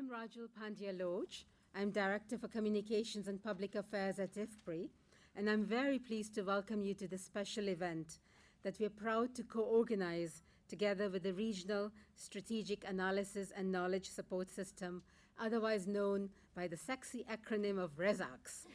I'm 0.00 0.08
Rajul 0.08 0.48
Pandya 0.58 0.98
Lorch. 0.98 1.44
I'm 1.74 1.90
Director 1.90 2.38
for 2.38 2.48
Communications 2.48 3.28
and 3.28 3.42
Public 3.42 3.74
Affairs 3.74 4.18
at 4.18 4.32
IFPRI, 4.32 4.88
and 5.36 5.50
I'm 5.50 5.62
very 5.62 5.98
pleased 5.98 6.34
to 6.36 6.42
welcome 6.42 6.82
you 6.82 6.94
to 6.94 7.06
this 7.06 7.22
special 7.22 7.68
event 7.68 8.18
that 8.62 8.80
we're 8.80 8.88
proud 8.88 9.34
to 9.34 9.42
co-organize 9.42 10.42
together 10.68 11.10
with 11.10 11.24
the 11.24 11.34
Regional 11.34 11.92
Strategic 12.14 12.88
Analysis 12.88 13.52
and 13.54 13.70
Knowledge 13.70 14.08
Support 14.08 14.48
System, 14.48 15.02
otherwise 15.38 15.86
known 15.86 16.30
by 16.56 16.66
the 16.66 16.78
sexy 16.78 17.26
acronym 17.30 17.78
of 17.78 17.98
ReSAKSS. 17.98 18.68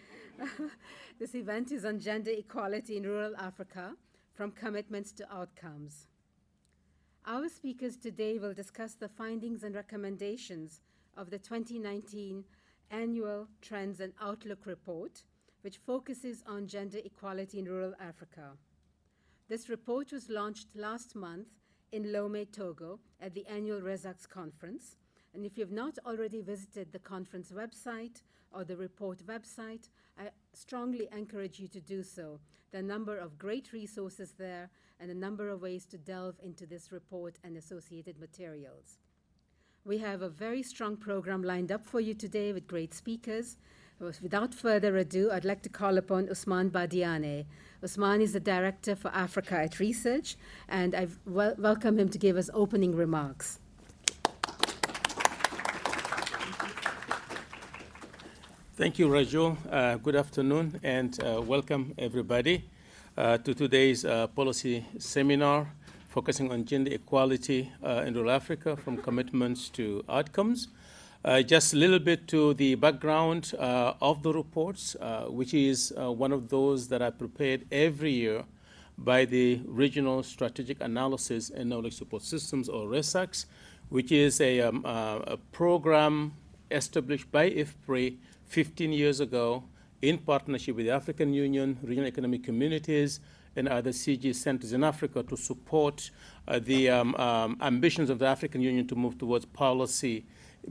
this 1.19 1.33
event 1.33 1.71
is 1.71 1.85
on 1.85 1.99
gender 1.99 2.31
equality 2.37 2.97
in 2.97 3.03
rural 3.03 3.35
Africa, 3.37 3.95
from 4.35 4.51
commitments 4.51 5.11
to 5.13 5.33
outcomes. 5.33 6.05
Our 7.25 7.49
speakers 7.49 7.97
today 7.97 8.37
will 8.37 8.53
discuss 8.53 8.93
the 8.93 9.09
findings 9.09 9.63
and 9.63 9.73
recommendations 9.73 10.81
of 11.17 11.29
the 11.29 11.39
2019 11.39 12.43
Annual 12.91 13.47
Trends 13.61 13.99
and 13.99 14.13
Outlook 14.21 14.65
Report, 14.65 15.23
which 15.61 15.77
focuses 15.77 16.43
on 16.47 16.67
gender 16.67 16.99
equality 17.03 17.59
in 17.59 17.65
rural 17.65 17.93
Africa. 17.99 18.51
This 19.47 19.69
report 19.69 20.11
was 20.11 20.29
launched 20.29 20.67
last 20.75 21.15
month 21.15 21.47
in 21.91 22.05
Lomé, 22.05 22.51
Togo, 22.51 22.99
at 23.21 23.33
the 23.33 23.45
annual 23.47 23.81
ReSAKSS 23.81 24.27
conference. 24.27 24.95
And 25.33 25.45
if 25.45 25.57
you've 25.57 25.71
not 25.71 25.97
already 26.05 26.41
visited 26.41 26.91
the 26.91 26.99
conference 26.99 27.51
website 27.51 28.21
or 28.51 28.63
the 28.63 28.77
report 28.77 29.25
website, 29.25 29.89
I 30.17 30.29
strongly 30.53 31.07
encourage 31.15 31.59
you 31.59 31.67
to 31.69 31.81
do 31.81 32.03
so. 32.03 32.39
There 32.71 32.81
are 32.81 32.83
a 32.83 32.87
number 32.87 33.17
of 33.17 33.37
great 33.37 33.71
resources 33.73 34.33
there 34.37 34.69
and 34.99 35.11
a 35.11 35.15
number 35.15 35.49
of 35.49 35.61
ways 35.61 35.85
to 35.87 35.97
delve 35.97 36.35
into 36.43 36.65
this 36.65 36.91
report 36.91 37.37
and 37.43 37.57
associated 37.57 38.19
materials. 38.19 38.97
We 39.87 39.99
have 39.99 40.23
a 40.23 40.29
very 40.29 40.63
strong 40.63 40.97
program 40.97 41.43
lined 41.43 41.71
up 41.71 41.85
for 41.85 41.99
you 41.99 42.15
today 42.15 42.51
with 42.51 42.65
great 42.67 42.91
speakers. 42.91 43.57
Without 43.99 44.51
further 44.51 44.97
ado, 44.97 45.29
I'd 45.31 45.45
like 45.45 45.61
to 45.61 45.69
call 45.69 45.99
upon 45.99 46.25
Ousmane 46.25 46.71
Badiane. 46.71 47.45
Ousmane 47.83 48.21
is 48.21 48.33
the 48.33 48.39
Director 48.39 48.95
for 48.95 49.09
Africa 49.09 49.59
at 49.59 49.79
Research, 49.79 50.37
and 50.67 50.95
I 50.95 51.07
wel- 51.27 51.53
welcome 51.59 51.99
him 51.99 52.09
to 52.09 52.17
give 52.17 52.35
us 52.35 52.49
opening 52.55 52.95
remarks. 52.95 53.59
Thank 58.73 58.97
you, 58.97 59.07
Raju. 59.07 59.55
Uh, 59.69 59.97
good 59.97 60.15
afternoon 60.15 60.79
and 60.81 61.23
uh, 61.23 61.43
welcome 61.43 61.93
everybody 61.99 62.67
uh, 63.15 63.37
to 63.37 63.53
today's 63.53 64.03
uh, 64.03 64.25
policy 64.25 64.83
seminar 64.97 65.67
focusing 66.15 66.49
on 66.49 66.63
gender 66.63 66.93
equality 66.93 67.69
uh, 67.83 68.05
in 68.07 68.13
rural 68.13 68.31
Africa 68.31 68.77
from 68.77 68.95
commitments 68.95 69.67
to 69.67 70.01
outcomes. 70.07 70.69
Uh, 71.25 71.41
just 71.41 71.73
a 71.73 71.75
little 71.75 71.99
bit 71.99 72.25
to 72.25 72.53
the 72.53 72.75
background 72.75 73.53
of 73.59 74.23
the 74.23 74.31
reports, 74.31 74.95
which 75.27 75.53
is 75.53 75.91
one 75.97 76.31
of 76.31 76.49
those 76.49 76.87
that 76.87 77.01
are 77.01 77.11
prepared 77.11 77.65
every 77.69 78.13
year 78.13 78.45
by 78.97 79.25
the 79.25 79.59
Regional 79.65 80.23
Strategic 80.23 80.79
Analysis 80.81 81.49
and 81.49 81.69
Knowledge 81.69 81.97
Support 81.97 82.23
Systems, 82.23 82.69
or 82.69 82.87
ReSAKSS, 82.87 83.45
which 83.89 84.13
is 84.13 84.39
a, 84.39 84.61
um, 84.61 84.85
a 84.85 85.37
program 85.51 86.31
established 86.71 87.29
by 87.29 87.49
IFPRI 87.49 88.15
15 88.45 88.93
years 88.93 89.19
ago 89.19 89.65
in 90.01 90.17
partnership 90.19 90.77
with 90.77 90.85
the 90.85 90.93
African 90.93 91.33
Union, 91.33 91.77
regional 91.83 92.07
economic 92.07 92.43
communities, 92.45 93.19
and 93.55 93.67
other 93.67 93.91
CG 93.91 94.33
centers 94.35 94.73
in 94.73 94.83
Africa 94.83 95.23
to 95.23 95.37
support 95.37 96.11
uh, 96.47 96.59
the 96.59 96.89
um, 96.89 97.15
um, 97.15 97.57
ambitions 97.61 98.09
of 98.09 98.19
the 98.19 98.25
African 98.25 98.61
Union 98.61 98.87
to 98.87 98.95
move 98.95 99.17
towards 99.17 99.45
policy 99.45 100.25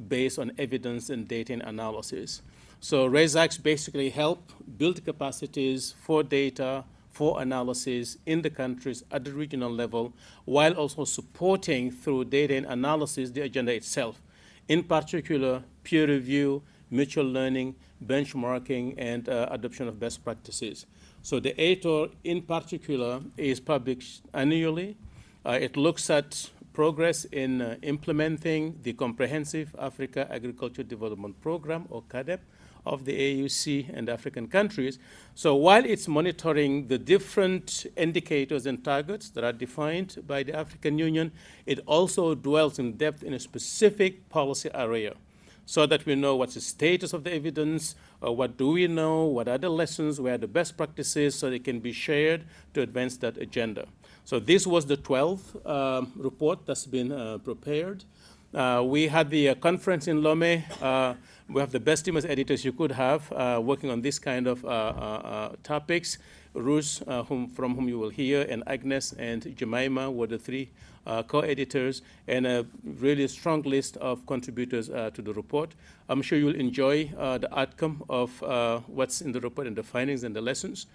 based 0.08 0.38
on 0.38 0.52
evidence 0.58 1.10
and 1.10 1.26
data 1.28 1.52
and 1.52 1.62
analysis. 1.62 2.42
So 2.80 3.08
ReSAKSS 3.08 3.62
basically 3.62 4.10
help 4.10 4.52
build 4.76 5.04
capacities 5.04 5.94
for 6.02 6.22
data, 6.22 6.84
for 7.10 7.40
analysis 7.40 8.18
in 8.26 8.42
the 8.42 8.50
countries 8.50 9.04
at 9.10 9.24
the 9.24 9.32
regional 9.32 9.70
level, 9.70 10.12
while 10.44 10.74
also 10.74 11.04
supporting 11.04 11.90
through 11.90 12.26
data 12.26 12.54
and 12.54 12.66
analysis 12.66 13.30
the 13.30 13.42
agenda 13.42 13.72
itself. 13.72 14.20
In 14.68 14.82
particular, 14.82 15.62
peer 15.84 16.06
review, 16.06 16.62
mutual 16.90 17.24
learning, 17.24 17.74
benchmarking, 18.04 18.94
and 18.98 19.28
uh, 19.28 19.48
adoption 19.50 19.88
of 19.88 19.98
best 19.98 20.24
practices. 20.24 20.86
So 21.24 21.40
the 21.40 21.54
ATOR 21.54 22.10
in 22.22 22.42
particular 22.42 23.22
is 23.38 23.58
published 23.58 24.24
annually. 24.34 24.98
Uh, 25.46 25.52
it 25.52 25.74
looks 25.74 26.10
at 26.10 26.50
progress 26.74 27.24
in 27.24 27.62
uh, 27.62 27.76
implementing 27.80 28.78
the 28.82 28.92
Comprehensive 28.92 29.74
Africa 29.78 30.28
Agriculture 30.30 30.82
Development 30.82 31.40
Program, 31.40 31.86
or 31.88 32.02
CAADP, 32.02 32.40
of 32.84 33.06
the 33.06 33.14
AUC 33.18 33.96
and 33.96 34.10
African 34.10 34.48
countries. 34.48 34.98
So 35.34 35.54
while 35.54 35.86
it's 35.86 36.06
monitoring 36.06 36.88
the 36.88 36.98
different 36.98 37.86
indicators 37.96 38.66
and 38.66 38.84
targets 38.84 39.30
that 39.30 39.44
are 39.44 39.52
defined 39.54 40.18
by 40.26 40.42
the 40.42 40.54
African 40.54 40.98
Union, 40.98 41.32
it 41.64 41.80
also 41.86 42.34
dwells 42.34 42.78
in 42.78 42.98
depth 42.98 43.22
in 43.22 43.32
a 43.32 43.40
specific 43.40 44.28
policy 44.28 44.68
area 44.74 45.14
so 45.66 45.86
that 45.86 46.04
we 46.06 46.14
know 46.14 46.36
what's 46.36 46.54
the 46.54 46.60
status 46.60 47.12
of 47.12 47.24
the 47.24 47.32
evidence, 47.32 47.94
uh, 48.24 48.30
what 48.30 48.56
do 48.56 48.72
we 48.72 48.86
know, 48.86 49.24
what 49.24 49.48
are 49.48 49.58
the 49.58 49.68
lessons, 49.68 50.20
where 50.20 50.34
are 50.34 50.38
the 50.38 50.48
best 50.48 50.76
practices, 50.76 51.34
so 51.34 51.50
they 51.50 51.58
can 51.58 51.80
be 51.80 51.92
shared 51.92 52.44
to 52.74 52.82
advance 52.82 53.16
that 53.18 53.36
agenda. 53.38 53.86
So 54.24 54.38
this 54.38 54.66
was 54.66 54.86
the 54.86 54.96
12th 54.96 55.66
um, 55.66 56.12
report 56.16 56.66
that's 56.66 56.86
been 56.86 57.12
uh, 57.12 57.38
prepared. 57.38 58.04
Uh, 58.54 58.84
we 58.86 59.08
had 59.08 59.30
the 59.30 59.48
uh, 59.48 59.54
conference 59.56 60.06
in 60.06 60.20
Lomé. 60.20 60.62
Uh, 60.80 61.14
we 61.48 61.60
have 61.60 61.72
the 61.72 61.80
best 61.80 62.04
team 62.04 62.16
as 62.16 62.24
editors 62.24 62.64
you 62.64 62.72
could 62.72 62.92
have 62.92 63.32
uh, 63.32 63.60
working 63.60 63.90
on 63.90 64.00
this 64.00 64.18
kind 64.18 64.46
of 64.46 64.62
topics. 65.64 66.18
Ruth, 66.54 67.02
whom, 67.26 67.48
from 67.48 67.74
whom 67.74 67.88
you 67.88 67.98
will 67.98 68.10
hear, 68.10 68.46
and 68.48 68.62
Agnes 68.68 69.12
and 69.18 69.56
Jemima 69.56 70.08
were 70.08 70.28
the 70.28 70.38
three 70.38 70.70
uh, 71.04 71.24
co-editors, 71.24 72.00
and 72.28 72.46
a 72.46 72.64
really 72.84 73.26
strong 73.26 73.62
list 73.62 73.96
of 73.96 74.24
contributors 74.26 74.88
uh, 74.88 75.10
to 75.14 75.20
the 75.20 75.32
report. 75.32 75.74
I'm 76.08 76.22
sure 76.22 76.38
you'll 76.38 76.54
enjoy 76.54 77.10
uh, 77.18 77.38
the 77.38 77.58
outcome 77.58 78.04
of 78.08 78.30
what's 78.86 79.20
in 79.20 79.32
the 79.32 79.40
report 79.40 79.66
and 79.66 79.74
the 79.74 79.82
findings 79.82 80.22
and 80.22 80.34
the 80.36 80.40
lessons. 80.40 80.86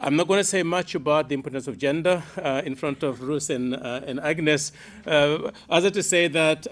I'm 0.00 0.14
not 0.14 0.28
going 0.28 0.38
to 0.38 0.44
say 0.44 0.62
much 0.62 0.94
about 0.94 1.28
the 1.28 1.34
importance 1.34 1.66
of 1.66 1.76
gender 1.76 2.22
uh, 2.40 2.62
in 2.64 2.76
front 2.76 3.02
of 3.02 3.20
Ruth 3.20 3.50
and, 3.50 3.74
uh, 3.74 4.02
and 4.06 4.20
Agnes, 4.20 4.70
uh, 5.04 5.50
other 5.68 5.90
to 5.90 6.04
say 6.04 6.28
that 6.28 6.68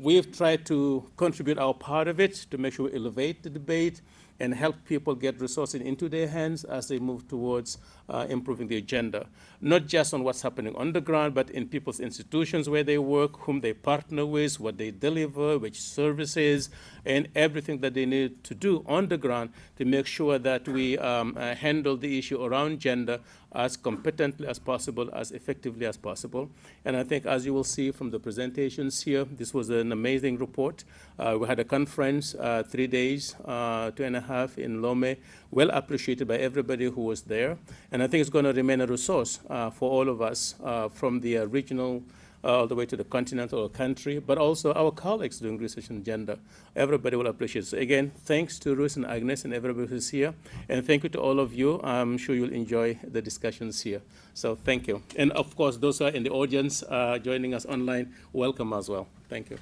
we've 0.00 0.34
tried 0.34 0.64
to 0.66 1.04
contribute 1.18 1.58
our 1.58 1.74
part 1.74 2.08
of 2.08 2.18
it 2.18 2.34
to 2.50 2.56
make 2.56 2.72
sure 2.72 2.86
we 2.86 2.94
elevate 2.94 3.42
the 3.42 3.50
debate 3.50 4.00
and 4.40 4.54
help 4.54 4.74
people 4.86 5.14
get 5.14 5.38
resources 5.38 5.82
into 5.82 6.08
their 6.08 6.26
hands 6.26 6.64
as 6.64 6.88
they 6.88 6.98
move 6.98 7.28
towards 7.28 7.76
uh, 8.12 8.26
improving 8.28 8.68
the 8.68 8.76
agenda, 8.76 9.26
not 9.60 9.86
just 9.86 10.12
on 10.12 10.22
what's 10.22 10.42
happening 10.42 10.74
on 10.76 10.92
the 10.92 11.00
ground, 11.00 11.34
but 11.34 11.50
in 11.50 11.66
people's 11.66 11.98
institutions 11.98 12.68
where 12.68 12.84
they 12.84 12.98
work, 12.98 13.36
whom 13.40 13.60
they 13.60 13.72
partner 13.72 14.26
with, 14.26 14.60
what 14.60 14.76
they 14.78 14.90
deliver, 14.90 15.58
which 15.58 15.80
services, 15.80 16.68
and 17.04 17.28
everything 17.34 17.78
that 17.78 17.94
they 17.94 18.06
need 18.06 18.44
to 18.44 18.54
do 18.54 18.84
on 18.86 19.08
the 19.08 19.16
ground 19.16 19.50
to 19.76 19.84
make 19.84 20.06
sure 20.06 20.38
that 20.38 20.68
we 20.68 20.98
um, 20.98 21.36
uh, 21.36 21.54
handle 21.54 21.96
the 21.96 22.18
issue 22.18 22.42
around 22.42 22.78
gender 22.78 23.18
as 23.54 23.76
competently 23.76 24.46
as 24.46 24.58
possible, 24.58 25.10
as 25.12 25.30
effectively 25.32 25.86
as 25.86 25.96
possible. 25.96 26.50
And 26.84 26.96
I 26.96 27.04
think, 27.04 27.26
as 27.26 27.44
you 27.44 27.52
will 27.52 27.64
see 27.64 27.90
from 27.90 28.10
the 28.10 28.18
presentations 28.18 29.02
here, 29.02 29.24
this 29.24 29.52
was 29.52 29.68
an 29.68 29.92
amazing 29.92 30.38
report. 30.38 30.84
Uh, 31.18 31.36
we 31.38 31.46
had 31.46 31.58
a 31.60 31.64
conference, 31.64 32.34
uh, 32.34 32.62
three 32.66 32.86
days, 32.86 33.36
uh, 33.44 33.90
two 33.90 34.04
and 34.04 34.16
a 34.16 34.20
half 34.20 34.58
in 34.58 34.80
Lomé, 34.80 35.18
well 35.50 35.70
appreciated 35.70 36.26
by 36.26 36.36
everybody 36.36 36.86
who 36.86 37.02
was 37.02 37.22
there. 37.22 37.58
And 37.90 38.01
I 38.02 38.06
think 38.06 38.20
it's 38.20 38.30
going 38.30 38.44
to 38.44 38.52
remain 38.52 38.80
a 38.80 38.86
resource 38.86 39.40
uh, 39.48 39.70
for 39.70 39.90
all 39.90 40.08
of 40.08 40.20
us 40.20 40.54
uh, 40.64 40.88
from 40.88 41.20
the 41.20 41.46
regional 41.46 42.02
uh, 42.44 42.58
all 42.58 42.66
the 42.66 42.74
way 42.74 42.86
to 42.86 42.96
the 42.96 43.04
continental 43.04 43.68
country, 43.68 44.18
but 44.18 44.38
also 44.38 44.72
our 44.74 44.90
colleagues 44.90 45.38
doing 45.38 45.58
research 45.58 45.90
on 45.90 46.02
gender. 46.02 46.36
Everybody 46.74 47.16
will 47.16 47.28
appreciate 47.28 47.62
it. 47.62 47.66
So 47.66 47.78
again, 47.78 48.10
thanks 48.24 48.58
to 48.60 48.74
Ruth 48.74 48.96
and 48.96 49.06
Agnes 49.06 49.44
and 49.44 49.54
everybody 49.54 49.86
who's 49.86 50.08
here. 50.08 50.34
And 50.68 50.84
thank 50.84 51.04
you 51.04 51.08
to 51.10 51.20
all 51.20 51.38
of 51.38 51.54
you. 51.54 51.80
I'm 51.82 52.18
sure 52.18 52.34
you'll 52.34 52.52
enjoy 52.52 52.98
the 53.06 53.22
discussions 53.22 53.82
here. 53.82 54.02
So 54.34 54.56
thank 54.56 54.88
you. 54.88 55.02
And 55.16 55.30
of 55.32 55.54
course, 55.54 55.76
those 55.76 55.98
who 55.98 56.06
are 56.06 56.10
in 56.10 56.24
the 56.24 56.30
audience 56.30 56.82
uh, 56.82 57.18
joining 57.18 57.54
us 57.54 57.64
online, 57.66 58.12
welcome 58.32 58.72
as 58.72 58.88
well. 58.88 59.06
Thank 59.28 59.50
you. 59.50 59.58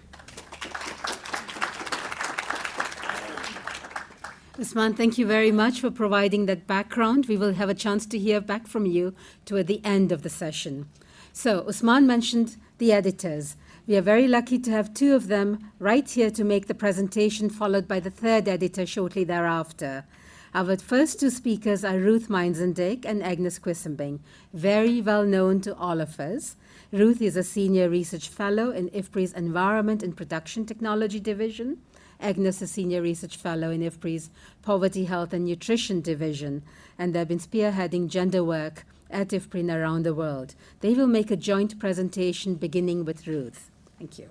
Ousmane, 4.60 4.94
thank 4.94 5.16
you 5.16 5.26
very 5.26 5.50
much 5.50 5.80
for 5.80 5.90
providing 5.90 6.44
that 6.44 6.66
background. 6.66 7.24
We 7.24 7.38
will 7.38 7.54
have 7.54 7.70
a 7.70 7.74
chance 7.74 8.04
to 8.04 8.18
hear 8.18 8.42
back 8.42 8.66
from 8.66 8.84
you 8.84 9.14
toward 9.46 9.68
the 9.68 9.82
end 9.86 10.12
of 10.12 10.20
the 10.20 10.28
session. 10.28 10.86
So, 11.32 11.62
Ousmane 11.62 12.04
mentioned 12.04 12.58
the 12.76 12.92
editors. 12.92 13.56
We 13.86 13.96
are 13.96 14.02
very 14.02 14.28
lucky 14.28 14.58
to 14.58 14.70
have 14.70 14.92
two 14.92 15.14
of 15.14 15.28
them 15.28 15.70
right 15.78 16.06
here 16.06 16.30
to 16.32 16.44
make 16.44 16.66
the 16.66 16.74
presentation, 16.74 17.48
followed 17.48 17.88
by 17.88 18.00
the 18.00 18.10
third 18.10 18.48
editor 18.48 18.84
shortly 18.84 19.24
thereafter. 19.24 20.04
Our 20.52 20.76
first 20.76 21.20
two 21.20 21.30
speakers 21.30 21.82
are 21.82 21.96
Ruth 21.96 22.28
Meinzen-Dick 22.28 23.06
and 23.06 23.22
Agnes 23.22 23.58
Quisumbing, 23.58 24.18
very 24.52 25.00
well 25.00 25.24
known 25.24 25.62
to 25.62 25.74
all 25.74 26.02
of 26.02 26.20
us. 26.20 26.56
Ruth 26.92 27.22
is 27.22 27.36
a 27.36 27.42
senior 27.42 27.88
research 27.88 28.28
fellow 28.28 28.72
in 28.72 28.90
IFPRI's 28.90 29.32
Environment 29.32 30.02
and 30.02 30.14
Production 30.14 30.66
Technology 30.66 31.18
Division, 31.18 31.78
Agnes, 32.20 32.56
is 32.56 32.62
a 32.62 32.66
Senior 32.66 33.02
Research 33.02 33.36
Fellow 33.36 33.70
in 33.70 33.80
IFPRI's 33.80 34.30
Poverty, 34.62 35.04
Health 35.04 35.32
and 35.32 35.44
Nutrition 35.44 36.00
Division, 36.00 36.62
and 36.98 37.14
they've 37.14 37.26
been 37.26 37.38
spearheading 37.38 38.08
gender 38.08 38.44
work 38.44 38.84
at 39.10 39.28
IFPRI 39.28 39.60
and 39.60 39.70
around 39.70 40.04
the 40.04 40.14
world. 40.14 40.54
They 40.80 40.94
will 40.94 41.06
make 41.06 41.30
a 41.30 41.36
joint 41.36 41.78
presentation 41.78 42.54
beginning 42.54 43.04
with 43.04 43.26
Ruth. 43.26 43.70
Thank 43.98 44.18
you. 44.18 44.28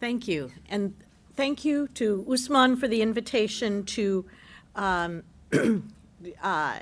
Thank 0.00 0.28
you. 0.28 0.52
And 0.68 0.94
thank 1.36 1.64
you 1.64 1.88
to 1.94 2.24
Ousmane 2.28 2.78
for 2.78 2.88
the 2.88 3.02
invitation 3.02 3.84
to 3.84 4.24
um, 4.76 5.22
uh, 6.42 6.80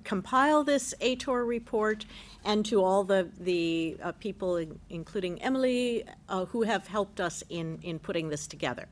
compile 0.00 0.64
this 0.64 0.94
ATOR 1.00 1.46
report 1.46 2.04
and 2.44 2.64
to 2.66 2.82
all 2.82 3.04
the, 3.04 3.28
the 3.40 3.96
uh, 4.02 4.12
people, 4.12 4.56
in, 4.56 4.78
including 4.90 5.40
Emily, 5.42 6.04
uh, 6.28 6.44
who 6.46 6.62
have 6.62 6.86
helped 6.86 7.20
us 7.20 7.42
in, 7.48 7.78
in 7.82 7.98
putting 7.98 8.28
this 8.28 8.46
together. 8.46 8.86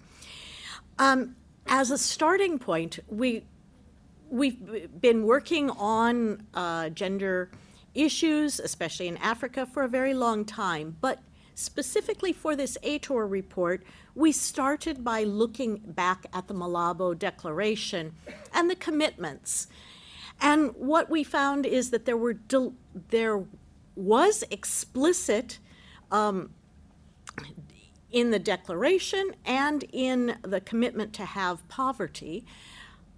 Um, 0.99 1.37
as 1.67 1.91
a 1.91 1.99
starting 1.99 2.59
point, 2.59 2.99
we, 3.09 3.45
we've 4.31 5.01
been 5.01 5.25
working 5.25 5.71
on 5.71 6.47
uh, 6.55 6.89
gender 6.91 7.51
issues, 7.95 8.59
especially 8.59 9.09
in 9.09 9.17
Africa, 9.19 9.67
for 9.67 9.83
a 9.83 9.89
very 9.89 10.15
long 10.15 10.45
time. 10.45 10.97
But 11.01 11.21
specifically 11.55 12.33
for 12.33 12.57
this 12.57 12.79
ATOR 12.83 13.31
report, 13.31 13.85
we 14.15 14.33
started 14.33 15.05
by 15.05 15.25
looking 15.25 15.79
back 15.85 16.27
at 16.33 16.49
the 16.49 16.55
Malabo 16.55 17.19
Declaration 17.19 18.15
and 18.53 18.71
the 18.71 18.77
commitments. 18.77 19.69
And 20.43 20.75
what 20.75 21.09
we 21.09 21.23
found 21.23 21.65
is 21.65 21.91
that 21.91 22.05
there 22.05 22.17
were 22.17 22.37
there 23.09 23.44
was 23.94 24.44
explicit 24.50 25.59
um, 26.11 26.50
in 28.11 28.31
the 28.31 28.39
declaration 28.39 29.35
and 29.47 29.85
in 29.93 30.37
the 30.43 30.61
commitment 30.61 31.12
to 31.15 31.25
have 31.25 31.67
poverty. 31.69 32.44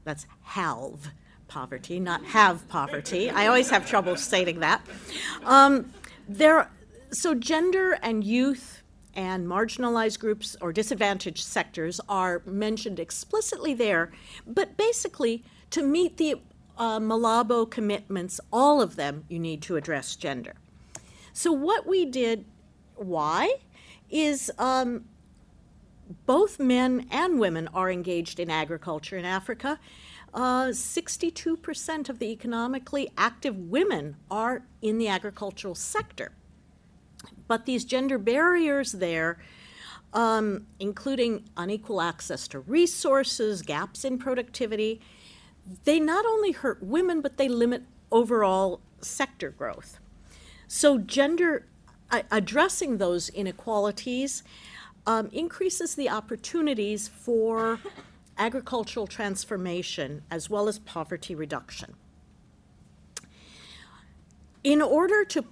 That's 0.05 0.26
HALV 0.43 1.11
poverty, 1.49 1.99
not 1.99 2.25
have 2.25 2.69
poverty. 2.69 3.31
I 3.31 3.47
always 3.47 3.71
have 3.71 3.88
trouble 3.88 4.17
stating 4.17 4.61
that. 4.61 4.85
Um, 5.44 5.93
there, 6.29 6.71
so 7.11 7.35
gender 7.35 7.99
and 8.03 8.23
youth 8.23 8.82
and 9.15 9.47
marginalized 9.47 10.19
groups 10.19 10.56
or 10.61 10.73
disadvantaged 10.73 11.44
sectors 11.44 12.00
are 12.09 12.43
mentioned 12.44 12.99
explicitly 12.99 13.73
there, 13.73 14.11
but 14.47 14.76
basically 14.76 15.44
to 15.71 15.82
meet 15.82 16.17
the 16.17 16.37
uh, 16.76 16.99
Malabo 16.99 17.69
commitments, 17.71 18.41
all 18.53 18.82
of 18.82 18.97
them, 18.97 19.25
you 19.29 19.38
need 19.38 19.62
to 19.62 19.76
address 19.76 20.17
gender. 20.17 20.55
So 21.32 21.53
what 21.53 21.87
we 21.87 22.05
did, 22.05 22.44
why, 22.97 23.56
is 24.11 24.50
um, 24.59 25.05
both 26.26 26.59
men 26.59 27.06
and 27.11 27.38
women 27.38 27.69
are 27.75 27.91
engaged 27.91 28.38
in 28.38 28.50
agriculture 28.50 29.17
in 29.17 29.25
Africa, 29.25 29.79
uh, 30.32 30.67
62% 30.67 32.09
of 32.09 32.19
the 32.19 32.31
economically 32.31 33.09
active 33.17 33.56
women 33.56 34.17
are 34.31 34.65
in 34.82 34.99
the 34.99 35.09
agricultural 35.09 35.75
sector. 35.75 36.32
But 37.47 37.67
these 37.67 37.85
gender 37.85 38.19
barriers 38.19 38.93
there, 38.93 39.38
um, 40.12 40.67
including 40.81 41.44
unequal 41.56 42.00
access 42.00 42.49
to 42.49 42.61
resources, 42.61 43.62
gaps 43.62 44.05
in 44.05 44.19
productivity, 44.19 45.00
they 45.84 46.00
not 46.00 46.26
only 46.26 46.52
hurt 46.52 46.82
women, 46.82 47.20
but 47.20 47.37
they 47.37 47.49
limit 47.49 47.82
overall 48.11 48.81
sector 49.00 49.50
growth. 49.50 49.99
So, 50.69 50.99
gender 50.99 51.66
addressing 52.31 52.99
those 52.99 53.28
inequalities 53.31 54.43
um, 55.06 55.28
increases 55.32 55.94
the 55.94 56.08
opportunities 56.08 57.08
for 57.08 57.81
agricultural 58.38 59.06
transformation, 59.06 60.22
as 60.31 60.49
well 60.50 60.69
as 60.69 60.78
poverty 60.81 61.34
reduction. 61.34 61.94
In 64.62 64.81
order 64.81 65.25
to, 65.26 65.44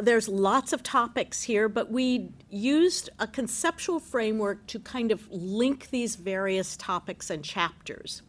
there's 0.00 0.28
lots 0.28 0.72
of 0.72 0.82
topics 0.82 1.44
here, 1.44 1.68
but 1.68 1.90
we 1.90 2.30
used 2.50 3.10
a 3.18 3.26
conceptual 3.26 4.00
framework 4.00 4.66
to 4.66 4.80
kind 4.80 5.12
of 5.12 5.30
link 5.30 5.90
these 5.90 6.16
various 6.16 6.76
topics 6.76 7.30
and 7.30 7.44
chapters. 7.44 8.22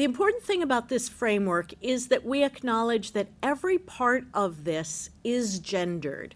The 0.00 0.04
important 0.04 0.42
thing 0.42 0.62
about 0.62 0.88
this 0.88 1.10
framework 1.10 1.74
is 1.82 2.08
that 2.08 2.24
we 2.24 2.42
acknowledge 2.42 3.12
that 3.12 3.28
every 3.42 3.76
part 3.76 4.24
of 4.32 4.64
this 4.64 5.10
is 5.24 5.58
gendered. 5.58 6.34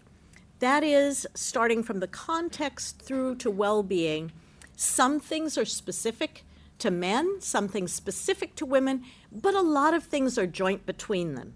That 0.59 0.83
is, 0.83 1.25
starting 1.33 1.81
from 1.81 1.99
the 1.99 2.07
context 2.07 3.01
through 3.01 3.37
to 3.37 3.49
well 3.49 3.81
being, 3.81 4.31
some 4.75 5.19
things 5.19 5.57
are 5.57 5.65
specific 5.65 6.43
to 6.77 6.91
men, 6.91 7.41
some 7.41 7.67
things 7.67 7.91
specific 7.91 8.53
to 8.57 8.67
women, 8.67 9.03
but 9.31 9.55
a 9.55 9.61
lot 9.61 9.95
of 9.95 10.03
things 10.03 10.37
are 10.37 10.45
joint 10.45 10.85
between 10.85 11.33
them. 11.33 11.55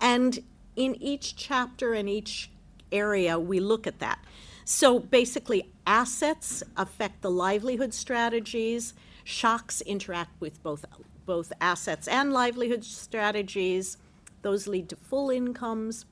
And 0.00 0.40
in 0.74 1.00
each 1.00 1.36
chapter 1.36 1.94
and 1.94 2.08
each 2.08 2.50
area, 2.90 3.38
we 3.38 3.60
look 3.60 3.86
at 3.86 4.00
that. 4.00 4.18
So 4.64 4.98
basically, 4.98 5.70
assets 5.86 6.64
affect 6.76 7.22
the 7.22 7.30
livelihood 7.30 7.94
strategies, 7.94 8.92
shocks 9.22 9.82
interact 9.82 10.40
with 10.40 10.60
both, 10.64 10.84
both 11.26 11.52
assets 11.60 12.08
and 12.08 12.32
livelihood 12.32 12.84
strategies. 12.84 13.96
Those 14.42 14.66
lead 14.66 14.88
to 14.90 14.96
full 14.96 15.30
incomes, 15.30 16.04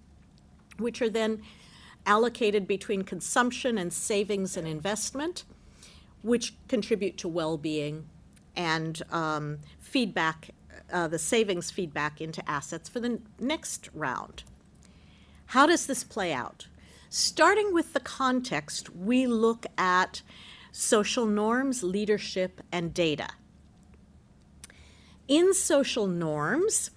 which 0.79 1.03
are 1.03 1.11
then 1.11 1.43
allocated 2.07 2.67
between 2.67 3.03
consumption 3.03 3.79
and 3.79 3.93
savings 3.93 4.57
and 4.57 4.67
investment, 4.67 5.45
which 6.23 6.55
contribute 6.69 7.17
to 7.19 7.29
well 7.29 7.57
being 7.57 8.07
and 8.57 9.03
um, 9.11 9.59
feedback, 9.79 10.51
uh, 10.93 11.09
the 11.09 11.19
savings 11.19 11.71
feedback 11.71 12.21
into 12.21 12.49
assets 12.49 12.89
for 12.89 13.01
the 13.01 13.21
next 13.39 13.89
round. 13.95 14.45
How 15.47 15.67
does 15.67 15.87
this 15.87 16.05
play 16.05 16.33
out? 16.33 16.67
Starting 17.09 17.75
with 17.75 17.93
the 17.93 18.01
context, 18.01 18.95
we 18.95 19.27
look 19.27 19.67
at 19.77 20.23
social 20.71 21.27
norms, 21.27 21.83
leadership, 21.83 22.63
and 22.73 22.95
data. 22.95 23.29
In 25.29 25.55
social 25.55 26.07
norms, 26.07 26.91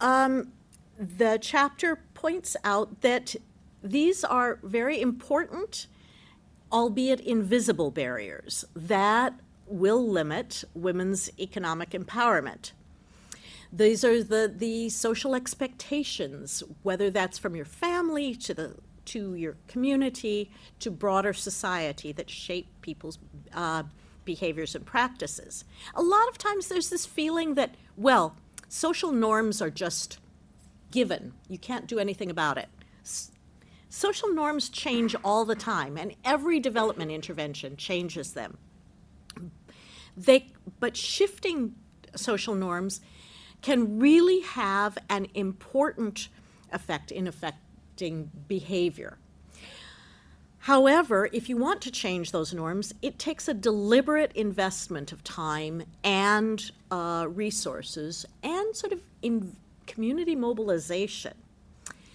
um, 0.00 0.52
the 0.98 1.38
chapter 1.40 1.96
points 2.14 2.56
out 2.64 3.00
that 3.00 3.34
these 3.82 4.24
are 4.24 4.58
very 4.62 5.00
important, 5.00 5.86
albeit 6.72 7.20
invisible 7.20 7.90
barriers 7.90 8.64
that 8.74 9.34
will 9.66 10.06
limit 10.06 10.64
women's 10.74 11.30
economic 11.38 11.90
empowerment. 11.90 12.72
These 13.72 14.04
are 14.04 14.22
the, 14.22 14.52
the 14.54 14.88
social 14.88 15.34
expectations, 15.34 16.62
whether 16.82 17.08
that's 17.08 17.38
from 17.38 17.54
your 17.54 17.64
family 17.64 18.34
to 18.36 18.54
the 18.54 18.76
to 19.06 19.34
your 19.34 19.56
community 19.66 20.50
to 20.78 20.90
broader 20.90 21.32
society 21.32 22.12
that 22.12 22.30
shape 22.30 22.68
people's 22.80 23.18
uh, 23.54 23.82
behaviors 24.34 24.76
and 24.76 24.86
practices. 24.86 25.64
A 25.92 26.02
lot 26.02 26.28
of 26.28 26.38
times 26.38 26.68
there's 26.68 26.88
this 26.88 27.04
feeling 27.04 27.54
that, 27.54 27.74
well, 27.96 28.36
social 28.68 29.10
norms 29.10 29.60
are 29.60 29.70
just 29.70 30.18
given. 30.92 31.32
You 31.48 31.58
can't 31.58 31.88
do 31.88 31.98
anything 31.98 32.30
about 32.30 32.56
it. 32.56 32.68
Social 33.88 34.32
norms 34.32 34.68
change 34.68 35.16
all 35.24 35.44
the 35.44 35.56
time, 35.56 35.98
and 35.98 36.14
every 36.24 36.60
development 36.60 37.10
intervention 37.10 37.76
changes 37.76 38.34
them. 38.34 38.56
They, 40.16 40.46
but 40.78 40.96
shifting 40.96 41.74
social 42.14 42.54
norms 42.54 43.00
can 43.62 43.98
really 43.98 44.42
have 44.42 44.96
an 45.08 45.26
important 45.34 46.28
effect 46.72 47.10
in 47.10 47.26
affecting 47.26 48.30
behavior. 48.46 49.18
However, 50.64 51.28
if 51.32 51.48
you 51.48 51.56
want 51.56 51.80
to 51.82 51.90
change 51.90 52.32
those 52.32 52.52
norms, 52.52 52.92
it 53.00 53.18
takes 53.18 53.48
a 53.48 53.54
deliberate 53.54 54.32
investment 54.34 55.10
of 55.10 55.24
time 55.24 55.84
and 56.04 56.70
uh, 56.90 57.26
resources 57.30 58.26
and 58.42 58.76
sort 58.76 58.92
of 58.92 59.00
community 59.86 60.36
mobilization. 60.36 61.32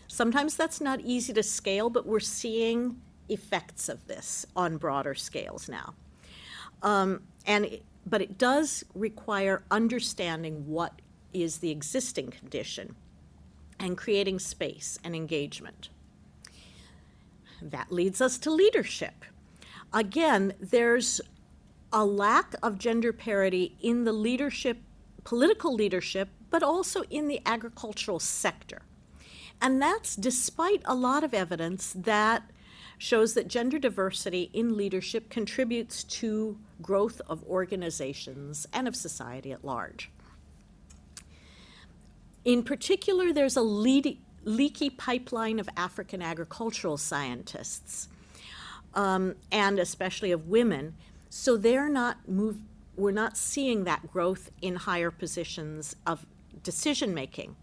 Sometimes 0.07 0.55
that's 0.55 0.79
not 0.79 1.01
easy 1.01 1.33
to 1.33 1.41
scale, 1.41 1.89
but 1.89 2.05
we're 2.05 2.19
seeing 2.19 3.01
effects 3.29 3.89
of 3.89 4.05
this 4.07 4.45
on 4.55 4.77
broader 4.77 5.15
scales 5.15 5.67
now. 5.67 5.95
Um, 6.83 7.23
and 7.47 7.79
but 8.05 8.21
it 8.21 8.37
does 8.37 8.83
require 8.93 9.63
understanding 9.71 10.67
what 10.67 11.01
is 11.33 11.57
the 11.57 11.71
existing 11.71 12.29
condition 12.29 12.95
and 13.79 13.97
creating 13.97 14.37
space 14.37 14.99
and 15.03 15.15
engagement. 15.15 15.89
That 17.61 17.91
leads 17.91 18.21
us 18.21 18.37
to 18.39 18.51
leadership. 18.51 19.25
Again, 19.93 20.53
there's 20.59 21.21
a 21.93 22.03
lack 22.05 22.55
of 22.61 22.77
gender 22.77 23.13
parity 23.13 23.77
in 23.81 24.03
the 24.03 24.11
leadership, 24.11 24.79
political 25.23 25.73
leadership, 25.73 26.29
but 26.49 26.63
also 26.63 27.03
in 27.09 27.27
the 27.27 27.41
agricultural 27.45 28.19
sector. 28.19 28.81
And 29.61 29.81
that's 29.81 30.15
despite 30.15 30.81
a 30.85 30.95
lot 30.95 31.23
of 31.23 31.33
evidence 31.33 31.93
that 31.95 32.51
shows 32.97 33.33
that 33.33 33.47
gender 33.47 33.79
diversity 33.79 34.49
in 34.53 34.75
leadership 34.75 35.29
contributes 35.29 36.03
to 36.03 36.57
growth 36.81 37.21
of 37.27 37.43
organizations 37.43 38.67
and 38.73 38.87
of 38.87 38.95
society 38.95 39.51
at 39.51 39.65
large. 39.65 40.11
In 42.43 42.63
particular, 42.63 43.33
there's 43.33 43.57
a 43.57 43.61
lead, 43.61 44.17
leaky 44.45 44.89
pipeline 44.89 45.59
of 45.59 45.67
African 45.75 46.21
agricultural 46.21 46.97
scientists, 46.97 48.07
um, 48.93 49.35
and 49.51 49.79
especially 49.79 50.31
of 50.31 50.47
women. 50.47 50.95
So 51.29 51.57
they're 51.57 51.89
not 51.89 52.29
move, 52.29 52.57
we're 52.95 53.11
not 53.11 53.35
seeing 53.35 53.83
that 53.83 54.11
growth 54.11 54.51
in 54.61 54.75
higher 54.75 55.11
positions 55.11 55.95
of 56.07 56.25
decision 56.63 57.13
making. 57.13 57.55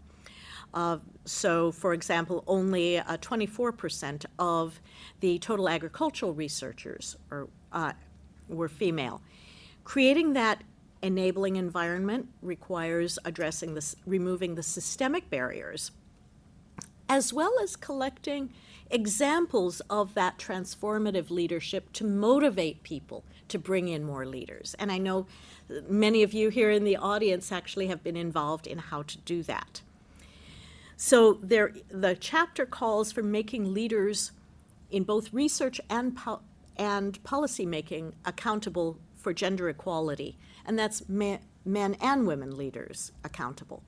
Uh, 0.73 0.97
so, 1.25 1.71
for 1.71 1.93
example, 1.93 2.43
only 2.47 2.97
uh, 2.97 3.17
24% 3.17 4.25
of 4.39 4.79
the 5.19 5.37
total 5.39 5.69
agricultural 5.69 6.33
researchers 6.33 7.15
are, 7.31 7.47
uh, 7.71 7.93
were 8.49 8.67
female. 8.67 9.21
Creating 9.83 10.33
that 10.33 10.63
enabling 11.03 11.57
environment 11.57 12.27
requires 12.41 13.19
addressing 13.25 13.75
this, 13.75 13.95
removing 14.05 14.55
the 14.55 14.63
systemic 14.63 15.29
barriers, 15.29 15.91
as 17.09 17.33
well 17.33 17.53
as 17.61 17.75
collecting 17.75 18.51
examples 18.89 19.81
of 19.89 20.13
that 20.13 20.37
transformative 20.37 21.29
leadership 21.29 21.91
to 21.93 22.03
motivate 22.03 22.83
people 22.83 23.23
to 23.47 23.57
bring 23.57 23.87
in 23.87 24.03
more 24.03 24.25
leaders. 24.25 24.75
And 24.79 24.91
I 24.91 24.97
know 24.97 25.27
many 25.87 26.23
of 26.23 26.33
you 26.33 26.49
here 26.49 26.71
in 26.71 26.83
the 26.83 26.97
audience 26.97 27.51
actually 27.51 27.87
have 27.87 28.03
been 28.03 28.15
involved 28.15 28.67
in 28.67 28.77
how 28.77 29.03
to 29.03 29.17
do 29.19 29.43
that. 29.43 29.81
So 30.95 31.33
there, 31.41 31.73
the 31.89 32.15
chapter 32.15 32.65
calls 32.65 33.11
for 33.11 33.23
making 33.23 33.73
leaders 33.73 34.31
in 34.89 35.03
both 35.03 35.33
research 35.33 35.81
and, 35.89 36.15
po- 36.15 36.41
and 36.77 37.21
policy 37.23 37.65
making 37.65 38.13
accountable 38.25 38.97
for 39.15 39.33
gender 39.33 39.69
equality, 39.69 40.37
and 40.65 40.77
that's 40.77 41.03
men 41.07 41.39
and 41.65 42.27
women 42.27 42.55
leaders 42.55 43.11
accountable. 43.23 43.83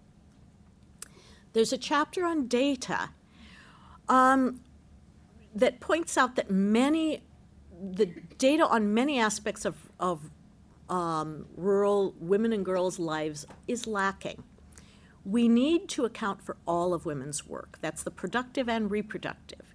There's 1.56 1.74
a 1.74 1.78
chapter 1.78 2.26
on 2.26 2.48
data 2.48 3.10
um, 4.08 4.62
that 5.56 5.80
points 5.80 6.18
out 6.18 6.36
that 6.36 6.52
many, 6.52 7.24
the 7.82 8.08
data 8.38 8.68
on 8.68 8.94
many 8.94 9.20
aspects 9.20 9.66
of, 9.66 9.76
of 10.00 10.30
um, 10.90 11.48
rural 11.56 12.14
women 12.20 12.54
and 12.54 12.64
girls' 12.64 13.00
lives 13.00 13.48
is 13.68 13.88
lacking 13.88 14.44
we 15.26 15.48
need 15.48 15.90
to 15.90 16.06
account 16.06 16.42
for 16.44 16.56
all 16.68 16.94
of 16.94 17.06
women's 17.06 17.48
work. 17.48 17.80
That's 17.82 18.04
the 18.04 18.12
productive 18.12 18.70
and 18.70 18.92
reproductive. 18.92 19.74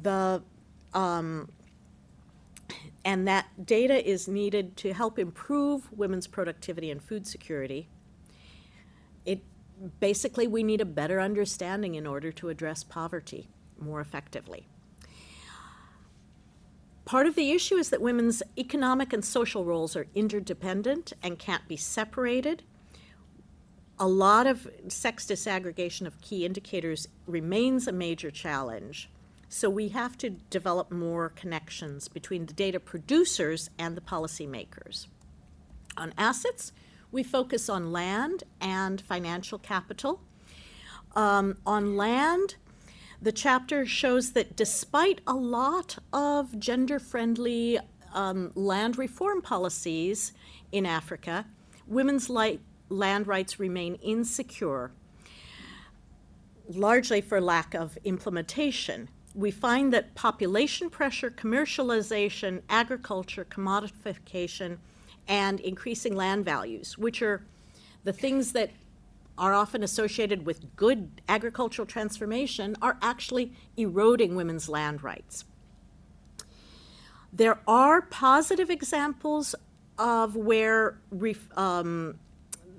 The 0.00 0.42
um, 0.94 1.50
and 3.04 3.26
that 3.26 3.66
data 3.66 4.08
is 4.08 4.28
needed 4.28 4.76
to 4.78 4.92
help 4.92 5.18
improve 5.18 5.92
women's 5.92 6.26
productivity 6.26 6.90
and 6.90 7.02
food 7.02 7.26
security. 7.26 7.88
It 9.26 9.42
basically 10.00 10.46
we 10.46 10.62
need 10.62 10.80
a 10.80 10.86
better 10.86 11.20
understanding 11.20 11.94
in 11.94 12.06
order 12.06 12.32
to 12.32 12.48
address 12.48 12.84
poverty 12.84 13.48
more 13.80 14.00
effectively. 14.00 14.66
Part 17.04 17.26
of 17.26 17.34
the 17.34 17.52
issue 17.52 17.76
is 17.76 17.90
that 17.90 18.02
women's 18.02 18.42
economic 18.58 19.12
and 19.12 19.24
social 19.24 19.64
roles 19.64 19.96
are 19.96 20.06
interdependent 20.14 21.12
and 21.22 21.38
can't 21.38 21.66
be 21.66 21.76
separated 21.76 22.62
a 24.00 24.06
lot 24.06 24.46
of 24.46 24.68
sex 24.88 25.26
disaggregation 25.26 26.06
of 26.06 26.20
key 26.20 26.44
indicators 26.44 27.08
remains 27.26 27.88
a 27.88 27.92
major 27.92 28.30
challenge. 28.30 29.10
So 29.48 29.68
we 29.68 29.88
have 29.88 30.16
to 30.18 30.30
develop 30.30 30.90
more 30.92 31.30
connections 31.30 32.06
between 32.06 32.46
the 32.46 32.52
data 32.52 32.78
producers 32.78 33.70
and 33.78 33.96
the 33.96 34.00
policymakers. 34.00 35.06
On 35.96 36.12
assets, 36.16 36.72
we 37.10 37.22
focus 37.22 37.68
on 37.68 37.92
land 37.92 38.44
and 38.60 39.00
financial 39.00 39.58
capital. 39.58 40.20
Um, 41.14 41.56
on 41.66 41.96
land, 41.96 42.56
the 43.20 43.32
chapter 43.32 43.86
shows 43.86 44.32
that 44.32 44.56
despite 44.56 45.20
a 45.26 45.34
lot 45.34 45.98
of 46.12 46.58
gender 46.58 46.98
friendly 46.98 47.78
um, 48.14 48.52
land 48.54 48.98
reform 48.98 49.42
policies 49.42 50.32
in 50.70 50.86
Africa, 50.86 51.46
women's 51.86 52.30
land 52.30 53.26
rights 53.26 53.58
remain 53.58 53.94
insecure, 53.96 54.92
largely 56.68 57.20
for 57.20 57.40
lack 57.40 57.74
of 57.74 57.98
implementation. 58.04 59.08
We 59.34 59.50
find 59.50 59.92
that 59.92 60.14
population 60.14 60.90
pressure, 60.90 61.30
commercialization, 61.30 62.62
agriculture, 62.68 63.44
commodification, 63.44 64.78
and 65.28 65.60
increasing 65.60 66.16
land 66.16 66.44
values, 66.44 66.98
which 66.98 67.22
are 67.22 67.44
the 68.04 68.12
things 68.12 68.52
that 68.52 68.70
are 69.36 69.54
often 69.54 69.82
associated 69.82 70.44
with 70.44 70.74
good 70.74 71.20
agricultural 71.28 71.86
transformation, 71.86 72.74
are 72.82 72.96
actually 73.02 73.52
eroding 73.76 74.34
women's 74.34 74.68
land 74.68 75.04
rights. 75.04 75.44
There 77.32 77.60
are 77.68 78.02
positive 78.02 78.70
examples 78.70 79.54
of 79.98 80.34
where 80.34 80.98
um, 81.56 82.18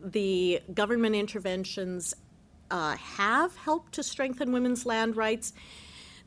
the 0.03 0.61
government 0.73 1.15
interventions 1.15 2.15
uh, 2.71 2.95
have 2.95 3.55
helped 3.55 3.93
to 3.93 4.03
strengthen 4.03 4.51
women's 4.51 4.85
land 4.85 5.15
rights. 5.15 5.53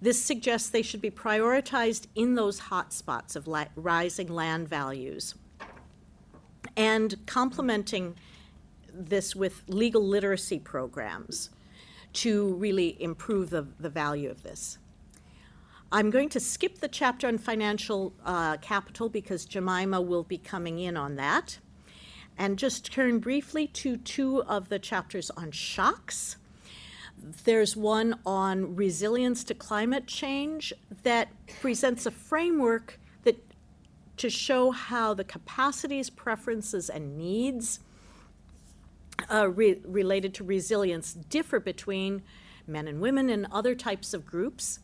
This 0.01 0.23
suggests 0.23 0.69
they 0.71 0.83
should 0.83 1.01
be 1.01 1.11
prioritized 1.11 2.07
in 2.15 2.35
those 2.35 2.61
hotspots 2.61 3.37
of 3.37 3.47
la- 3.47 3.67
rising 3.77 4.29
land 4.29 4.69
values. 4.69 5.35
And 6.77 7.27
complementing 7.27 8.17
this 8.93 9.35
with 9.35 9.63
legal 9.69 10.07
literacy 10.07 10.59
programs 10.59 11.51
to 12.15 12.55
really 12.55 13.01
improve 13.03 13.51
the, 13.51 13.67
the 13.81 13.89
value 13.91 14.31
of 14.31 14.43
this. 14.43 14.79
I'm 15.91 16.11
going 16.11 16.31
to 16.31 16.41
skip 16.41 16.79
the 16.79 16.89
chapter 16.89 17.27
on 17.29 17.37
financial 17.37 18.15
uh, 18.25 18.57
capital 18.59 19.09
because 19.09 19.45
Jemima 19.45 20.01
will 20.01 20.23
be 20.23 20.39
coming 20.39 20.79
in 20.79 20.97
on 20.97 21.17
that 21.17 21.59
and 22.39 22.59
just 22.59 22.91
turn 22.91 23.19
briefly 23.19 23.67
to 23.67 23.99
two 23.99 24.43
of 24.45 24.71
the 24.71 24.79
chapters 24.79 25.31
on 25.31 25.51
shocks. 25.51 26.37
There's 27.45 27.77
one 27.77 28.19
on 28.25 28.75
resilience 28.75 29.45
to 29.45 29.55
climate 29.55 30.07
change 30.07 30.73
that 31.03 31.29
presents 31.61 32.07
a 32.07 32.11
framework 32.11 32.99
to 34.23 34.31
show 34.31 34.71
how 34.71 35.13
the 35.13 35.25
capacities, 35.25 36.09
preferences, 36.09 36.89
and 36.89 37.19
needs 37.19 37.81
uh, 39.29 39.49
re- 39.49 39.81
related 39.85 40.33
to 40.33 40.45
resilience 40.45 41.13
differ 41.13 41.59
between 41.59 42.23
men 42.65 42.87
and 42.87 43.01
women 43.01 43.29
and 43.29 43.49
other 43.51 43.75
types 43.75 44.15
of 44.15 44.25
groups. 44.25 44.79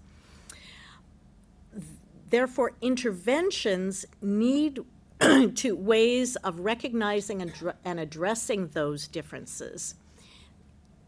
Therefore, 2.30 2.73
interventions 2.80 4.04
need 4.21 4.80
to 5.54 5.76
ways 5.76 6.35
of 6.35 6.59
recognizing 6.59 7.40
and, 7.40 7.52
and 7.85 8.00
addressing 8.00 8.66
those 8.71 9.07
differences 9.07 9.95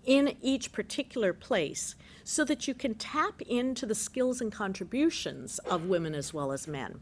in 0.05 0.37
each 0.41 0.71
particular 0.71 1.33
place 1.33 1.97
so 2.23 2.45
that 2.45 2.69
you 2.69 2.75
can 2.75 2.95
tap 2.95 3.43
into 3.43 3.87
the 3.87 3.95
skills 3.97 4.41
and 4.41 4.53
contributions 4.53 5.59
of 5.67 5.87
women 5.87 6.15
as 6.15 6.33
well 6.33 6.53
as 6.53 6.69
men. 6.69 7.01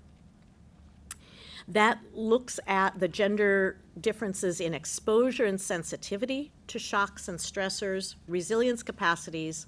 That 1.69 1.99
looks 2.15 2.59
at 2.67 2.99
the 2.99 3.09
gender 3.09 3.77
differences 4.01 4.61
in 4.61 4.73
exposure 4.73 5.45
and 5.45 5.61
sensitivity 5.61 6.51
to 6.69 6.79
shocks 6.79 7.29
and 7.29 7.39
stressors, 7.39 8.15
resilience 8.27 8.83
capacities, 8.83 9.67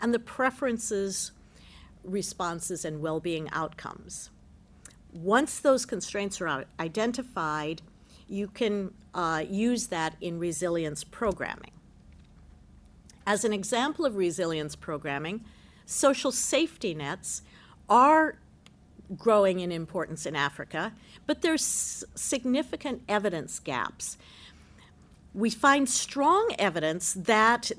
and 0.00 0.12
the 0.12 0.18
preferences, 0.18 1.30
responses, 2.02 2.84
and 2.84 3.00
well 3.00 3.20
being 3.20 3.48
outcomes 3.52 4.30
once 5.12 5.58
those 5.58 5.84
constraints 5.84 6.40
are 6.40 6.64
identified, 6.78 7.82
you 8.28 8.46
can 8.48 8.92
uh, 9.14 9.44
use 9.48 9.88
that 9.88 10.16
in 10.20 10.38
resilience 10.38 11.04
programming. 11.04 11.72
As 13.26 13.44
an 13.44 13.52
example 13.52 14.04
of 14.04 14.16
resilience 14.16 14.76
programming, 14.76 15.44
social 15.86 16.32
safety 16.32 16.94
nets 16.94 17.42
are 17.88 18.38
growing 19.16 19.60
in 19.60 19.72
importance 19.72 20.26
in 20.26 20.36
Africa, 20.36 20.92
but 21.26 21.42
there's 21.42 22.04
significant 22.14 23.02
evidence 23.08 23.58
gaps. 23.58 24.16
We 25.34 25.50
find 25.50 25.88
strong 25.88 26.54
evidence 26.58 27.12
that 27.14 27.70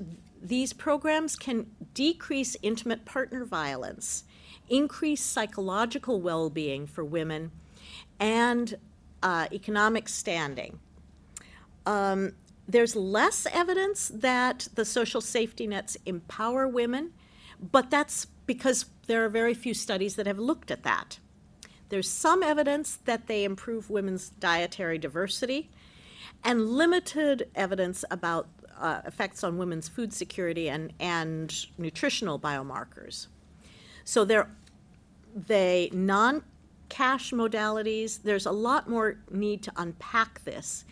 these 0.42 0.72
programs 0.72 1.36
can 1.36 1.66
decrease 1.94 2.56
intimate 2.62 3.04
partner 3.04 3.44
violence 3.44 4.24
increase 4.72 5.22
psychological 5.22 6.20
well 6.20 6.50
being 6.50 6.86
for 6.86 7.04
women, 7.04 7.52
and 8.18 8.74
uh, 9.22 9.46
economic 9.52 10.08
standing. 10.08 10.78
Um, 11.84 12.32
there's 12.66 12.96
less 12.96 13.46
evidence 13.52 14.10
that 14.14 14.68
the 14.74 14.84
social 14.84 15.20
safety 15.20 15.66
nets 15.66 15.96
empower 16.06 16.66
women, 16.66 17.12
but 17.70 17.90
that's 17.90 18.26
because 18.46 18.86
there 19.06 19.24
are 19.24 19.28
very 19.28 19.54
few 19.54 19.74
studies 19.74 20.16
that 20.16 20.26
have 20.26 20.38
looked 20.38 20.70
at 20.70 20.82
that. 20.82 21.18
There's 21.88 22.08
some 22.08 22.42
evidence 22.42 22.96
that 23.04 23.26
they 23.26 23.44
improve 23.44 23.90
women's 23.90 24.30
dietary 24.30 24.98
diversity, 24.98 25.70
and 26.44 26.70
limited 26.70 27.48
evidence 27.54 28.04
about 28.10 28.48
uh, 28.78 29.02
effects 29.06 29.44
on 29.44 29.58
women's 29.58 29.88
food 29.88 30.12
security 30.12 30.68
and, 30.68 30.92
and 30.98 31.66
nutritional 31.78 32.38
biomarkers. 32.38 33.26
So 34.04 34.24
they're 34.24 34.48
they 35.34 35.88
non-cash 35.92 37.30
modalities. 37.30 38.22
There's 38.22 38.46
a 38.46 38.52
lot 38.52 38.88
more 38.88 39.18
need 39.30 39.62
to 39.62 39.72
unpack 39.76 40.44
this. 40.44 40.84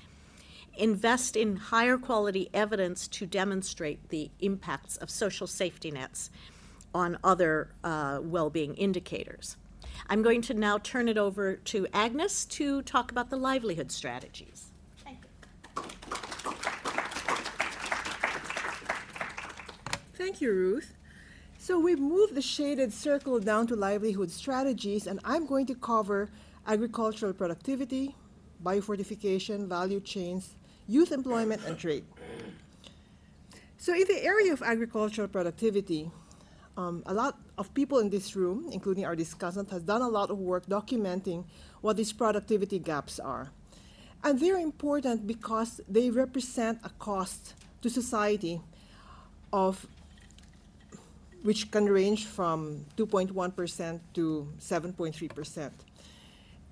Invest 0.78 1.36
in 1.36 1.56
higher 1.56 1.98
quality 1.98 2.48
evidence 2.54 3.06
to 3.08 3.26
demonstrate 3.26 4.08
the 4.08 4.30
impacts 4.40 4.96
of 4.96 5.10
social 5.10 5.46
safety 5.46 5.90
nets 5.90 6.30
on 6.94 7.18
other 7.22 7.70
uh, 7.84 8.18
well-being 8.22 8.74
indicators. 8.74 9.56
I'm 10.08 10.22
going 10.22 10.42
to 10.42 10.54
now 10.54 10.78
turn 10.78 11.08
it 11.08 11.16
over 11.16 11.56
to 11.56 11.86
Agnes 11.92 12.44
to 12.46 12.82
talk 12.82 13.10
about 13.10 13.30
the 13.30 13.36
livelihood 13.36 13.92
strategies. 13.92 14.72
Thank 15.04 15.18
you. 15.24 16.52
Thank 20.14 20.40
you, 20.40 20.52
Ruth. 20.52 20.94
So 21.58 21.78
we've 21.78 22.00
moved 22.00 22.34
the 22.34 22.42
shaded 22.42 22.92
circle 22.92 23.38
down 23.38 23.66
to 23.68 23.76
livelihood 23.76 24.30
strategies, 24.30 25.06
and 25.06 25.20
I'm 25.24 25.46
going 25.46 25.66
to 25.66 25.74
cover 25.74 26.30
agricultural 26.66 27.32
productivity, 27.32 28.16
biofortification, 28.64 29.68
value 29.68 30.00
chains, 30.00 30.56
youth 30.88 31.12
employment, 31.12 31.62
and 31.66 31.78
trade. 31.78 32.04
So 33.78 33.94
in 33.94 34.04
the 34.08 34.22
area 34.24 34.52
of 34.52 34.62
agricultural 34.62 35.28
productivity, 35.28 36.10
um, 36.76 37.02
a 37.06 37.14
lot 37.14 37.38
of 37.58 37.72
people 37.74 37.98
in 37.98 38.10
this 38.10 38.36
room, 38.36 38.68
including 38.72 39.04
our 39.04 39.16
discussant, 39.16 39.70
has 39.70 39.82
done 39.82 40.02
a 40.02 40.08
lot 40.08 40.30
of 40.30 40.38
work 40.38 40.66
documenting 40.66 41.44
what 41.80 41.96
these 41.96 42.12
productivity 42.12 42.78
gaps 42.78 43.18
are. 43.18 43.50
And 44.22 44.38
they're 44.38 44.58
important 44.58 45.26
because 45.26 45.80
they 45.88 46.10
represent 46.10 46.78
a 46.84 46.90
cost 46.90 47.54
to 47.82 47.88
society 47.88 48.60
of 49.52 49.86
which 51.42 51.70
can 51.70 51.86
range 51.86 52.26
from 52.26 52.84
2.1% 52.96 54.00
to 54.14 54.48
7.3%. 54.58 55.70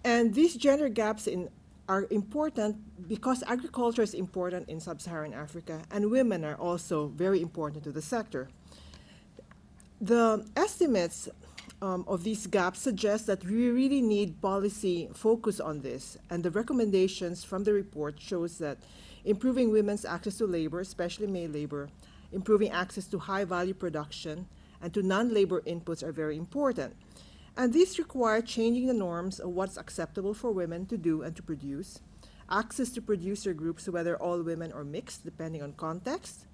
And 0.04 0.34
these 0.34 0.54
gender 0.56 0.88
gaps 0.88 1.26
in, 1.26 1.48
are 1.88 2.06
important 2.10 2.76
because 3.08 3.42
agriculture 3.46 4.02
is 4.02 4.12
important 4.12 4.68
in 4.68 4.78
sub-Saharan 4.78 5.32
Africa 5.32 5.82
and 5.90 6.10
women 6.10 6.44
are 6.44 6.56
also 6.56 7.08
very 7.08 7.40
important 7.40 7.82
to 7.84 7.92
the 7.92 8.02
sector. 8.02 8.48
The 10.00 10.46
estimates 10.56 11.28
um, 11.82 12.04
of 12.06 12.22
these 12.22 12.46
gaps 12.46 12.78
suggest 12.78 13.26
that 13.26 13.44
we 13.44 13.68
really 13.68 14.00
need 14.00 14.40
policy 14.40 15.08
focus 15.12 15.58
on 15.58 15.80
this 15.80 16.16
and 16.30 16.44
the 16.44 16.52
recommendations 16.52 17.42
from 17.42 17.64
the 17.64 17.72
report 17.72 18.20
shows 18.20 18.58
that 18.58 18.78
improving 19.24 19.72
women's 19.72 20.04
access 20.04 20.38
to 20.38 20.46
labor, 20.46 20.78
especially 20.78 21.26
male 21.26 21.50
labor, 21.50 21.88
improving 22.30 22.70
access 22.70 23.06
to 23.06 23.18
high 23.18 23.44
value 23.44 23.74
production, 23.74 24.46
and 24.80 24.94
to 24.94 25.02
non-labor 25.02 25.62
inputs 25.62 26.04
are 26.04 26.12
very 26.12 26.36
important. 26.36 26.94
And 27.56 27.72
these 27.72 27.98
require 27.98 28.40
changing 28.40 28.86
the 28.86 28.94
norms 28.94 29.40
of 29.40 29.50
what's 29.50 29.76
acceptable 29.76 30.32
for 30.32 30.52
women 30.52 30.86
to 30.86 30.96
do 30.96 31.22
and 31.22 31.34
to 31.34 31.42
produce, 31.42 31.98
access 32.48 32.90
to 32.90 33.02
producer 33.02 33.52
groups, 33.52 33.88
whether 33.88 34.16
all 34.16 34.40
women 34.42 34.70
or 34.70 34.84
mixed, 34.84 35.24
depending 35.24 35.60
on 35.60 35.72
context, 35.72 36.46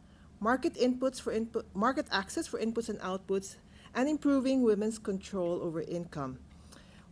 market 0.45 0.75
inputs 0.75 1.19
for 1.19 1.33
input, 1.33 1.65
market 1.73 2.07
access 2.13 2.47
for 2.47 2.61
inputs 2.61 2.91
and 2.91 3.01
outputs, 3.01 3.57
and 3.95 4.11
improving 4.11 4.61
women's 4.63 4.99
control 4.99 5.63
over 5.63 5.81
income. 5.81 6.39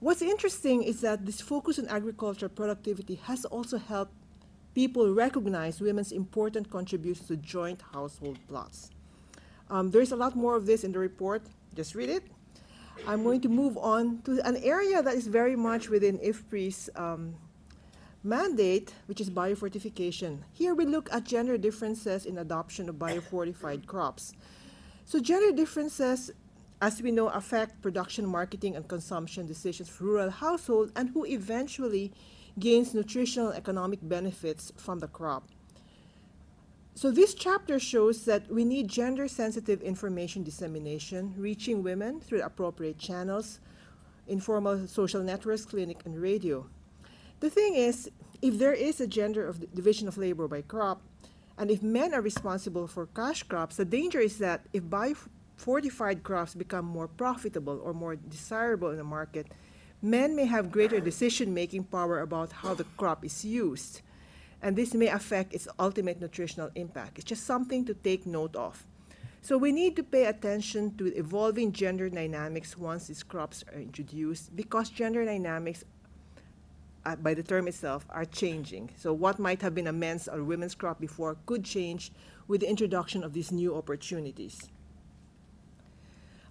What's 0.01 0.21
interesting 0.21 0.83
is 0.83 1.01
that 1.01 1.25
this 1.25 1.41
focus 1.41 1.79
on 1.79 1.89
agricultural 1.89 2.51
productivity 2.51 3.15
has 3.25 3.47
also 3.47 3.79
helped 3.79 4.13
people 4.75 5.15
recognize 5.15 5.81
women's 5.81 6.13
important 6.13 6.69
contributions 6.69 7.29
to 7.29 7.37
joint 7.37 7.81
household 7.95 8.39
plots. 8.49 8.91
Um, 9.71 9.91
there's 9.91 10.13
a 10.13 10.17
lot 10.17 10.37
more 10.37 10.55
of 10.55 10.67
this 10.67 10.85
in 10.85 10.93
the 10.93 10.99
report. 10.99 11.41
Just 11.75 11.95
read 11.95 12.11
it. 12.11 12.25
I'm 13.07 13.23
going 13.25 13.41
to 13.41 13.49
move 13.49 13.79
on 13.79 14.21
to 14.27 14.47
an 14.47 14.59
area 14.59 15.03
that 15.03 15.15
is 15.15 15.27
very 15.27 15.57
much 15.57 15.89
within 15.89 16.19
IFPRI's 16.19 16.91
um, 16.97 17.35
mandate, 18.23 18.95
which 19.07 19.21
is 19.21 19.31
biofortification. 19.31 20.39
Here 20.53 20.75
we 20.75 20.87
look 20.87 21.13
at 21.13 21.25
gender 21.25 21.59
differences 21.59 22.25
in 22.27 22.39
adoption 22.39 22.89
of 22.89 22.97
biofortified 22.97 23.87
crops. 23.87 24.33
So 25.05 25.19
gender 25.21 25.55
differences, 25.55 26.31
as 26.81 27.03
we 27.03 27.11
know, 27.11 27.29
affect 27.29 27.83
production, 27.83 28.27
marketing, 28.27 28.77
and 28.77 28.87
consumption 28.87 29.47
decisions 29.47 29.89
for 29.89 30.05
rural 30.05 30.31
households 30.31 30.93
and 30.95 31.11
who 31.11 31.27
eventually 31.27 32.13
gains 32.59 32.95
nutritional 32.95 33.51
economic 33.53 33.99
benefits 34.03 34.73
from 34.77 35.01
the 35.01 35.09
crop. 35.09 35.49
So 36.95 37.11
this 37.11 37.33
chapter 37.35 37.79
shows 37.79 38.27
that 38.27 38.51
we 38.51 38.65
need 38.65 38.87
gender-sensitive 38.87 39.81
information 39.81 40.43
dissemination, 40.45 41.35
reaching 41.39 41.83
women 41.83 42.21
through 42.21 42.43
appropriate 42.43 42.99
channels, 42.99 43.61
informal 44.29 44.87
social 44.87 45.23
networks, 45.23 45.65
clinic, 45.65 46.03
and 46.05 46.21
radio. 46.21 46.67
The 47.43 47.51
thing 47.51 47.75
is, 47.75 48.09
if 48.41 48.57
there 48.61 48.73
is 48.73 49.01
a 49.01 49.07
gender 49.09 49.45
of 49.45 49.75
division 49.75 50.07
of 50.07 50.17
labor 50.17 50.47
by 50.47 50.63
crop, 50.63 51.03
and 51.59 51.73
if 51.73 51.83
men 51.83 52.15
are 52.15 52.21
responsible 52.21 52.87
for 52.87 53.07
cash 53.07 53.43
crops, 53.43 53.79
the 53.79 53.85
danger 53.85 54.21
is 54.21 54.39
that 54.39 54.61
if 54.73 54.85
biofortified 54.85 56.23
crops 56.23 56.55
become 56.55 56.85
more 56.85 57.09
profitable 57.09 57.81
or 57.83 57.93
more 57.93 58.15
desirable 58.15 58.91
in 58.91 58.97
the 58.97 59.03
market, 59.03 59.49
men 60.01 60.37
may 60.37 60.45
have 60.45 60.71
greater 60.71 61.01
decision-making 61.01 61.83
power 61.83 62.21
about 62.21 62.53
how 62.53 62.75
the 62.75 62.87
crop 62.97 63.25
is 63.25 63.45
used 63.45 64.03
and 64.63 64.77
this 64.77 64.95
may 64.95 65.09
affect 65.09 65.53
its 65.53 65.67
ultimate 65.81 66.21
nutritional 66.21 66.71
impact. 66.77 67.19
It's 67.19 67.27
just 67.27 67.45
something 67.45 67.85
to 67.87 67.95
take 67.95 68.25
note 68.25 68.55
of. 68.55 68.87
So 69.41 69.59
we 69.59 69.73
need 69.73 69.97
to 69.97 70.05
pay 70.05 70.27
attention 70.27 70.97
to 70.99 71.13
evolving 71.17 71.73
gender 71.73 72.09
dynamics 72.09 72.79
once 72.79 73.09
these 73.09 73.25
crops 73.25 73.65
are 73.75 73.81
introduced 73.81 74.55
because 74.55 74.91
gender 74.91 75.25
dynamics, 75.25 75.83
uh, 77.05 77.17
by 77.17 77.35
the 77.35 77.43
term 77.43 77.69
itself, 77.69 78.07
are 78.11 78.25
changing. 78.25 78.91
So 78.97 79.13
what 79.13 79.39
might 79.39 79.63
have 79.63 79.75
been 79.75 79.87
a 79.87 79.93
men's 79.93 80.29
or 80.29 80.43
women's 80.43 80.75
crop 80.75 81.01
before 81.01 81.37
could 81.47 81.65
change 81.65 82.13
with 82.49 82.61
the 82.61 82.69
introduction 82.69 83.25
of 83.25 83.33
these 83.33 83.53
new 83.53 83.75
opportunities. 83.77 84.69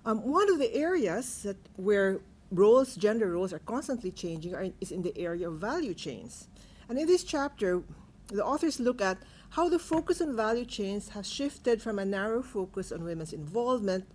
Um, 0.05 0.19
one 0.23 0.51
of 0.51 0.57
the 0.57 0.73
areas 0.73 1.43
that 1.43 1.57
where 1.75 2.19
roles, 2.51 2.95
gender 2.95 3.31
roles, 3.31 3.53
are 3.53 3.59
constantly 3.59 4.11
changing 4.11 4.55
are, 4.55 4.67
is 4.79 4.91
in 4.91 5.01
the 5.03 5.17
area 5.17 5.47
of 5.47 5.59
value 5.59 5.93
chains. 5.93 6.47
And 6.89 6.97
in 6.97 7.07
this 7.07 7.23
chapter, 7.23 7.83
the 8.27 8.43
authors 8.43 8.79
look 8.79 9.01
at 9.01 9.17
how 9.51 9.69
the 9.69 9.79
focus 9.79 10.21
on 10.21 10.35
value 10.35 10.65
chains 10.65 11.09
has 11.09 11.29
shifted 11.29 11.81
from 11.81 11.99
a 11.99 12.05
narrow 12.05 12.41
focus 12.41 12.91
on 12.91 13.03
women's 13.03 13.33
involvement 13.33 14.05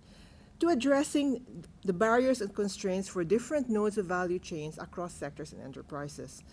to 0.59 0.69
addressing 0.69 1.65
the 1.85 1.93
barriers 1.93 2.41
and 2.41 2.53
constraints 2.53 3.07
for 3.07 3.23
different 3.23 3.69
nodes 3.69 3.97
of 3.97 4.05
value 4.05 4.39
chains 4.39 4.77
across 4.77 5.13
sectors 5.13 5.53
and 5.53 5.61
enterprises. 5.61 6.43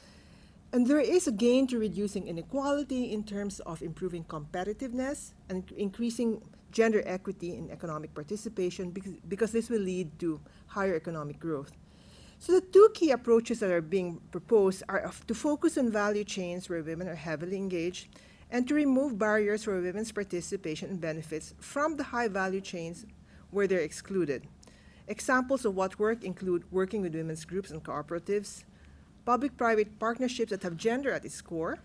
And 0.73 0.87
there 0.87 1.01
is 1.01 1.29
a 1.29 1.33
gain 1.33 1.67
to 1.69 1.79
reducing 1.79 2.27
inequality 2.27 3.13
in 3.13 3.23
terms 3.23 3.61
of 3.61 3.81
improving 3.81 4.25
competitiveness 4.25 5.33
and 5.49 5.71
increasing 5.77 6.43
gender 6.73 7.03
equity 7.07 7.57
in 7.57 7.71
economic 7.71 8.13
participation 8.13 8.91
because, 8.91 9.13
because 9.29 9.53
this 9.53 9.71
will 9.71 9.81
lead 9.81 10.19
to 10.19 10.41
higher 10.67 10.97
economic 10.97 11.39
growth. 11.39 11.71
So 12.41 12.53
the 12.53 12.61
two 12.61 12.91
key 12.93 13.13
approaches 13.13 13.61
that 13.61 13.71
are 13.71 13.81
being 13.81 14.21
proposed 14.33 14.83
are 14.89 15.13
to 15.29 15.35
focus 15.35 15.79
on 15.79 15.91
value 15.91 16.25
chains 16.25 16.69
where 16.69 16.83
women 16.83 17.09
are 17.09 17.15
heavily 17.15 17.57
engaged 17.57 18.09
and 18.51 18.67
to 18.69 18.75
remove 18.75 19.17
barriers 19.17 19.65
for 19.65 19.81
women's 19.81 20.13
participation 20.13 20.91
and 20.91 21.01
benefits 21.01 21.55
from 21.61 21.97
the 21.97 22.03
high 22.03 22.29
value 22.29 22.61
chains 22.61 23.07
where 23.55 23.67
they're 23.67 23.81
excluded. 23.81 24.43
Examples 25.09 25.65
of 25.65 25.75
what 25.75 25.99
work 25.99 26.25
include 26.25 26.65
working 26.71 27.03
with 27.03 27.15
women's 27.15 27.45
groups 27.45 27.71
and 27.71 27.83
cooperatives, 27.83 28.65
public-private 29.25 29.99
partnerships 29.99 30.51
that 30.51 30.63
have 30.63 30.77
gender 30.77 31.11
at 31.11 31.25
its 31.25 31.41
core, 31.41 31.79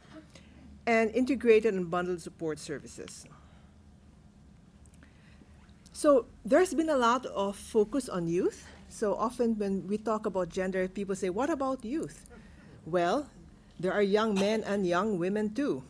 and 0.85 1.11
integrated 1.11 1.73
and 1.73 1.89
bundled 1.89 2.21
support 2.21 2.59
services. 2.59 3.25
So 5.93 6.25
there's 6.43 6.73
been 6.73 6.89
a 6.89 6.97
lot 6.97 7.25
of 7.25 7.55
focus 7.55 8.09
on 8.09 8.27
youth 8.27 8.65
so 8.89 9.15
often 9.15 9.57
when 9.57 9.87
we 9.87 9.97
talk 9.97 10.25
about 10.25 10.49
gender, 10.49 10.87
people 10.87 11.15
say, 11.15 11.29
what 11.29 11.49
about 11.49 11.85
youth? 11.85 12.27
Well, 12.85 13.29
there 13.79 13.93
are 13.93 14.01
young 14.01 14.33
men 14.33 14.63
and 14.63 14.85
young 14.85 15.19
women 15.19 15.53
too. 15.53 15.83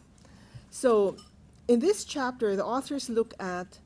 So 0.69 1.15
in 1.67 1.79
this 1.79 2.03
chapter, 2.03 2.55
the 2.55 2.65
authors 2.65 3.09
look 3.09 3.33
at 3.39 3.79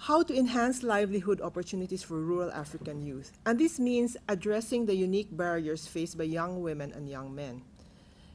how 0.00 0.22
to 0.22 0.34
enhance 0.34 0.82
livelihood 0.82 1.42
opportunities 1.42 2.02
for 2.02 2.14
rural 2.14 2.50
African 2.52 3.02
youth. 3.02 3.32
And 3.44 3.58
this 3.58 3.78
means 3.78 4.16
addressing 4.30 4.86
the 4.86 4.94
unique 4.94 5.28
barriers 5.30 5.86
faced 5.86 6.16
by 6.16 6.24
young 6.24 6.62
women 6.62 6.90
and 6.92 7.06
young 7.06 7.34
men. 7.34 7.60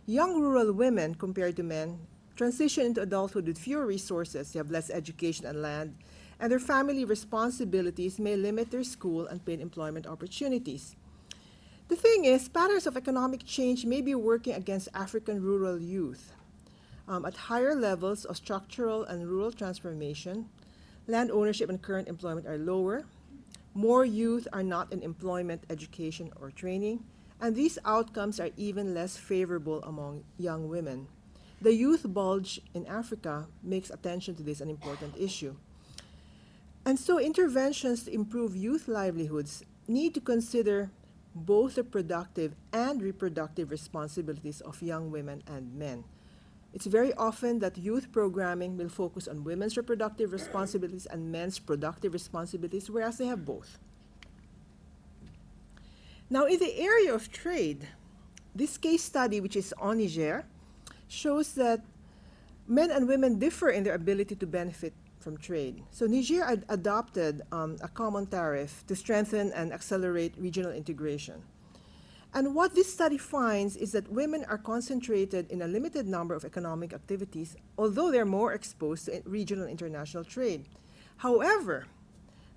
Young 0.05 0.39
rural 0.39 0.71
women, 0.73 1.15
compared 1.15 1.55
to 1.55 1.63
men, 1.63 1.97
transition 2.35 2.85
into 2.85 3.01
adulthood 3.01 3.47
with 3.47 3.57
fewer 3.57 3.87
resources, 3.87 4.53
they 4.53 4.59
have 4.59 4.69
less 4.69 4.91
education 4.91 5.47
and 5.47 5.63
land, 5.63 5.95
and 6.39 6.51
their 6.51 6.59
family 6.59 7.03
responsibilities 7.03 8.19
may 8.19 8.35
limit 8.35 8.69
their 8.69 8.83
school 8.83 9.25
and 9.25 9.43
paid 9.43 9.59
employment 9.59 10.05
opportunities. 10.05 10.95
The 11.87 11.95
thing 11.95 12.25
is, 12.25 12.47
patterns 12.47 12.85
of 12.85 12.95
economic 12.95 13.43
change 13.43 13.87
may 13.87 14.01
be 14.01 14.13
working 14.13 14.53
against 14.53 14.89
African 14.93 15.41
rural 15.41 15.81
youth. 15.81 16.31
Um, 17.07 17.25
at 17.25 17.35
higher 17.35 17.73
levels 17.73 18.23
of 18.23 18.37
structural 18.37 19.03
and 19.03 19.27
rural 19.27 19.51
transformation, 19.51 20.49
land 21.07 21.31
ownership 21.31 21.69
and 21.69 21.81
current 21.81 22.07
employment 22.07 22.47
are 22.47 22.57
lower, 22.57 23.05
more 23.73 24.05
youth 24.05 24.47
are 24.53 24.63
not 24.63 24.91
in 24.93 25.03
employment, 25.03 25.63
education, 25.69 26.31
or 26.39 26.51
training, 26.51 27.03
and 27.41 27.55
these 27.55 27.77
outcomes 27.85 28.39
are 28.39 28.49
even 28.55 28.93
less 28.93 29.17
favorable 29.17 29.83
among 29.83 30.23
young 30.37 30.69
women. 30.69 31.07
The 31.61 31.73
youth 31.73 32.05
bulge 32.07 32.61
in 32.73 32.85
Africa 32.85 33.47
makes 33.63 33.89
attention 33.89 34.35
to 34.35 34.43
this 34.43 34.61
an 34.61 34.69
important 34.69 35.15
issue. 35.17 35.55
And 36.85 36.99
so 36.99 37.19
interventions 37.19 38.03
to 38.03 38.13
improve 38.13 38.55
youth 38.55 38.87
livelihoods 38.87 39.63
need 39.87 40.13
to 40.13 40.21
consider 40.21 40.91
both 41.33 41.75
the 41.75 41.83
productive 41.83 42.55
and 42.71 43.01
reproductive 43.01 43.71
responsibilities 43.71 44.61
of 44.61 44.81
young 44.81 45.11
women 45.11 45.43
and 45.47 45.73
men. 45.75 46.05
It's 46.75 46.85
very 46.87 47.13
often 47.13 47.59
that 47.59 47.77
youth 47.77 48.11
programming 48.11 48.75
will 48.75 48.89
focus 48.89 49.29
on 49.29 49.45
women's 49.45 49.77
reproductive 49.77 50.33
responsibilities 50.33 51.05
and 51.05 51.31
men's 51.31 51.57
productive 51.57 52.11
responsibilities, 52.11 52.89
whereas 52.89 53.17
they 53.17 53.27
have 53.27 53.45
both. 53.45 53.79
Now, 56.29 56.45
in 56.45 56.59
the 56.59 56.77
area 56.77 57.13
of 57.15 57.31
trade, 57.31 57.87
this 58.53 58.77
case 58.77 59.03
study, 59.05 59.39
which 59.39 59.55
is 59.55 59.73
on 59.79 59.99
Niger, 59.99 60.43
shows 61.07 61.53
that 61.53 61.79
men 62.67 62.91
and 62.91 63.07
women 63.07 63.39
differ 63.39 63.69
in 63.69 63.83
their 63.85 63.95
ability 63.95 64.35
to 64.35 64.45
benefit 64.45 64.91
from 65.19 65.37
trade. 65.37 65.81
So 65.91 66.07
Niger 66.07 66.43
ad 66.43 66.65
adopted 66.67 67.41
um, 67.53 67.77
a 67.81 67.87
common 67.87 68.27
tariff 68.27 68.83
to 68.87 68.95
strengthen 68.97 69.53
and 69.53 69.71
accelerate 69.71 70.35
regional 70.37 70.73
integration. 70.73 71.41
And 72.35 72.53
what 72.53 72.75
this 72.75 72.91
study 72.91 73.17
finds 73.17 73.77
is 73.77 73.93
that 73.93 74.11
women 74.11 74.43
are 74.49 74.57
concentrated 74.57 75.49
in 75.49 75.61
a 75.61 75.67
limited 75.67 76.05
number 76.05 76.35
of 76.35 76.43
economic 76.43 76.91
activities, 76.91 77.55
although 77.77 78.11
they're 78.11 78.25
more 78.25 78.51
exposed 78.51 79.05
to 79.05 79.21
regional 79.23 79.65
international 79.65 80.25
trade. 80.25 80.65
However, 81.15 81.85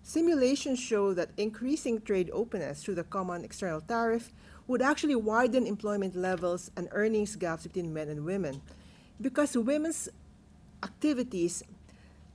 simulations 0.02 0.80
show 0.80 1.14
that 1.14 1.30
increasing 1.36 2.00
trade 2.00 2.28
openness 2.32 2.82
through 2.82 2.96
the 2.96 3.04
common 3.04 3.44
external 3.44 3.80
tariff 3.80 4.32
would 4.66 4.82
actually 4.82 5.14
widen 5.14 5.64
employment 5.64 6.16
levels 6.16 6.72
and 6.76 6.88
earnings 6.90 7.36
gaps 7.36 7.62
between 7.62 7.94
men 7.94 8.08
and 8.08 8.24
women 8.24 8.60
because 9.20 9.56
women's 9.56 10.08
activities 10.82 11.62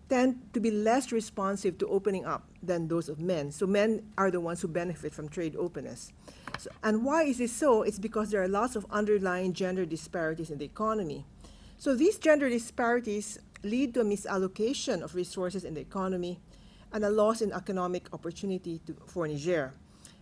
tend 0.07 0.39
to 0.53 0.61
be 0.61 0.71
less 0.71 1.11
responsive 1.11 1.77
to 1.77 1.87
opening 1.87 2.25
up 2.25 2.47
than 2.63 2.87
those 2.87 3.09
of 3.09 3.19
men. 3.19 3.51
So 3.51 3.67
men 3.67 4.01
are 4.17 4.31
the 4.31 4.39
ones 4.39 4.61
who 4.61 4.67
benefit 4.67 5.13
from 5.13 5.29
trade 5.29 5.55
openness. 5.55 6.13
So, 6.57 6.69
and 6.83 7.03
why 7.03 7.23
is 7.23 7.37
this 7.37 7.51
so? 7.51 7.83
It's 7.83 7.99
because 7.99 8.31
there 8.31 8.41
are 8.41 8.47
lots 8.47 8.75
of 8.75 8.85
underlying 8.89 9.53
gender 9.53 9.85
disparities 9.85 10.49
in 10.49 10.57
the 10.57 10.65
economy. 10.65 11.25
So 11.77 11.95
these 11.95 12.17
gender 12.17 12.49
disparities 12.49 13.39
lead 13.63 13.93
to 13.95 14.01
a 14.01 14.05
misallocation 14.05 15.01
of 15.01 15.15
resources 15.15 15.63
in 15.63 15.73
the 15.73 15.81
economy 15.81 16.39
and 16.93 17.03
a 17.03 17.09
loss 17.09 17.41
in 17.41 17.51
economic 17.51 18.07
opportunity 18.13 18.79
to, 18.85 18.95
for 19.07 19.27
Niger. 19.27 19.73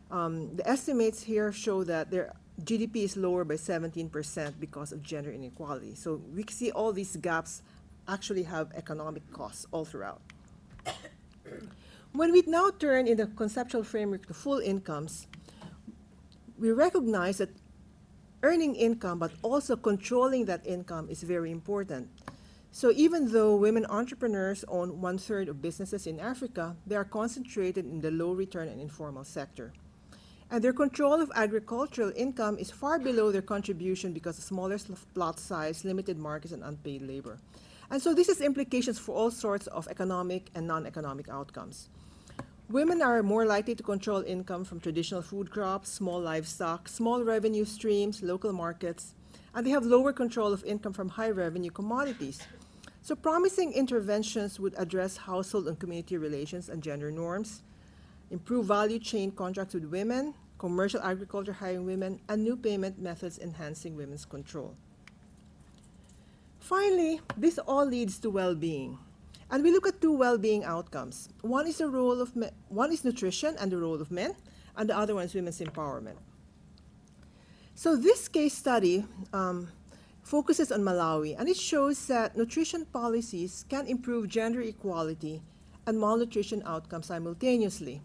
Um, 0.10 0.56
the 0.56 0.68
estimates 0.68 1.24
here 1.24 1.52
show 1.52 1.84
that 1.84 2.12
their 2.12 2.34
GDP 2.64 3.04
is 3.04 3.18
lower 3.18 3.44
by 3.44 3.56
17% 3.56 4.54
because 4.60 4.92
of 4.92 5.02
gender 5.02 5.32
inequality. 5.32 5.96
So 5.96 6.22
we 6.34 6.46
see 6.50 6.72
all 6.72 6.92
these 6.94 7.16
gaps 7.18 7.62
actually 8.08 8.44
have 8.44 8.72
economic 8.74 9.30
costs 9.32 9.66
all 9.72 9.86
throughout. 9.86 10.22
When 12.14 12.32
we 12.32 12.44
now 12.48 12.70
turn 12.72 13.08
in 13.08 13.18
the 13.18 13.28
conceptual 13.28 13.84
framework 13.84 14.28
to 14.28 14.34
full 14.34 14.60
incomes, 14.60 15.28
we 16.58 16.72
recognize 16.72 17.38
that 17.38 17.50
earning 18.44 18.76
income 18.76 19.20
but 19.20 19.32
also 19.42 19.76
controlling 19.76 20.46
that 20.46 20.66
income 20.66 21.10
is 21.10 21.24
very 21.24 21.52
important. 21.52 22.10
So 22.72 22.92
even 22.96 23.32
though 23.32 23.56
women 23.56 23.86
entrepreneurs 23.90 24.64
own 24.68 25.02
one 25.02 25.18
third 25.18 25.50
of 25.50 25.62
businesses 25.62 26.08
in 26.08 26.20
Africa, 26.20 26.76
they 26.88 26.96
are 26.96 27.04
concentrated 27.04 27.86
in 27.86 28.02
the 28.02 28.12
low 28.12 28.34
return 28.34 28.68
and 28.68 28.80
informal 28.80 29.24
sector 29.24 29.74
and 30.52 30.62
their 30.62 30.74
control 30.74 31.22
of 31.22 31.32
agricultural 31.34 32.12
income 32.14 32.58
is 32.58 32.70
far 32.70 33.00
below 33.00 33.32
their 33.32 33.42
contribution 33.42 34.12
because 34.12 34.38
of 34.38 34.44
smaller 34.44 34.78
plot 35.14 35.40
size, 35.40 35.86
limited 35.86 36.20
markets, 36.20 36.54
and 36.54 36.62
unpaid 36.62 37.02
labor. 37.02 37.40
And 37.90 38.02
so 38.02 38.14
this 38.14 38.28
has 38.28 38.42
implications 38.42 39.00
for 39.00 39.16
all 39.16 39.32
sorts 39.32 39.68
of 39.68 39.88
economic 39.88 40.50
and 40.54 40.68
non-economic 40.68 41.30
outcomes. 41.30 41.90
Women 42.72 43.02
are 43.02 43.22
more 43.22 43.46
likely 43.46 43.76
to 43.76 43.84
control 43.84 44.22
income 44.22 44.64
from 44.64 44.80
traditional 44.80 45.22
food 45.22 45.52
crops, 45.52 45.90
small 45.90 46.22
livestock, 46.22 46.88
small 46.88 47.22
revenue 47.22 47.66
streams, 47.66 48.24
local 48.24 48.54
markets, 48.54 49.14
and 49.54 49.66
they 49.66 49.72
have 49.72 49.86
lower 49.86 50.14
control 50.14 50.54
of 50.54 50.64
income 50.64 50.94
from 50.94 51.10
high 51.10 51.32
revenue 51.32 51.70
commodities. 51.70 52.40
So 53.02 53.14
promising 53.14 53.74
interventions 53.74 54.58
would 54.58 54.74
address 54.78 55.18
household 55.18 55.68
and 55.68 55.78
community 55.78 56.16
relations 56.16 56.70
and 56.70 56.82
gender 56.82 57.12
norms, 57.12 57.62
improve 58.30 58.68
value 58.68 59.00
chain 59.00 59.32
contracts 59.32 59.74
with 59.74 59.84
women, 59.84 60.34
commercial 60.58 61.02
agriculture 61.02 61.52
hiring 61.52 61.86
women, 61.86 62.22
and 62.30 62.42
new 62.42 62.56
payment 62.56 62.98
methods 62.98 63.38
enhancing 63.38 63.98
women's 63.98 64.24
control. 64.24 64.76
Finally, 66.62 67.20
this 67.36 67.58
all 67.58 67.86
leads 67.86 68.18
to 68.20 68.30
well-being. 68.30 68.98
And 69.52 69.64
we 69.64 69.72
look 69.72 69.86
at 69.86 70.00
two 70.00 70.14
well-being 70.14 70.64
outcomes. 70.64 71.28
One 71.42 71.68
is 71.68 71.78
the 71.80 71.90
role 71.90 72.22
of 72.22 72.32
one 72.70 72.92
is 72.94 73.04
nutrition 73.04 73.56
and 73.60 73.70
the 73.70 73.78
role 73.78 74.02
of 74.02 74.10
men, 74.10 74.34
and 74.78 74.90
the 74.90 74.98
other 74.98 75.14
one 75.14 75.26
is 75.26 75.36
women's 75.36 75.60
empowerment. 75.60 76.16
So 77.76 77.98
this 77.98 78.30
case 78.30 78.54
study 78.54 79.06
um, 79.34 79.68
focuses 80.24 80.72
on 80.72 80.82
Malawi, 80.82 81.36
and 81.38 81.50
it 81.50 81.58
shows 81.58 82.08
that 82.08 82.38
nutrition 82.38 82.86
policies 82.86 83.66
can 83.68 83.88
improve 83.88 84.30
gender 84.30 84.62
equality 84.62 85.42
and 85.86 86.00
malnutrition 86.00 86.64
outcomes 86.66 87.08
simultaneously. 87.08 88.02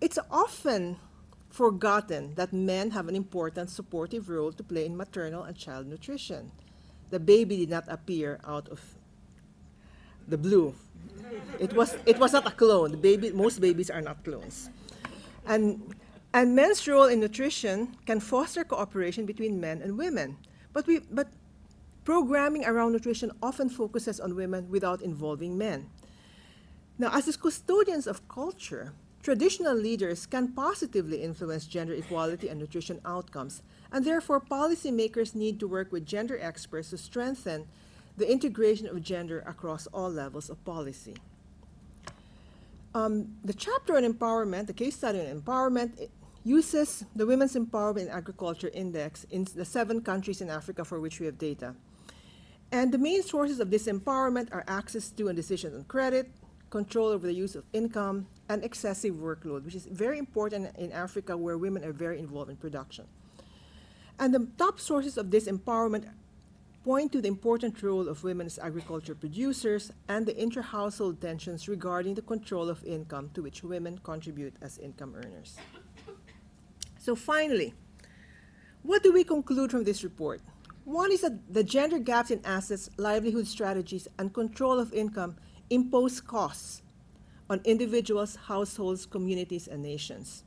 It's 0.00 0.18
often 0.30 0.96
forgotten 1.50 2.34
that 2.34 2.52
men 2.52 2.90
have 2.90 3.08
an 3.08 3.14
important 3.14 3.70
supportive 3.70 4.28
role 4.28 4.52
to 4.52 4.62
play 4.64 4.86
in 4.86 4.96
maternal 4.96 5.44
and 5.44 5.56
child 5.56 5.86
nutrition. 5.86 6.50
The 7.10 7.20
baby 7.20 7.58
did 7.58 7.70
not 7.70 7.84
appear 7.88 8.40
out 8.44 8.68
of 8.68 8.97
the 10.28 10.38
blue. 10.38 10.74
It 11.58 11.72
was, 11.72 11.96
it 12.06 12.18
was 12.18 12.32
not 12.32 12.46
a 12.46 12.50
clone. 12.50 12.92
The 12.92 12.96
baby, 12.96 13.30
most 13.32 13.60
babies 13.60 13.90
are 13.90 14.00
not 14.00 14.24
clones. 14.24 14.70
And, 15.46 15.94
and 16.32 16.54
men's 16.54 16.86
role 16.86 17.06
in 17.06 17.20
nutrition 17.20 17.96
can 18.06 18.20
foster 18.20 18.64
cooperation 18.64 19.26
between 19.26 19.60
men 19.60 19.82
and 19.82 19.98
women. 19.98 20.36
But, 20.72 20.86
we, 20.86 21.00
but 21.10 21.28
programming 22.04 22.64
around 22.64 22.92
nutrition 22.92 23.32
often 23.42 23.68
focuses 23.68 24.20
on 24.20 24.36
women 24.36 24.68
without 24.70 25.02
involving 25.02 25.58
men. 25.58 25.90
Now, 26.98 27.10
as 27.12 27.36
custodians 27.36 28.06
of 28.06 28.28
culture, 28.28 28.92
Traditional 29.28 29.74
leaders 29.74 30.26
can 30.26 30.52
positively 30.52 31.22
influence 31.22 31.66
gender 31.66 31.92
equality 31.92 32.48
and 32.48 32.58
nutrition 32.58 33.00
outcomes, 33.04 33.62
and 33.92 34.04
therefore 34.04 34.40
policymakers 34.40 35.34
need 35.34 35.60
to 35.60 35.68
work 35.68 35.92
with 35.92 36.06
gender 36.06 36.38
experts 36.40 36.90
to 36.90 36.96
strengthen 36.96 37.66
the 38.18 38.30
integration 38.30 38.86
of 38.86 39.00
gender 39.02 39.44
across 39.46 39.86
all 39.88 40.10
levels 40.10 40.50
of 40.50 40.62
policy. 40.64 41.14
Um, 42.94 43.36
the 43.44 43.54
chapter 43.54 43.96
on 43.96 44.02
empowerment, 44.02 44.66
the 44.66 44.72
case 44.72 44.96
study 44.96 45.20
on 45.20 45.40
empowerment, 45.40 46.08
uses 46.44 47.04
the 47.14 47.26
Women's 47.26 47.54
Empowerment 47.54 48.02
in 48.02 48.08
Agriculture 48.08 48.70
Index 48.72 49.24
in 49.30 49.46
the 49.54 49.64
seven 49.64 50.00
countries 50.00 50.40
in 50.40 50.50
Africa 50.50 50.84
for 50.84 50.98
which 50.98 51.20
we 51.20 51.26
have 51.26 51.38
data. 51.38 51.74
And 52.72 52.92
the 52.92 52.98
main 52.98 53.22
sources 53.22 53.60
of 53.60 53.70
this 53.70 53.86
empowerment 53.86 54.48
are 54.52 54.64
access 54.66 55.10
to 55.10 55.28
and 55.28 55.36
decisions 55.36 55.74
on 55.74 55.84
credit, 55.84 56.30
control 56.70 57.08
over 57.08 57.26
the 57.26 57.32
use 57.32 57.54
of 57.54 57.64
income, 57.72 58.26
and 58.48 58.64
excessive 58.64 59.14
workload, 59.14 59.64
which 59.64 59.74
is 59.74 59.86
very 59.86 60.18
important 60.18 60.76
in 60.76 60.90
Africa 60.92 61.36
where 61.36 61.56
women 61.56 61.84
are 61.84 61.92
very 61.92 62.18
involved 62.18 62.50
in 62.50 62.56
production. 62.56 63.06
And 64.18 64.34
the 64.34 64.48
top 64.58 64.80
sources 64.80 65.16
of 65.16 65.30
this 65.30 65.46
empowerment 65.46 66.08
point 66.88 67.12
to 67.12 67.20
the 67.20 67.28
important 67.28 67.82
role 67.82 68.08
of 68.08 68.24
women 68.24 68.46
as 68.46 68.58
agriculture 68.58 69.14
producers 69.14 69.92
and 70.08 70.24
the 70.24 70.34
intra-household 70.34 71.20
tensions 71.20 71.68
regarding 71.68 72.14
the 72.14 72.22
control 72.22 72.70
of 72.70 72.82
income 72.82 73.28
to 73.34 73.42
which 73.42 73.62
women 73.62 74.00
contribute 74.04 74.54
as 74.62 74.78
income 74.78 75.14
earners. 75.14 75.58
So 76.98 77.14
finally, 77.14 77.74
what 78.82 79.02
do 79.02 79.12
we 79.12 79.22
conclude 79.22 79.70
from 79.70 79.84
this 79.84 80.02
report? 80.02 80.40
One 80.84 81.12
is 81.12 81.20
that 81.20 81.52
the 81.52 81.62
gender 81.62 81.98
gaps 81.98 82.30
in 82.30 82.40
assets, 82.46 82.88
livelihood 82.96 83.46
strategies, 83.46 84.08
and 84.18 84.32
control 84.32 84.78
of 84.78 84.94
income 84.94 85.36
impose 85.68 86.22
costs 86.22 86.80
on 87.50 87.60
individuals, 87.64 88.34
households, 88.34 89.04
communities, 89.04 89.68
and 89.68 89.82
nations. 89.82 90.42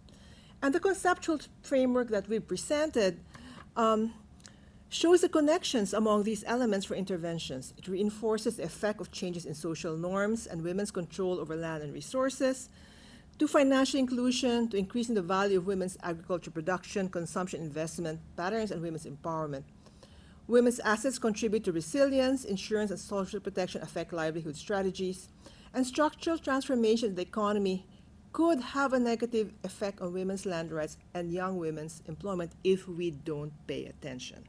And 0.64 0.74
the 0.74 0.80
conceptual 0.80 1.40
framework 1.62 2.10
that 2.10 2.28
we 2.28 2.40
presented 2.40 3.20
um, 3.76 4.16
shows 4.94 5.22
the 5.22 5.30
connections 5.30 5.94
among 5.94 6.24
these 6.24 6.44
elements 6.46 6.86
for 6.86 6.96
interventions. 6.96 7.74
It 7.78 7.88
reinforces 7.88 8.58
the 8.58 8.64
effect 8.64 9.00
of 9.00 9.10
changes 9.10 9.46
in 9.46 9.56
social 9.56 9.96
norms 9.96 10.48
and 10.48 10.62
women's 10.62 10.92
control 10.92 11.40
over 11.40 11.56
land 11.56 11.82
and 11.82 11.94
resources, 11.94 12.70
to 13.40 13.48
financial 13.48 14.02
inclusion, 14.02 14.68
to 14.68 14.78
increasing 14.78 15.16
the 15.16 15.22
value 15.22 15.60
of 15.60 15.66
women's 15.66 15.98
agriculture 16.04 16.52
production, 16.52 17.08
consumption, 17.08 17.62
investment 17.62 18.20
patterns, 18.36 18.70
and 18.70 18.82
women's 18.82 19.06
empowerment. 19.06 19.64
Women's 20.48 20.82
assets 20.82 21.18
contribute 21.18 21.64
to 21.64 21.72
resilience, 21.72 22.44
insurance, 22.44 22.92
and 22.92 23.00
social 23.00 23.40
protection 23.40 23.82
affect 23.82 24.12
livelihood 24.12 24.58
strategies, 24.58 25.30
and 25.74 25.88
structural 25.88 26.38
transformation 26.38 27.12
of 27.12 27.16
the 27.16 27.22
economy 27.22 27.88
could 28.34 28.60
have 28.60 28.92
a 28.92 29.00
negative 29.00 29.54
effect 29.64 30.02
on 30.02 30.12
women's 30.12 30.46
land 30.46 30.70
rights 30.70 30.98
and 31.14 31.32
young 31.32 31.58
women's 31.58 32.04
employment 32.08 32.52
if 32.66 32.90
we 32.90 33.12
don't 33.12 33.54
pay 33.68 33.86
attention. 33.86 34.44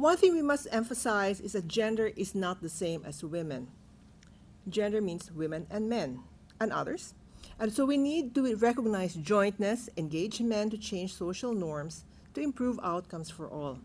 One 0.00 0.16
thing 0.16 0.32
we 0.32 0.40
must 0.40 0.66
emphasize 0.70 1.40
is 1.40 1.52
that 1.52 1.68
gender 1.68 2.06
is 2.16 2.34
not 2.34 2.62
the 2.62 2.70
same 2.70 3.04
as 3.04 3.22
women. 3.22 3.68
Gender 4.66 5.02
means 5.02 5.30
women 5.30 5.66
and 5.68 5.90
men 5.90 6.20
and 6.58 6.72
others. 6.72 7.12
And 7.58 7.70
so 7.70 7.84
we 7.84 7.98
need 7.98 8.34
to 8.34 8.56
recognize 8.56 9.14
jointness, 9.14 9.90
engage 9.98 10.40
men 10.40 10.70
to 10.70 10.78
change 10.78 11.12
social 11.12 11.52
norms 11.52 12.06
to 12.32 12.40
improve 12.40 12.80
outcomes 12.82 13.28
for 13.28 13.46
all. 13.50 13.78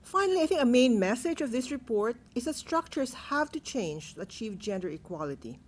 Finally, 0.00 0.40
I 0.40 0.46
think 0.46 0.62
a 0.62 0.64
main 0.64 0.98
message 0.98 1.42
of 1.42 1.52
this 1.52 1.70
report 1.70 2.16
is 2.34 2.46
that 2.46 2.54
structures 2.54 3.12
have 3.12 3.52
to 3.52 3.60
change 3.60 4.14
to 4.14 4.22
achieve 4.22 4.58
gender 4.58 4.88
equality. 4.88 5.58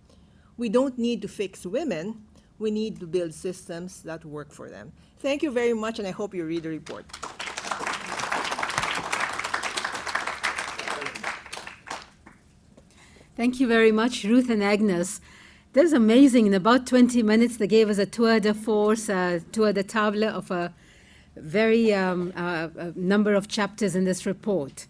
We 0.57 0.69
don't 0.69 0.97
need 0.97 1.21
to 1.21 1.27
fix 1.27 1.63
women, 1.63 2.23
we 2.57 2.71
need 2.71 2.99
to 3.01 3.05
build 3.05 3.35
systems 3.35 4.01
that 4.01 4.25
work 4.25 4.51
for 4.51 4.67
them. 4.67 4.93
Thank 5.19 5.43
you 5.43 5.51
very 5.51 5.75
much, 5.75 5.99
and 5.99 6.07
I 6.07 6.11
hope 6.11 6.33
you 6.33 6.43
read 6.43 6.63
the 6.63 6.69
report. 6.69 7.05
Thank 13.39 13.61
you 13.61 13.67
very 13.67 13.93
much, 13.93 14.25
Ruth 14.25 14.49
and 14.49 14.61
Agnes. 14.61 15.21
That 15.71 15.85
is 15.85 15.93
amazing. 15.93 16.45
In 16.47 16.53
about 16.53 16.85
20 16.85 17.23
minutes, 17.23 17.55
they 17.55 17.67
gave 17.67 17.89
us 17.89 17.97
a 17.97 18.05
tour 18.05 18.37
de 18.41 18.53
force, 18.53 19.07
a 19.07 19.39
tour 19.53 19.71
de 19.71 19.81
table 19.81 20.25
of 20.25 20.51
a 20.51 20.73
very 21.37 21.93
um, 21.93 22.33
uh, 22.35 22.67
a 22.77 22.91
number 22.99 23.35
of 23.35 23.47
chapters 23.47 23.95
in 23.95 24.03
this 24.03 24.25
report. 24.25 24.87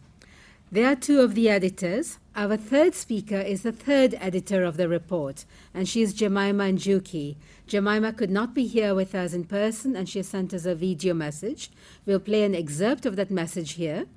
They 0.72 0.84
are 0.84 0.96
two 0.96 1.22
of 1.22 1.36
the 1.36 1.48
editors. 1.48 2.18
Our 2.36 2.58
third 2.58 2.96
speaker 2.96 3.40
is 3.40 3.62
the 3.62 3.72
third 3.72 4.16
editor 4.20 4.64
of 4.64 4.78
the 4.78 4.90
report, 4.90 5.46
and 5.72 5.88
she 5.88 6.02
is 6.02 6.12
Jemima 6.12 6.64
Njuki. 6.72 7.36
Jemima 7.68 8.14
could 8.14 8.32
not 8.32 8.56
be 8.56 8.66
here 8.66 8.96
with 8.96 9.14
us 9.14 9.32
in 9.32 9.44
person, 9.44 9.96
and 9.96 10.10
she 10.10 10.24
sent 10.24 10.56
us 10.56 10.66
a 10.66 10.74
video 10.74 11.14
message. 11.14 11.70
We'll 12.08 12.20
play 12.20 12.42
an 12.42 12.56
excerpt 12.56 13.06
of 13.06 13.16
that 13.16 13.30
message 13.30 13.74
here 13.74 14.08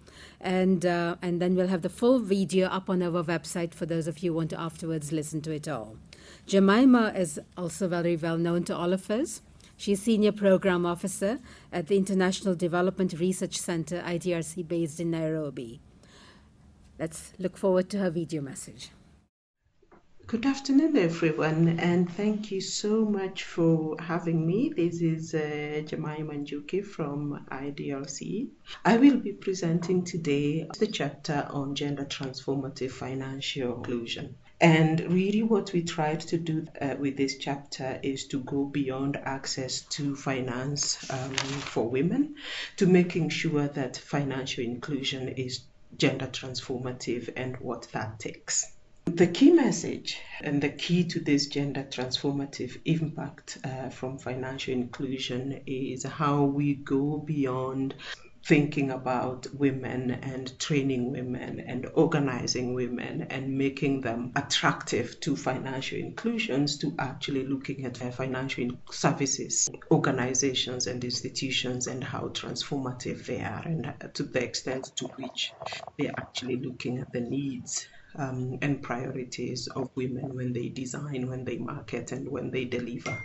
and 0.42 0.84
uh, 0.84 1.16
and 1.22 1.40
then 1.40 1.54
we'll 1.54 1.68
have 1.68 1.82
the 1.82 1.88
full 1.88 2.18
video 2.18 2.66
up 2.66 2.90
on 2.90 3.02
our 3.02 3.22
website 3.22 3.72
for 3.72 3.86
those 3.86 4.08
of 4.08 4.18
you 4.18 4.32
who 4.32 4.36
want 4.36 4.50
to 4.50 4.60
afterwards 4.60 5.12
listen 5.12 5.40
to 5.42 5.52
it 5.52 5.68
all. 5.68 5.96
Jemima 6.46 7.12
is 7.16 7.40
also 7.56 7.88
very 7.88 8.16
well 8.16 8.36
known 8.36 8.64
to 8.64 8.76
all 8.76 8.92
of 8.92 9.10
us. 9.10 9.40
She's 9.76 10.02
Senior 10.02 10.32
Program 10.32 10.84
Officer 10.84 11.38
at 11.72 11.86
the 11.86 11.96
International 11.96 12.54
Development 12.54 13.12
Research 13.18 13.58
Center, 13.58 14.02
IDRC, 14.02 14.66
based 14.66 15.00
in 15.00 15.10
Nairobi. 15.10 15.80
Let's 16.98 17.32
look 17.38 17.56
forward 17.56 17.88
to 17.90 17.98
her 17.98 18.10
video 18.10 18.42
message. 18.42 18.90
Good 20.32 20.46
afternoon, 20.46 20.96
everyone, 20.96 21.78
and 21.78 22.10
thank 22.10 22.50
you 22.50 22.62
so 22.62 23.04
much 23.04 23.44
for 23.44 23.96
having 24.00 24.46
me. 24.46 24.72
This 24.74 25.02
is 25.02 25.34
uh, 25.34 25.82
Jemima 25.84 26.32
Njuki 26.32 26.82
from 26.82 27.44
IDRC. 27.50 28.48
I 28.82 28.96
will 28.96 29.18
be 29.18 29.34
presenting 29.34 30.04
today 30.04 30.66
the 30.78 30.86
chapter 30.86 31.46
on 31.50 31.74
gender 31.74 32.06
transformative 32.06 32.92
financial 32.92 33.76
inclusion. 33.76 34.36
And 34.58 35.00
really, 35.12 35.42
what 35.42 35.74
we 35.74 35.82
tried 35.82 36.20
to 36.20 36.38
do 36.38 36.66
uh, 36.80 36.94
with 36.98 37.18
this 37.18 37.36
chapter 37.36 38.00
is 38.02 38.26
to 38.28 38.40
go 38.40 38.64
beyond 38.64 39.18
access 39.18 39.82
to 39.96 40.16
finance 40.16 41.10
um, 41.10 41.34
for 41.34 41.90
women 41.90 42.36
to 42.78 42.86
making 42.86 43.28
sure 43.28 43.68
that 43.68 43.98
financial 43.98 44.64
inclusion 44.64 45.28
is 45.28 45.60
gender 45.98 46.28
transformative 46.28 47.28
and 47.36 47.58
what 47.58 47.86
that 47.92 48.18
takes. 48.18 48.72
The 49.14 49.26
key 49.26 49.50
message 49.52 50.18
and 50.40 50.62
the 50.62 50.70
key 50.70 51.04
to 51.08 51.20
this 51.20 51.46
gender 51.46 51.82
transformative 51.82 52.80
impact 52.86 53.58
uh, 53.62 53.90
from 53.90 54.16
financial 54.16 54.72
inclusion 54.72 55.60
is 55.66 56.04
how 56.04 56.44
we 56.44 56.76
go 56.76 57.18
beyond 57.18 57.94
thinking 58.46 58.90
about 58.90 59.46
women 59.52 60.12
and 60.12 60.58
training 60.58 61.12
women 61.12 61.60
and 61.60 61.90
organizing 61.92 62.72
women 62.72 63.26
and 63.28 63.58
making 63.58 64.00
them 64.00 64.32
attractive 64.34 65.20
to 65.20 65.36
financial 65.36 65.98
inclusions 65.98 66.78
to 66.78 66.94
actually 66.98 67.46
looking 67.46 67.84
at 67.84 67.98
financial 68.14 68.70
services 68.90 69.68
organizations 69.90 70.86
and 70.86 71.04
institutions 71.04 71.86
and 71.86 72.02
how 72.02 72.28
transformative 72.28 73.26
they 73.26 73.42
are 73.42 73.62
and 73.66 73.92
to 74.14 74.22
the 74.22 74.42
extent 74.42 74.90
to 74.96 75.04
which 75.16 75.52
they're 75.98 76.14
actually 76.16 76.56
looking 76.56 76.96
at 76.96 77.12
the 77.12 77.20
needs 77.20 77.86
um, 78.16 78.58
and 78.62 78.82
priorities 78.82 79.68
of 79.68 79.90
women 79.94 80.34
when 80.34 80.52
they 80.52 80.68
design, 80.68 81.28
when 81.28 81.44
they 81.44 81.56
market, 81.58 82.12
and 82.12 82.28
when 82.28 82.50
they 82.50 82.64
deliver 82.64 83.22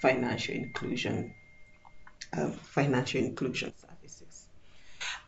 financial 0.00 0.54
inclusion, 0.54 1.34
uh, 2.36 2.50
financial 2.50 3.20
inclusion 3.20 3.72
services. 3.76 4.46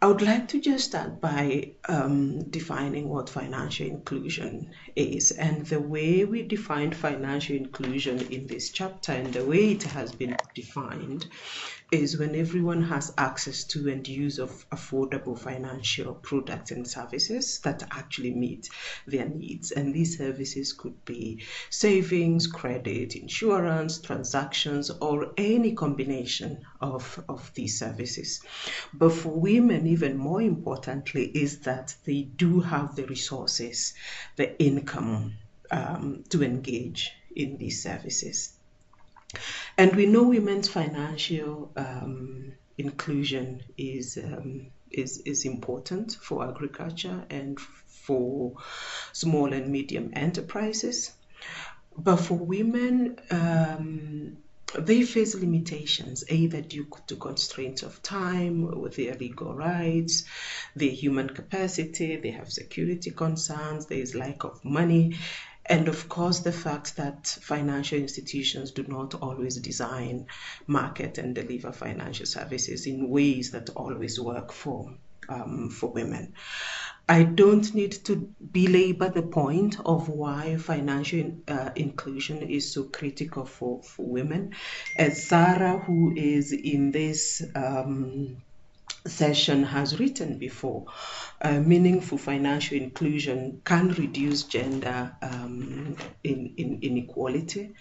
I 0.02 0.06
would 0.06 0.22
like 0.22 0.48
to 0.48 0.60
just 0.60 0.86
start 0.86 1.20
by 1.20 1.72
um, 1.88 2.48
defining 2.50 3.08
what 3.08 3.28
financial 3.28 3.86
inclusion 3.86 4.70
is. 4.96 5.30
And 5.32 5.66
the 5.66 5.80
way 5.80 6.24
we 6.24 6.42
define 6.42 6.92
financial 6.92 7.56
inclusion 7.56 8.20
in 8.32 8.46
this 8.46 8.70
chapter 8.70 9.12
and 9.12 9.32
the 9.32 9.44
way 9.44 9.72
it 9.72 9.82
has 9.84 10.12
been 10.12 10.36
defined 10.54 11.26
is 11.90 12.18
when 12.18 12.36
everyone 12.36 12.82
has 12.82 13.12
access 13.18 13.64
to 13.64 13.88
and 13.88 14.06
use 14.06 14.38
of 14.38 14.68
affordable 14.70 15.36
financial 15.36 16.14
products 16.14 16.70
and 16.70 16.86
services 16.86 17.58
that 17.64 17.82
actually 17.90 18.32
meet 18.32 18.68
their 19.06 19.28
needs. 19.28 19.72
And 19.72 19.92
these 19.92 20.16
services 20.16 20.72
could 20.72 21.04
be 21.04 21.42
savings, 21.68 22.46
credit, 22.46 23.16
insurance, 23.16 23.98
transactions, 23.98 24.90
or 24.90 25.32
any 25.36 25.74
combination 25.74 26.64
of, 26.80 27.22
of 27.28 27.50
these 27.54 27.78
services. 27.78 28.40
But 28.94 29.12
for 29.12 29.30
women, 29.30 29.88
even 29.88 30.16
more 30.16 30.40
importantly, 30.42 31.24
is 31.26 31.60
that 31.60 31.96
they 32.04 32.22
do 32.22 32.60
have 32.60 32.94
the 32.94 33.06
resources, 33.06 33.94
the 34.36 34.60
income 34.62 34.89
um, 34.96 36.24
to 36.28 36.42
engage 36.42 37.12
in 37.34 37.56
these 37.58 37.82
services. 37.82 38.52
And 39.78 39.94
we 39.94 40.06
know 40.06 40.24
women's 40.24 40.68
financial 40.68 41.72
um, 41.76 42.52
inclusion 42.76 43.62
is, 43.78 44.18
um, 44.18 44.66
is, 44.90 45.18
is 45.18 45.44
important 45.44 46.16
for 46.20 46.48
agriculture 46.48 47.24
and 47.30 47.58
for 47.60 48.54
small 49.12 49.52
and 49.52 49.70
medium 49.70 50.10
enterprises. 50.14 51.12
But 51.96 52.16
for 52.16 52.34
women, 52.34 53.20
um, 53.30 54.38
they 54.78 55.02
face 55.02 55.34
limitations 55.34 56.24
either 56.28 56.60
due 56.60 56.86
to 57.06 57.16
constraints 57.16 57.82
of 57.82 58.02
time 58.02 58.80
with 58.80 58.96
their 58.96 59.14
legal 59.14 59.54
rights, 59.54 60.24
their 60.76 60.90
human 60.90 61.28
capacity, 61.28 62.16
they 62.16 62.30
have 62.30 62.52
security 62.52 63.10
concerns, 63.10 63.86
there 63.86 63.98
is 63.98 64.14
lack 64.14 64.44
of 64.44 64.64
money, 64.64 65.16
and 65.66 65.86
of 65.86 66.08
course, 66.08 66.40
the 66.40 66.52
fact 66.52 66.96
that 66.96 67.26
financial 67.26 67.98
institutions 67.98 68.72
do 68.72 68.84
not 68.88 69.14
always 69.14 69.56
design, 69.58 70.26
market, 70.66 71.18
and 71.18 71.34
deliver 71.34 71.70
financial 71.70 72.26
services 72.26 72.86
in 72.86 73.08
ways 73.08 73.52
that 73.52 73.70
always 73.70 74.18
work 74.18 74.52
for, 74.52 74.96
um, 75.28 75.70
for 75.70 75.92
women. 75.92 76.34
I 77.08 77.24
don't 77.24 77.74
need 77.74 77.92
to 78.04 78.32
belabor 78.52 79.08
the 79.08 79.22
point 79.22 79.78
of 79.84 80.08
why 80.08 80.56
financial 80.56 81.32
uh, 81.48 81.70
inclusion 81.74 82.42
is 82.42 82.72
so 82.72 82.84
critical 82.84 83.44
for, 83.44 83.82
for 83.82 84.06
women. 84.06 84.54
As 84.96 85.24
Sarah, 85.24 85.78
who 85.78 86.14
is 86.16 86.52
in 86.52 86.92
this 86.92 87.42
um, 87.54 88.42
session 89.06 89.62
has 89.64 89.98
written 89.98 90.38
before, 90.38 90.86
uh, 91.40 91.58
meaningful 91.60 92.18
financial 92.18 92.76
inclusion 92.76 93.62
can 93.64 93.88
reduce 93.94 94.42
gender 94.42 95.14
um, 95.22 95.96
in, 96.22 96.54
in 96.56 96.78
inequality. 96.82 97.74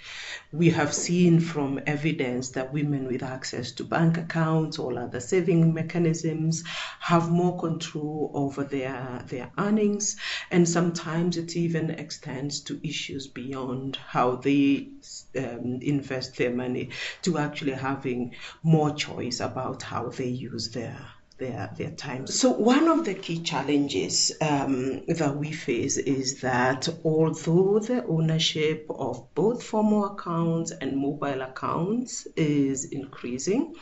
We 0.51 0.69
have 0.69 0.93
seen 0.93 1.39
from 1.39 1.81
evidence 1.85 2.49
that 2.51 2.71
women 2.73 3.07
with 3.07 3.23
access 3.23 3.71
to 3.73 3.83
bank 3.83 4.17
accounts 4.17 4.79
or 4.79 4.97
other 4.97 5.19
saving 5.19 5.73
mechanisms 5.73 6.63
have 6.99 7.29
more 7.29 7.59
control 7.59 8.31
over 8.33 8.63
their, 8.63 9.23
their 9.27 9.51
earnings, 9.57 10.15
and 10.51 10.67
sometimes 10.67 11.37
it 11.37 11.55
even 11.55 11.91
extends 11.91 12.61
to 12.61 12.79
issues 12.87 13.27
beyond 13.27 13.97
how 13.97 14.35
they 14.35 14.89
um, 15.37 15.79
invest 15.81 16.37
their 16.37 16.51
money 16.51 16.89
to 17.21 17.37
actually 17.37 17.73
having 17.73 18.35
more 18.63 18.93
choice 18.93 19.39
about 19.39 19.83
how 19.83 20.09
they 20.09 20.27
use 20.27 20.69
their 20.71 20.97
their, 21.39 21.73
their 21.77 21.91
time. 21.91 22.27
So 22.27 22.51
one 22.51 22.87
of 22.87 23.05
the 23.05 23.15
key 23.15 23.41
challenges 23.41 24.31
um, 24.41 25.05
that 25.07 25.35
we 25.35 25.51
face 25.51 25.97
is 25.97 26.41
that 26.41 26.87
although 27.03 27.79
the 27.79 28.05
ownership 28.05 28.85
of 28.89 29.33
both 29.33 29.63
formal 29.63 30.05
accounts 30.05 30.71
and 30.71 30.97
mobile 30.97 31.41
accounts 31.41 32.27
is 32.35 32.85
increasing, 32.85 33.75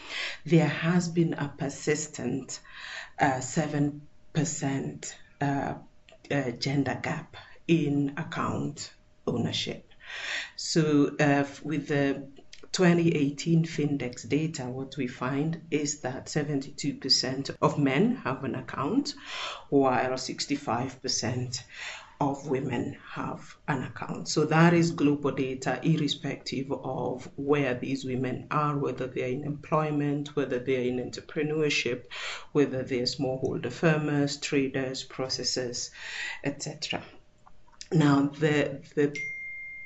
there 0.45 0.67
has 0.67 1.10
been 1.10 1.33
a 1.33 1.51
persistent 1.57 2.60
uh, 3.19 3.41
7% 3.41 5.13
uh, 5.41 5.73
uh, 6.31 6.51
gender 6.51 6.99
gap 7.01 7.36
in 7.67 8.13
account 8.17 8.91
ownership. 9.25 9.87
So 10.56 11.15
uh, 11.19 11.45
with 11.63 11.88
the 11.88 12.27
2018 12.71 13.65
Findex 13.65 14.27
data, 14.27 14.63
what 14.63 14.97
we 14.97 15.08
find 15.08 15.62
is 15.71 16.01
that 16.01 16.27
72% 16.27 17.56
of 17.62 17.80
men 17.80 18.17
have 18.17 18.43
an 18.43 18.56
account, 18.56 19.15
while 19.69 20.12
65% 20.12 21.63
of 22.19 22.47
women 22.47 22.97
have 23.12 23.58
an 23.67 23.84
account. 23.84 24.27
So 24.27 24.45
that 24.45 24.73
is 24.73 24.91
global 24.91 25.32
data, 25.32 25.80
irrespective 25.84 26.71
of 26.71 27.30
where 27.36 27.75
these 27.75 28.06
women 28.06 28.47
are, 28.49 28.77
whether 28.77 29.08
they're 29.08 29.30
in 29.30 29.43
employment, 29.43 30.36
whether 30.36 30.60
they're 30.60 30.82
in 30.82 30.97
entrepreneurship, 30.97 32.06
whether 32.53 32.84
they're 32.84 33.03
smallholder 33.03 33.71
farmers, 33.71 34.38
traders, 34.38 35.06
processors, 35.06 35.91
etc. 36.43 37.03
Now, 37.91 38.27
the, 38.39 38.82
the 38.95 39.15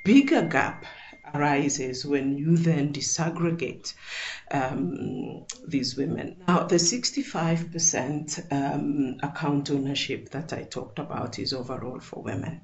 bigger 0.04 0.42
gap 0.42 0.84
arises 1.34 2.04
when 2.04 2.36
you 2.36 2.56
then 2.56 2.92
disaggregate 2.92 3.94
um, 4.50 5.44
these 5.66 5.96
women. 5.96 6.36
Now, 6.46 6.64
the 6.64 6.76
65% 6.76 8.52
um, 8.52 9.16
account 9.22 9.70
ownership 9.70 10.30
that 10.30 10.52
I 10.52 10.64
talked 10.64 10.98
about 10.98 11.38
is 11.38 11.52
overall 11.52 12.00
for 12.00 12.22
women. 12.22 12.60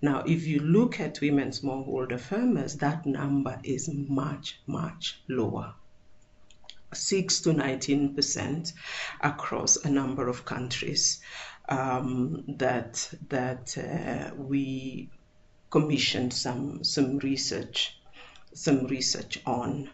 Now, 0.00 0.20
if 0.20 0.46
you 0.46 0.60
look 0.60 1.00
at 1.00 1.20
women 1.20 1.50
smallholder 1.50 2.18
farmers, 2.18 2.76
that 2.76 3.04
number 3.04 3.60
is 3.62 3.90
much, 3.92 4.60
much 4.66 5.20
lower. 5.28 5.74
6 6.94 7.40
to 7.40 7.50
19% 7.50 8.72
across 9.20 9.76
a 9.76 9.90
number 9.90 10.28
of 10.28 10.44
countries 10.44 11.20
um, 11.68 12.44
that 12.46 13.12
that 13.28 13.76
uh, 13.76 14.34
we 14.36 15.10
commissioned 15.70 16.32
some 16.32 16.84
some 16.84 17.18
research 17.18 17.98
some 18.54 18.86
research 18.86 19.38
on. 19.46 19.90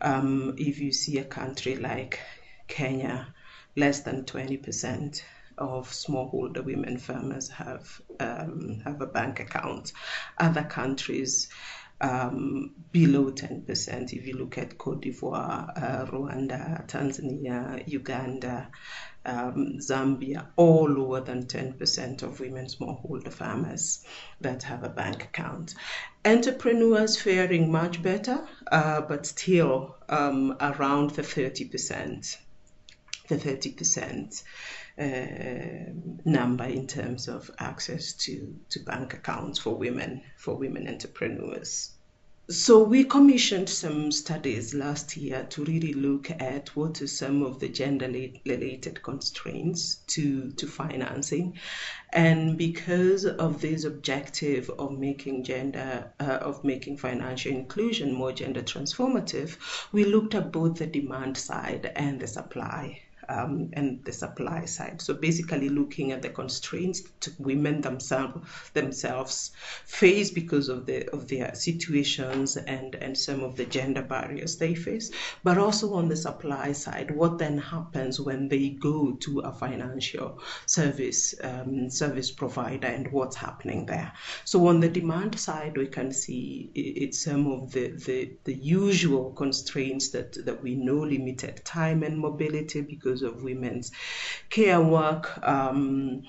Um, 0.00 0.54
if 0.58 0.78
you 0.78 0.92
see 0.92 1.18
a 1.18 1.24
country 1.24 1.76
like 1.76 2.20
Kenya, 2.68 3.34
less 3.74 4.00
than 4.00 4.24
20% 4.24 5.22
of 5.58 5.88
smallholder 5.88 6.64
women 6.64 6.98
farmers 6.98 7.48
have 7.48 8.00
um, 8.20 8.80
have 8.84 9.00
a 9.00 9.06
bank 9.06 9.40
account. 9.40 9.92
Other 10.38 10.62
countries 10.62 11.48
um, 12.00 12.74
below 12.92 13.32
10%. 13.32 14.12
If 14.12 14.26
you 14.26 14.36
look 14.36 14.58
at 14.58 14.76
Cote 14.76 15.02
d'Ivoire, 15.02 15.72
uh, 15.76 16.06
Rwanda, 16.06 16.86
Tanzania, 16.86 17.82
Uganda, 17.86 18.70
um, 19.26 19.78
Zambia, 19.78 20.46
all 20.56 20.88
lower 20.88 21.20
than 21.20 21.46
10% 21.46 22.22
of 22.22 22.40
women 22.40 22.66
smallholder 22.66 23.32
farmers 23.32 24.04
that 24.40 24.62
have 24.62 24.84
a 24.84 24.88
bank 24.88 25.24
account. 25.24 25.74
Entrepreneurs 26.24 27.20
faring 27.20 27.70
much 27.70 28.02
better, 28.02 28.46
uh, 28.70 29.00
but 29.02 29.26
still 29.26 29.96
um, 30.08 30.56
around 30.60 31.10
the 31.10 31.22
30%, 31.22 32.36
the 33.28 33.36
30% 33.36 34.42
uh, 34.98 35.92
number 36.24 36.64
in 36.64 36.86
terms 36.86 37.28
of 37.28 37.50
access 37.58 38.12
to, 38.14 38.56
to 38.70 38.80
bank 38.80 39.12
accounts 39.12 39.58
for 39.58 39.76
women, 39.76 40.22
for 40.36 40.54
women 40.54 40.88
entrepreneurs. 40.88 41.95
So 42.48 42.80
we 42.80 43.02
commissioned 43.02 43.68
some 43.68 44.12
studies 44.12 44.72
last 44.72 45.16
year 45.16 45.48
to 45.50 45.64
really 45.64 45.92
look 45.92 46.30
at 46.30 46.68
what 46.76 47.02
are 47.02 47.08
some 47.08 47.42
of 47.42 47.58
the 47.58 47.68
gender-related 47.68 49.02
constraints 49.02 49.96
to, 50.06 50.52
to 50.52 50.68
financing. 50.68 51.58
And 52.12 52.56
because 52.56 53.24
of 53.24 53.60
this 53.60 53.82
objective 53.82 54.70
of 54.78 54.96
making 54.96 55.42
gender, 55.42 56.12
uh, 56.20 56.38
of 56.40 56.62
making 56.62 56.98
financial 56.98 57.50
inclusion 57.50 58.12
more 58.12 58.30
gender 58.30 58.62
transformative, 58.62 59.56
we 59.90 60.04
looked 60.04 60.36
at 60.36 60.52
both 60.52 60.78
the 60.78 60.86
demand 60.86 61.36
side 61.36 61.90
and 61.96 62.20
the 62.20 62.28
supply 62.28 63.02
um, 63.28 63.70
and 63.72 64.04
the 64.04 64.12
supply 64.12 64.64
side. 64.64 65.00
So 65.00 65.14
basically 65.14 65.68
looking 65.68 66.12
at 66.12 66.22
the 66.22 66.30
constraints 66.30 67.02
women 67.38 67.80
themselves 67.80 68.70
themselves 68.72 69.52
face 69.84 70.30
because 70.30 70.68
of 70.68 70.86
the 70.86 71.08
of 71.12 71.28
their 71.28 71.54
situations 71.54 72.56
and, 72.56 72.94
and 72.94 73.16
some 73.16 73.42
of 73.42 73.56
the 73.56 73.64
gender 73.64 74.02
barriers 74.02 74.56
they 74.56 74.74
face, 74.74 75.10
but 75.42 75.58
also 75.58 75.94
on 75.94 76.08
the 76.08 76.16
supply 76.16 76.72
side, 76.72 77.10
what 77.10 77.38
then 77.38 77.58
happens 77.58 78.20
when 78.20 78.48
they 78.48 78.70
go 78.70 79.12
to 79.12 79.40
a 79.40 79.52
financial 79.52 80.40
service 80.66 81.34
um, 81.42 81.90
service 81.90 82.30
provider 82.30 82.88
and 82.88 83.10
what's 83.12 83.36
happening 83.36 83.86
there. 83.86 84.12
So 84.44 84.66
on 84.68 84.80
the 84.80 84.88
demand 84.88 85.38
side, 85.38 85.76
we 85.76 85.86
can 85.86 86.12
see 86.12 86.70
it's 86.74 87.22
some 87.22 87.46
of 87.50 87.72
the, 87.72 87.88
the, 87.88 88.36
the 88.44 88.54
usual 88.54 89.32
constraints 89.32 90.10
that, 90.10 90.44
that 90.44 90.62
we 90.62 90.74
know 90.74 90.98
limited 90.98 91.64
time 91.64 92.02
and 92.02 92.18
mobility 92.18 92.80
because 92.80 93.15
of 93.22 93.42
women's 93.42 93.92
care 94.50 94.80
work, 94.80 95.38
um, 95.46 96.22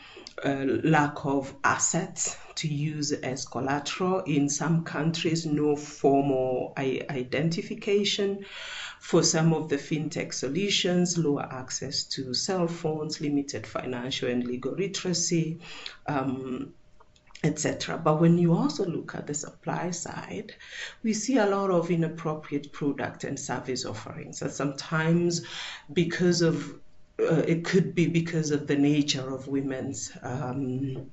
uh, 0.43 0.65
lack 0.83 1.25
of 1.25 1.53
assets 1.63 2.37
to 2.55 2.67
use 2.67 3.11
as 3.11 3.45
collateral. 3.45 4.19
In 4.21 4.49
some 4.49 4.83
countries, 4.83 5.45
no 5.45 5.75
formal 5.75 6.73
identification. 6.77 8.45
For 8.99 9.23
some 9.23 9.53
of 9.53 9.69
the 9.69 9.77
fintech 9.77 10.33
solutions, 10.33 11.17
lower 11.17 11.47
access 11.51 12.03
to 12.05 12.33
cell 12.33 12.67
phones, 12.67 13.21
limited 13.21 13.65
financial 13.65 14.29
and 14.29 14.43
legal 14.43 14.73
literacy. 14.73 15.59
Um, 16.07 16.73
etc. 17.43 17.97
But 17.97 18.19
when 18.19 18.37
you 18.37 18.53
also 18.53 18.85
look 18.85 19.15
at 19.15 19.27
the 19.27 19.33
supply 19.33 19.91
side, 19.91 20.55
we 21.03 21.13
see 21.13 21.37
a 21.37 21.45
lot 21.45 21.69
of 21.69 21.91
inappropriate 21.91 22.71
product 22.71 23.23
and 23.23 23.39
service 23.39 23.85
offerings. 23.85 24.41
And 24.41 24.51
sometimes 24.51 25.45
because 25.93 26.41
of 26.41 26.79
uh, 27.19 27.43
it 27.47 27.65
could 27.65 27.95
be 27.95 28.07
because 28.07 28.51
of 28.51 28.67
the 28.67 28.75
nature 28.75 29.33
of 29.33 29.47
women's 29.47 30.11
um, 30.21 31.09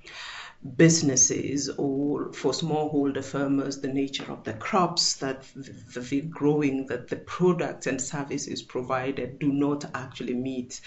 businesses 0.77 1.69
or 1.69 2.33
for 2.33 2.53
smallholder 2.53 3.23
farmers 3.23 3.83
the 3.83 3.93
nature 3.93 4.25
of 4.33 4.45
the 4.45 4.53
crops 4.55 5.17
that 5.17 5.45
they're 5.55 6.23
growing 6.23 6.87
that 6.87 7.09
the 7.09 7.17
products 7.17 7.87
and 7.87 8.01
services 8.01 8.63
provided 8.63 9.39
do 9.39 9.53
not 9.53 9.85
actually 9.95 10.33
meet 10.33 10.81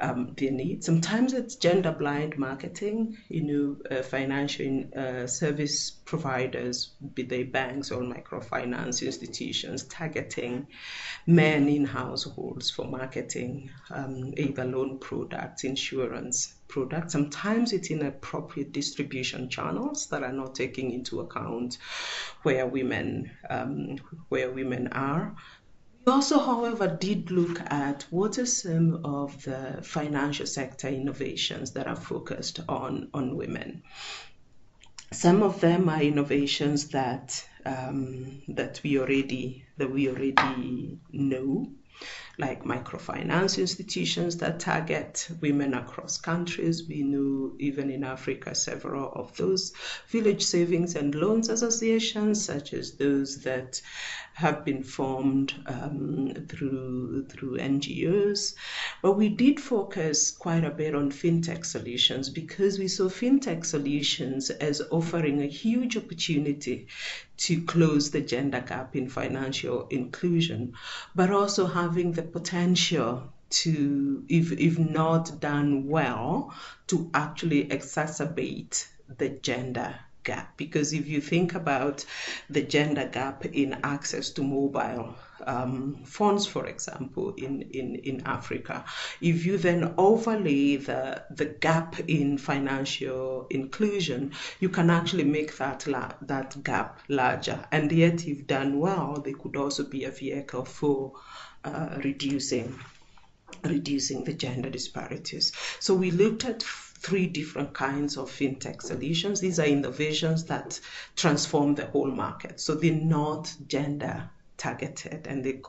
um, 0.00 0.34
their 0.36 0.50
needs. 0.50 0.84
Sometimes 0.84 1.32
it's 1.32 1.56
gender 1.56 1.92
blind 1.92 2.36
marketing 2.36 3.16
you 3.28 3.42
know 3.42 3.96
uh, 3.96 4.02
financial 4.02 4.84
uh, 4.94 5.26
service 5.26 5.90
providers 5.90 6.92
be 7.14 7.22
they 7.22 7.42
banks 7.42 7.90
or 7.90 8.02
microfinance 8.02 9.04
institutions 9.04 9.84
targeting 9.84 10.66
men 11.26 11.68
in 11.68 11.86
households 11.86 12.70
for 12.70 12.84
marketing 12.84 13.70
um, 13.90 14.34
either 14.36 14.64
loan 14.64 14.98
products 14.98 15.64
insurance 15.64 16.55
product. 16.68 17.10
Sometimes 17.10 17.72
it's 17.72 17.90
inappropriate 17.90 18.72
distribution 18.72 19.48
channels 19.48 20.06
that 20.08 20.22
are 20.22 20.32
not 20.32 20.54
taking 20.54 20.92
into 20.92 21.20
account 21.20 21.78
where 22.42 22.66
women 22.66 23.30
um, 23.48 23.96
where 24.28 24.50
women 24.50 24.88
are. 24.88 25.34
We 26.04 26.12
also, 26.12 26.38
however, 26.38 26.86
did 26.86 27.32
look 27.32 27.60
at 27.66 28.06
what 28.10 28.38
are 28.38 28.46
some 28.46 29.04
of 29.04 29.42
the 29.42 29.80
financial 29.82 30.46
sector 30.46 30.86
innovations 30.86 31.72
that 31.72 31.88
are 31.88 31.96
focused 31.96 32.60
on, 32.68 33.08
on 33.12 33.36
women. 33.36 33.82
Some 35.12 35.42
of 35.42 35.60
them 35.60 35.88
are 35.88 36.00
innovations 36.00 36.88
that 36.90 37.44
um, 37.64 38.42
that 38.48 38.80
we 38.84 39.00
already 39.00 39.64
that 39.78 39.90
we 39.90 40.08
already 40.08 40.98
know 41.10 41.72
like 42.38 42.64
microfinance 42.64 43.58
institutions 43.58 44.36
that 44.38 44.60
target 44.60 45.28
women 45.40 45.74
across 45.74 46.18
countries. 46.18 46.86
We 46.88 47.02
know 47.02 47.52
even 47.58 47.90
in 47.90 48.04
Africa 48.04 48.54
several 48.54 49.12
of 49.12 49.36
those 49.36 49.72
village 50.08 50.42
savings 50.42 50.94
and 50.94 51.14
loans 51.14 51.48
associations, 51.48 52.44
such 52.44 52.72
as 52.72 52.96
those 52.96 53.38
that 53.42 53.80
have 54.36 54.66
been 54.66 54.82
formed 54.82 55.54
um, 55.64 56.28
through 56.46 57.24
through 57.24 57.56
NGOs. 57.56 58.54
But 59.00 59.12
we 59.12 59.30
did 59.30 59.58
focus 59.58 60.30
quite 60.30 60.62
a 60.62 60.70
bit 60.70 60.94
on 60.94 61.10
fintech 61.10 61.64
solutions 61.64 62.28
because 62.28 62.78
we 62.78 62.86
saw 62.86 63.08
fintech 63.08 63.64
solutions 63.64 64.50
as 64.50 64.82
offering 64.90 65.40
a 65.40 65.46
huge 65.46 65.96
opportunity 65.96 66.86
to 67.38 67.62
close 67.62 68.10
the 68.10 68.20
gender 68.20 68.60
gap 68.60 68.94
in 68.94 69.08
financial 69.08 69.86
inclusion, 69.88 70.74
but 71.14 71.30
also 71.30 71.64
having 71.66 72.12
the 72.12 72.22
potential 72.22 73.32
to, 73.48 74.22
if, 74.28 74.52
if 74.52 74.78
not 74.78 75.40
done 75.40 75.86
well, 75.88 76.54
to 76.88 77.10
actually 77.14 77.68
exacerbate 77.68 78.86
the 79.16 79.30
gender 79.30 79.98
gap. 80.30 80.56
Because 80.56 80.92
if 80.92 81.06
you 81.08 81.20
think 81.20 81.54
about 81.54 82.04
the 82.50 82.62
gender 82.62 83.06
gap 83.06 83.46
in 83.46 83.80
access 83.84 84.30
to 84.30 84.42
mobile 84.42 85.14
um, 85.46 86.02
phones, 86.04 86.46
for 86.46 86.66
example, 86.66 87.34
in, 87.36 87.62
in, 87.80 87.94
in 88.10 88.22
Africa, 88.26 88.84
if 89.20 89.46
you 89.46 89.56
then 89.56 89.94
overlay 89.96 90.76
the, 90.76 91.22
the 91.30 91.46
gap 91.46 91.98
in 92.00 92.38
financial 92.38 93.46
inclusion, 93.50 94.32
you 94.60 94.68
can 94.68 94.90
actually 94.90 95.24
make 95.24 95.56
that, 95.56 95.86
la- 95.86 96.12
that 96.22 96.62
gap 96.62 97.00
larger. 97.08 97.58
And 97.72 97.90
yet, 97.92 98.26
if 98.26 98.46
done 98.46 98.78
well, 98.78 99.22
they 99.24 99.32
could 99.32 99.56
also 99.56 99.84
be 99.84 100.04
a 100.04 100.10
vehicle 100.10 100.64
for 100.64 101.12
uh, 101.64 101.98
reducing 102.04 102.78
reducing 103.64 104.24
the 104.24 104.34
gender 104.34 104.70
disparities. 104.70 105.52
So 105.80 105.94
we 105.94 106.10
looked 106.10 106.44
at 106.44 106.62
three 107.06 107.28
different 107.28 107.72
kinds 107.72 108.16
of 108.16 108.28
fintech 108.28 108.82
solutions. 108.82 109.40
These 109.40 109.60
are 109.60 109.66
innovations 109.66 110.44
that 110.46 110.80
transform 111.14 111.76
the 111.76 111.86
whole 111.86 112.10
market. 112.10 112.58
So 112.60 112.74
they're 112.74 112.92
not 112.92 113.54
gender 113.68 114.28
targeted 114.56 115.28
and 115.28 115.44
they 115.44 115.60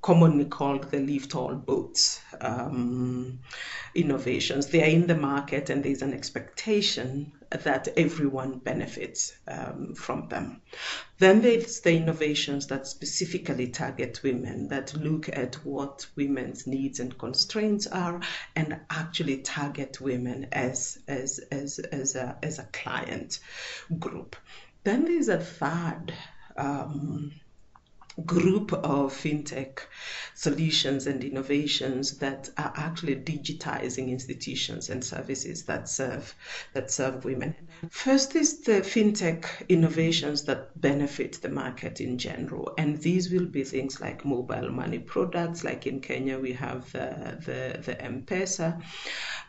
commonly 0.00 0.44
called 0.44 0.90
the 0.92 1.00
lift 1.00 1.34
all 1.34 1.54
boats 1.56 2.20
um, 2.40 3.40
innovations. 3.96 4.68
They 4.68 4.82
are 4.84 4.94
in 4.98 5.08
the 5.08 5.16
market 5.16 5.70
and 5.70 5.82
there's 5.82 6.02
an 6.02 6.14
expectation 6.14 7.32
that 7.62 7.88
everyone 7.96 8.58
benefits 8.58 9.32
um, 9.46 9.94
from 9.94 10.28
them. 10.28 10.60
Then 11.18 11.40
there's 11.40 11.80
the 11.80 11.92
innovations 11.92 12.66
that 12.66 12.86
specifically 12.86 13.68
target 13.68 14.20
women, 14.22 14.68
that 14.68 14.94
look 14.94 15.28
at 15.28 15.54
what 15.64 16.06
women's 16.16 16.66
needs 16.66 17.00
and 17.00 17.16
constraints 17.16 17.86
are 17.86 18.20
and 18.56 18.80
actually 18.90 19.38
target 19.38 20.00
women 20.00 20.48
as, 20.52 20.98
as, 21.06 21.38
as, 21.50 21.78
as, 21.78 22.16
a, 22.16 22.36
as 22.42 22.58
a 22.58 22.68
client 22.72 23.38
group. 23.98 24.36
Then 24.82 25.04
there's 25.04 25.28
a 25.28 25.38
third 25.38 26.12
um, 26.56 27.32
group 28.26 28.72
of 28.72 29.12
fintech 29.12 29.80
solutions 30.34 31.06
and 31.08 31.24
innovations 31.24 32.18
that 32.18 32.48
are 32.56 32.72
actually 32.76 33.16
digitizing 33.16 34.08
institutions 34.08 34.88
and 34.88 35.04
services 35.04 35.64
that 35.64 35.88
serve 35.88 36.34
that 36.74 36.90
serve 36.90 37.24
women. 37.24 37.54
First 37.90 38.36
is 38.36 38.60
the 38.60 38.82
fintech 38.82 39.68
innovations 39.68 40.44
that 40.44 40.80
benefit 40.80 41.40
the 41.42 41.48
market 41.48 42.00
in 42.00 42.16
general, 42.18 42.72
and 42.78 42.98
these 42.98 43.32
will 43.32 43.46
be 43.46 43.64
things 43.64 44.00
like 44.00 44.24
mobile 44.24 44.70
money 44.70 45.00
products. 45.00 45.64
Like 45.64 45.86
in 45.86 46.00
Kenya, 46.00 46.38
we 46.38 46.52
have 46.52 46.90
the 46.92 47.38
the, 47.44 47.80
the 47.82 48.00
M-Pesa, 48.00 48.80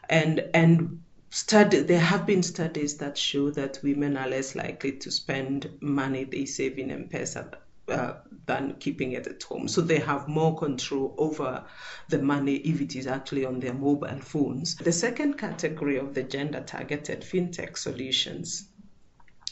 and 0.09 0.43
and 0.55 1.01
study 1.29 1.81
there 1.81 1.99
have 1.99 2.25
been 2.25 2.41
studies 2.41 2.97
that 2.97 3.17
show 3.17 3.51
that 3.51 3.79
women 3.83 4.17
are 4.17 4.27
less 4.27 4.55
likely 4.55 4.93
to 4.93 5.11
spend 5.11 5.69
money 5.81 6.23
they 6.23 6.45
save 6.45 6.79
in 6.79 6.89
M-Pesa 6.89 7.57
uh, 7.87 8.13
than 8.45 8.75
keeping 8.79 9.11
it 9.13 9.27
at 9.27 9.43
home. 9.43 9.67
So 9.67 9.81
they 9.81 9.99
have 9.99 10.27
more 10.27 10.57
control 10.57 11.15
over 11.17 11.63
the 12.09 12.19
money 12.21 12.55
if 12.55 12.81
it 12.81 12.95
is 12.95 13.07
actually 13.07 13.45
on 13.45 13.59
their 13.59 13.73
mobile 13.73 14.19
phones. 14.19 14.75
The 14.75 14.91
second 14.91 15.37
category 15.37 15.97
of 15.97 16.13
the 16.13 16.23
gender 16.23 16.61
targeted 16.61 17.21
fintech 17.21 17.77
solutions. 17.77 18.67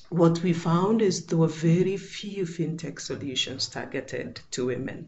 What 0.09 0.43
we 0.43 0.53
found 0.53 1.01
is 1.01 1.25
there 1.25 1.39
were 1.39 1.47
very 1.47 1.97
few 1.97 2.45
fintech 2.45 2.99
solutions 2.99 3.67
targeted 3.67 4.41
to 4.51 4.67
women. 4.67 5.07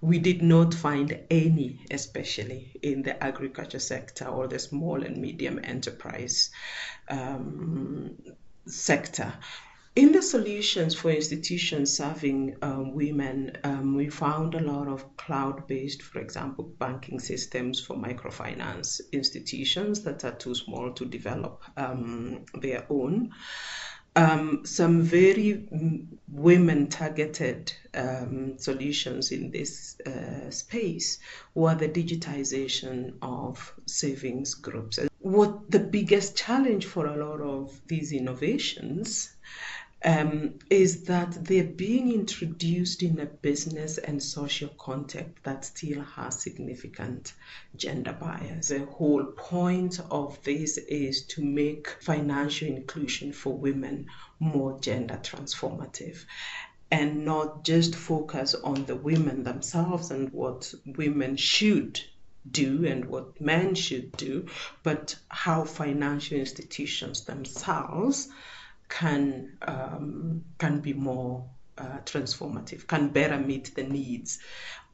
We 0.00 0.20
did 0.20 0.40
not 0.40 0.72
find 0.72 1.18
any, 1.30 1.84
especially 1.90 2.78
in 2.80 3.02
the 3.02 3.20
agriculture 3.22 3.80
sector 3.80 4.26
or 4.26 4.46
the 4.46 4.60
small 4.60 5.02
and 5.02 5.16
medium 5.16 5.58
enterprise 5.64 6.50
um, 7.08 8.16
sector. 8.66 9.32
In 9.96 10.12
the 10.12 10.20
solutions 10.20 10.94
for 10.94 11.10
institutions 11.10 11.96
serving 11.96 12.58
um, 12.60 12.92
women, 12.92 13.56
um, 13.64 13.96
we 13.96 14.10
found 14.10 14.54
a 14.54 14.60
lot 14.60 14.88
of 14.88 15.16
cloud 15.16 15.66
based, 15.66 16.02
for 16.02 16.18
example, 16.18 16.64
banking 16.78 17.18
systems 17.18 17.80
for 17.80 17.96
microfinance 17.96 19.00
institutions 19.10 20.02
that 20.02 20.22
are 20.22 20.34
too 20.34 20.54
small 20.54 20.92
to 20.92 21.06
develop 21.06 21.64
um, 21.78 22.44
their 22.60 22.84
own. 22.90 23.30
Um, 24.16 24.66
some 24.66 25.00
very 25.00 25.66
women 26.28 26.88
targeted 26.88 27.72
um, 27.94 28.58
solutions 28.58 29.32
in 29.32 29.50
this 29.50 29.98
uh, 30.06 30.50
space 30.50 31.20
were 31.54 31.74
the 31.74 31.88
digitization 31.88 33.14
of 33.22 33.72
savings 33.86 34.52
groups. 34.52 34.98
What 35.20 35.70
the 35.70 35.80
biggest 35.80 36.36
challenge 36.36 36.84
for 36.84 37.06
a 37.06 37.16
lot 37.16 37.40
of 37.40 37.80
these 37.88 38.12
innovations 38.12 39.34
um, 40.06 40.60
is 40.70 41.02
that 41.06 41.44
they're 41.44 41.64
being 41.64 42.12
introduced 42.12 43.02
in 43.02 43.18
a 43.18 43.26
business 43.26 43.98
and 43.98 44.22
social 44.22 44.68
context 44.78 45.42
that 45.42 45.64
still 45.64 46.00
has 46.02 46.40
significant 46.40 47.32
gender 47.74 48.12
bias. 48.12 48.68
The 48.68 48.84
whole 48.84 49.24
point 49.24 49.98
of 50.12 50.40
this 50.44 50.78
is 50.78 51.26
to 51.26 51.42
make 51.42 51.88
financial 52.00 52.68
inclusion 52.68 53.32
for 53.32 53.58
women 53.58 54.06
more 54.38 54.78
gender 54.78 55.18
transformative 55.20 56.24
and 56.92 57.24
not 57.24 57.64
just 57.64 57.96
focus 57.96 58.54
on 58.54 58.84
the 58.84 58.94
women 58.94 59.42
themselves 59.42 60.12
and 60.12 60.32
what 60.32 60.72
women 60.84 61.36
should 61.36 62.00
do 62.48 62.86
and 62.86 63.06
what 63.06 63.40
men 63.40 63.74
should 63.74 64.12
do, 64.12 64.46
but 64.84 65.16
how 65.26 65.64
financial 65.64 66.38
institutions 66.38 67.24
themselves 67.24 68.28
can 68.88 69.56
um, 69.62 70.44
can 70.58 70.80
be 70.80 70.92
more 70.92 71.44
uh, 71.78 71.98
transformative, 72.04 72.86
can 72.86 73.08
better 73.08 73.38
meet 73.38 73.74
the 73.74 73.82
needs 73.82 74.38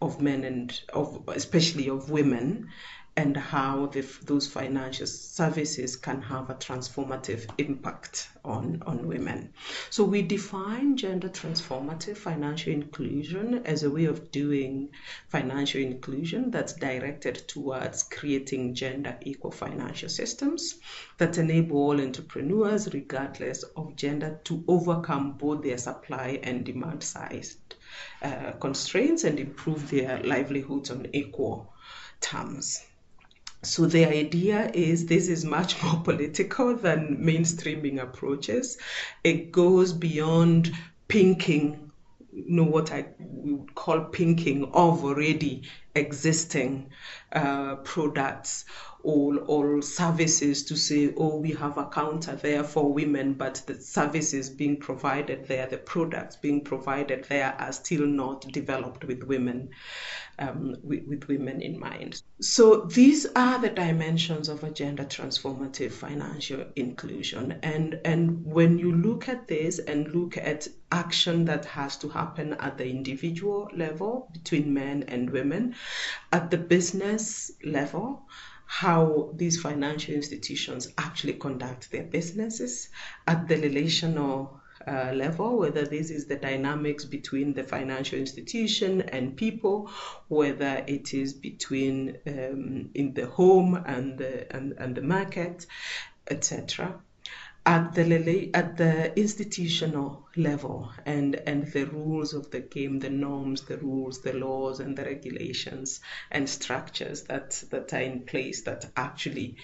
of 0.00 0.20
men 0.20 0.44
and 0.44 0.80
of 0.92 1.22
especially 1.28 1.88
of 1.88 2.10
women, 2.10 2.68
and 3.14 3.36
how 3.36 3.86
the, 3.86 4.00
those 4.24 4.46
financial 4.46 5.06
services 5.06 5.96
can 5.96 6.22
have 6.22 6.48
a 6.48 6.54
transformative 6.54 7.46
impact 7.58 8.30
on, 8.42 8.82
on 8.86 9.06
women. 9.06 9.52
So 9.90 10.02
we 10.04 10.22
define 10.22 10.96
gender 10.96 11.28
transformative 11.28 12.16
financial 12.16 12.72
inclusion 12.72 13.66
as 13.66 13.82
a 13.82 13.90
way 13.90 14.06
of 14.06 14.30
doing 14.30 14.88
financial 15.28 15.82
inclusion 15.82 16.50
that's 16.50 16.72
directed 16.72 17.46
towards 17.48 18.04
creating 18.04 18.74
gender 18.74 19.18
equal 19.20 19.50
financial 19.50 20.08
systems 20.08 20.76
that 21.18 21.36
enable 21.36 21.76
all 21.76 22.00
entrepreneurs, 22.00 22.94
regardless 22.94 23.62
of 23.76 23.94
gender, 23.94 24.40
to 24.44 24.64
overcome 24.66 25.32
both 25.32 25.62
their 25.62 25.78
supply 25.78 26.40
and 26.42 26.64
demand 26.64 27.02
side 27.02 27.46
uh, 28.22 28.52
constraints 28.52 29.24
and 29.24 29.38
improve 29.38 29.90
their 29.90 30.22
livelihoods 30.22 30.90
on 30.90 31.06
equal 31.12 31.74
terms. 32.20 32.80
So 33.64 33.86
the 33.86 34.06
idea 34.06 34.70
is 34.74 35.06
this 35.06 35.28
is 35.28 35.44
much 35.44 35.80
more 35.84 36.00
political 36.02 36.76
than 36.76 37.18
mainstreaming 37.18 38.02
approaches. 38.02 38.76
It 39.22 39.52
goes 39.52 39.92
beyond 39.92 40.72
pinking, 41.06 41.92
you 42.32 42.44
know, 42.48 42.64
what 42.64 42.90
I 42.90 43.06
would 43.18 43.74
call 43.74 44.00
pinking 44.06 44.64
of 44.72 45.04
already 45.04 45.62
existing 45.94 46.90
uh, 47.32 47.76
products 47.76 48.64
or, 49.02 49.38
or 49.46 49.82
services 49.82 50.64
to 50.64 50.76
say, 50.76 51.12
oh, 51.16 51.36
we 51.36 51.52
have 51.52 51.76
a 51.78 51.86
counter 51.86 52.34
there 52.36 52.64
for 52.64 52.92
women, 52.92 53.34
but 53.34 53.62
the 53.66 53.80
services 53.80 54.48
being 54.48 54.76
provided 54.78 55.46
there, 55.46 55.66
the 55.66 55.78
products 55.78 56.36
being 56.36 56.62
provided 56.62 57.24
there 57.24 57.54
are 57.58 57.72
still 57.72 58.06
not 58.06 58.42
developed 58.52 59.04
with 59.04 59.22
women 59.24 59.70
um, 60.38 60.76
with, 60.82 61.04
with 61.06 61.28
women 61.28 61.60
in 61.60 61.78
mind. 61.78 62.22
So 62.40 62.82
these 62.82 63.26
are 63.36 63.58
the 63.58 63.70
dimensions 63.70 64.48
of 64.48 64.64
a 64.64 64.70
gender 64.70 65.04
transformative 65.04 65.92
financial 65.92 66.64
inclusion. 66.76 67.58
And, 67.62 68.00
and 68.04 68.44
when 68.44 68.78
you 68.78 68.92
look 68.92 69.28
at 69.28 69.48
this 69.48 69.78
and 69.78 70.14
look 70.14 70.36
at 70.36 70.68
action 70.90 71.44
that 71.46 71.64
has 71.66 71.96
to 71.98 72.08
happen 72.08 72.54
at 72.54 72.78
the 72.78 72.88
individual 72.88 73.70
level 73.74 74.28
between 74.32 74.72
men 74.72 75.04
and 75.08 75.30
women, 75.30 75.74
at 76.32 76.50
the 76.50 76.58
business 76.58 77.52
level, 77.64 78.22
how 78.66 79.30
these 79.34 79.60
financial 79.60 80.14
institutions 80.14 80.88
actually 80.96 81.34
conduct 81.34 81.90
their 81.92 82.04
businesses, 82.04 82.88
at 83.26 83.46
the 83.46 83.56
relational 83.56 84.61
uh, 84.86 85.12
level, 85.12 85.58
whether 85.58 85.84
this 85.84 86.10
is 86.10 86.26
the 86.26 86.36
dynamics 86.36 87.04
between 87.04 87.54
the 87.54 87.64
financial 87.64 88.18
institution 88.18 89.02
and 89.02 89.36
people, 89.36 89.90
whether 90.28 90.84
it 90.86 91.14
is 91.14 91.32
between 91.32 92.18
um, 92.26 92.90
in 92.94 93.14
the 93.14 93.26
home 93.26 93.74
and 93.86 94.18
the, 94.18 94.54
and, 94.54 94.72
and 94.78 94.94
the 94.94 95.02
market, 95.02 95.66
etc. 96.28 97.00
at 97.66 97.94
the 97.94 98.50
at 98.54 98.76
the 98.76 99.18
institutional 99.18 100.21
level 100.36 100.90
and 101.04 101.34
and 101.46 101.66
the 101.72 101.84
rules 101.86 102.32
of 102.32 102.50
the 102.50 102.60
game 102.60 102.98
the 103.00 103.10
norms 103.10 103.62
the 103.62 103.76
rules 103.78 104.20
the 104.22 104.32
laws 104.32 104.80
and 104.80 104.96
the 104.96 105.04
regulations 105.04 106.00
and 106.30 106.48
structures 106.48 107.22
that 107.24 107.50
that 107.70 107.92
are 107.92 108.00
in 108.00 108.20
place 108.20 108.62
that 108.62 108.90
actually 108.96 109.56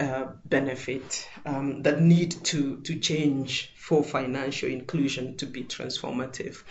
uh, 0.00 0.26
benefit 0.44 1.28
um, 1.44 1.82
that 1.82 2.00
need 2.00 2.30
to 2.44 2.80
to 2.80 2.98
change 2.98 3.72
for 3.86 4.02
financial 4.02 4.68
inclusion 4.68 5.36
to 5.36 5.46
be 5.46 5.62
transformative. 5.62 6.64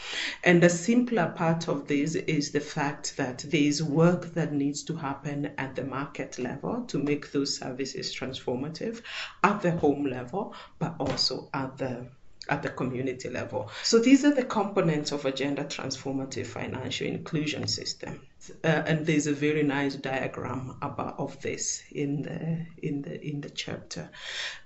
And 0.43 0.61
the 0.61 0.69
simpler 0.69 1.33
part 1.33 1.69
of 1.69 1.87
this 1.87 2.15
is 2.15 2.51
the 2.51 2.59
fact 2.59 3.15
that 3.15 3.37
there 3.47 3.61
is 3.61 3.81
work 3.81 4.33
that 4.33 4.51
needs 4.51 4.83
to 4.83 4.97
happen 4.97 5.53
at 5.57 5.75
the 5.77 5.85
market 5.85 6.37
level 6.37 6.83
to 6.87 6.99
make 6.99 7.31
those 7.31 7.57
services 7.57 8.13
transformative 8.13 9.01
at 9.45 9.61
the 9.61 9.71
home 9.71 10.05
level 10.05 10.53
but 10.77 10.95
also 10.99 11.49
at 11.53 11.77
the 11.77 12.05
at 12.49 12.63
the 12.63 12.69
community 12.69 13.29
level. 13.29 13.69
So 13.83 13.99
these 13.99 14.23
are 14.25 14.33
the 14.33 14.45
components 14.45 15.11
of 15.11 15.25
a 15.25 15.31
gender 15.31 15.63
transformative 15.63 16.45
financial 16.45 17.07
inclusion 17.07 17.67
system. 17.67 18.21
Uh, 18.63 18.67
and 18.67 19.05
there's 19.05 19.27
a 19.27 19.33
very 19.33 19.63
nice 19.63 19.95
diagram 19.95 20.77
about 20.81 21.19
of 21.19 21.41
this 21.41 21.81
in 21.91 22.21
the 22.21 22.65
in 22.87 23.01
the 23.01 23.19
in 23.25 23.41
the 23.41 23.49
chapter 23.49 24.09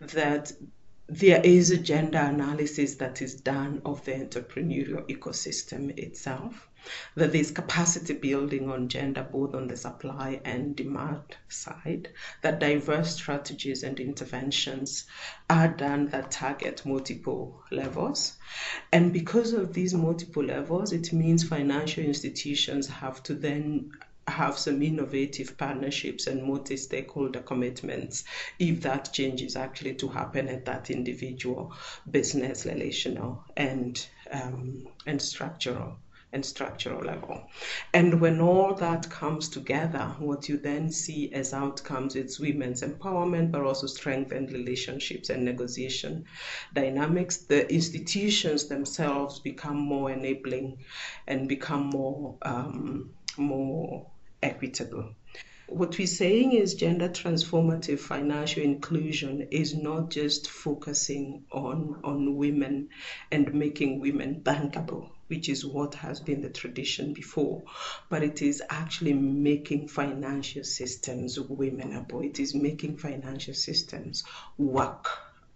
that 0.02 0.52
there 1.10 1.42
is 1.44 1.72
a 1.72 1.78
gender 1.78 2.20
analysis 2.20 2.96
that 2.96 3.22
is 3.22 3.36
done 3.36 3.82
of 3.84 4.06
the 4.06 4.12
entrepreneurial 4.12 5.08
ecosystem 5.10 5.98
itself 5.98 6.70
that 7.16 7.34
there's 7.34 7.52
capacity 7.52 8.14
building 8.14 8.70
on 8.70 8.88
gender 8.88 9.28
both 9.30 9.54
on 9.54 9.68
the 9.68 9.76
supply 9.76 10.40
and 10.46 10.76
demand 10.76 11.36
side, 11.50 12.10
that 12.42 12.60
diverse 12.60 13.16
strategies 13.16 13.84
and 13.84 14.00
interventions 14.00 15.06
are 15.50 15.68
done 15.68 16.08
that 16.08 16.32
target 16.32 16.86
multiple 16.86 17.62
levels. 17.72 18.38
And 18.94 19.12
because 19.12 19.52
of 19.54 19.74
these 19.74 19.94
multiple 19.94 20.44
levels, 20.44 20.94
it 20.94 21.12
means 21.12 21.44
financial 21.44 22.04
institutions 22.04 22.88
have 22.88 23.22
to 23.24 23.34
then 23.34 23.92
have 24.30 24.58
some 24.58 24.82
innovative 24.82 25.58
partnerships 25.58 26.28
and 26.28 26.44
multi-stakeholder 26.44 27.42
commitments 27.42 28.24
if 28.60 28.82
that 28.82 29.12
change 29.14 29.42
is 29.42 29.56
actually 29.56 29.96
to 29.96 30.08
happen 30.08 30.48
at 30.48 30.66
that 30.66 30.90
individual 30.90 31.74
business 32.10 32.66
relational 32.66 33.44
and 33.58 34.08
um, 34.32 34.88
and 35.06 35.22
structural 35.22 35.98
and 36.32 36.46
structural 36.46 37.04
level. 37.04 37.50
And 37.94 38.22
when 38.22 38.40
all 38.40 38.76
that 38.76 39.10
comes 39.10 39.50
together, 39.50 40.14
what 40.20 40.48
you 40.48 40.58
then 40.58 40.92
see 40.92 41.34
as 41.34 41.54
outcomes 41.54 42.16
is 42.16 42.40
women's 42.40 42.84
empowerment, 42.84 43.52
but 43.52 43.62
also 43.62 43.88
strengthened 43.88 44.52
relationships 44.52 45.30
and 45.30 45.44
negotiation 45.44 46.26
dynamics. 46.74 47.38
The 47.38 47.72
institutions 47.74 48.68
themselves 48.68 49.40
become 49.40 49.78
more 49.78 50.12
enabling 50.12 50.78
and 51.26 51.48
become 51.48 51.88
more 51.88 52.38
um, 52.44 53.12
more 53.38 54.12
equitable. 54.42 55.14
What 55.68 55.98
we're 55.98 56.08
saying 56.08 56.54
is 56.54 56.74
gender 56.74 57.10
transformative 57.10 58.00
financial 58.00 58.64
inclusion 58.64 59.48
is 59.52 59.76
not 59.76 60.10
just 60.10 60.50
focusing 60.50 61.46
on, 61.52 62.00
on 62.04 62.36
women 62.36 62.90
and 63.32 63.54
making 63.54 64.00
women 64.00 64.42
bankable 64.42 65.12
which 65.30 65.48
is 65.48 65.64
what 65.64 65.94
has 65.94 66.20
been 66.20 66.42
the 66.42 66.50
tradition 66.50 67.14
before, 67.14 67.64
but 68.10 68.24
it 68.24 68.42
is 68.42 68.64
actually 68.68 69.14
making 69.14 69.88
financial 69.88 70.64
systems 70.64 71.38
womenable. 71.38 72.26
It 72.26 72.40
is 72.40 72.56
making 72.56 72.98
financial 72.98 73.54
systems 73.54 74.24
work 74.58 75.08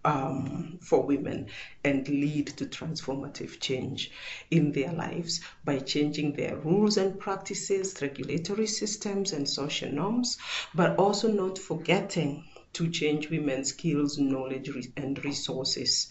um, 0.06 0.78
for 0.82 1.06
women 1.06 1.48
and 1.84 2.08
lead 2.08 2.48
to 2.48 2.66
transformative 2.66 3.60
change 3.60 4.12
in 4.52 4.72
their 4.72 4.92
lives 4.94 5.42
by 5.64 5.80
changing 5.80 6.34
their 6.34 6.56
rules 6.58 6.98
and 6.98 7.20
practices, 7.20 8.02
regulatory 8.02 8.68
systems, 8.68 9.34
and 9.34 9.50
social 9.50 9.92
norms, 9.92 10.38
but 10.74 10.98
also 10.98 11.32
not 11.32 11.58
forgetting 11.58 12.44
to 12.74 12.90
change 12.90 13.30
women's 13.30 13.70
skills, 13.70 14.18
knowledge, 14.18 14.70
and 14.98 15.24
resources, 15.24 16.08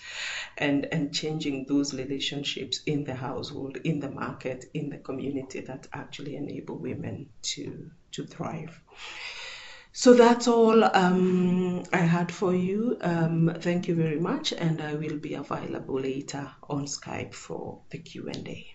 and, 0.56 0.86
and 0.92 1.12
changing 1.12 1.66
those 1.66 1.92
relationships 1.92 2.80
in 2.86 3.04
the 3.04 3.14
household, 3.14 3.76
in 3.78 3.98
the 3.98 4.10
market, 4.10 4.66
in 4.72 4.88
the 4.88 4.98
community 4.98 5.60
that 5.60 5.88
actually 5.92 6.36
enable 6.36 6.78
women 6.78 7.28
to, 7.42 7.90
to 8.12 8.24
thrive. 8.24 8.80
So 9.94 10.14
that's 10.14 10.48
all 10.48 10.84
um, 10.84 11.84
I 11.92 11.98
had 11.98 12.32
for 12.32 12.54
you. 12.54 12.96
Um, 13.02 13.54
thank 13.60 13.88
you 13.88 13.94
very 13.94 14.18
much, 14.18 14.52
and 14.52 14.80
I 14.80 14.94
will 14.94 15.18
be 15.18 15.34
available 15.34 16.00
later 16.00 16.50
on 16.70 16.86
Skype 16.86 17.34
for 17.34 17.82
the 17.90 17.98
Q&A. 17.98 18.74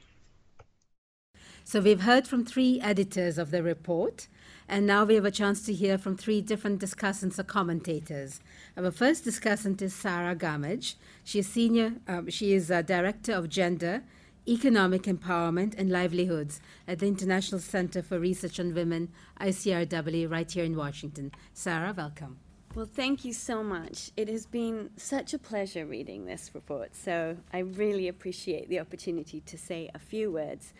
So 1.63 1.81
we've 1.81 2.01
heard 2.01 2.27
from 2.27 2.45
three 2.45 2.79
editors 2.81 3.39
of 3.39 3.49
the 3.49 3.63
report, 3.63 4.27
and 4.69 4.85
now 4.85 5.05
we 5.05 5.15
have 5.15 5.25
a 5.25 5.31
chance 5.31 5.65
to 5.65 5.73
hear 5.73 5.97
from 5.97 6.15
three 6.15 6.39
different 6.39 6.79
discussants 6.79 7.39
or 7.39 7.43
commentators. 7.43 8.39
Our 8.77 8.91
first 8.91 9.25
discussant 9.25 9.81
is 9.81 9.95
Sarah 9.95 10.35
Gammage. 10.35 10.95
She 11.23 11.39
is 11.39 11.47
senior. 11.47 11.93
Um, 12.07 12.29
she 12.29 12.53
is 12.53 12.69
a 12.69 12.83
director 12.83 13.33
of 13.33 13.49
gender 13.49 14.03
Economic 14.49 15.03
Empowerment 15.03 15.77
and 15.77 15.89
Livelihoods 15.89 16.61
at 16.87 16.99
the 16.99 17.07
International 17.07 17.59
Center 17.59 18.01
for 18.01 18.17
Research 18.17 18.61
on 18.61 18.73
Women, 18.73 19.09
ICRW, 19.41 20.31
right 20.31 20.49
here 20.49 20.63
in 20.63 20.77
Washington. 20.77 21.33
Sarah, 21.53 21.93
welcome. 21.95 22.39
Well, 22.73 22.85
thank 22.85 23.25
you 23.25 23.33
so 23.33 23.61
much. 23.61 24.11
It 24.15 24.29
has 24.29 24.45
been 24.45 24.91
such 24.95 25.33
a 25.33 25.37
pleasure 25.37 25.85
reading 25.85 26.25
this 26.25 26.51
report, 26.53 26.95
so 26.95 27.35
I 27.51 27.59
really 27.59 28.07
appreciate 28.07 28.69
the 28.69 28.79
opportunity 28.79 29.41
to 29.41 29.57
say 29.57 29.89
a 29.93 29.99
few 29.99 30.31
words 30.31 30.73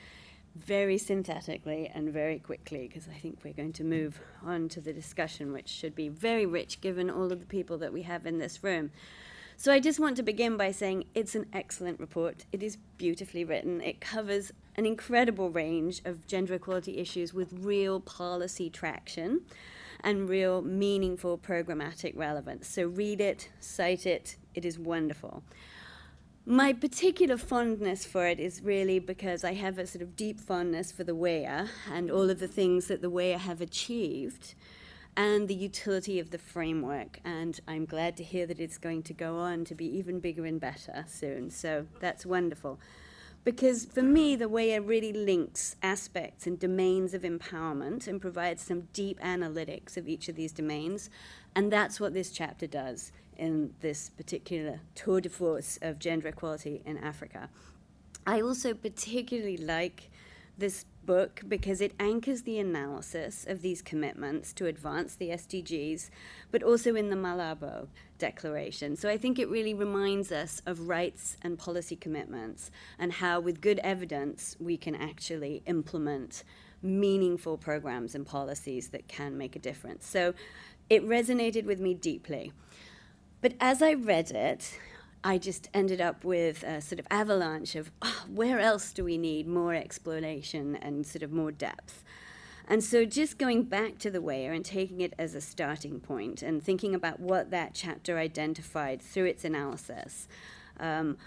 very 0.55 0.97
synthetically 0.97 1.91
and 1.93 2.11
very 2.11 2.39
quickly 2.39 2.87
because 2.87 3.07
I 3.09 3.19
think 3.19 3.39
we're 3.43 3.53
going 3.53 3.73
to 3.73 3.83
move 3.83 4.19
on 4.45 4.69
to 4.69 4.81
the 4.81 4.93
discussion, 4.93 5.51
which 5.51 5.67
should 5.67 5.93
be 5.93 6.07
very 6.07 6.45
rich 6.45 6.79
given 6.79 7.09
all 7.09 7.31
of 7.33 7.41
the 7.41 7.45
people 7.45 7.77
that 7.79 7.91
we 7.91 8.03
have 8.03 8.25
in 8.25 8.37
this 8.37 8.63
room. 8.63 8.91
So 9.59 9.73
I 9.73 9.79
just 9.79 9.99
want 9.99 10.15
to 10.17 10.23
begin 10.23 10.55
by 10.55 10.71
saying 10.71 11.05
it's 11.15 11.33
an 11.33 11.47
excellent 11.51 11.99
report. 11.99 12.45
It 12.51 12.61
is 12.61 12.77
beautifully 12.99 13.43
written. 13.43 13.81
It 13.81 13.99
covers 13.99 14.51
an 14.75 14.85
incredible 14.85 15.49
range 15.49 15.99
of 16.05 16.27
gender 16.27 16.53
equality 16.53 16.99
issues 16.99 17.33
with 17.33 17.51
real 17.53 17.99
policy 17.99 18.69
traction 18.69 19.41
and 20.01 20.29
real 20.29 20.61
meaningful 20.61 21.39
programmatic 21.39 22.15
relevance. 22.15 22.67
So 22.67 22.85
read 22.85 23.19
it, 23.19 23.49
cite 23.59 24.05
it. 24.05 24.37
It 24.53 24.63
is 24.63 24.77
wonderful. 24.77 25.41
My 26.45 26.71
particular 26.71 27.35
fondness 27.35 28.05
for 28.05 28.27
it 28.27 28.39
is 28.39 28.61
really 28.61 28.99
because 28.99 29.43
I 29.43 29.55
have 29.55 29.79
a 29.79 29.87
sort 29.87 30.03
of 30.03 30.15
deep 30.15 30.39
fondness 30.39 30.91
for 30.91 31.03
the 31.03 31.15
WEAI 31.15 31.67
and 31.91 32.11
all 32.11 32.29
of 32.29 32.39
the 32.39 32.47
things 32.47 32.87
that 32.89 33.01
the 33.01 33.09
WEAI 33.09 33.39
have 33.39 33.59
achieved 33.59 34.53
and 35.17 35.47
the 35.47 35.55
utility 35.55 36.19
of 36.19 36.29
the 36.29 36.37
framework. 36.37 37.19
And 37.25 37.59
I'm 37.67 37.85
glad 37.85 38.15
to 38.17 38.23
hear 38.23 38.45
that 38.45 38.59
it's 38.59 38.77
going 38.77 39.01
to 39.03 39.13
go 39.13 39.39
on 39.39 39.65
to 39.65 39.75
be 39.75 39.85
even 39.97 40.19
bigger 40.19 40.45
and 40.45 40.61
better 40.61 41.03
soon. 41.07 41.49
So 41.49 41.87
that's 41.99 42.23
wonderful. 42.25 42.79
Because 43.43 43.85
for 43.85 44.03
me, 44.03 44.35
the 44.35 44.49
way 44.49 44.73
it 44.73 44.83
really 44.83 45.13
links 45.13 45.75
aspects 45.81 46.45
and 46.45 46.59
domains 46.59 47.13
of 47.13 47.23
empowerment 47.23 48.07
and 48.07 48.21
provides 48.21 48.61
some 48.61 48.89
deep 48.93 49.19
analytics 49.21 49.97
of 49.97 50.07
each 50.07 50.29
of 50.29 50.35
these 50.35 50.51
domains. 50.51 51.09
And 51.55 51.73
that's 51.73 51.99
what 51.99 52.13
this 52.13 52.29
chapter 52.29 52.67
does 52.67 53.11
in 53.37 53.73
this 53.79 54.09
particular 54.09 54.81
tour 54.93 55.21
de 55.21 55.29
force 55.29 55.79
of 55.81 55.97
gender 55.97 56.27
equality 56.27 56.83
in 56.85 56.97
Africa. 56.97 57.49
I 58.27 58.41
also 58.41 58.73
particularly 58.73 59.57
like 59.57 60.11
this 60.57 60.85
book 61.07 61.41
because 61.47 61.81
it 61.81 61.93
anchors 61.99 62.43
the 62.43 62.59
analysis 62.59 63.47
of 63.49 63.63
these 63.63 63.81
commitments 63.81 64.53
to 64.53 64.67
advance 64.67 65.15
the 65.15 65.29
SDGs, 65.29 66.11
but 66.51 66.61
also 66.61 66.93
in 66.93 67.09
the 67.09 67.15
Malabo 67.15 67.87
Declaration. 68.19 68.95
So 68.95 69.09
I 69.09 69.17
think 69.17 69.39
it 69.39 69.49
really 69.49 69.73
reminds 69.73 70.31
us 70.31 70.61
of 70.67 70.87
rights 70.87 71.37
and 71.41 71.57
policy 71.57 71.95
commitments 71.95 72.69
and 72.99 73.13
how, 73.13 73.39
with 73.39 73.61
good 73.61 73.79
evidence, 73.79 74.55
we 74.59 74.77
can 74.77 74.93
actually 74.93 75.63
implement 75.65 76.43
meaningful 76.83 77.57
programs 77.57 78.13
and 78.13 78.25
policies 78.25 78.89
that 78.89 79.07
can 79.07 79.35
make 79.35 79.55
a 79.55 79.59
difference. 79.59 80.05
So 80.05 80.35
it 80.89 81.03
resonated 81.07 81.65
with 81.65 81.79
me 81.79 81.95
deeply. 81.95 82.51
But 83.41 83.53
as 83.59 83.81
I 83.81 83.93
read 83.93 84.31
it, 84.31 84.77
I 85.23 85.37
just 85.37 85.69
ended 85.73 85.99
up 85.99 86.23
with 86.23 86.63
a 86.63 86.81
sort 86.81 86.99
of 86.99 87.07
avalanche 87.09 87.75
of 87.75 87.91
oh, 88.01 88.25
where 88.27 88.59
else 88.59 88.91
do 88.93 89.03
we 89.03 89.17
need 89.17 89.47
more 89.47 89.73
exploration 89.73 90.75
and 90.75 91.05
sort 91.05 91.23
of 91.23 91.31
more 91.31 91.51
depth. 91.51 92.03
And 92.67 92.83
so 92.83 93.05
just 93.05 93.37
going 93.37 93.63
back 93.63 93.97
to 93.99 94.11
the 94.11 94.19
WEAI 94.19 94.53
and 94.53 94.65
taking 94.65 94.99
it 94.99 95.13
as 95.17 95.35
a 95.35 95.41
starting 95.41 96.01
point 96.01 96.41
and 96.41 96.61
thinking 96.61 96.93
about 96.93 97.19
what 97.19 97.49
that 97.51 97.73
chapter 97.73 98.17
identified 98.17 99.01
through 99.01 99.25
its 99.25 99.45
analysis, 99.45 100.27
um, 100.79 101.17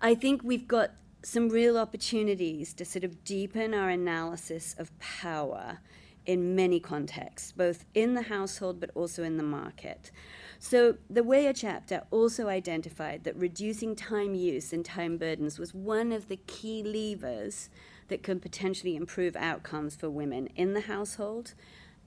I 0.00 0.14
think 0.14 0.42
we've 0.44 0.68
got 0.68 0.92
some 1.22 1.48
real 1.48 1.76
opportunities 1.76 2.72
to 2.74 2.84
sort 2.84 3.04
of 3.04 3.24
deepen 3.24 3.74
our 3.74 3.88
analysis 3.88 4.76
of 4.78 4.96
power 5.00 5.78
in 6.26 6.54
many 6.54 6.78
contexts, 6.78 7.50
both 7.50 7.84
in 7.94 8.14
the 8.14 8.22
household 8.22 8.78
but 8.78 8.90
also 8.94 9.24
in 9.24 9.36
the 9.36 9.42
market. 9.42 10.12
So 10.58 10.96
the 11.08 11.22
WEAI 11.22 11.54
chapter 11.54 12.02
also 12.10 12.48
identified 12.48 13.22
that 13.24 13.36
reducing 13.36 13.94
time 13.94 14.34
use 14.34 14.72
and 14.72 14.84
time 14.84 15.16
burdens 15.16 15.58
was 15.58 15.72
one 15.72 16.10
of 16.10 16.28
the 16.28 16.40
key 16.48 16.82
levers 16.82 17.70
that 18.08 18.24
could 18.24 18.42
potentially 18.42 18.96
improve 18.96 19.36
outcomes 19.36 19.94
for 19.94 20.10
women 20.10 20.48
in 20.56 20.74
the 20.74 20.82
household 20.82 21.54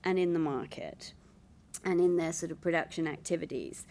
and 0.04 0.20
in 0.20 0.34
the 0.34 0.39
market 0.39 1.14
and 1.86 2.02
in 2.02 2.18
their 2.18 2.34
sort 2.34 2.52
of 2.52 2.60
production 2.60 3.08
activities. 3.08 3.86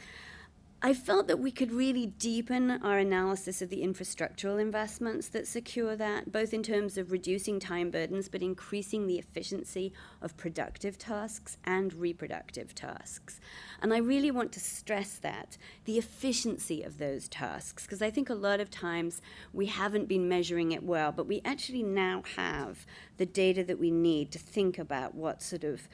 I 0.83 0.95
felt 0.95 1.26
that 1.26 1.39
we 1.39 1.51
could 1.51 1.72
really 1.72 2.07
deepen 2.07 2.70
our 2.83 2.97
analysis 2.97 3.61
of 3.61 3.68
the 3.68 3.83
infrastructural 3.83 4.59
investments 4.59 5.28
that 5.28 5.47
secure 5.47 5.95
that, 5.95 6.33
both 6.33 6.55
in 6.55 6.62
terms 6.62 6.97
of 6.97 7.12
reducing 7.12 7.61
time 7.61 7.91
burdens, 7.91 8.31
but 8.31 8.41
increasing 8.41 9.07
the 9.07 9.18
efficiency 9.18 9.93
of 10.22 10.39
productive 10.39 10.97
tasks 10.97 11.59
and 11.64 11.93
reproductive 11.93 12.74
tasks. 12.74 13.41
And 13.83 13.93
I 13.93 13.99
really 13.99 14.31
want 14.31 14.53
to 14.53 14.61
stress 14.61 15.18
that 15.18 15.59
the 15.85 15.99
efficiency 15.99 16.83
of 16.83 16.97
those 16.97 17.28
tasks, 17.28 17.83
because 17.83 18.01
I 18.01 18.09
think 18.09 18.31
a 18.31 18.35
lot 18.35 18.59
of 18.59 18.70
times 18.70 19.20
we 19.53 19.66
haven't 19.66 20.09
been 20.09 20.31
measuring 20.31 20.72
it 20.72 20.83
well, 20.83 21.12
but 21.12 21.26
we 21.26 21.43
actually 21.45 21.83
now 21.83 22.22
have 22.37 22.87
the 23.18 23.26
data 23.26 23.62
that 23.64 23.78
we 23.78 23.91
need 23.91 24.33
to 24.33 24.39
think 24.39 24.78
about 24.78 25.14
what 25.14 25.43
sort 25.43 25.64
of 25.64 25.91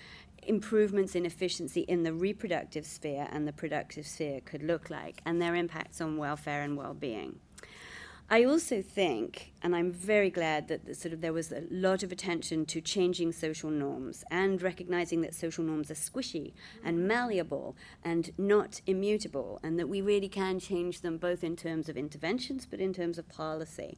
improvements 0.47 1.15
in 1.15 1.27
efficiency 1.27 1.81
in 1.83 2.03
the 2.03 2.13
reproductive 2.13 2.87
sphere 2.87 3.29
and 3.31 3.47
the 3.47 3.53
productive 3.53 4.07
sphere 4.07 4.41
could 4.45 4.63
look 4.63 4.91
like 4.91 5.21
and 5.27 5.41
their 5.41 5.55
impacts 5.55 6.01
on 6.01 6.17
welfare 6.17 6.63
and 6.63 6.77
well-being. 6.77 7.41
I 8.29 8.43
also 8.43 8.83
think, 8.83 9.53
and 9.63 9.77
I'm 9.77 9.93
very 9.93 10.31
glad 10.31 10.67
that 10.67 10.85
the, 10.85 10.97
sort 10.97 11.13
of 11.13 11.21
there 11.21 11.33
was 11.33 11.53
a 11.53 11.63
lot 11.71 12.03
of 12.03 12.11
attention 12.11 12.67
to 12.67 12.81
changing 12.81 13.31
social 13.31 13.71
norms 13.71 14.25
and 14.33 14.61
recognizing 14.61 15.21
that 15.21 15.33
social 15.33 15.63
norms 15.63 15.93
are 15.93 15.95
squishy 15.95 16.53
and 16.85 17.07
malleable 17.07 17.77
and 18.03 18.33
not 18.37 18.81
immutable, 18.85 19.61
and 19.63 19.79
that 19.79 19.89
we 19.89 20.01
really 20.01 20.29
can 20.29 20.59
change 20.59 21.03
them 21.03 21.19
both 21.19 21.45
in 21.45 21.55
terms 21.55 21.89
of 21.89 21.97
interventions 21.97 22.67
but 22.69 22.81
in 22.81 22.93
terms 22.93 23.17
of 23.17 23.29
policy. 23.29 23.97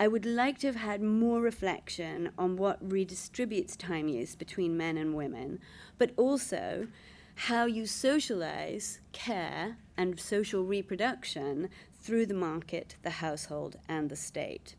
I 0.00 0.06
would 0.06 0.24
like 0.24 0.58
to 0.58 0.68
have 0.68 0.76
had 0.76 1.02
more 1.02 1.40
reflection 1.40 2.30
on 2.38 2.56
what 2.56 2.88
redistributes 2.88 3.76
time 3.76 4.06
use 4.06 4.36
between 4.36 4.76
men 4.76 4.96
and 4.96 5.14
women, 5.14 5.58
but 5.98 6.12
also 6.16 6.86
how 7.34 7.66
you 7.66 7.84
socialize 7.86 9.00
care 9.12 9.76
and 9.96 10.20
social 10.20 10.64
reproduction 10.64 11.68
through 12.00 12.26
the 12.26 12.34
market, 12.34 12.94
the 13.02 13.10
household, 13.10 13.76
and 13.88 14.08
the 14.08 14.16
state. 14.16 14.76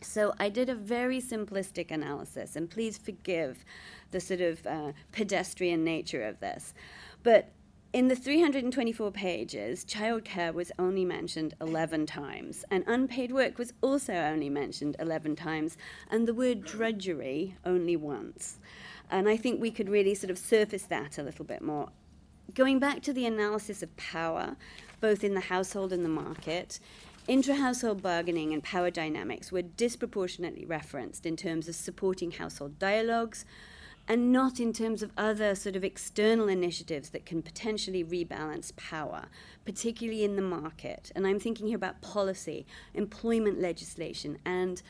So 0.00 0.34
I 0.38 0.50
did 0.50 0.68
a 0.68 0.74
very 0.74 1.20
simplistic 1.20 1.90
analysis, 1.90 2.54
and 2.54 2.70
please 2.70 2.96
forgive 2.96 3.64
the 4.12 4.20
sort 4.20 4.40
of 4.40 4.64
uh, 4.66 4.92
pedestrian 5.12 5.82
nature 5.82 6.22
of 6.22 6.38
this. 6.38 6.74
But 7.22 7.50
in 7.94 8.08
the 8.08 8.16
324 8.16 9.12
pages, 9.12 9.84
childcare 9.84 10.52
was 10.52 10.72
only 10.80 11.04
mentioned 11.04 11.54
11 11.60 12.06
times, 12.06 12.64
and 12.68 12.82
unpaid 12.88 13.30
work 13.30 13.56
was 13.56 13.72
also 13.82 14.14
only 14.14 14.50
mentioned 14.50 14.96
11 14.98 15.36
times, 15.36 15.76
and 16.10 16.26
the 16.26 16.34
word 16.34 16.64
drudgery 16.64 17.56
only 17.64 17.94
once. 17.94 18.58
And 19.12 19.28
I 19.28 19.36
think 19.36 19.60
we 19.60 19.70
could 19.70 19.88
really 19.88 20.16
sort 20.16 20.32
of 20.32 20.38
surface 20.38 20.82
that 20.86 21.18
a 21.18 21.22
little 21.22 21.44
bit 21.44 21.62
more. 21.62 21.90
Going 22.52 22.80
back 22.80 23.00
to 23.02 23.12
the 23.12 23.26
analysis 23.26 23.80
of 23.80 23.96
power, 23.96 24.56
both 25.00 25.22
in 25.22 25.34
the 25.34 25.40
household 25.42 25.92
and 25.92 26.04
the 26.04 26.08
market, 26.08 26.80
intra 27.28 27.54
household 27.54 28.02
bargaining 28.02 28.52
and 28.52 28.64
power 28.64 28.90
dynamics 28.90 29.52
were 29.52 29.62
disproportionately 29.62 30.64
referenced 30.64 31.26
in 31.26 31.36
terms 31.36 31.68
of 31.68 31.76
supporting 31.76 32.32
household 32.32 32.76
dialogues 32.80 33.44
and 34.06 34.32
not 34.32 34.60
in 34.60 34.72
terms 34.72 35.02
of 35.02 35.10
other 35.16 35.54
sort 35.54 35.76
of 35.76 35.84
external 35.84 36.48
initiatives 36.48 37.10
that 37.10 37.24
can 37.24 37.42
potentially 37.42 38.04
rebalance 38.04 38.74
power, 38.76 39.26
particularly 39.64 40.24
in 40.24 40.36
the 40.36 40.42
market. 40.42 41.10
And 41.14 41.26
I'm 41.26 41.38
thinking 41.38 41.66
here 41.66 41.76
about 41.76 42.02
policy, 42.02 42.66
employment 42.92 43.60
legislation, 43.60 44.38
and 44.44 44.82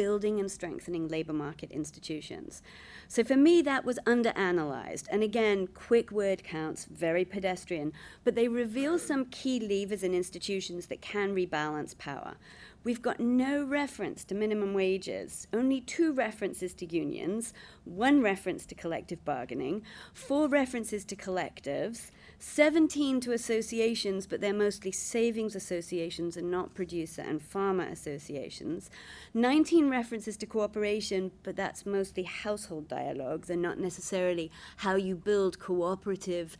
building 0.00 0.40
and 0.40 0.50
strengthening 0.50 1.08
labor 1.08 1.34
market 1.34 1.70
institutions. 1.70 2.62
So 3.06 3.22
for 3.22 3.36
me, 3.36 3.60
that 3.60 3.84
was 3.84 3.98
underanalyzed. 4.06 5.04
And 5.10 5.22
again, 5.22 5.66
quick 5.66 6.10
word 6.10 6.42
counts, 6.42 6.86
very 6.86 7.22
pedestrian, 7.22 7.92
but 8.24 8.34
they 8.34 8.48
reveal 8.48 8.98
some 8.98 9.26
key 9.26 9.60
levers 9.60 10.02
in 10.02 10.14
institutions 10.14 10.86
that 10.86 11.02
can 11.02 11.34
rebalance 11.34 11.98
power. 11.98 12.36
We've 12.82 13.02
got 13.02 13.20
no 13.20 13.62
reference 13.62 14.24
to 14.24 14.34
minimum 14.34 14.72
wages, 14.72 15.46
only 15.52 15.82
two 15.82 16.14
references 16.14 16.72
to 16.74 16.86
unions, 16.86 17.52
one 17.84 18.22
reference 18.22 18.64
to 18.66 18.74
collective 18.74 19.22
bargaining, 19.26 19.82
four 20.14 20.48
references 20.48 21.04
to 21.04 21.14
collectives, 21.14 22.10
17 22.42 23.20
to 23.20 23.32
associations, 23.32 24.26
but 24.26 24.40
they're 24.40 24.54
mostly 24.54 24.90
savings 24.90 25.54
associations 25.54 26.38
and 26.38 26.50
not 26.50 26.72
producer 26.74 27.20
and 27.20 27.42
farmer 27.42 27.84
associations, 27.84 28.88
19 29.34 29.90
references 29.90 30.38
to 30.38 30.46
cooperation, 30.46 31.32
but 31.42 31.54
that's 31.54 31.84
mostly 31.84 32.22
household 32.22 32.88
dialogues 32.88 33.50
and 33.50 33.60
not 33.60 33.78
necessarily 33.78 34.50
how 34.78 34.96
you 34.96 35.14
build 35.14 35.58
cooperative 35.58 36.56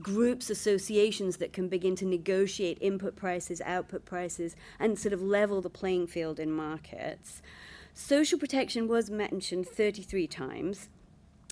groups, 0.00 0.48
associations 0.48 1.36
that 1.36 1.52
can 1.52 1.68
begin 1.68 1.94
to 1.96 2.06
negotiate 2.06 2.78
input 2.80 3.14
prices, 3.14 3.60
output 3.66 4.06
prices, 4.06 4.56
and 4.78 4.98
sort 4.98 5.12
of 5.12 5.20
level 5.20 5.60
the 5.60 5.68
playing 5.68 6.06
field 6.06 6.40
in 6.40 6.50
markets. 6.50 7.42
Social 7.92 8.38
protection 8.38 8.88
was 8.88 9.10
mentioned 9.10 9.66
33 9.68 10.26
times 10.26 10.88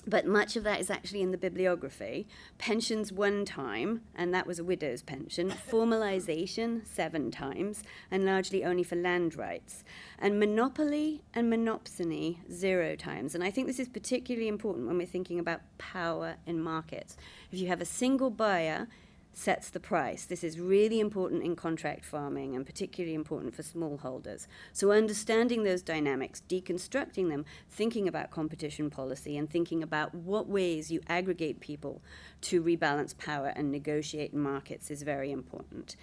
but 0.07 0.25
much 0.25 0.55
of 0.55 0.63
that 0.63 0.79
is 0.79 0.89
actually 0.89 1.21
in 1.21 1.31
the 1.31 1.37
bibliography. 1.37 2.27
Pensions 2.57 3.11
one 3.11 3.43
time, 3.43 4.01
and 4.15 4.33
that 4.33 4.47
was 4.47 4.57
a 4.57 4.63
widow's 4.63 5.03
pension. 5.03 5.49
Formalization 5.69 6.87
seven 6.87 7.29
times, 7.29 7.83
and 8.09 8.25
largely 8.25 8.63
only 8.63 8.83
for 8.83 8.95
land 8.95 9.35
rights. 9.35 9.83
And 10.17 10.39
monopoly 10.39 11.21
and 11.33 11.51
monopsony 11.51 12.37
zero 12.51 12.95
times. 12.95 13.35
And 13.35 13.43
I 13.43 13.51
think 13.51 13.67
this 13.67 13.79
is 13.79 13.89
particularly 13.89 14.47
important 14.47 14.87
when 14.87 14.97
we're 14.97 15.05
thinking 15.05 15.39
about 15.39 15.61
power 15.77 16.37
in 16.45 16.61
markets. 16.61 17.17
If 17.51 17.59
you 17.59 17.67
have 17.67 17.81
a 17.81 17.85
single 17.85 18.29
buyer, 18.29 18.87
sets 19.37 19.69
the 19.69 19.79
price. 19.79 20.25
This 20.25 20.43
is 20.43 20.59
really 20.59 20.99
important 20.99 21.43
in 21.43 21.55
contract 21.55 22.03
farming 22.03 22.55
and 22.55 22.65
particularly 22.65 23.13
important 23.13 23.53
for 23.53 23.61
smallholders. 23.61 24.47
So, 24.73 24.91
understanding 24.91 25.63
those 25.63 25.83
dynamics, 25.83 26.41
deconstructing 26.49 27.29
them, 27.29 27.45
thinking 27.69 28.07
about 28.07 28.31
competition 28.31 28.89
policy, 28.89 29.37
and 29.37 29.49
thinking 29.49 29.83
about 29.83 30.15
what 30.15 30.47
ways 30.47 30.89
you 30.89 31.01
aggregate 31.07 31.59
people 31.59 32.01
to 32.41 32.63
rebalance 32.63 33.15
power 33.15 33.53
and 33.55 33.71
negotiate 33.71 34.33
markets 34.33 34.89
is 34.89 35.03
very 35.03 35.31
important. 35.31 35.95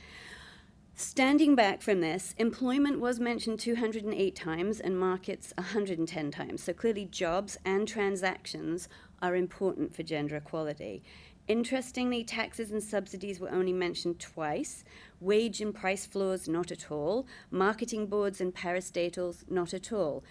Standing 0.96 1.56
back 1.56 1.82
from 1.82 2.00
this, 2.00 2.36
employment 2.38 3.00
was 3.00 3.18
mentioned 3.18 3.58
208 3.58 4.36
times 4.36 4.78
and 4.78 4.96
markets 4.96 5.52
110 5.56 6.30
times. 6.30 6.62
So 6.62 6.72
clearly, 6.72 7.06
jobs 7.06 7.58
and 7.64 7.88
transactions 7.88 8.88
are 9.20 9.34
important 9.34 9.92
for 9.96 10.04
gender 10.04 10.36
equality. 10.36 11.02
Interestingly, 11.46 12.24
taxes 12.24 12.70
and 12.70 12.82
subsidies 12.82 13.38
were 13.38 13.50
only 13.50 13.72
mentioned 13.72 14.18
twice, 14.18 14.82
wage 15.20 15.60
and 15.60 15.74
price 15.74 16.06
floors 16.06 16.48
not 16.48 16.70
at 16.70 16.90
all, 16.90 17.26
marketing 17.50 18.06
boards 18.06 18.40
and 18.40 18.54
parastatals 18.54 19.44
not 19.50 19.74
at 19.74 19.92
all. 19.92 20.24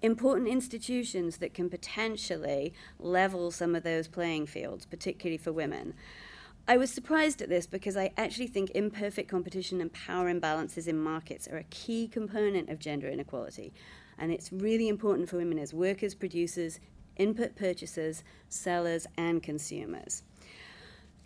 Important 0.00 0.48
institutions 0.48 1.38
that 1.38 1.54
can 1.54 1.68
potentially 1.68 2.72
level 3.00 3.50
some 3.50 3.74
of 3.74 3.82
those 3.82 4.06
playing 4.06 4.46
fields, 4.46 4.86
particularly 4.86 5.36
for 5.36 5.52
women. 5.52 5.92
I 6.68 6.76
was 6.76 6.92
surprised 6.92 7.42
at 7.42 7.48
this 7.48 7.66
because 7.66 7.96
I 7.96 8.12
actually 8.16 8.46
think 8.46 8.70
imperfect 8.70 9.28
competition 9.28 9.80
and 9.80 9.92
power 9.92 10.32
imbalances 10.32 10.86
in 10.86 11.02
markets 11.02 11.48
are 11.48 11.56
a 11.56 11.64
key 11.64 12.06
component 12.06 12.68
of 12.68 12.78
gender 12.78 13.08
inequality. 13.08 13.72
And 14.16 14.30
it's 14.30 14.52
really 14.52 14.86
important 14.86 15.28
for 15.28 15.38
women 15.38 15.58
as 15.58 15.74
workers, 15.74 16.14
producers, 16.14 16.78
input 17.16 17.56
purchasers, 17.56 18.22
sellers, 18.48 19.08
and 19.16 19.42
consumers. 19.42 20.22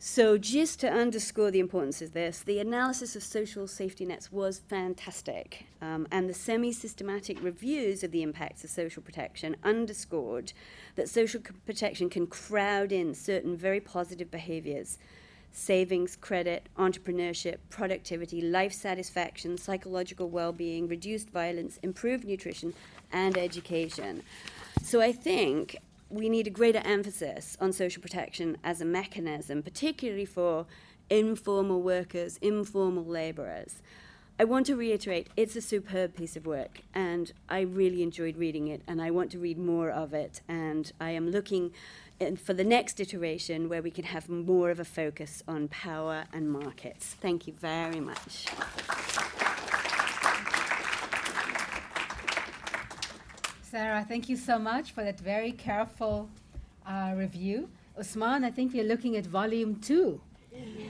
So, 0.07 0.37
just 0.37 0.81
to 0.81 0.93
underscore 0.93 1.51
the 1.51 1.61
importance 1.61 2.03
of 2.03 2.13
this, 2.13 2.41
the 2.41 2.59
analysis 2.59 3.17
of 3.17 3.23
social 3.23 3.67
safety 3.67 4.05
nets 4.05 4.31
was 4.31 4.59
fantastic, 4.59 5.65
um, 5.81 6.07
and 6.11 6.29
the 6.29 6.35
semi 6.35 6.73
systematic 6.73 7.43
reviews 7.43 8.05
of 8.05 8.11
the 8.11 8.23
impacts 8.23 8.65
of 8.65 8.69
social 8.69 9.03
protection 9.03 9.57
underscored 9.65 10.53
that 10.97 11.09
social 11.09 11.41
protection 11.65 12.11
can 12.11 12.27
crowd 12.27 12.93
in 12.93 13.15
certain 13.15 13.57
very 13.57 13.81
positive 13.81 14.31
behaviors 14.31 14.99
savings, 15.53 16.17
credit, 16.17 16.69
entrepreneurship, 16.79 17.57
productivity, 17.71 18.43
life 18.43 18.75
satisfaction, 18.75 19.57
psychological 19.57 20.29
well 20.29 20.53
being, 20.53 20.87
reduced 20.87 21.31
violence, 21.31 21.79
improved 21.83 22.27
nutrition, 22.27 22.75
and 23.11 23.39
education. 23.39 24.23
So, 24.83 25.01
I 25.01 25.13
think 25.13 25.79
we 26.11 26.29
need 26.29 26.47
a 26.47 26.51
greater 26.51 26.83
emphasis 26.85 27.57
on 27.61 27.73
social 27.73 28.03
protection 28.03 28.57
as 28.63 28.81
a 28.81 28.85
mechanism, 28.85 29.63
particularly 29.63 30.25
for 30.25 30.67
informal 31.11 31.83
workers, 31.83 32.39
informal 32.41 33.05
labourers. 33.05 33.83
I 34.39 34.45
want 34.45 34.67
to 34.67 34.75
reiterate 34.75 35.29
it's 35.37 35.55
a 35.55 35.61
superb 35.61 36.17
piece 36.17 36.35
of 36.35 36.45
work, 36.45 36.81
and 36.93 37.33
I 37.49 37.61
really 37.61 38.03
enjoyed 38.03 38.37
reading 38.37 38.67
it, 38.67 38.83
and 38.89 39.01
I 39.01 39.11
want 39.11 39.31
to 39.33 39.39
read 39.39 39.59
more 39.59 39.91
of 39.91 40.13
it. 40.13 40.41
And 40.49 40.91
I 41.01 41.11
am 41.11 41.31
looking 41.31 41.73
and 42.21 42.41
for 42.41 42.55
the 42.55 42.65
next 42.65 43.01
iteration 43.01 43.69
where 43.69 43.83
we 43.83 43.91
can 43.91 44.05
have 44.05 44.29
more 44.29 44.71
of 44.71 44.79
a 44.79 44.85
focus 44.85 45.43
on 45.49 45.69
power 45.69 46.25
and 46.33 46.51
markets. 46.51 47.17
Thank 47.21 47.47
you 47.47 47.53
very 47.53 48.01
much. 48.01 48.47
Sarah, 53.75 54.07
thank 54.09 54.29
you 54.29 54.37
so 54.37 54.57
much 54.57 54.93
for 54.93 55.03
that 55.03 55.19
very 55.19 55.51
careful 55.51 56.29
uh, 56.87 57.13
review. 57.17 57.69
Ousmane, 57.99 58.45
I 58.45 58.51
think 58.53 58.73
we're 58.73 58.85
looking 58.85 59.17
at 59.17 59.27
volume 59.27 59.81
two 59.81 60.21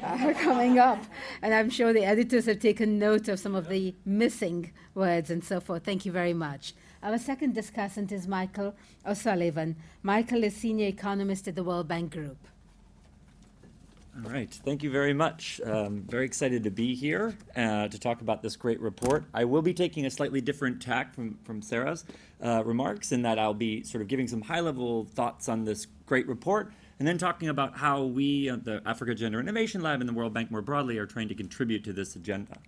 uh, 0.02 0.34
coming 0.42 0.78
up, 0.78 1.02
and 1.40 1.54
I'm 1.54 1.70
sure 1.70 1.94
the 1.94 2.04
editors 2.04 2.44
have 2.44 2.58
taken 2.58 2.98
note 2.98 3.26
of 3.28 3.38
some 3.38 3.54
of 3.54 3.70
the 3.70 3.94
missing 4.04 4.70
words 4.94 5.30
and 5.30 5.42
so 5.42 5.60
forth. 5.60 5.82
Thank 5.82 6.04
you 6.04 6.12
very 6.12 6.34
much. 6.34 6.74
Our 7.02 7.16
second 7.16 7.56
discussant 7.56 8.12
is 8.12 8.28
Michael 8.28 8.74
O'Sullivan. 9.06 9.76
Michael 10.02 10.44
is 10.44 10.54
senior 10.54 10.88
economist 10.88 11.48
at 11.48 11.54
the 11.54 11.64
World 11.64 11.88
Bank 11.88 12.12
Group. 12.12 12.36
All 14.22 14.30
right, 14.30 14.48
thank 14.48 14.84
you 14.84 14.90
very 14.90 15.12
much. 15.12 15.60
Um, 15.64 16.02
very 16.02 16.24
excited 16.24 16.62
to 16.64 16.70
be 16.70 16.94
here 16.94 17.36
uh, 17.56 17.88
to 17.88 17.98
talk 17.98 18.20
about 18.20 18.42
this 18.42 18.54
great 18.54 18.80
report. 18.80 19.24
I 19.34 19.44
will 19.44 19.60
be 19.60 19.74
taking 19.74 20.06
a 20.06 20.10
slightly 20.10 20.40
different 20.40 20.80
tack 20.80 21.12
from, 21.12 21.36
from 21.42 21.60
Sarah's 21.60 22.04
uh, 22.40 22.62
remarks 22.64 23.10
in 23.10 23.22
that 23.22 23.40
I'll 23.40 23.54
be 23.54 23.82
sort 23.82 24.02
of 24.02 24.08
giving 24.08 24.28
some 24.28 24.42
high 24.42 24.60
level 24.60 25.04
thoughts 25.04 25.48
on 25.48 25.64
this 25.64 25.88
great 26.06 26.28
report 26.28 26.72
and 27.00 27.08
then 27.08 27.18
talking 27.18 27.48
about 27.48 27.76
how 27.76 28.04
we, 28.04 28.50
the 28.50 28.80
Africa 28.86 29.16
Gender 29.16 29.40
Innovation 29.40 29.80
Lab 29.80 29.98
and 29.98 30.08
the 30.08 30.12
World 30.14 30.32
Bank 30.32 30.48
more 30.48 30.62
broadly, 30.62 30.96
are 30.98 31.06
trying 31.06 31.28
to 31.28 31.34
contribute 31.34 31.82
to 31.82 31.92
this 31.92 32.14
agenda. 32.14 32.58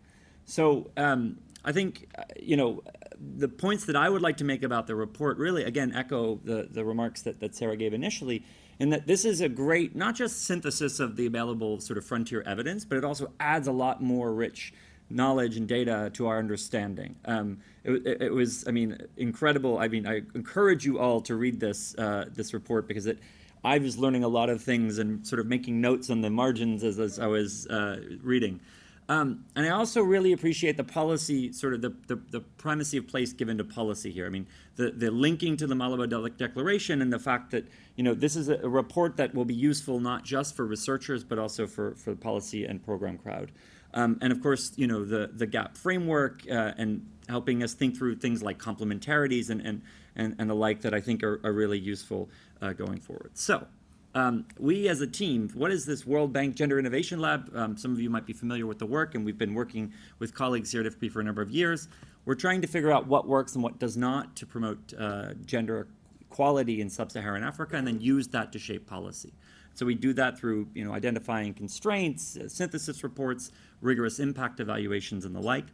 So 0.46 0.90
um, 0.96 1.38
I 1.64 1.70
think, 1.70 2.08
uh, 2.18 2.24
you 2.42 2.56
know, 2.56 2.82
the 3.20 3.48
points 3.48 3.84
that 3.84 3.94
I 3.94 4.08
would 4.08 4.22
like 4.22 4.38
to 4.38 4.44
make 4.44 4.64
about 4.64 4.88
the 4.88 4.96
report 4.96 5.38
really, 5.38 5.62
again, 5.62 5.92
echo 5.94 6.40
the, 6.42 6.66
the 6.68 6.84
remarks 6.84 7.22
that, 7.22 7.38
that 7.38 7.54
Sarah 7.54 7.76
gave 7.76 7.94
initially 7.94 8.44
in 8.78 8.90
that 8.90 9.06
this 9.06 9.24
is 9.24 9.40
a 9.40 9.48
great, 9.48 9.96
not 9.96 10.14
just 10.14 10.44
synthesis 10.44 11.00
of 11.00 11.16
the 11.16 11.26
available 11.26 11.80
sort 11.80 11.98
of 11.98 12.04
frontier 12.04 12.42
evidence, 12.42 12.84
but 12.84 12.98
it 12.98 13.04
also 13.04 13.32
adds 13.40 13.68
a 13.68 13.72
lot 13.72 14.02
more 14.02 14.32
rich 14.32 14.72
knowledge 15.08 15.56
and 15.56 15.68
data 15.68 16.10
to 16.14 16.26
our 16.26 16.38
understanding. 16.38 17.14
Um, 17.24 17.58
it, 17.84 18.06
it, 18.06 18.22
it, 18.22 18.32
was, 18.32 18.66
I 18.66 18.72
mean, 18.72 18.98
incredible. 19.16 19.78
I 19.78 19.88
mean, 19.88 20.06
I 20.06 20.22
encourage 20.34 20.84
you 20.84 20.98
all 20.98 21.20
to 21.22 21.36
read 21.36 21.60
this 21.60 21.94
uh, 21.96 22.26
this 22.32 22.52
report 22.52 22.88
because 22.88 23.06
it. 23.06 23.18
I 23.64 23.78
was 23.78 23.98
learning 23.98 24.22
a 24.22 24.28
lot 24.28 24.48
of 24.48 24.62
things 24.62 24.98
and 24.98 25.26
sort 25.26 25.40
of 25.40 25.46
making 25.46 25.80
notes 25.80 26.08
on 26.08 26.20
the 26.20 26.30
margins 26.30 26.84
as, 26.84 27.00
as 27.00 27.18
I 27.18 27.26
was 27.26 27.66
uh, 27.66 28.00
reading. 28.22 28.60
Um, 29.08 29.44
and 29.54 29.64
I 29.64 29.70
also 29.70 30.02
really 30.02 30.32
appreciate 30.32 30.76
the 30.76 30.84
policy, 30.84 31.52
sort 31.52 31.74
of 31.74 31.80
the, 31.80 31.94
the, 32.08 32.16
the, 32.30 32.40
primacy 32.40 32.96
of 32.96 33.06
place 33.06 33.32
given 33.32 33.56
to 33.58 33.64
policy 33.64 34.10
here. 34.10 34.26
I 34.26 34.30
mean, 34.30 34.48
the, 34.74 34.90
the 34.90 35.12
linking 35.12 35.56
to 35.58 35.66
the 35.68 35.76
Malabo 35.76 36.36
Declaration 36.36 37.00
and 37.00 37.12
the 37.12 37.18
fact 37.20 37.52
that, 37.52 37.68
you 37.94 38.02
know, 38.02 38.14
this 38.14 38.34
is 38.34 38.48
a, 38.48 38.56
a, 38.56 38.68
report 38.68 39.16
that 39.18 39.32
will 39.32 39.44
be 39.44 39.54
useful 39.54 40.00
not 40.00 40.24
just 40.24 40.56
for 40.56 40.66
researchers, 40.66 41.22
but 41.22 41.38
also 41.38 41.68
for, 41.68 41.94
for 41.94 42.10
the 42.10 42.16
policy 42.16 42.64
and 42.64 42.84
program 42.84 43.16
crowd. 43.16 43.52
Um, 43.94 44.18
and 44.20 44.32
of 44.32 44.42
course, 44.42 44.72
you 44.74 44.88
know, 44.88 45.04
the, 45.04 45.30
the 45.32 45.46
GAP 45.46 45.76
framework 45.76 46.42
uh, 46.50 46.72
and 46.76 47.08
helping 47.28 47.62
us 47.62 47.74
think 47.74 47.96
through 47.96 48.16
things 48.16 48.42
like 48.42 48.58
complementarities 48.58 49.50
and, 49.50 49.60
and, 49.60 49.82
and, 50.16 50.34
and 50.38 50.50
the 50.50 50.54
like 50.54 50.80
that 50.80 50.94
I 50.94 51.00
think 51.00 51.22
are, 51.22 51.40
are 51.44 51.52
really 51.52 51.78
useful 51.78 52.28
uh, 52.60 52.72
going 52.72 52.98
forward. 52.98 53.30
So, 53.34 53.68
um, 54.16 54.46
we 54.58 54.88
as 54.88 55.02
a 55.02 55.06
team, 55.06 55.50
what 55.52 55.70
is 55.70 55.84
this 55.84 56.06
World 56.06 56.32
Bank 56.32 56.54
Gender 56.54 56.78
Innovation 56.78 57.20
Lab? 57.20 57.54
Um, 57.54 57.76
some 57.76 57.92
of 57.92 58.00
you 58.00 58.08
might 58.08 58.24
be 58.24 58.32
familiar 58.32 58.66
with 58.66 58.78
the 58.78 58.86
work, 58.86 59.14
and 59.14 59.26
we've 59.26 59.36
been 59.36 59.52
working 59.52 59.92
with 60.20 60.32
colleagues 60.32 60.72
here 60.72 60.80
at 60.80 60.90
IFPRI 60.90 61.12
for 61.12 61.20
a 61.20 61.22
number 61.22 61.42
of 61.42 61.50
years. 61.50 61.88
We're 62.24 62.34
trying 62.34 62.62
to 62.62 62.66
figure 62.66 62.90
out 62.90 63.06
what 63.06 63.28
works 63.28 63.56
and 63.56 63.62
what 63.62 63.78
does 63.78 63.94
not 63.94 64.34
to 64.36 64.46
promote 64.46 64.94
uh, 64.98 65.34
gender 65.44 65.86
equality 66.22 66.80
in 66.80 66.88
sub-Saharan 66.88 67.44
Africa, 67.44 67.76
and 67.76 67.86
then 67.86 68.00
use 68.00 68.26
that 68.28 68.52
to 68.52 68.58
shape 68.58 68.86
policy. 68.86 69.34
So 69.74 69.84
we 69.84 69.94
do 69.94 70.14
that 70.14 70.38
through 70.38 70.68
you 70.72 70.86
know, 70.86 70.94
identifying 70.94 71.52
constraints, 71.52 72.38
uh, 72.38 72.48
synthesis 72.48 73.04
reports, 73.04 73.52
rigorous 73.82 74.18
impact 74.18 74.60
evaluations, 74.60 75.26
and 75.26 75.36
the 75.36 75.40
like. 75.40 75.66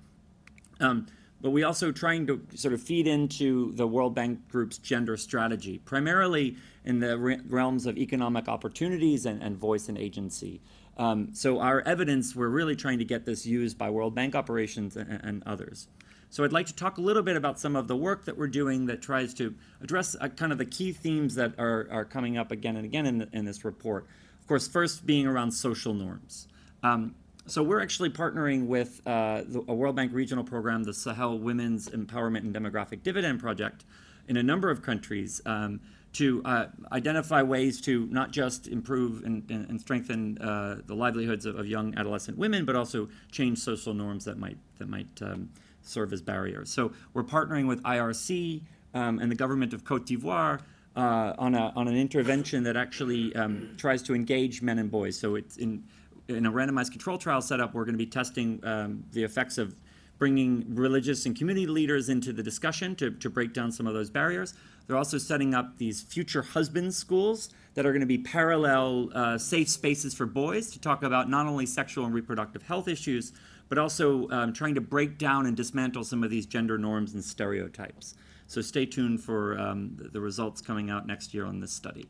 Um, 0.80 1.06
but 1.42 1.50
we 1.50 1.64
also 1.64 1.90
trying 1.90 2.26
to 2.28 2.40
sort 2.54 2.72
of 2.72 2.80
feed 2.80 3.08
into 3.08 3.72
the 3.72 3.86
World 3.86 4.14
Bank 4.14 4.48
Group's 4.48 4.78
gender 4.78 5.16
strategy, 5.16 5.78
primarily 5.78 6.56
in 6.84 7.00
the 7.00 7.18
re- 7.18 7.40
realms 7.48 7.84
of 7.86 7.98
economic 7.98 8.48
opportunities 8.48 9.26
and, 9.26 9.42
and 9.42 9.56
voice 9.56 9.88
and 9.88 9.98
agency. 9.98 10.60
Um, 10.96 11.30
so 11.32 11.58
our 11.58 11.80
evidence, 11.80 12.36
we're 12.36 12.48
really 12.48 12.76
trying 12.76 12.98
to 12.98 13.04
get 13.04 13.24
this 13.24 13.44
used 13.44 13.76
by 13.76 13.90
World 13.90 14.14
Bank 14.14 14.36
operations 14.36 14.96
and, 14.96 15.20
and, 15.22 15.42
others. 15.44 15.88
So 16.30 16.44
I'd 16.44 16.52
like 16.52 16.66
to 16.66 16.74
talk 16.74 16.98
a 16.98 17.00
little 17.00 17.22
bit 17.22 17.36
about 17.36 17.58
some 17.58 17.76
of 17.76 17.88
the 17.88 17.96
work 17.96 18.24
that 18.26 18.38
we're 18.38 18.46
doing 18.46 18.86
that 18.86 19.02
tries 19.02 19.34
to 19.34 19.54
address 19.82 20.14
uh, 20.20 20.28
kind 20.28 20.52
of 20.52 20.58
the 20.58 20.64
key 20.64 20.92
themes 20.92 21.34
that 21.34 21.58
are, 21.58 21.88
are 21.90 22.04
coming 22.04 22.38
up 22.38 22.52
again 22.52 22.76
and 22.76 22.84
again 22.84 23.06
in, 23.06 23.18
the, 23.18 23.28
in 23.32 23.44
this 23.44 23.64
report. 23.64 24.06
Of 24.40 24.46
course, 24.46 24.68
first 24.68 25.06
being 25.06 25.26
around 25.26 25.50
social 25.50 25.94
norms. 25.94 26.46
Um, 26.82 27.14
so 27.46 27.62
we're 27.62 27.80
actually 27.80 28.10
partnering 28.10 28.66
with 28.66 29.00
uh, 29.06 29.42
the, 29.46 29.64
a 29.68 29.74
World 29.74 29.96
Bank 29.96 30.12
regional 30.12 30.44
program, 30.44 30.84
the 30.84 30.94
Sahel 30.94 31.38
Women's 31.38 31.88
Empowerment 31.88 32.40
and 32.40 32.54
Demographic 32.54 33.02
Dividend 33.02 33.40
Project, 33.40 33.84
in 34.28 34.36
a 34.36 34.42
number 34.42 34.70
of 34.70 34.82
countries 34.82 35.40
um, 35.46 35.80
to 36.12 36.42
uh, 36.44 36.66
identify 36.92 37.42
ways 37.42 37.80
to 37.80 38.06
not 38.06 38.30
just 38.30 38.68
improve 38.68 39.24
and, 39.24 39.50
and, 39.50 39.68
and 39.68 39.80
strengthen 39.80 40.38
uh, 40.38 40.78
the 40.86 40.94
livelihoods 40.94 41.46
of, 41.46 41.58
of, 41.58 41.66
young 41.66 41.96
adolescent 41.96 42.38
women, 42.38 42.64
but 42.64 42.76
also 42.76 43.08
change 43.30 43.58
social 43.58 43.94
norms 43.94 44.24
that 44.24 44.38
might 44.38 44.58
that 44.78 44.88
might 44.88 45.08
um, 45.22 45.48
serve 45.82 46.12
as 46.12 46.20
barriers. 46.20 46.70
So 46.70 46.92
we're 47.14 47.24
partnering 47.24 47.66
with 47.66 47.82
IRC 47.82 48.60
um, 48.94 49.18
and 49.18 49.30
the 49.30 49.34
government 49.36 49.72
of 49.72 49.84
Cote 49.84 50.06
d'Ivoire. 50.06 50.60
Uh, 50.94 51.32
on, 51.38 51.54
a, 51.54 51.72
on 51.74 51.88
an 51.88 51.96
intervention 51.96 52.64
that 52.64 52.76
actually 52.76 53.34
um, 53.34 53.70
tries 53.78 54.02
to 54.02 54.14
engage 54.14 54.60
men 54.60 54.78
and 54.78 54.90
boys. 54.90 55.18
So 55.18 55.36
it's 55.36 55.56
in 55.56 55.82
in 56.28 56.46
a 56.46 56.52
randomized 56.52 56.90
control 56.90 57.18
trial 57.18 57.42
setup, 57.42 57.74
we're 57.74 57.84
going 57.84 57.94
to 57.94 57.98
be 57.98 58.06
testing 58.06 58.60
um, 58.64 59.04
the 59.12 59.24
effects 59.24 59.58
of 59.58 59.74
bringing 60.18 60.64
religious 60.74 61.26
and 61.26 61.36
community 61.36 61.66
leaders 61.66 62.08
into 62.08 62.32
the 62.32 62.42
discussion 62.42 62.94
to, 62.94 63.10
to 63.10 63.28
break 63.28 63.52
down 63.52 63.72
some 63.72 63.86
of 63.86 63.94
those 63.94 64.08
barriers. 64.08 64.54
They're 64.86 64.96
also 64.96 65.18
setting 65.18 65.54
up 65.54 65.78
these 65.78 66.00
future 66.00 66.42
husband 66.42 66.94
schools 66.94 67.50
that 67.74 67.86
are 67.86 67.92
going 67.92 68.00
to 68.00 68.06
be 68.06 68.18
parallel 68.18 69.10
uh, 69.14 69.38
safe 69.38 69.68
spaces 69.68 70.14
for 70.14 70.26
boys 70.26 70.70
to 70.70 70.80
talk 70.80 71.02
about 71.02 71.28
not 71.28 71.46
only 71.46 71.66
sexual 71.66 72.04
and 72.04 72.14
reproductive 72.14 72.62
health 72.62 72.88
issues, 72.88 73.32
but 73.68 73.78
also 73.78 74.28
um, 74.30 74.52
trying 74.52 74.74
to 74.74 74.80
break 74.80 75.18
down 75.18 75.46
and 75.46 75.56
dismantle 75.56 76.04
some 76.04 76.22
of 76.22 76.30
these 76.30 76.46
gender 76.46 76.78
norms 76.78 77.14
and 77.14 77.24
stereotypes. 77.24 78.14
So 78.46 78.60
stay 78.60 78.84
tuned 78.84 79.22
for 79.22 79.58
um, 79.58 79.96
the 80.12 80.20
results 80.20 80.60
coming 80.60 80.90
out 80.90 81.06
next 81.06 81.32
year 81.32 81.46
on 81.46 81.60
this 81.60 81.72
study. 81.72 82.06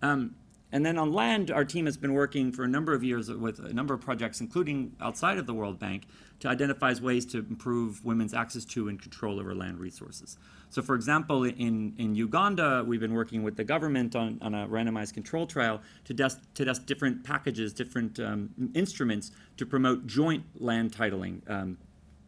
Um, 0.00 0.34
and 0.70 0.84
then 0.84 0.98
on 0.98 1.12
land, 1.12 1.50
our 1.50 1.64
team 1.64 1.86
has 1.86 1.96
been 1.96 2.12
working 2.12 2.52
for 2.52 2.62
a 2.62 2.68
number 2.68 2.92
of 2.92 3.02
years 3.02 3.30
with 3.30 3.58
a 3.58 3.72
number 3.72 3.94
of 3.94 4.00
projects, 4.00 4.40
including 4.40 4.94
outside 5.00 5.38
of 5.38 5.46
the 5.46 5.54
World 5.54 5.78
Bank, 5.78 6.06
to 6.40 6.48
identify 6.48 6.94
ways 7.00 7.24
to 7.26 7.38
improve 7.38 8.04
women's 8.04 8.34
access 8.34 8.64
to 8.64 8.88
and 8.88 9.00
control 9.00 9.40
over 9.40 9.54
land 9.54 9.78
resources. 9.78 10.36
So, 10.70 10.82
for 10.82 10.94
example, 10.94 11.44
in, 11.44 11.94
in 11.96 12.14
Uganda, 12.14 12.84
we've 12.86 13.00
been 13.00 13.14
working 13.14 13.42
with 13.42 13.56
the 13.56 13.64
government 13.64 14.14
on, 14.14 14.38
on 14.42 14.54
a 14.54 14.68
randomized 14.68 15.14
control 15.14 15.46
trial 15.46 15.80
to 16.04 16.14
test, 16.14 16.40
to 16.54 16.64
test 16.64 16.84
different 16.84 17.24
packages, 17.24 17.72
different 17.72 18.20
um, 18.20 18.50
instruments 18.74 19.30
to 19.56 19.64
promote 19.64 20.06
joint 20.06 20.44
land 20.60 20.92
titling. 20.92 21.40
Um, 21.48 21.78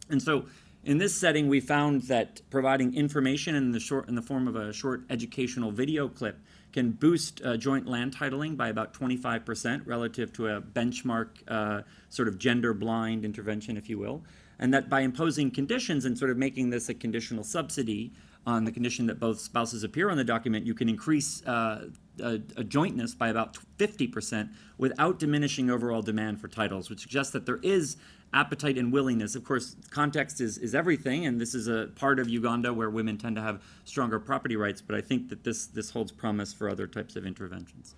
and 0.08 0.20
so, 0.20 0.46
in 0.84 0.98
this 0.98 1.14
setting, 1.14 1.48
we 1.48 1.60
found 1.60 2.02
that 2.02 2.40
providing 2.50 2.94
information 2.94 3.54
in 3.54 3.72
the 3.72 3.80
short 3.80 4.08
in 4.08 4.14
the 4.14 4.22
form 4.22 4.48
of 4.48 4.56
a 4.56 4.72
short 4.72 5.02
educational 5.10 5.70
video 5.70 6.08
clip 6.08 6.38
can 6.72 6.92
boost 6.92 7.42
uh, 7.44 7.56
joint 7.56 7.86
land 7.86 8.16
titling 8.16 8.56
by 8.56 8.68
about 8.68 8.94
25% 8.94 9.86
relative 9.86 10.32
to 10.32 10.48
a 10.48 10.60
benchmark 10.60 11.28
uh, 11.48 11.82
sort 12.08 12.28
of 12.28 12.38
gender 12.38 12.72
blind 12.72 13.24
intervention, 13.24 13.76
if 13.76 13.88
you 13.88 13.98
will. 13.98 14.22
And 14.58 14.72
that 14.72 14.88
by 14.88 15.00
imposing 15.00 15.50
conditions 15.50 16.04
and 16.04 16.16
sort 16.16 16.30
of 16.30 16.36
making 16.36 16.70
this 16.70 16.88
a 16.88 16.94
conditional 16.94 17.44
subsidy 17.44 18.12
on 18.46 18.64
the 18.64 18.72
condition 18.72 19.06
that 19.06 19.20
both 19.20 19.40
spouses 19.40 19.84
appear 19.84 20.10
on 20.10 20.16
the 20.16 20.24
document, 20.24 20.64
you 20.64 20.74
can 20.74 20.88
increase 20.88 21.44
uh, 21.46 21.88
a, 22.20 22.40
a, 22.56 22.64
jointness 22.64 23.14
by 23.14 23.28
about 23.28 23.58
50% 23.78 24.50
without 24.78 25.18
diminishing 25.18 25.70
overall 25.70 26.00
demand 26.00 26.40
for 26.40 26.48
titles, 26.48 26.88
which 26.88 27.00
suggests 27.00 27.32
that 27.32 27.44
there 27.44 27.60
is 27.62 27.96
appetite 28.32 28.78
and 28.78 28.92
willingness. 28.92 29.34
Of 29.34 29.44
course, 29.44 29.76
context 29.90 30.40
is, 30.40 30.58
is 30.58 30.74
everything, 30.74 31.26
and 31.26 31.40
this 31.40 31.54
is 31.54 31.66
a 31.66 31.88
part 31.96 32.18
of 32.18 32.28
Uganda 32.28 32.72
where 32.72 32.90
women 32.90 33.18
tend 33.18 33.36
to 33.36 33.42
have 33.42 33.62
stronger 33.84 34.20
property 34.20 34.56
rights, 34.56 34.80
but 34.80 34.94
I 34.94 35.00
think 35.00 35.28
that 35.30 35.42
this, 35.44 35.66
this 35.66 35.90
holds 35.90 36.12
promise 36.12 36.52
for 36.52 36.68
other 36.68 36.86
types 36.86 37.16
of 37.16 37.26
interventions. 37.26 37.94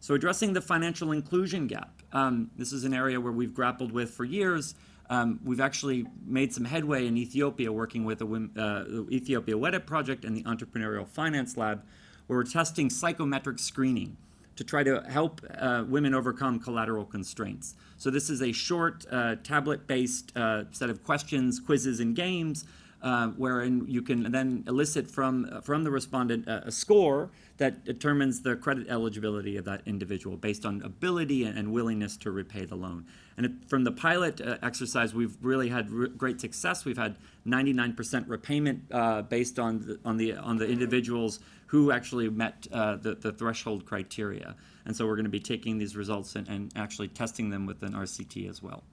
So, 0.00 0.14
addressing 0.14 0.52
the 0.52 0.60
financial 0.60 1.12
inclusion 1.12 1.68
gap. 1.68 2.02
Um, 2.12 2.50
this 2.56 2.72
is 2.72 2.82
an 2.82 2.92
area 2.92 3.20
where 3.20 3.32
we've 3.32 3.54
grappled 3.54 3.92
with 3.92 4.10
for 4.10 4.24
years. 4.24 4.74
Um, 5.08 5.38
we've 5.44 5.60
actually 5.60 6.06
made 6.26 6.52
some 6.52 6.64
headway 6.64 7.06
in 7.06 7.16
Ethiopia 7.16 7.70
working 7.70 8.04
with 8.04 8.18
the, 8.18 8.26
uh, 8.26 9.10
Ethiopia 9.12 9.54
WEDEP 9.54 9.86
project 9.86 10.24
and 10.24 10.36
the 10.36 10.42
Entrepreneurial 10.42 11.06
Finance 11.06 11.56
Lab, 11.56 11.84
where 12.26 12.38
we're 12.38 12.44
testing 12.44 12.90
psychometric 12.90 13.60
screening 13.60 14.16
to 14.56 14.64
try 14.64 14.82
to 14.82 15.02
help 15.08 15.40
uh, 15.58 15.84
women 15.88 16.14
overcome 16.14 16.58
collateral 16.60 17.04
constraints. 17.04 17.74
So, 17.96 18.10
this 18.10 18.30
is 18.30 18.42
a 18.42 18.52
short 18.52 19.04
uh, 19.10 19.36
tablet 19.42 19.86
based 19.86 20.36
uh, 20.36 20.64
set 20.72 20.90
of 20.90 21.04
questions, 21.04 21.60
quizzes, 21.60 22.00
and 22.00 22.14
games 22.14 22.64
uh, 23.02 23.28
wherein 23.30 23.84
you 23.88 24.00
can 24.00 24.30
then 24.30 24.64
elicit 24.68 25.10
from, 25.10 25.48
uh, 25.50 25.60
from 25.60 25.84
the 25.84 25.90
respondent 25.90 26.46
a, 26.46 26.68
a 26.68 26.72
score 26.72 27.30
that 27.58 27.84
determines 27.84 28.42
the 28.42 28.56
credit 28.56 28.88
eligibility 28.88 29.56
of 29.56 29.64
that 29.64 29.82
individual 29.86 30.36
based 30.36 30.64
on 30.64 30.80
ability 30.82 31.44
and, 31.44 31.72
willingness 31.72 32.16
to 32.16 32.30
repay 32.30 32.64
the 32.64 32.74
loan. 32.74 33.04
And 33.36 33.46
it, 33.46 33.52
from 33.66 33.84
the 33.84 33.92
pilot 33.92 34.40
uh, 34.40 34.58
exercise, 34.62 35.14
we've 35.14 35.36
really 35.40 35.68
had 35.68 35.90
re- 35.90 36.08
great 36.08 36.40
success. 36.40 36.84
We've 36.84 36.98
had 36.98 37.16
99% 37.46 38.28
repayment 38.28 38.82
uh, 38.90 39.22
based 39.22 39.58
on 39.58 39.80
the, 39.80 39.98
on 40.04 40.16
the 40.16 40.34
on 40.36 40.58
the 40.58 40.68
individuals 40.68 41.40
who 41.72 41.90
actually 41.90 42.28
met 42.28 42.66
uh, 42.70 42.96
the, 42.96 43.14
the 43.14 43.32
threshold 43.32 43.86
criteria. 43.86 44.54
And 44.84 44.94
so 44.94 45.06
we're 45.06 45.16
going 45.16 45.24
to 45.24 45.30
be 45.30 45.40
taking 45.40 45.78
these 45.78 45.96
results 45.96 46.36
and, 46.36 46.46
and 46.46 46.70
actually 46.76 47.08
testing 47.08 47.48
them 47.48 47.64
with 47.64 47.82
an 47.82 47.94
RCT 47.94 48.46
as 48.46 48.62
well. 48.62 48.84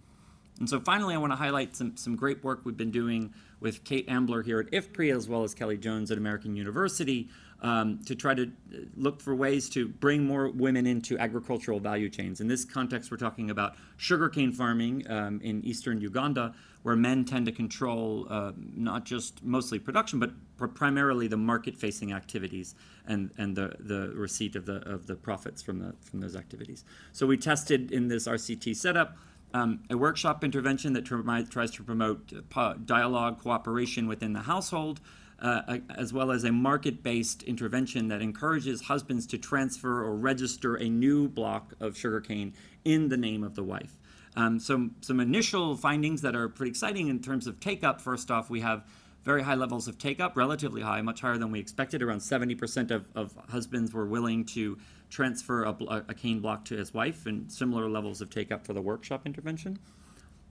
And 0.60 0.70
so 0.70 0.80
finally, 0.80 1.14
I 1.14 1.18
want 1.18 1.34
to 1.34 1.36
highlight 1.36 1.76
some, 1.76 1.98
some 1.98 2.16
great 2.16 2.42
work 2.42 2.62
we've 2.64 2.78
been 2.78 2.92
doing 2.92 3.34
with 3.60 3.84
Kate 3.84 4.08
Ambler 4.08 4.44
here 4.44 4.62
at 4.62 4.72
IFPRI, 4.72 5.14
as 5.14 5.28
well 5.28 5.44
as 5.44 5.54
Kelly 5.54 5.78
Jones 5.78 6.10
at 6.10 6.18
American 6.18 6.56
University, 6.56 7.28
um, 7.62 8.00
to 8.06 8.16
try 8.16 8.34
to 8.34 8.44
uh, 8.44 8.78
look 8.96 9.22
for 9.22 9.36
ways 9.36 9.70
to 9.70 9.88
bring 9.88 10.24
more 10.24 10.50
women 10.50 10.86
into 10.86 11.18
agricultural 11.18 11.80
value 11.80 12.10
chains. 12.10 12.42
In 12.42 12.48
this 12.48 12.66
context, 12.66 13.12
we're 13.12 13.18
talking 13.18 13.50
about 13.50 13.76
sugarcane 13.98 14.52
farming 14.52 15.10
um, 15.10 15.42
in 15.42 15.64
eastern 15.66 16.00
Uganda, 16.00 16.54
where 16.84 16.96
men 16.96 17.26
tend 17.26 17.46
to 17.46 17.52
control 17.52 18.26
uh, 18.30 18.54
not 18.58 19.04
just 19.04 19.44
mostly 19.44 19.80
production, 19.80 20.20
but 20.20 20.32
pr- 20.58 20.68
primarily 20.68 21.28
the 21.28 21.38
market-facing 21.38 22.14
activities 22.14 22.76
and, 23.06 23.32
and 23.38 23.56
the, 23.56 23.76
the 23.80 24.12
receipt 24.16 24.56
of 24.56 24.66
the, 24.66 24.78
of 24.90 25.08
the 25.08 25.16
profits 25.16 25.62
from, 25.62 25.80
the, 25.80 25.94
from 26.00 26.22
those 26.22 26.36
activities. 26.36 26.86
So 27.12 27.28
we 27.28 27.38
tested 27.38 27.92
in 27.92 28.08
this 28.08 28.28
RCT 28.28 28.76
setup 28.76 29.18
um, 29.54 29.82
a 29.90 29.98
workshop 29.98 30.44
intervention 30.44 30.94
that 30.94 31.06
tr- 31.06 31.22
tries 31.50 31.72
to 31.72 31.84
promote 31.84 32.32
uh, 32.56 32.76
dialogue, 32.86 33.42
cooperation 33.42 34.08
within 34.08 34.34
the 34.34 34.42
household, 34.42 35.02
uh, 35.42 35.78
as 35.96 36.14
well 36.14 36.32
as 36.32 36.44
a 36.44 36.52
market 36.52 37.02
based 37.04 37.44
intervention 37.44 38.08
that 38.10 38.22
encourages 38.22 38.84
husbands 38.84 39.26
to 39.28 39.38
transfer 39.38 40.04
or 40.04 40.16
register 40.16 40.76
a 40.76 40.90
new 40.90 41.28
block 41.28 41.74
of 41.80 41.98
sugarcane 41.98 42.54
in 42.86 43.10
the 43.10 43.18
name 43.18 43.44
of 43.44 43.56
the 43.56 43.64
wife. 43.64 43.98
Um, 44.36 44.60
some, 44.60 44.96
some 45.02 45.20
initial 45.20 45.76
findings 45.76 46.22
that 46.22 46.36
are 46.36 46.48
pretty 46.48 46.70
exciting 46.70 47.08
in 47.08 47.20
terms 47.20 47.48
of 47.48 47.60
take 47.60 47.84
up. 47.84 48.00
First 48.00 48.30
off, 48.30 48.50
we 48.50 48.62
have 48.62 48.86
very 49.24 49.44
high 49.44 49.56
levels 49.56 49.88
of 49.88 49.98
take 49.98 50.20
up, 50.20 50.38
relatively 50.38 50.82
high, 50.82 51.02
much 51.02 51.22
higher 51.22 51.38
than 51.38 51.52
we 51.52 51.60
expected. 51.60 52.02
Around 52.02 52.20
70% 52.20 52.92
of, 52.92 53.06
of 53.16 53.38
husbands 53.50 53.94
were 53.94 54.06
willing 54.06 54.46
to 54.46 54.78
transfer 55.10 55.64
a, 55.64 55.76
a 56.08 56.14
cane 56.14 56.40
block 56.40 56.66
to 56.66 56.78
his 56.78 56.94
wife, 56.94 57.26
and 57.26 57.52
similar 57.52 57.90
levels 57.90 58.22
of 58.22 58.30
take 58.30 58.52
up 58.52 58.66
for 58.66 58.74
the 58.74 58.82
workshop 58.82 59.26
intervention. 59.26 59.78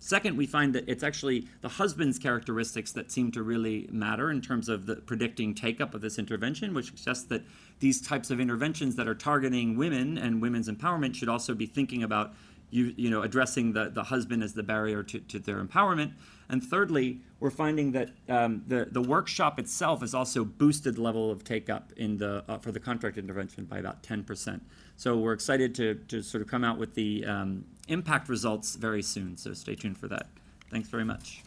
Second, 0.01 0.37
we 0.37 0.47
find 0.47 0.75
that 0.75 0.89
it's 0.89 1.03
actually 1.03 1.49
the 1.61 1.69
husband's 1.69 2.19
characteristics 2.19 2.93
that 2.93 3.11
seem 3.11 3.33
to 3.33 3.43
really 3.43 3.89
matter 3.91 4.31
in 4.31 4.41
terms 4.41 4.69
of 4.69 4.87
the 4.87 4.97
predicting 4.97 5.55
take 5.55 5.81
up 5.81 5.93
of 5.93 6.01
this 6.01 6.19
intervention, 6.19 6.73
which 6.73 6.87
suggests 6.97 7.25
that 7.25 7.43
these 7.81 8.01
types 8.01 8.31
of 8.31 8.39
interventions 8.39 8.95
that 8.97 9.09
are 9.09 9.15
targeting 9.15 9.77
women 9.77 10.17
and 10.17 10.41
women's 10.41 10.69
empowerment 10.69 11.15
should 11.15 11.29
also 11.29 11.53
be 11.55 11.67
thinking 11.67 12.03
about 12.03 12.33
you, 12.71 12.93
you 12.97 13.11
know, 13.11 13.23
addressing 13.23 13.73
the, 13.73 13.91
the 13.91 14.05
husband 14.05 14.43
as 14.43 14.55
the 14.55 14.63
barrier 14.63 15.03
to, 15.03 15.21
to 15.21 15.39
their 15.39 15.63
empowerment. 15.63 16.13
And 16.49 16.63
thirdly, 16.63 17.21
we're 17.41 17.51
finding 17.51 17.93
that 17.93 18.11
um, 18.29 18.63
the, 18.67 18.89
the 18.91 19.03
workshop 19.03 19.59
itself 19.59 20.01
has 20.01 20.15
also 20.15 20.45
boosted 20.45 20.99
level 20.99 21.31
of 21.31 21.45
take 21.45 21.69
up 21.69 21.93
in 21.97 22.19
the, 22.19 22.45
uh, 22.49 22.59
for 22.59 22.73
the 22.73 22.81
contract 22.81 23.19
intervention 23.19 23.65
by 23.65 23.79
about 23.79 24.03
10%. 24.03 24.61
So 24.97 25.17
we're 25.17 25.35
excited 25.35 25.75
to, 25.77 25.95
to 26.09 26.23
sort 26.23 26.43
of 26.43 26.49
come 26.49 26.65
out 26.65 26.79
with 26.79 26.95
the 26.95 27.25
um, 27.25 27.65
impact 27.89 28.29
results 28.29 28.77
very 28.77 29.03
soon. 29.03 29.37
So 29.37 29.53
stay 29.53 29.75
tuned 29.75 29.99
for 29.99 30.09
that. 30.09 30.27
Thanks 30.71 30.89
very 30.89 31.05
much. 31.05 31.43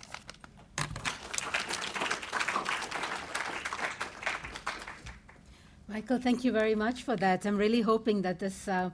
Michael, 5.87 6.19
thank 6.19 6.45
you 6.45 6.53
very 6.53 6.73
much 6.73 7.03
for 7.03 7.17
that. 7.17 7.45
I'm 7.45 7.57
really 7.57 7.81
hoping 7.81 8.21
that 8.21 8.39
this 8.39 8.67
uh, 8.69 8.91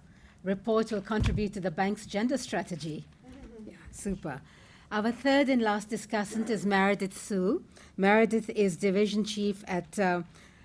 report 0.48 0.92
will 0.94 1.02
contribute 1.02 1.54
to 1.54 1.60
the 1.60 1.70
bank's 1.70 2.06
gender 2.06 2.38
strategy. 2.38 3.04
Yeah, 3.68 3.74
super. 3.92 4.40
Our 4.90 5.12
third 5.12 5.50
and 5.50 5.62
last 5.62 5.90
discussant 5.90 6.50
is 6.50 6.66
Meredith 6.66 7.18
Soule. 7.18 7.60
Meredith 7.98 8.50
is 8.52 8.78
division 8.78 9.26
chief 9.26 9.66
at, 9.68 10.00
uh, 10.00 10.22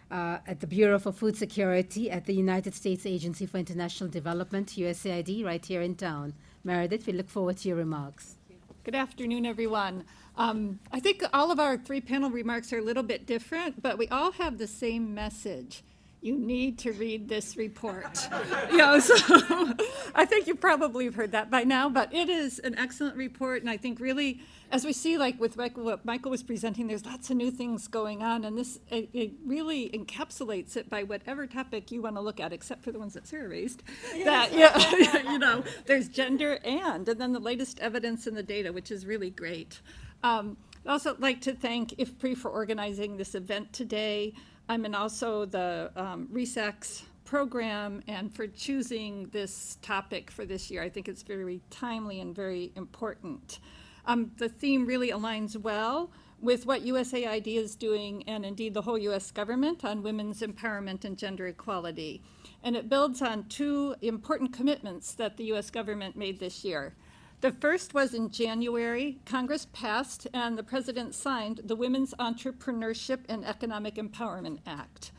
uh, 0.09 0.39
at 0.47 0.61
the 0.61 0.69
Bureau 0.69 1.01
for 1.01 1.11
Food 1.11 1.37
Security 1.37 2.09
at 2.13 2.27
the 2.27 2.33
United 2.33 2.77
States 2.77 3.05
Agency 3.07 3.45
for 3.45 3.59
International 3.59 4.09
Development, 4.09 4.69
USAID, 4.69 5.45
right 5.45 5.67
here 5.67 5.83
in 5.83 5.97
town. 5.97 6.35
Meredith, 6.63 7.09
we 7.09 7.13
look 7.13 7.29
forward 7.29 7.57
to 7.57 7.69
your 7.69 7.77
remarks. 7.77 8.37
Good 8.85 8.95
afternoon, 8.95 9.45
everyone. 9.45 10.05
Um, 10.37 10.79
I 10.93 11.01
think 11.01 11.25
all 11.33 11.51
of 11.51 11.59
our 11.59 11.77
three 11.77 12.01
panel 12.01 12.31
remarks 12.31 12.73
are 12.73 12.79
a 12.79 12.83
little 12.91 13.03
bit 13.03 13.27
different, 13.27 13.83
but 13.83 13.99
we 13.99 14.07
all 14.09 14.31
have 14.33 14.59
the 14.59 14.69
same 14.69 15.13
message 15.13 15.83
you 16.23 16.39
need 16.39 16.79
to 16.79 16.93
read 16.93 17.29
this 17.29 17.57
report. 17.57 18.29
you 18.71 18.77
know, 18.77 19.01
so 19.01 19.15
I 20.15 20.25
think 20.25 20.47
you 20.47 20.55
probably 20.55 21.05
have 21.05 21.17
heard 21.17 21.33
that 21.33 21.51
by 21.51 21.65
now, 21.65 21.89
but 21.89 22.15
it 22.15 22.29
is 22.29 22.61
an 22.61 22.79
excellent 22.79 23.17
report, 23.17 23.61
and 23.61 23.69
I 23.69 23.77
think 23.77 23.99
really, 23.99 24.41
as 24.71 24.85
we 24.85 24.93
see, 24.93 25.19
like 25.19 25.39
with 25.41 25.57
Michael, 25.57 25.85
what 25.85 26.05
Michael 26.05 26.31
was 26.31 26.45
presenting, 26.45 26.87
there's 26.87 27.05
lots 27.05 27.29
of 27.31 27.37
new 27.37 27.51
things 27.51 27.89
going 27.89 28.23
on, 28.23 28.45
and 28.45 28.57
this 28.57 28.79
it, 28.89 29.11
it 29.13 29.33
really 29.45 29.91
encapsulates 29.91 30.77
it 30.77 30.89
by 30.89 31.03
whatever 31.03 31.45
topic 31.47 31.91
you 31.91 32.01
want 32.01 32.15
to 32.15 32.23
look 32.23 32.39
at, 32.39 32.53
except 32.53 32.85
for 32.85 32.93
the 32.93 33.01
ones 33.01 33.15
that 33.15 33.27
Sarah 33.27 33.49
raised. 33.49 33.83
That 34.25 34.53
yeah, 34.53 35.23
you 35.33 35.41
know, 35.41 35.65
there's 35.87 36.09
gender 36.09 36.61
and, 36.65 37.09
and 37.09 37.21
then 37.21 37.33
the 37.33 37.41
latest 37.41 37.81
evidence 37.81 38.29
in 38.29 38.37
the 38.37 38.45
data, 38.45 38.73
which 38.73 38.93
is 38.93 39.07
really 39.07 39.31
great. 39.31 39.81
Um, 40.23 40.57
I'd 40.87 40.91
also 40.93 41.17
like 41.19 41.41
to 41.43 41.53
thank 41.53 41.91
IFPRI 41.91 42.37
for 42.37 42.51
organizing 42.51 43.17
this 43.17 43.35
event 43.35 43.73
today. 43.73 44.35
I'm 44.69 44.85
in 44.85 44.95
also 44.95 45.45
the 45.45 45.91
um, 45.97 46.29
ReSAKSS 46.33 47.03
program 47.25 48.03
and 48.09 48.35
for 48.35 48.47
choosing 48.47 49.29
this 49.33 49.79
topic 49.83 50.31
for 50.31 50.45
this 50.45 50.71
year. 50.71 50.83
I 50.83 50.89
think 50.89 51.09
it's 51.09 51.23
very 51.23 51.61
timely 51.71 52.21
and 52.21 52.35
very 52.35 52.73
important. 52.77 53.59
Um, 54.07 54.33
the 54.37 54.49
theme 54.49 54.87
really 54.87 55.11
aligns 55.11 55.57
well 55.57 56.11
with 56.41 56.67
what 56.67 56.85
USAID 56.85 57.57
is 57.57 57.77
doing 57.77 58.25
and 58.29 58.45
indeed 58.45 58.75
the 58.75 58.83
whole 58.83 58.99
US 58.99 59.31
government 59.31 59.85
on 59.85 60.03
women's 60.03 60.41
empowerment 60.41 61.05
and 61.05 61.17
gender 61.17 61.47
equality. 61.47 62.23
And 62.63 62.77
it 62.77 62.89
builds 62.89 63.23
on 63.23 63.45
two 63.45 63.95
important 64.03 64.53
commitments 64.53 65.15
that 65.15 65.37
the 65.37 65.45
US 65.53 65.71
government 65.71 66.17
made 66.17 66.39
this 66.39 66.65
year. 66.65 66.95
The 67.43 67.51
first 67.51 67.93
was 67.93 68.15
in 68.15 68.31
January. 68.31 69.19
Congress 69.27 69.67
passed 69.73 70.29
and 70.33 70.57
the 70.57 70.63
president 70.63 71.13
signed 71.13 71.63
the 71.65 71.75
Women's 71.75 72.15
Entrepreneurship 72.15 73.19
and 73.29 73.45
Economic 73.45 73.97
Empowerment 73.97 74.61
Act. 74.65 75.11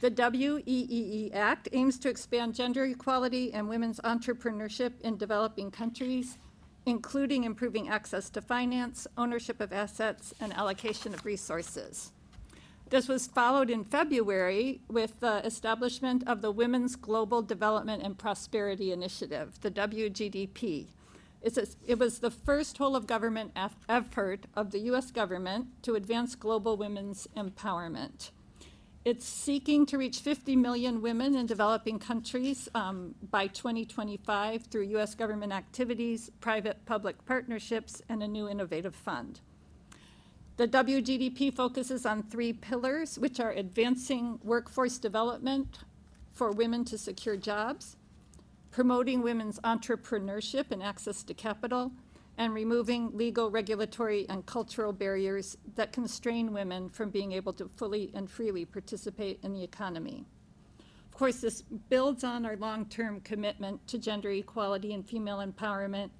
The 0.00 0.12
WEEE 0.12 1.32
Act 1.34 1.68
aims 1.72 1.98
to 1.98 2.08
expand 2.08 2.54
gender 2.54 2.84
equality 2.84 3.52
and 3.52 3.68
women's 3.68 3.98
entrepreneurship 4.02 5.00
in 5.00 5.16
developing 5.16 5.72
countries, 5.72 6.38
including 6.86 7.42
improving 7.42 7.88
access 7.88 8.30
to 8.30 8.40
finance, 8.40 9.08
ownership 9.18 9.60
of 9.60 9.72
assets, 9.72 10.32
and 10.40 10.52
allocation 10.52 11.12
of 11.12 11.24
resources. 11.24 12.12
This 12.90 13.08
was 13.08 13.26
followed 13.26 13.68
in 13.68 13.82
February 13.82 14.80
with 14.86 15.18
the 15.18 15.44
establishment 15.44 16.22
of 16.28 16.40
the 16.40 16.52
Women's 16.52 16.94
Global 16.94 17.42
Development 17.42 18.00
and 18.00 18.16
Prosperity 18.16 18.92
Initiative, 18.92 19.58
the 19.60 19.72
WGDP 19.72 20.90
it's 21.44 21.58
a, 21.58 21.66
it 21.86 21.98
was 21.98 22.20
the 22.20 22.30
first 22.30 22.78
whole 22.78 22.96
of 22.96 23.06
government 23.06 23.52
effort 23.88 24.46
of 24.54 24.70
the 24.70 24.78
US 24.90 25.10
government 25.10 25.66
to 25.82 25.94
advance 25.94 26.34
global 26.34 26.78
women's 26.78 27.28
empowerment. 27.36 28.30
It's 29.04 29.26
seeking 29.26 29.84
to 29.86 29.98
reach 29.98 30.20
50 30.20 30.56
million 30.56 31.02
women 31.02 31.36
in 31.36 31.44
developing 31.44 31.98
countries 31.98 32.70
um, 32.74 33.14
by 33.30 33.48
2025 33.48 34.64
through 34.64 34.84
US 34.96 35.14
government 35.14 35.52
activities, 35.52 36.30
private 36.40 36.82
public 36.86 37.22
partnerships, 37.26 38.00
and 38.08 38.22
a 38.22 38.28
new 38.28 38.48
innovative 38.48 38.94
fund. 38.94 39.40
The 40.56 40.66
WGDP 40.66 41.52
focuses 41.52 42.06
on 42.06 42.22
three 42.22 42.54
pillars, 42.54 43.18
which 43.18 43.38
are 43.38 43.50
advancing 43.50 44.38
workforce 44.42 44.96
development 44.96 45.80
for 46.32 46.52
women 46.52 46.86
to 46.86 46.96
secure 46.96 47.36
jobs, 47.36 47.96
promoting 48.74 49.22
women's 49.22 49.60
entrepreneurship 49.60 50.72
and 50.72 50.82
access 50.82 51.22
to 51.22 51.32
capital, 51.32 51.92
and 52.36 52.52
removing 52.52 53.16
legal, 53.16 53.48
regulatory, 53.48 54.26
and 54.28 54.44
cultural 54.46 54.92
barriers 54.92 55.56
that 55.76 55.92
constrain 55.92 56.52
women 56.52 56.88
from 56.88 57.08
being 57.08 57.30
able 57.30 57.52
to 57.52 57.68
fully 57.68 58.10
and 58.14 58.28
freely 58.28 58.64
participate 58.64 59.38
in 59.44 59.52
the 59.52 59.62
economy. 59.62 60.26
Of 61.06 61.16
course, 61.16 61.36
this 61.36 61.62
builds 61.88 62.24
on 62.24 62.44
our 62.44 62.56
long 62.56 62.86
term 62.86 63.20
commitment 63.20 63.86
to 63.86 63.96
gender 63.96 64.32
equality 64.32 64.92
and 64.92 65.08
female 65.08 65.38
empowerment, 65.38 66.10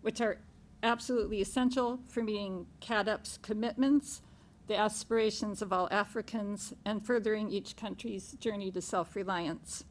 which 0.00 0.22
are 0.22 0.38
absolutely 0.82 1.42
essential 1.42 2.00
for 2.08 2.22
meeting 2.22 2.64
CAADP's 2.80 3.38
commitments, 3.42 4.22
the 4.66 4.78
aspirations 4.78 5.60
of 5.60 5.74
all 5.74 5.88
Africans, 5.90 6.72
and 6.86 7.04
furthering 7.04 7.50
each 7.50 7.76
country's 7.76 8.32
journey 8.40 8.70
to 8.70 8.80
self 8.80 9.14
reliance. 9.14 9.84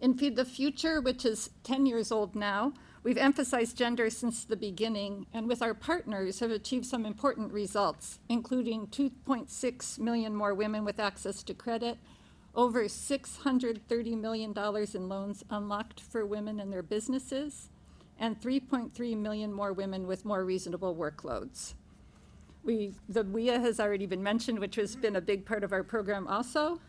In 0.00 0.14
Feed 0.14 0.36
the 0.36 0.44
Future, 0.44 1.00
which 1.00 1.24
is 1.24 1.50
10 1.62 1.86
years 1.86 2.12
old 2.12 2.34
now, 2.34 2.72
we've 3.02 3.16
emphasized 3.16 3.76
gender 3.76 4.10
since 4.10 4.44
the 4.44 4.56
beginning, 4.56 5.26
and 5.32 5.48
with 5.48 5.62
our 5.62 5.74
partners 5.74 6.40
have 6.40 6.50
achieved 6.50 6.86
some 6.86 7.06
important 7.06 7.52
results, 7.52 8.18
including 8.28 8.86
2.6 8.88 9.98
million 9.98 10.34
more 10.34 10.54
women 10.54 10.84
with 10.84 11.00
access 11.00 11.42
to 11.44 11.54
credit, 11.54 11.98
over 12.54 12.84
$630 12.84 14.20
million 14.20 14.54
in 14.94 15.08
loans 15.08 15.44
unlocked 15.50 16.00
for 16.00 16.26
women 16.26 16.60
and 16.60 16.72
their 16.72 16.82
businesses, 16.82 17.70
and 18.18 18.40
3.3 18.40 19.16
million 19.16 19.52
more 19.52 19.72
women 19.72 20.06
with 20.06 20.24
more 20.24 20.44
reasonable 20.44 20.94
workloads. 20.94 21.74
We, 22.62 22.94
the 23.08 23.24
WEAI 23.24 23.60
has 23.60 23.80
already 23.80 24.06
been 24.06 24.22
mentioned, 24.22 24.58
which 24.58 24.76
has 24.76 24.96
been 24.96 25.16
a 25.16 25.20
big 25.20 25.44
part 25.44 25.64
of 25.64 25.72
our 25.72 25.82
program 25.82 26.26
also. 26.26 26.80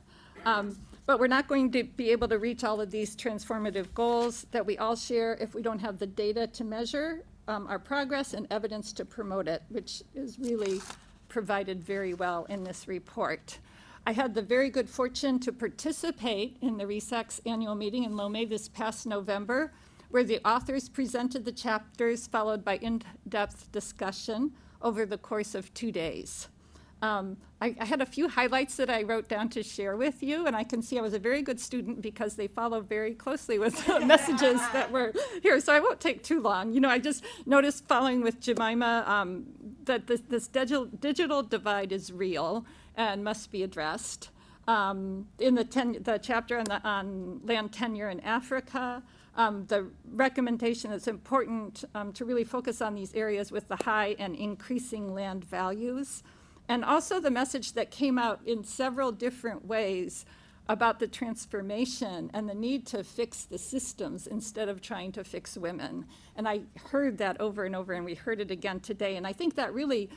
Um, 0.46 0.78
but 1.06 1.20
we're 1.20 1.28
not 1.28 1.48
going 1.48 1.72
to 1.72 1.84
be 1.84 2.12
able 2.12 2.28
to 2.28 2.40
reach 2.40 2.64
all 2.64 2.82
of 2.82 2.92
these 2.92 3.16
transformative 3.16 3.94
goals 3.94 4.48
that 4.52 4.66
we 4.66 4.78
all 4.78 4.96
share 4.96 5.36
if 5.36 5.54
we 5.54 5.62
don't 5.62 5.80
have 5.80 6.00
the 6.00 6.08
data 6.08 6.48
to 6.48 6.64
measure 6.64 7.24
um, 7.48 7.68
our 7.68 7.80
progress 7.80 8.34
and 8.34 8.48
evidence 8.50 8.92
to 8.94 9.06
promote 9.06 9.48
it, 9.48 9.62
which 9.70 10.02
is 10.16 10.40
really 10.40 10.82
provided 11.28 11.84
very 11.84 12.14
well 12.14 12.46
in 12.46 12.64
this 12.64 12.88
report. 12.88 13.60
I 14.08 14.14
had 14.14 14.34
the 14.34 14.42
very 14.42 14.70
good 14.70 14.90
fortune 14.90 15.40
to 15.40 15.52
participate 15.52 16.58
in 16.62 16.78
the 16.78 16.86
ReSAKSS 16.86 17.42
annual 17.46 17.76
meeting 17.76 18.04
in 18.04 18.14
Lomé 18.14 18.48
this 18.48 18.70
past 18.70 19.08
November, 19.08 19.74
where 20.10 20.24
the 20.24 20.40
authors 20.48 20.90
presented 20.90 21.44
the 21.44 21.52
chapters 21.52 22.28
followed 22.28 22.64
by 22.64 22.78
in-depth 22.78 23.72
discussion 23.72 24.54
over 24.82 25.06
the 25.06 25.18
course 25.18 25.56
of 25.56 25.74
two 25.74 25.92
days. 25.92 26.48
Um, 27.06 27.38
I, 27.62 27.76
I, 27.80 27.86
had 27.86 28.02
a 28.02 28.06
few 28.06 28.28
highlights 28.28 28.78
that 28.78 28.90
I 28.90 29.04
wrote 29.04 29.28
down 29.30 29.50
to 29.50 29.62
share 29.62 29.96
with 29.96 30.24
you, 30.24 30.48
and 30.48 30.56
I 30.56 30.64
can 30.64 30.82
see 30.82 30.98
I 30.98 31.02
was 31.02 31.14
a 31.14 31.20
very 31.20 31.44
good 31.44 31.60
student 31.60 32.02
because 32.02 32.36
they 32.36 32.48
follow 32.48 32.82
very 32.82 33.14
closely 33.14 33.60
with 33.60 33.86
the 33.86 34.00
messages 34.14 34.60
that 34.74 34.92
were 34.92 35.14
here. 35.44 35.60
So 35.60 35.72
I 35.72 35.80
won't 35.80 36.00
take 36.00 36.24
too 36.24 36.42
long. 36.42 36.74
You 36.74 36.80
know, 36.80 36.90
I 36.90 36.98
just 36.98 37.24
noticed 37.46 37.88
following 37.88 38.22
with 38.22 38.42
Jemimah 38.42 39.08
um, 39.08 39.46
that 39.84 40.08
this, 40.08 40.22
this 40.22 40.48
digital, 40.48 40.86
digital 40.86 41.44
divide 41.44 41.92
is 41.92 42.12
real 42.12 42.66
and 42.96 43.24
must 43.24 43.52
be 43.52 43.62
addressed. 43.62 44.32
Um, 44.68 45.28
in 45.38 45.54
the, 45.54 45.64
ten, 45.64 45.98
the 46.02 46.18
chapter 46.18 46.58
on, 46.58 46.64
the, 46.66 46.82
on 46.84 47.42
land 47.46 47.72
tenure 47.72 48.10
in 48.10 48.20
Africa, 48.22 49.04
um, 49.36 49.66
the 49.68 49.90
recommendation 50.12 50.92
is 50.92 51.08
important 51.08 51.84
um, 51.94 52.14
to 52.14 52.26
really 52.26 52.46
focus 52.46 52.82
on 52.82 52.96
these 52.96 53.14
areas 53.14 53.52
with 53.52 53.68
the 53.68 53.76
high 53.76 54.16
and 54.18 54.36
increasing 54.36 55.14
land 55.14 55.44
values. 55.44 56.24
And 56.68 56.84
also 56.84 57.20
the 57.20 57.32
message 57.32 57.74
that 57.74 57.92
came 57.92 58.18
out 58.18 58.40
in 58.46 58.64
several 58.64 59.12
different 59.12 59.66
ways 59.66 60.26
about 60.68 61.00
the 61.00 61.08
transformation 61.08 62.32
and 62.34 62.50
the 62.50 62.56
need 62.56 62.88
to 62.88 63.04
fix 63.04 63.44
the 63.44 63.58
systems 63.58 64.26
instead 64.26 64.68
of 64.68 64.82
trying 64.82 65.12
to 65.12 65.24
fix 65.24 65.56
women. 65.56 66.06
And 66.36 66.48
I 66.48 66.62
heard 66.90 67.20
that 67.20 67.40
over 67.40 67.66
and 67.66 67.76
over, 67.76 67.94
and 67.94 68.04
we 68.04 68.16
heard 68.16 68.40
it 68.40 68.50
again 68.50 68.80
today. 68.80 69.16
And 69.16 69.28
I 69.28 69.34
think 69.34 69.56
that 69.56 69.74
really 69.74 70.10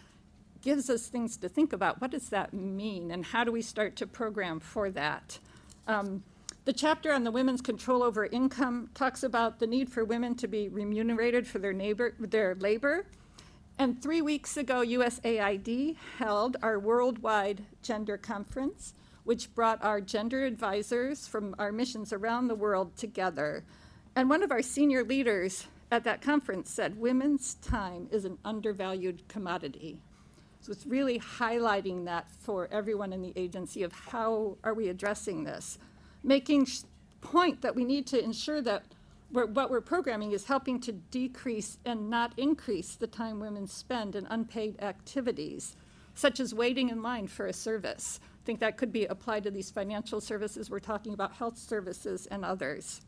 gives 0.63 0.89
us 0.89 1.07
things 1.07 1.37
to 1.37 1.49
think 1.49 1.73
about. 1.73 2.01
What 2.01 2.11
does 2.11 2.31
that 2.31 2.55
mean, 2.55 3.11
and 3.11 3.27
how 3.27 3.45
do 3.45 3.53
we 3.53 3.63
start 3.63 3.95
to 3.97 4.07
program 4.07 4.59
for 4.59 4.91
that? 4.91 5.39
Um, 5.87 6.23
the 6.65 6.73
chapter 6.73 7.13
on 7.13 7.25
the 7.25 7.31
women's 7.31 7.63
control 7.63 8.03
over 8.03 8.27
income 8.27 8.91
talks 8.95 9.23
about 9.23 9.59
the 9.59 9.67
need 9.67 9.91
for 9.91 10.05
women 10.05 10.35
to 10.37 10.49
be 10.49 10.69
remunerated 10.69 11.47
for 11.47 11.59
their, 11.59 11.73
neighbor, 11.73 12.15
their 12.19 12.55
labor. 12.57 13.07
And 13.81 14.03
three 14.03 14.21
weeks 14.21 14.57
ago, 14.57 14.81
USAID 14.81 15.95
held 16.19 16.57
our 16.63 16.81
worldwide 16.81 17.65
gender 17.81 18.19
conference, 18.19 18.93
which 19.23 19.55
brought 19.55 19.83
our 19.85 20.01
gender 20.01 20.45
advisors 20.45 21.29
from 21.29 21.55
our 21.61 21.71
missions 21.71 22.13
around 22.13 22.49
the 22.49 22.57
world 22.57 22.97
together. 22.97 23.65
And 24.17 24.29
one 24.29 24.43
of 24.43 24.51
our 24.51 24.63
senior 24.63 25.05
leaders 25.05 25.69
at 25.93 26.03
that 26.03 26.21
conference 26.21 26.71
said, 26.71 26.99
Women's 26.99 27.55
time 27.55 28.09
is 28.11 28.25
an 28.25 28.39
undervalued 28.45 29.23
commodity. 29.29 30.03
So 30.61 30.73
it's 30.73 30.85
really 30.85 31.21
highlighting 31.21 32.05
that 32.07 32.29
for 32.33 32.69
everyone 32.73 33.13
in 33.13 33.23
the 33.23 33.33
agency 33.37 33.85
of 33.85 33.93
how 33.93 34.57
are 34.65 34.75
we 34.75 34.89
addressing 34.89 35.45
this 35.45 35.79
making 36.25 36.67
point 37.21 37.63
that 37.63 37.77
we 37.77 37.85
need 37.85 38.09
to 38.09 38.23
ensure 38.23 38.61
that 38.63 38.83
we're, 39.31 39.47
what 39.47 39.71
we're 39.71 39.81
programming 39.81 40.33
is 40.33 40.45
helping 40.45 40.81
to 40.81 40.93
decrease 40.93 41.79
and 41.85 42.09
not 42.09 42.33
increase 42.39 42.95
the 42.95 43.07
time 43.07 43.41
women 43.41 43.67
spend 43.67 44.17
in 44.17 44.27
unpaid 44.27 44.81
activities, 44.81 45.77
such 46.15 46.41
as 46.41 46.55
waiting 46.55 46.89
in 46.89 47.03
line 47.03 47.27
for 47.27 47.47
a 47.47 47.53
service. 47.53 48.21
I 48.23 48.45
think 48.45 48.61
that 48.61 48.79
could 48.79 48.93
be 48.93 49.05
applied 49.05 49.45
to 49.45 49.51
these 49.51 49.71
financial 49.71 50.21
services. 50.21 50.71
We're 50.71 50.79
talking 50.81 51.13
about 51.13 51.35
health 51.35 51.59
services 51.59 52.27
and 52.31 52.45
others. 52.45 53.03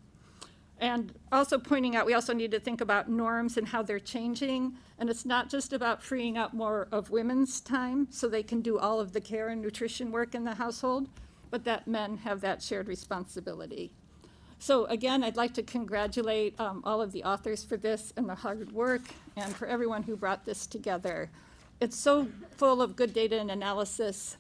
And 0.79 1.13
also 1.31 1.59
pointing 1.59 1.95
out, 1.95 2.07
we 2.07 2.15
also 2.15 2.33
need 2.33 2.51
to 2.53 2.61
think 2.61 2.81
about 2.81 3.11
norms 3.11 3.59
and 3.59 3.69
how 3.69 3.83
they're 3.83 3.99
changing. 3.99 4.75
And 4.99 5.11
it's 5.11 5.27
not 5.27 5.51
just 5.51 5.75
about 5.75 6.03
freeing 6.03 6.39
up 6.39 6.55
more 6.55 6.89
of 6.91 7.11
women's 7.11 7.61
time 7.61 8.09
so 8.11 8.29
they 8.29 8.43
can 8.43 8.63
do 8.63 8.79
all 8.79 8.99
of 8.99 9.13
the 9.13 9.21
care 9.21 9.49
and 9.49 9.61
nutrition 9.61 10.11
work 10.11 10.35
in 10.35 10.45
the 10.45 10.55
household, 10.55 11.09
but 11.51 11.65
that 11.65 11.87
men 11.87 12.17
have 12.19 12.41
that 12.41 12.63
shared 12.63 12.89
responsibility. 12.89 13.93
So 14.61 14.85
again, 14.85 15.25
I'd 15.25 15.37
like 15.37 15.55
to 15.55 15.63
congratulate 15.63 16.61
um, 16.61 16.83
all 16.85 17.01
of 17.01 17.13
the 17.13 17.25
authors 17.25 17.65
for 17.65 17.79
this 17.79 18.13
and 18.19 18.29
the 18.29 18.35
hard 18.35 18.73
work 18.73 19.01
and 19.35 19.57
for 19.57 19.67
everyone 19.67 20.03
who 20.03 20.17
brought 20.17 20.45
this 20.45 20.67
together. 20.67 21.31
It's 21.81 21.97
so 21.97 22.29
full 22.59 22.83
of 22.83 22.95
good 22.95 23.15
data 23.15 23.41
and 23.41 23.51
analysis 23.51 24.37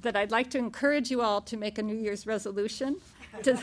that 0.00 0.14
I'd 0.14 0.30
like 0.30 0.48
to 0.50 0.58
encourage 0.58 1.10
you 1.10 1.22
all 1.22 1.40
to 1.40 1.56
make 1.56 1.76
a 1.76 1.82
New 1.82 1.96
Year's 1.96 2.24
resolution 2.24 2.98
to 3.42 3.58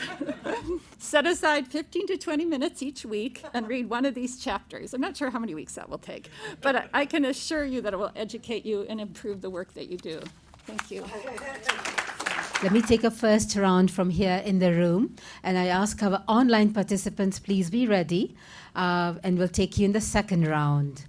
set 0.98 1.26
aside 1.26 1.66
15 1.66 2.08
to 2.08 2.18
20 2.18 2.44
minutes 2.44 2.82
each 2.82 3.06
week 3.06 3.42
and 3.54 3.66
read 3.66 3.88
one 3.88 4.04
of 4.04 4.14
these 4.14 4.38
chapters. 4.38 4.92
I'm 4.92 5.00
not 5.00 5.16
sure 5.16 5.30
how 5.30 5.38
many 5.38 5.54
weeks 5.54 5.76
that 5.76 5.88
will 5.88 5.96
take, 5.96 6.28
but 6.60 6.76
I, 6.76 6.88
I 6.92 7.06
can 7.06 7.24
assure 7.24 7.64
you 7.64 7.80
that 7.80 7.94
it 7.94 7.98
will 7.98 8.12
educate 8.14 8.66
you 8.66 8.84
and 8.86 9.00
improve 9.00 9.40
the 9.40 9.48
work 9.48 9.72
that 9.72 9.88
you 9.88 9.96
do. 9.96 10.20
Thank 10.66 10.90
you. 10.90 11.06
Let 12.62 12.70
me 12.70 12.80
take 12.80 13.02
a 13.02 13.10
first 13.10 13.56
round 13.56 13.90
from 13.90 14.10
here 14.10 14.40
in 14.44 14.60
the 14.60 14.72
room, 14.72 15.16
and 15.42 15.58
I 15.58 15.66
ask 15.66 16.00
our 16.00 16.22
online 16.28 16.72
participants, 16.72 17.40
please 17.40 17.70
be 17.70 17.88
ready, 17.88 18.36
uh, 18.76 19.14
and 19.24 19.36
we'll 19.36 19.48
take 19.48 19.78
you 19.78 19.84
in 19.84 19.90
the 19.90 20.00
second 20.00 20.46
round. 20.46 21.04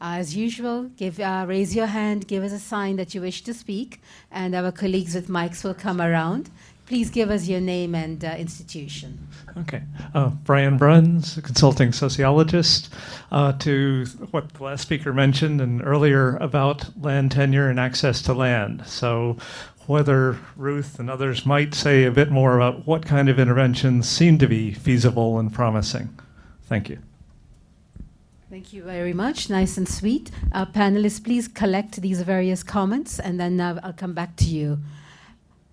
Uh, 0.00 0.18
as 0.18 0.36
usual, 0.36 0.84
give, 0.96 1.18
uh, 1.18 1.44
raise 1.48 1.74
your 1.74 1.86
hand, 1.86 2.28
give 2.28 2.44
us 2.44 2.52
a 2.52 2.58
sign 2.60 2.94
that 2.96 3.16
you 3.16 3.20
wish 3.20 3.42
to 3.42 3.52
speak, 3.52 4.00
and 4.30 4.54
our 4.54 4.70
colleagues 4.70 5.16
with 5.16 5.26
mics 5.26 5.64
will 5.64 5.74
come 5.74 6.00
around. 6.00 6.50
Please 6.86 7.10
give 7.10 7.30
us 7.30 7.48
your 7.48 7.60
name 7.60 7.94
and 7.94 8.24
uh, 8.24 8.34
institution. 8.38 9.26
Okay. 9.56 9.82
Uh, 10.14 10.28
Bryan 10.28 10.76
Bruns, 10.76 11.38
consulting 11.42 11.92
sociologist. 11.92 12.92
Uh, 13.30 13.52
to 13.52 14.04
what 14.30 14.52
the 14.52 14.62
last 14.62 14.82
speaker 14.82 15.10
mentioned 15.10 15.58
and 15.60 15.82
earlier 15.82 16.36
about 16.36 16.84
land 17.00 17.32
tenure 17.32 17.70
and 17.70 17.80
access 17.80 18.20
to 18.20 18.34
land. 18.34 18.82
So, 18.86 19.38
whether 19.86 20.38
Ruth 20.56 20.98
and 20.98 21.10
others 21.10 21.44
might 21.44 21.74
say 21.74 22.04
a 22.04 22.10
bit 22.10 22.30
more 22.30 22.56
about 22.56 22.86
what 22.86 23.04
kind 23.04 23.28
of 23.28 23.38
interventions 23.38 24.08
seem 24.08 24.38
to 24.38 24.46
be 24.46 24.72
feasible 24.72 25.38
and 25.38 25.52
promising. 25.52 26.16
Thank 26.64 26.88
you. 26.88 26.98
Thank 28.50 28.72
you 28.72 28.82
very 28.82 29.14
much. 29.14 29.48
Nice 29.48 29.78
and 29.78 29.88
sweet. 29.88 30.30
Uh, 30.52 30.66
panelists, 30.66 31.24
please 31.24 31.48
collect 31.48 32.02
these 32.02 32.20
various 32.20 32.62
comments 32.62 33.18
and 33.18 33.40
then 33.40 33.60
uh, 33.60 33.80
I'll 33.82 33.94
come 33.94 34.12
back 34.12 34.36
to 34.36 34.44
you. 34.44 34.78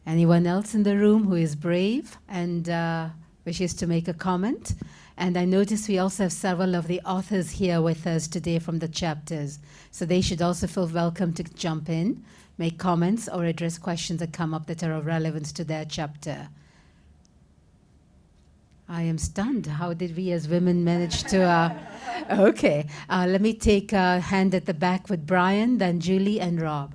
Anyone 0.06 0.48
else 0.48 0.74
in 0.74 0.84
the 0.84 0.98
room 0.98 1.26
who 1.26 1.36
is 1.36 1.56
brave 1.56 2.18
and 2.28 2.70
uh, 2.70 3.10
wishes 3.46 3.74
to 3.76 3.86
make 3.86 4.08
a 4.08 4.14
comment? 4.14 4.76
And 5.18 5.38
I 5.38 5.44
notice 5.44 5.90
we 5.90 6.00
also 6.00 6.24
have 6.24 6.32
several 6.32 6.74
of 6.74 6.88
the 6.88 7.02
authors 7.02 7.52
here 7.52 7.82
with 7.82 8.08
us 8.08 8.28
today 8.30 8.60
from 8.60 8.80
the 8.80 8.88
chapters. 8.88 9.60
So 9.92 10.06
they 10.06 10.22
should 10.22 10.42
also 10.42 10.66
feel 10.66 10.88
welcome 10.88 11.34
to 11.34 11.44
jump 11.44 11.90
in 11.90 12.24
make 12.60 12.78
comments 12.78 13.30
or 13.30 13.46
address 13.46 13.78
questions 13.78 14.20
that 14.20 14.34
come 14.34 14.54
up 14.54 14.68
that 14.68 14.84
are 14.84 14.94
of 14.94 15.06
relevance 15.06 15.52
to 15.54 15.64
their 15.64 15.86
chapter. 15.86 16.50
I 18.88 19.04
am 19.04 19.18
stunned. 19.18 19.66
How 19.66 19.94
did 19.94 20.18
we 20.18 20.32
as 20.32 20.50
women 20.50 20.84
manage 20.84 21.24
to? 21.26 21.44
Uh, 21.44 21.74
okay, 22.32 22.88
uh, 23.10 23.26
let 23.30 23.40
me 23.40 23.54
take 23.54 23.94
a 23.94 24.20
hand 24.20 24.54
at 24.54 24.66
the 24.66 24.74
back 24.74 25.10
with 25.10 25.26
Brian, 25.26 25.78
then 25.78 26.00
Julie 26.00 26.42
and 26.42 26.62
Rob. 26.62 26.94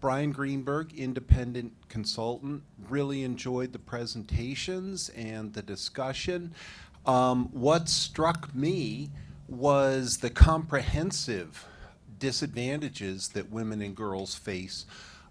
Brian 0.00 0.32
Greenberg, 0.32 0.92
independent 0.94 1.72
consultant. 1.88 2.62
Really 2.88 3.22
enjoyed 3.22 3.72
the 3.72 3.78
presentations 3.78 5.10
and 5.10 5.52
the 5.52 5.62
discussion. 5.62 6.54
Um, 7.06 7.50
what 7.52 7.88
struck 7.88 8.52
me 8.54 9.10
was 9.48 10.16
the 10.18 10.30
comprehensive 10.30 11.66
disadvantages 12.22 13.30
that 13.30 13.50
women 13.50 13.82
and 13.82 13.96
girls 13.96 14.36
face 14.36 14.86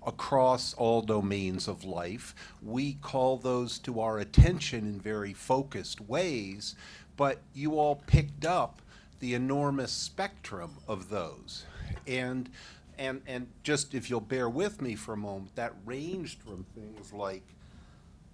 across 0.06 0.74
all 0.74 1.02
domains 1.02 1.66
of 1.70 1.86
life. 1.86 2.36
We 2.62 2.96
call 2.96 3.38
those 3.38 3.80
to 3.80 4.02
our 4.02 4.20
attention 4.20 4.80
in 4.80 5.00
very 5.00 5.32
focused 5.32 6.02
ways, 6.02 6.76
but 7.16 7.40
you 7.54 7.80
all 7.80 7.96
picked 7.96 8.46
up 8.46 8.82
the 9.22 9.34
enormous 9.36 9.94
spectrum 9.94 10.72
of 10.86 11.10
those. 11.10 11.64
And 12.06 12.50
and 12.98 13.22
and 13.26 13.48
just 13.64 13.96
if 13.96 14.10
you'll 14.10 14.20
bear 14.20 14.50
with 14.50 14.82
me 14.82 14.96
for 14.96 15.14
a 15.14 15.18
moment, 15.18 15.56
that 15.56 15.74
ranged 15.86 16.42
from 16.42 16.66
things 16.76 17.14
like 17.14 17.44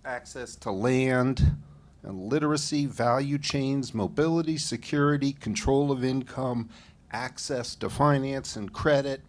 access 0.03 0.55
to 0.55 0.71
land, 0.71 1.57
and 2.01 2.27
literacy, 2.27 2.87
value 2.87 3.37
chains, 3.37 3.93
mobility, 3.93 4.57
security, 4.57 5.33
control 5.33 5.91
of 5.91 6.03
income, 6.03 6.69
access 7.17 7.73
to 7.73 7.89
finance 7.89 8.55
and 8.55 8.71
credit, 8.71 9.21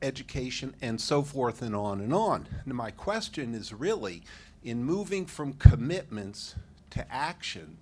education, 0.00 0.76
and 0.80 1.00
so 1.00 1.22
forth 1.22 1.60
and 1.60 1.74
on 1.74 2.00
and 2.00 2.14
on. 2.14 2.46
My 2.66 2.92
question 2.92 3.52
is 3.52 3.72
really 3.72 4.22
in 4.62 4.84
moving 4.84 5.26
from 5.26 5.54
commitments 5.54 6.54
to 6.90 7.04
action, 7.12 7.78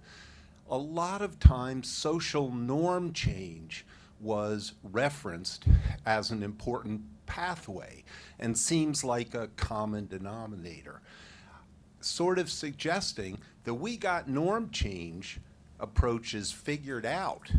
a 0.71 0.79
lot 0.79 1.21
of 1.21 1.39
times 1.39 1.89
social 1.89 2.51
norm 2.51 3.13
change 3.13 3.85
was 4.19 4.73
referenced 4.83 5.65
as 6.07 6.31
an 6.31 6.43
important 6.43 7.03
pathway 7.27 8.05
and 8.39 8.57
seems 8.57 9.05
like 9.05 9.35
a 9.35 9.49
common 9.57 10.07
denominator, 10.07 11.03
sort 12.01 12.39
of 12.39 12.51
suggesting 12.51 13.39
that 13.65 13.75
we 13.75 13.99
got 13.99 14.27
norm 14.27 14.71
change 14.71 15.39
approaches 15.79 16.51
figured 16.51 17.05
out. 17.05 17.51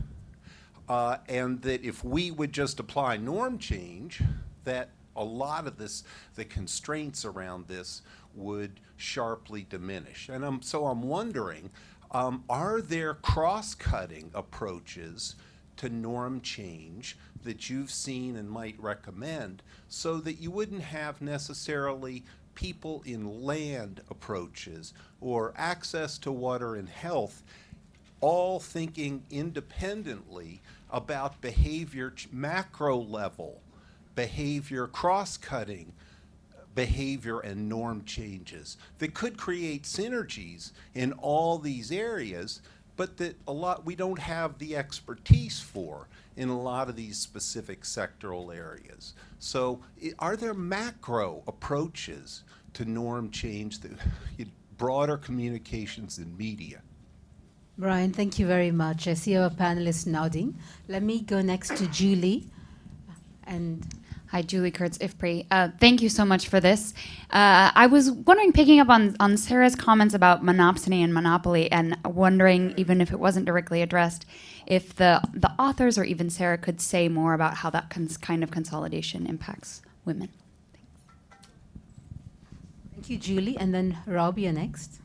Uh, 0.90 1.18
and 1.30 1.62
that 1.62 1.84
if 1.84 2.04
we 2.04 2.32
would 2.32 2.52
just 2.52 2.80
apply 2.80 3.18
norm 3.18 3.58
change, 3.58 4.22
that 4.66 4.90
a 5.16 5.24
lot 5.24 5.68
of 5.68 5.78
this, 5.78 6.04
the 6.36 6.46
constraints 6.46 7.24
around 7.26 7.68
this 7.68 8.02
would 8.36 8.80
sharply 8.98 9.66
diminish. 9.70 10.30
And 10.30 10.44
I'm, 10.44 10.62
so 10.62 10.86
I'm 10.86 11.04
wondering, 11.04 11.70
um, 12.12 12.44
are 12.50 12.82
there 12.82 13.14
cross-cutting 13.16 14.32
approaches 14.34 15.36
to 15.78 15.90
norm 15.90 16.42
change 16.42 17.18
that 17.44 17.70
you've 17.70 17.92
seen 17.92 18.36
and 18.36 18.50
might 18.50 18.76
recommend 18.80 19.64
so 19.88 20.18
that 20.18 20.40
you 20.40 20.52
wouldn't 20.52 20.84
have 20.84 21.22
necessarily 21.22 22.24
people 22.56 23.02
in 23.06 23.44
land 23.44 24.02
approaches 24.10 24.94
or 25.20 25.54
access 25.58 26.18
to 26.20 26.32
water 26.32 26.76
and 26.76 26.88
health 26.88 27.44
all 28.24 28.58
thinking 28.58 29.22
independently 29.30 30.62
about 30.90 31.42
behavior, 31.42 32.14
macro 32.32 32.98
level 32.98 33.60
behavior, 34.16 34.88
cross 34.88 35.36
cutting 35.36 35.92
behavior 36.74 37.42
and 37.42 37.68
norm 37.68 38.02
changes 38.06 38.78
that 39.00 39.14
could 39.14 39.38
create 39.38 39.84
synergies 39.84 40.72
in 40.96 41.12
all 41.14 41.58
these 41.58 41.92
areas, 41.92 42.62
but 42.96 43.18
that 43.18 43.36
a 43.46 43.52
lot 43.52 43.86
we 43.86 43.94
don't 43.94 44.20
have 44.20 44.58
the 44.58 44.78
expertise 44.78 45.60
for 45.60 46.08
in 46.38 46.48
a 46.48 46.58
lot 46.58 46.88
of 46.88 46.96
these 46.96 47.18
specific 47.18 47.82
sectoral 47.82 48.56
areas. 48.56 49.16
So, 49.40 49.82
are 50.20 50.38
there 50.38 50.54
macro 50.54 51.44
approaches 51.46 52.44
to 52.76 52.86
norm 52.86 53.32
change, 53.32 53.82
that 53.82 53.92
broader 54.78 55.18
communications 55.18 56.20
and 56.20 56.38
media? 56.38 56.82
Brian, 57.78 58.14
thank 58.14 58.38
you 58.38 58.46
very 58.46 58.72
much. 58.72 59.08
I 59.08 59.16
see 59.16 59.36
our 59.36 59.50
panelists 59.50 60.06
nodding. 60.06 60.58
Let 60.88 61.04
me 61.04 61.22
go 61.22 61.42
next 61.42 61.76
to 61.78 61.88
Julie. 61.88 62.48
And 63.46 63.86
Hi, 64.34 64.42
Julie 64.42 64.72
Kurtz, 64.72 64.98
IFPRI. 64.98 65.46
Uh, 65.52 65.70
thank 65.80 66.02
you 66.02 66.10
so 66.10 66.26
much 66.26 66.48
for 66.48 66.60
this. 66.60 66.96
Uh, 67.30 67.70
I 67.76 67.86
was 67.86 68.10
wondering, 68.10 68.52
picking 68.52 68.80
up 68.80 68.90
on, 68.90 69.16
on 69.20 69.38
Sarah's 69.38 69.76
comments 69.76 70.16
about 70.16 70.44
monopsony 70.44 71.04
and 71.04 71.14
monopoly, 71.14 71.72
and 71.72 71.96
wondering, 72.04 72.74
even 72.76 73.00
if 73.00 73.12
it 73.12 73.20
wasn't 73.20 73.46
directly 73.46 73.84
addressed, 73.84 74.26
if 74.66 74.96
the, 74.96 75.22
the 75.36 75.52
authors 75.60 76.00
or 76.00 76.04
even 76.04 76.32
Sarah 76.32 76.58
could 76.58 76.82
say 76.82 77.08
more 77.10 77.36
about 77.36 77.58
how 77.58 77.70
that 77.70 77.92
cons- 77.92 78.18
kind 78.18 78.44
of 78.44 78.50
consolidation 78.50 79.28
impacts 79.28 79.84
women. 80.04 80.30
thank 82.96 83.12
you, 83.12 83.20
Julie. 83.20 83.56
And 83.56 83.72
then 83.72 84.00
Rob, 84.08 84.40
you're 84.40 84.52
next. 84.52 85.00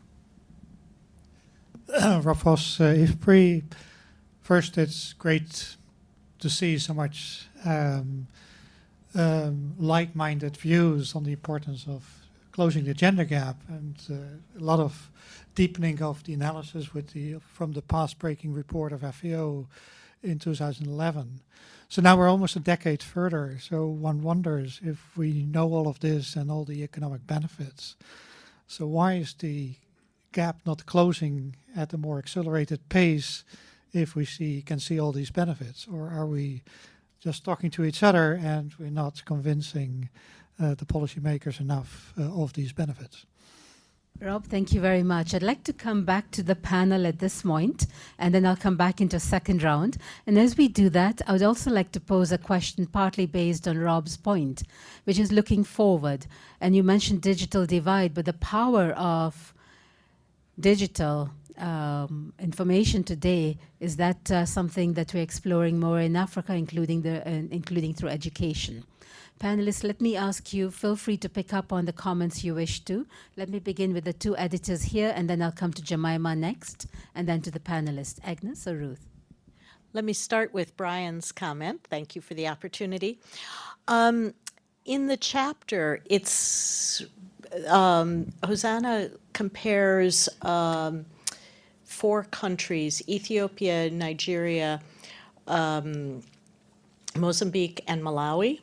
Rob 2.23 2.37
Vos, 2.37 2.81
uh, 2.81 2.93
IFPRI. 2.93 3.63
First, 4.43 4.77
it's 4.77 5.15
great 5.15 5.77
to 6.39 6.51
see 6.51 6.77
so 6.77 6.93
much 6.93 7.47
um, 7.65 8.27
um, 9.15 9.75
like-minded 9.79 10.59
views 10.59 11.15
on 11.15 11.25
the 11.25 11.33
importance 11.33 11.87
of 11.89 12.07
closing 12.53 12.85
the 12.85 12.93
gender 12.93 13.25
gap 13.25 13.57
and 13.69 13.97
uh, 14.11 14.61
a 14.61 14.63
lot 14.63 14.81
of 14.81 15.11
deepening 15.55 16.03
of 16.03 16.23
the 16.25 16.35
analysis 16.35 16.93
with 16.93 17.15
the 17.15 17.37
from 17.55 17.73
the 17.73 17.81
past-breaking 17.81 18.53
report 18.53 18.93
of 18.93 19.01
FAO 19.01 19.67
in 20.23 20.39
2011. 20.39 21.41
So 21.89 22.03
now 22.03 22.19
we're 22.19 22.29
almost 22.29 22.55
a 22.55 22.61
decade 22.61 23.03
further. 23.03 23.57
So 23.63 23.87
one 23.87 24.23
wonders 24.23 24.79
if 24.85 25.17
we 25.17 25.47
know 25.47 25.73
all 25.73 25.89
of 25.89 26.01
this 26.01 26.37
and 26.37 26.51
all 26.51 26.67
the 26.67 26.83
economic 26.83 27.27
benefits. 27.27 27.97
So 28.67 28.87
why 28.87 29.15
is 29.15 29.33
the 29.33 29.77
gap 30.33 30.61
not 30.67 30.87
closing 30.87 31.57
at 31.77 31.93
a 31.93 31.99
more 31.99 32.19
accelerated 32.19 32.89
pace 32.89 33.45
if 33.93 34.15
we 34.15 34.25
see 34.25 34.63
can 34.63 34.79
see 34.79 35.01
all 35.01 35.13
these 35.13 35.31
benefits, 35.31 35.87
or 35.87 36.11
are 36.11 36.27
we 36.27 36.63
just 37.21 37.45
talking 37.45 37.71
to 37.71 37.85
each 37.85 38.03
other 38.03 38.35
and 38.35 38.75
we're 38.79 38.91
not 38.91 39.25
convincing 39.25 40.09
uh, 40.61 40.75
the 40.75 40.85
policymakers 40.85 41.61
enough 41.61 42.13
uh, 42.19 42.43
of 42.43 42.53
these 42.53 42.73
benefits? 42.73 43.27
Rob, 44.21 44.47
thank 44.47 44.73
you 44.73 44.81
very 44.81 45.05
much. 45.05 45.33
I'd 45.33 45.45
like 45.45 45.63
to 45.63 45.73
come 45.73 46.05
back 46.05 46.33
to 46.33 46.43
the 46.43 46.57
panel 46.57 47.07
at 47.07 47.21
this 47.21 47.43
point, 47.43 47.87
and 48.19 48.35
then 48.35 48.45
I'll 48.45 48.57
come 48.57 48.77
back 48.77 49.01
into 49.01 49.17
a 49.17 49.21
second 49.21 49.63
round. 49.63 49.97
And 50.27 50.37
as 50.37 50.57
we 50.57 50.67
do 50.67 50.89
that, 50.91 51.23
I 51.29 51.33
would 51.33 51.43
also 51.45 51.71
like 51.71 51.93
to 51.93 52.01
pose 52.01 52.33
a 52.33 52.39
question 52.39 52.87
partly 52.87 53.27
based 53.27 53.69
on 53.69 53.79
Rob's 53.79 54.17
point, 54.17 54.65
which 55.05 55.21
is 55.21 55.31
looking 55.31 55.63
forward. 55.63 56.27
And 56.61 56.75
you 56.75 56.83
mentioned 56.83 57.23
digital 57.23 57.65
divide, 57.65 58.13
but 58.13 58.25
the 58.25 58.33
power 58.33 58.91
of 58.91 59.55
digital 60.59 61.31
um, 61.59 62.33
information 62.39 63.03
today 63.03 63.59
is 63.81 63.97
that 63.97 64.31
uh, 64.31 64.45
something 64.45 64.95
that 64.95 65.13
we're 65.13 65.23
exploring 65.23 65.81
more 65.81 66.01
in 66.01 66.17
Africa, 66.17 66.55
including 66.55 67.03
the 67.03 67.27
uh, 67.27 67.43
including 67.51 67.95
through 67.95 68.11
education. 68.11 68.85
Panelists, 69.41 69.85
let 69.85 70.01
me 70.01 70.17
ask 70.17 70.53
you, 70.53 70.69
feel 70.71 70.97
free 70.97 71.17
to 71.17 71.29
pick 71.29 71.53
up 71.53 71.73
on 71.73 71.85
the 71.85 71.93
comments 71.93 72.43
you 72.43 72.57
wish 72.57 72.81
to. 72.81 73.07
Let 73.37 73.49
me 73.49 73.61
begin 73.61 73.95
with 73.95 74.05
the 74.05 74.13
two 74.13 74.37
editors 74.37 74.83
here, 74.83 75.13
and 75.15 75.31
then 75.31 75.41
I'll 75.41 75.53
come 75.53 75.73
to 75.75 75.83
Jemimah 75.83 76.37
next, 76.37 76.89
and 77.15 77.29
then 77.29 77.41
to 77.43 77.51
the 77.51 77.61
panelists. 77.61 78.19
Agnes 78.25 78.67
or 78.67 78.77
Ruth? 78.77 79.07
Let 79.93 80.05
me 80.05 80.13
start 80.13 80.53
with 80.53 80.77
Brian's 80.77 81.31
comment. 81.31 81.87
Thank 81.89 82.17
you 82.17 82.21
for 82.21 82.35
the 82.35 82.49
opportunity. 82.49 83.21
Um, 83.87 84.35
in 84.85 85.07
the 85.07 85.17
chapter, 85.17 86.01
it's 86.07 87.05
um, 87.67 88.27
Hosaena 88.43 89.11
compares 89.33 90.29
um, 90.43 91.07
four 91.85 92.25
countries 92.25 93.03
Ethiopia, 93.09 93.91
Nigeria, 93.91 94.81
um, 95.47 96.23
Mozambique, 97.17 97.83
and 97.87 98.03
Malawi. 98.03 98.61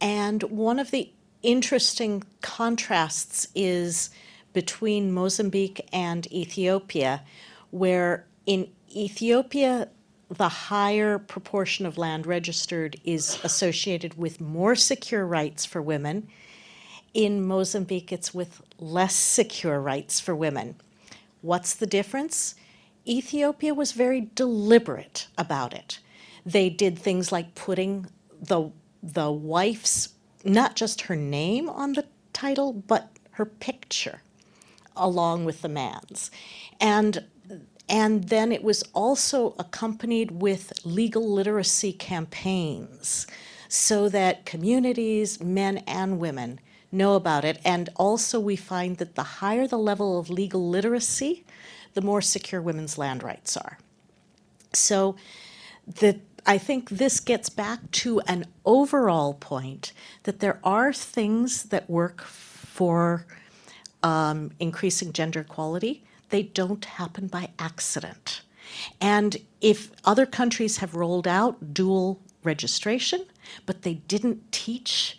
And 0.00 0.42
one 0.44 0.78
of 0.78 0.90
the 0.90 1.10
interesting 1.42 2.24
contrasts 2.42 3.46
is 3.54 4.10
between 4.52 5.12
Mozambique 5.12 5.86
and 5.92 6.30
Ethiopia, 6.32 7.22
where 7.70 8.26
in 8.46 8.68
Ethiopia, 8.94 9.88
the 10.30 10.48
higher 10.48 11.18
proportion 11.18 11.86
of 11.86 11.98
land 11.98 12.26
registered 12.26 12.98
is 13.04 13.38
associated 13.44 14.16
with 14.16 14.40
more 14.40 14.74
secure 14.74 15.26
rights 15.26 15.64
for 15.64 15.82
women. 15.82 16.28
In 17.14 17.46
Mozambique, 17.46 18.12
it's 18.12 18.34
with 18.34 18.62
less 18.78 19.14
secure 19.14 19.80
rights 19.80 20.20
for 20.20 20.34
women. 20.36 20.76
What's 21.42 21.74
the 21.74 21.86
difference? 21.86 22.56
Ethiopia 23.06 23.74
was 23.74 23.92
very 23.92 24.30
deliberate 24.34 25.28
about 25.38 25.74
it. 25.74 26.00
They 26.44 26.70
did 26.70 26.98
things 26.98 27.32
like 27.32 27.54
putting 27.54 28.08
the 28.42 28.72
the 29.02 29.30
wife's 29.30 30.10
not 30.44 30.76
just 30.76 31.02
her 31.02 31.16
name 31.16 31.68
on 31.68 31.92
the 31.92 32.06
title, 32.32 32.72
but 32.72 33.10
her 33.32 33.46
picture 33.46 34.22
along 34.96 35.44
with 35.44 35.62
the 35.62 35.68
man's. 35.68 36.30
And 36.80 37.24
and 37.88 38.24
then 38.28 38.50
it 38.52 38.64
was 38.64 38.82
also 38.94 39.54
accompanied 39.58 40.30
with 40.32 40.72
legal 40.84 41.30
literacy 41.30 41.92
campaigns 41.92 43.26
so 43.68 44.08
that 44.08 44.46
communities, 44.46 45.40
men 45.42 45.78
and 45.86 46.18
women, 46.18 46.60
know 46.94 47.14
about 47.14 47.44
it. 47.44 47.60
And 47.64 47.90
also, 47.96 48.40
we 48.40 48.56
find 48.56 48.98
that 48.98 49.14
the 49.14 49.22
higher 49.22 49.66
the 49.66 49.78
level 49.78 50.18
of 50.18 50.30
legal 50.30 50.68
literacy, 50.68 51.44
the 51.94 52.00
more 52.00 52.22
secure 52.22 52.62
women's 52.62 52.98
land 52.98 53.22
rights 53.22 53.56
are. 53.56 53.78
So, 54.72 55.16
the 55.86 56.20
I 56.46 56.58
think 56.58 56.90
this 56.90 57.20
gets 57.20 57.48
back 57.48 57.90
to 57.92 58.20
an 58.20 58.44
overall 58.66 59.34
point 59.34 59.92
that 60.24 60.40
there 60.40 60.60
are 60.62 60.92
things 60.92 61.64
that 61.64 61.88
work 61.88 62.20
for 62.20 63.24
um, 64.02 64.50
increasing 64.60 65.12
gender 65.12 65.40
equality. 65.40 66.04
They 66.28 66.42
don't 66.42 66.84
happen 66.84 67.28
by 67.28 67.50
accident. 67.58 68.42
And 69.00 69.38
if 69.60 69.90
other 70.04 70.26
countries 70.26 70.78
have 70.78 70.94
rolled 70.94 71.26
out 71.26 71.72
dual 71.72 72.20
registration, 72.42 73.24
but 73.64 73.82
they 73.82 73.94
didn't 73.94 74.52
teach 74.52 75.16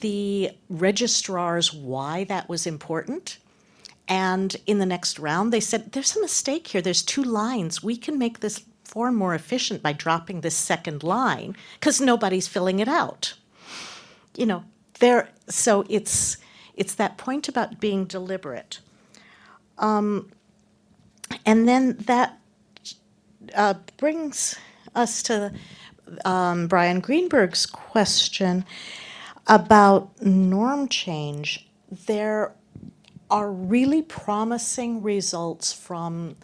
the 0.00 0.50
registrars 0.68 1.72
why 1.72 2.24
that 2.24 2.48
was 2.48 2.66
important, 2.66 3.38
And 4.08 4.56
in 4.66 4.78
the 4.78 4.86
next 4.86 5.18
round, 5.18 5.52
they 5.52 5.60
said, 5.60 5.92
there's 5.92 6.16
a 6.16 6.20
mistake 6.20 6.66
here. 6.68 6.80
There's 6.80 7.02
two 7.02 7.22
lines. 7.22 7.82
We 7.82 7.96
can 7.96 8.18
make 8.18 8.40
this 8.40 8.64
form 8.84 9.14
more 9.16 9.34
efficient 9.34 9.82
by 9.82 9.92
dropping 9.92 10.40
this 10.40 10.56
second 10.56 11.02
line 11.02 11.54
because 11.74 12.00
nobody's 12.00 12.48
filling 12.48 12.78
it 12.80 12.88
out. 12.88 13.34
You 14.34 14.46
know, 14.46 14.64
there. 15.00 15.28
So 15.48 15.84
it's 15.90 16.38
it's 16.74 16.94
that 16.94 17.18
point 17.18 17.48
about 17.48 17.80
being 17.80 18.04
deliberate. 18.06 18.80
Um, 19.76 20.30
and 21.44 21.68
then 21.68 21.98
that 22.06 22.38
uh, 23.54 23.74
brings 23.98 24.56
us 24.94 25.22
to 25.24 25.52
um, 26.24 26.66
Brian 26.68 27.00
Greenberg's 27.00 27.66
question 27.66 28.64
about 29.48 30.22
norm 30.22 30.88
change. 30.88 31.68
There 32.06 32.54
are 33.30 33.50
really 33.50 34.02
promising 34.02 35.02
results 35.02 35.72
from 35.72 36.36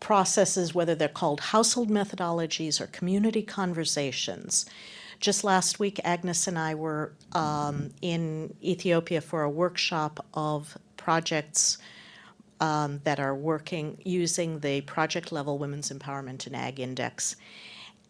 processes, 0.00 0.74
whether 0.74 0.94
they're 0.94 1.08
called 1.08 1.40
household 1.40 1.90
methodologies 1.90 2.80
or 2.80 2.86
community 2.88 3.42
conversations. 3.42 4.66
Just 5.20 5.42
last 5.44 5.80
week, 5.80 6.00
Agnes 6.04 6.46
and 6.46 6.58
I 6.58 6.74
were 6.76 7.12
um, 7.32 7.90
in 8.02 8.54
Ethiopia 8.62 9.20
for 9.20 9.42
a 9.42 9.50
workshop 9.50 10.24
of 10.34 10.78
projects 10.96 11.78
um, 12.60 13.00
that 13.04 13.20
are 13.20 13.34
working 13.34 14.00
using 14.04 14.60
the 14.60 14.80
project 14.82 15.32
level 15.32 15.58
Women's 15.58 15.90
Empowerment 15.90 16.46
and 16.46 16.54
Ag 16.56 16.80
Index. 16.80 17.36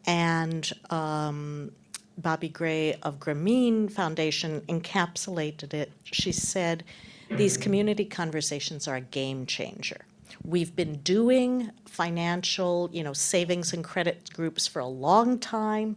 And 0.07 0.71
um, 0.91 1.73
Bobbi 2.21 2.53
Gray 2.53 2.95
of 3.03 3.19
Grameen 3.19 3.91
Foundation 3.91 4.61
encapsulated 4.63 5.73
it. 5.75 5.93
She 6.05 6.33
said, 6.33 6.85
These 7.31 7.57
community 7.57 8.05
conversations 8.05 8.89
are 8.89 8.97
a 8.97 9.01
game 9.01 9.47
changer. 9.47 10.05
We've 10.45 10.75
been 10.75 10.97
doing 10.99 11.71
financial, 11.87 12.91
you 12.93 13.03
know, 13.03 13.13
savings 13.13 13.73
and 13.73 13.83
credit 13.85 14.31
groups 14.33 14.67
for 14.67 14.81
a 14.81 14.87
long 14.87 15.39
time. 15.39 15.97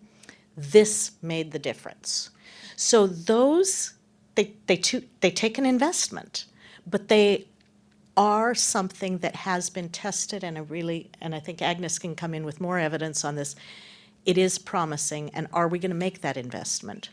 This 0.56 1.12
made 1.22 1.52
the 1.52 1.60
difference. 1.60 2.30
So 2.76 3.08
those 3.08 3.94
they 4.36 4.54
they 4.68 4.78
to, 4.78 5.04
they 5.22 5.32
take 5.32 5.58
an 5.58 5.66
investment, 5.66 6.46
but 6.88 7.08
they 7.08 7.48
are 8.18 8.54
something 8.54 9.20
that 9.20 9.36
has 9.36 9.70
been 9.70 9.90
tested 9.90 10.44
and 10.44 10.58
a 10.58 10.64
really 10.64 11.10
and 11.22 11.34
I 11.34 11.40
think 11.40 11.62
Agnes 11.62 12.00
can 12.00 12.16
come 12.16 12.34
in 12.34 12.44
with 12.44 12.62
more 12.62 12.80
evidence 12.80 13.24
on 13.24 13.36
this. 13.36 13.56
It 14.26 14.38
is 14.38 14.58
promising 14.58 15.30
and 15.34 15.48
are 15.52 15.68
we 15.68 15.80
going 15.80 15.92
to 15.92 15.96
make 15.96 16.22
that 16.22 16.38
investment? 16.38 17.10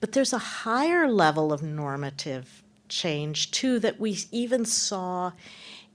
But 0.00 0.12
there's 0.12 0.32
a 0.32 0.38
higher 0.38 1.08
level 1.08 1.52
of 1.52 1.62
normative 1.62 2.62
change 2.88 3.50
too 3.50 3.78
that 3.80 3.98
we 3.98 4.18
even 4.30 4.64
saw 4.64 5.32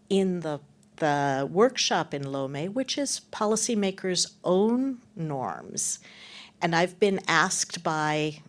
in 0.09 0.39
the 0.41 0.59
the 0.99 1.47
workshop 1.49 2.13
in 2.13 2.23
Lomé, 2.23 2.71
which 2.71 2.97
is 2.97 3.21
policymakers' 3.31 4.33
own 4.43 4.99
norms. 5.15 5.99
And 6.61 6.75
I've 6.75 6.99
been 6.99 7.21
asked 7.27 7.83
by 7.83 8.41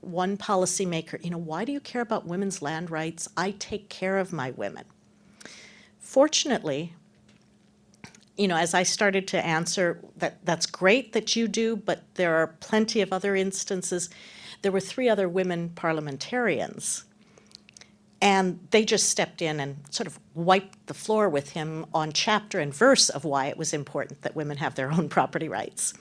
one 0.00 0.36
policymaker, 0.36 1.22
you 1.24 1.30
know, 1.30 1.38
why 1.38 1.64
do 1.64 1.72
you 1.72 1.80
care 1.80 2.02
about 2.02 2.26
women's 2.26 2.60
land 2.60 2.90
rights? 2.90 3.28
I 3.36 3.52
take 3.52 3.88
care 3.88 4.18
of 4.18 4.32
my 4.32 4.50
women. 4.50 4.84
Fortunately, 5.98 6.94
you 8.36 8.48
know, 8.48 8.56
as 8.56 8.74
I 8.74 8.82
started 8.82 9.28
to 9.28 9.44
answer 9.44 10.00
that 10.16 10.44
that's 10.44 10.66
great 10.66 11.12
that 11.12 11.36
you 11.36 11.48
do, 11.48 11.76
but 11.76 12.02
there 12.14 12.34
are 12.36 12.48
plenty 12.60 13.00
of 13.00 13.12
other 13.12 13.36
instances. 13.36 14.08
There 14.62 14.72
were 14.72 14.80
three 14.80 15.08
other 15.08 15.28
women 15.28 15.70
parliamentarians 15.70 17.04
and 18.22 18.60
they 18.70 18.84
just 18.84 19.10
stepped 19.10 19.42
in 19.42 19.58
and 19.58 19.78
sort 19.90 20.06
of 20.06 20.20
wiped 20.34 20.86
the 20.86 20.94
floor 20.94 21.28
with 21.28 21.50
him 21.50 21.84
on 21.92 22.12
chapter 22.12 22.60
and 22.60 22.72
verse 22.72 23.08
of 23.08 23.24
why 23.24 23.46
it 23.46 23.58
was 23.58 23.74
important 23.74 24.22
that 24.22 24.36
women 24.36 24.58
have 24.58 24.76
their 24.76 24.92
own 24.92 25.08
property 25.08 25.48
rights. 25.48 25.92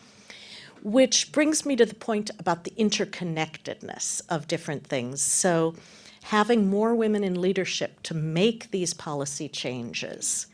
Which 0.84 1.32
brings 1.32 1.66
me 1.66 1.76
to 1.76 1.86
the 1.86 1.96
point 1.96 2.30
about 2.38 2.64
the 2.64 2.74
interconnectedness 2.78 4.22
of 4.30 4.48
different 4.48 4.86
things. 4.86 5.22
So, 5.22 5.76
having 6.24 6.70
more 6.70 6.94
women 6.94 7.24
in 7.24 7.42
leadership 7.42 8.04
to 8.04 8.14
make 8.14 8.70
these 8.70 8.94
policy 8.94 9.50
changes 9.50 10.46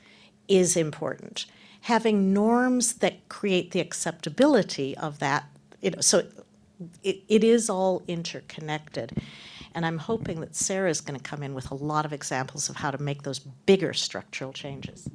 is 0.48 0.78
important. 0.78 1.45
Having 1.82 2.34
norms 2.34 2.94
that 2.95 3.28
create 3.30 3.72
the 3.72 3.80
acceptability 3.80 4.98
of 4.98 5.20
that, 5.20 5.45
you 5.82 5.91
know, 5.91 6.02
so 6.02 6.24
it, 7.04 7.24
it 7.28 7.44
is 7.44 7.70
all 7.70 8.04
interconnected. 8.08 9.12
And 9.74 9.86
I'm 9.86 9.99
hoping 9.99 10.41
that 10.41 10.56
Sarah 10.56 10.90
is 10.90 11.02
going 11.02 11.20
to 11.20 11.24
come 11.24 11.44
in 11.44 11.54
with 11.54 11.72
a 11.72 11.76
lot 11.76 12.06
of 12.06 12.12
examples 12.12 12.70
of 12.70 12.78
how 12.78 12.91
to 12.91 12.98
make 12.98 13.24
those 13.24 13.40
bigger 13.40 13.94
structural 13.94 14.52
changes. 14.52 15.10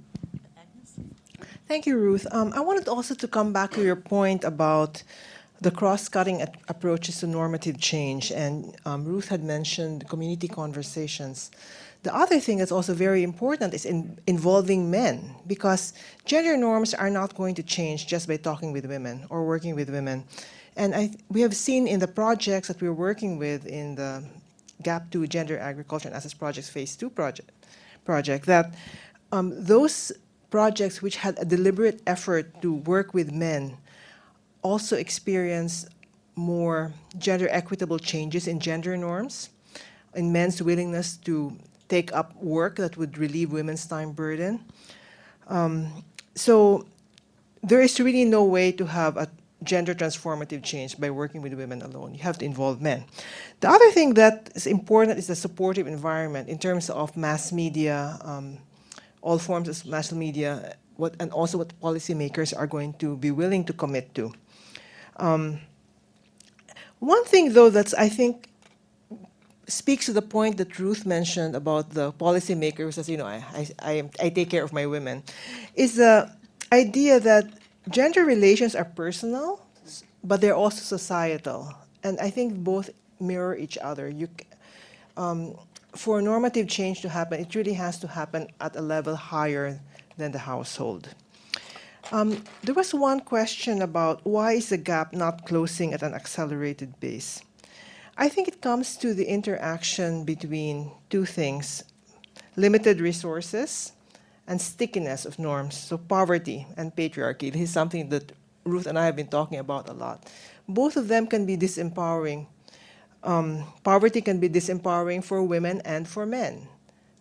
Thank 1.69 1.87
you, 1.87 1.97
Ruth. 1.97 2.27
Um, 2.33 2.53
I 2.55 2.61
wanted 2.61 2.89
also 2.89 3.15
to 3.15 3.29
come 3.29 3.53
back 3.53 3.73
to 3.73 3.83
your 3.83 3.97
point 3.97 4.45
about 4.45 5.03
the 5.61 5.71
cross-cutting 5.71 6.43
approaches 6.69 7.21
to 7.21 7.27
normative 7.27 7.79
change, 7.81 8.33
and 8.33 8.77
um, 8.85 9.05
Ruth 9.05 9.29
had 9.29 9.43
mentioned 9.45 10.09
community 10.09 10.49
conversations. 10.49 11.51
The 12.03 12.15
other 12.15 12.41
thing 12.41 12.59
that's 12.59 12.73
also 12.73 12.95
very 12.95 13.23
important 13.23 13.75
is 13.75 13.85
in 13.85 14.19
involving 14.27 14.91
men, 14.91 15.37
because 15.47 15.93
gender 16.25 16.57
norms 16.57 16.95
are 16.95 17.11
not 17.11 17.35
going 17.37 17.55
to 17.55 17.63
change 17.63 18.09
just 18.09 18.27
by 18.27 18.39
talking 18.39 18.73
with 18.73 18.87
women 18.87 19.27
or 19.31 19.47
working 19.47 19.77
with 19.77 19.89
women. 19.89 20.25
And 20.77 20.95
I, 20.95 21.11
we 21.29 21.43
have 21.43 21.55
seen 21.55 21.87
in 21.87 22.01
the 22.01 22.09
projects 22.09 22.69
that 22.69 22.81
we're 22.81 22.93
working 22.93 23.39
with 23.39 23.67
in 23.67 23.95
the 23.95 24.25
GAAP2 24.83 25.29
Gender, 25.29 25.59
Agriculture, 25.59 26.09
and 26.09 26.17
Assets 26.17 26.35
Projects 26.35 26.69
Phase 26.69 26.97
2 26.97 27.11
project, 27.11 27.51
project 28.05 28.47
that 28.47 28.75
um, 29.31 29.53
those 29.65 30.11
projects 30.51 31.03
which 31.03 31.17
had 31.17 31.39
a 31.39 31.45
deliberate 31.45 32.03
effort 32.07 32.61
to 32.63 32.75
work 32.75 33.15
with 33.15 33.31
men 33.33 33.77
also 34.63 34.97
experienced 34.97 35.89
more 36.35 36.93
gender 37.19 37.49
equitable 37.51 37.99
changes 37.99 38.49
in 38.49 38.59
gender 38.59 38.97
norms, 38.97 39.51
in 40.15 40.33
men's 40.33 40.61
willingness 40.63 41.17
to 41.17 41.57
take 41.93 42.09
up 42.17 42.33
work 42.41 42.77
that 42.77 42.97
would 42.97 43.19
relieve 43.19 43.53
women's 43.53 43.85
time 43.85 44.13
burden. 44.13 44.65
Um, 45.49 46.05
so 46.35 46.87
there 47.63 47.83
is 47.83 48.01
really 48.01 48.25
no 48.25 48.43
way 48.45 48.73
to 48.73 48.87
have 48.87 49.21
a 49.21 49.29
gender 49.63 49.95
transformative 49.95 50.65
change 50.65 50.99
by 50.99 51.11
working 51.11 51.43
with 51.45 51.53
women 51.53 51.83
alone. 51.83 52.15
You 52.17 52.23
have 52.23 52.39
to 52.39 52.45
involve 52.45 52.81
men. 52.81 53.05
The 53.61 53.69
other 53.69 53.91
thing 53.93 54.15
that 54.15 54.51
is 54.55 54.67
important 54.67 55.19
is 55.19 55.27
the 55.27 55.37
supportive 55.37 55.87
environment 55.87 56.49
in 56.49 56.59
terms 56.59 56.89
of 56.89 57.15
mass 57.17 57.53
media, 57.53 58.19
um, 58.25 58.59
all 59.21 59.39
forms 59.39 59.69
of 59.69 59.85
mass 59.85 60.11
media, 60.13 60.75
what, 60.97 61.15
and 61.21 61.31
also 61.31 61.59
what 61.59 61.79
policymakers 61.81 62.57
are 62.57 62.67
going 62.67 62.95
to 63.05 63.17
be 63.17 63.31
willing 63.31 63.65
to 63.69 63.73
commit 63.73 64.15
to. 64.15 64.33
Um, 65.17 65.61
one 66.99 67.25
thing, 67.25 67.53
though, 67.53 67.71
that's 67.71 67.93
I 67.95 68.09
think 68.09 68.49
speaks 69.73 70.07
to 70.07 70.13
the 70.13 70.23
point 70.23 70.59
that 70.59 70.79
Ruth 70.79 71.07
mentioned 71.07 71.57
about 71.57 71.91
the 71.91 72.13
policymakers, 72.13 72.99
as 72.99 73.09
you 73.09 73.17
know, 73.17 73.27
I, 73.27 73.43
I, 73.81 74.11
I, 74.21 74.29
take 74.29 74.51
care 74.51 74.63
of 74.63 74.73
my 74.73 74.87
women, 74.87 75.23
is 75.75 75.97
the 75.97 76.31
idea 76.73 77.19
that 77.21 77.45
gender 77.89 78.25
relations 78.25 78.75
are 78.75 78.85
personal, 78.85 79.65
but 80.23 80.41
they're 80.41 80.55
also 80.55 80.83
societal. 80.83 81.75
And 82.05 82.19
I 82.21 82.31
think 82.31 82.55
both 82.55 82.91
mirror 83.19 83.57
each 83.57 83.79
other. 83.79 84.09
You, 84.09 84.29
um, 85.17 85.57
for 85.95 86.21
normative 86.21 86.69
change 86.69 87.01
to 87.03 87.09
happen, 87.09 87.41
it 87.41 87.55
really 87.55 87.75
has 87.75 87.99
to 88.01 88.09
happen 88.09 88.49
at 88.61 88.77
a 88.77 88.83
level 88.83 89.17
higher 89.17 89.81
than 90.17 90.33
the 90.33 90.39
household. 90.39 91.09
Um, 92.11 92.43
there 92.63 92.75
was 92.75 92.93
one 92.93 93.21
question 93.21 93.81
about 93.81 94.21
why 94.25 94.53
is 94.53 94.69
the 94.69 94.77
gap 94.77 95.15
not 95.15 95.47
closing 95.47 95.95
at 95.95 96.03
an 96.03 96.15
accelerated 96.15 96.99
pace? 97.01 97.43
I 98.17 98.29
think 98.29 98.49
it 98.49 98.61
comes 98.61 98.97
to 98.99 99.15
the 99.15 99.25
interaction 99.27 100.25
between 100.25 100.93
two 101.11 101.25
things 101.25 101.85
limited 102.57 103.01
resources 103.01 103.93
and 104.47 104.61
stickiness 104.61 105.25
of 105.25 105.39
norms. 105.39 105.77
So, 105.77 105.97
poverty 105.97 106.67
and 106.77 106.95
patriarchy. 106.95 107.53
This 107.53 107.63
is 107.63 107.73
something 107.73 108.11
that 108.11 108.33
Ruth 108.65 108.87
and 108.87 108.99
I 108.99 109.07
have 109.07 109.17
been 109.17 109.29
talking 109.29 109.59
about 109.59 109.89
a 109.89 109.93
lot. 109.93 110.31
Both 110.69 110.97
of 110.97 111.09
them 111.09 111.27
can 111.27 111.47
be 111.47 111.57
disempowering. 111.57 112.47
Um, 113.25 113.65
poverty 113.85 114.21
can 114.21 114.39
be 114.41 114.49
disempowering 114.49 115.25
for 115.25 115.43
women 115.43 115.81
and 115.85 116.07
for 116.07 116.27
men. 116.27 116.69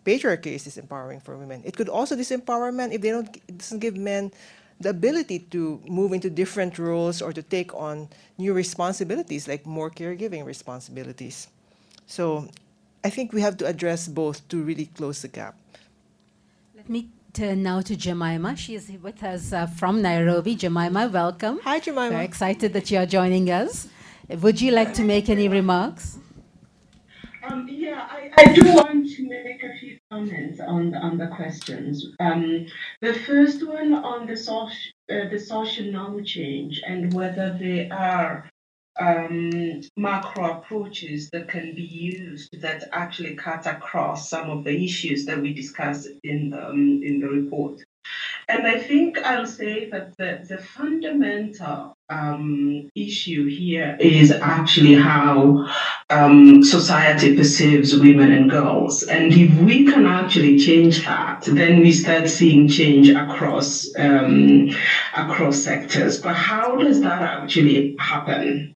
Patriarchy 0.04 0.54
is 0.54 0.66
disempowering 0.66 1.22
for 1.22 1.38
women. 1.38 1.62
It 1.64 1.76
could 1.76 1.88
also 1.88 2.16
disempower 2.16 2.74
men 2.74 2.92
if 2.92 3.00
they 3.00 3.10
don't 3.10 3.34
it 3.48 3.58
doesn't 3.58 3.78
give 3.78 3.96
men 3.96 4.32
the 4.82 4.90
ability 4.90 5.40
to 5.50 5.80
move 5.86 6.12
into 6.12 6.28
different 6.30 6.78
roles 6.78 7.22
or 7.22 7.32
to 7.32 7.42
take 7.42 7.74
on 7.74 8.08
new 8.38 8.52
responsibilities 8.52 9.48
like 9.48 9.64
more 9.66 9.90
caregiving 9.90 10.44
responsibilities. 10.44 11.48
So 12.06 12.48
I 13.04 13.10
think 13.10 13.32
we 13.32 13.40
have 13.40 13.56
to 13.58 13.66
address 13.66 14.08
both 14.08 14.46
to 14.48 14.62
really 14.62 14.86
close 14.86 15.22
the 15.22 15.28
gap. 15.28 15.56
Let 16.76 16.88
me 16.88 17.08
turn 17.32 17.62
now 17.62 17.80
to 17.80 17.96
Jemimah. 17.96 18.56
She 18.58 18.74
is 18.74 18.90
with 19.02 19.22
us 19.22 19.52
uh, 19.52 19.66
from 19.66 20.02
Nairobi. 20.02 20.56
Jemimah, 20.56 21.10
welcome. 21.10 21.60
Hi, 21.64 21.80
Jemimah. 21.80 22.10
Very 22.10 22.24
excited 22.24 22.72
that 22.74 22.90
you 22.90 22.98
are 22.98 23.06
joining 23.06 23.50
us. 23.50 23.88
Would 24.28 24.60
you 24.60 24.72
like 24.72 24.94
to 24.94 25.04
make 25.04 25.28
any 25.28 25.48
remarks? 25.48 26.18
Um, 27.44 27.66
yeah, 27.68 28.06
I, 28.10 28.30
I 28.36 28.52
do 28.52 28.74
want 28.74 29.08
to 29.16 29.28
make 29.28 29.62
a 29.62 29.76
few 29.78 29.98
comments 30.12 30.60
on 30.60 30.90
the, 30.90 30.98
on 30.98 31.16
the 31.16 31.26
questions. 31.28 32.06
Um, 32.20 32.66
the 33.00 33.14
first 33.14 33.66
one 33.66 33.94
on 33.94 34.26
the 34.26 34.36
social 34.36 34.92
uh, 35.10 35.28
the 35.30 35.38
social 35.38 35.86
norm 35.86 36.22
change 36.24 36.82
and 36.86 37.12
whether 37.14 37.56
there 37.58 37.88
are 37.92 38.50
um, 39.00 39.80
macro 39.96 40.58
approaches 40.58 41.30
that 41.30 41.48
can 41.48 41.74
be 41.74 41.82
used 41.82 42.60
that 42.60 42.84
actually 42.92 43.34
cut 43.36 43.66
across 43.66 44.28
some 44.28 44.50
of 44.50 44.64
the 44.64 44.84
issues 44.84 45.24
that 45.24 45.40
we 45.40 45.54
discussed 45.54 46.08
in 46.24 46.50
the, 46.50 46.68
um, 46.68 47.00
in 47.02 47.18
the 47.20 47.28
report. 47.28 47.82
And 48.48 48.66
I 48.66 48.78
think 48.78 49.18
I'll 49.18 49.46
say 49.46 49.88
that 49.90 50.16
the, 50.16 50.44
the 50.48 50.58
fundamental 50.58 51.96
um, 52.10 52.90
issue 52.94 53.46
here 53.46 53.96
is 54.00 54.30
actually 54.30 54.94
how 54.94 55.68
um, 56.10 56.62
society 56.62 57.36
perceives 57.36 57.96
women 57.96 58.32
and 58.32 58.50
girls. 58.50 59.04
And 59.04 59.32
if 59.32 59.54
we 59.60 59.86
can 59.86 60.06
actually 60.06 60.58
change 60.58 61.04
that, 61.06 61.42
then 61.46 61.80
we 61.80 61.92
start 61.92 62.28
seeing 62.28 62.68
change 62.68 63.08
across 63.08 63.88
um, 63.96 64.70
across 65.16 65.56
sectors. 65.58 66.20
But 66.20 66.34
how 66.34 66.76
does 66.76 67.00
that 67.00 67.22
actually 67.22 67.96
happen? 67.98 68.71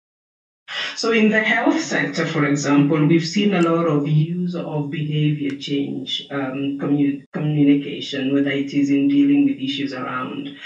So 0.97 1.13
in 1.13 1.29
the 1.29 1.41
health 1.41 1.81
sector, 1.81 2.27
for 2.27 2.47
example, 2.47 3.07
we've 3.07 3.27
seen 3.27 3.55
a 3.55 3.63
lot 3.63 3.87
of 3.87 4.09
use 4.09 4.55
of 4.55 4.91
behavior 4.91 5.57
change 5.59 6.27
um, 6.31 6.79
commu- 6.81 7.25
communication, 7.33 8.33
whether 8.33 8.51
it 8.51 8.73
is 8.73 8.91
in 8.91 9.09
dealing 9.09 9.45
with 9.45 9.59
issues 9.59 9.93
around 9.93 10.57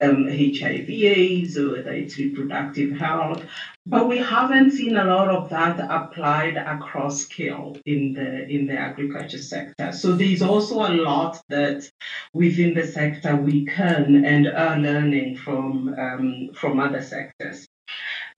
um, 0.00 0.26
HIV 0.28 0.90
AIDS 0.90 1.56
or 1.56 1.72
whether 1.72 1.92
it's 1.92 2.18
reproductive 2.18 2.98
health. 2.98 3.44
But 3.86 4.08
we 4.08 4.18
haven't 4.18 4.72
seen 4.72 4.96
a 4.96 5.04
lot 5.04 5.28
of 5.28 5.48
that 5.50 5.78
applied 5.78 6.56
across 6.56 7.20
scale 7.20 7.76
in 7.86 8.14
the 8.14 8.48
in 8.48 8.66
the 8.66 8.76
agriculture 8.76 9.38
sector. 9.38 9.92
So 9.92 10.12
there's 10.12 10.42
also 10.42 10.80
a 10.80 10.92
lot 10.92 11.40
that 11.50 11.88
within 12.32 12.74
the 12.74 12.86
sector 12.86 13.36
we 13.36 13.64
can 13.64 14.24
and 14.24 14.48
are 14.48 14.76
learning 14.76 15.36
from 15.36 15.94
um, 15.98 16.50
from 16.52 16.80
other 16.80 17.00
sectors. 17.00 17.68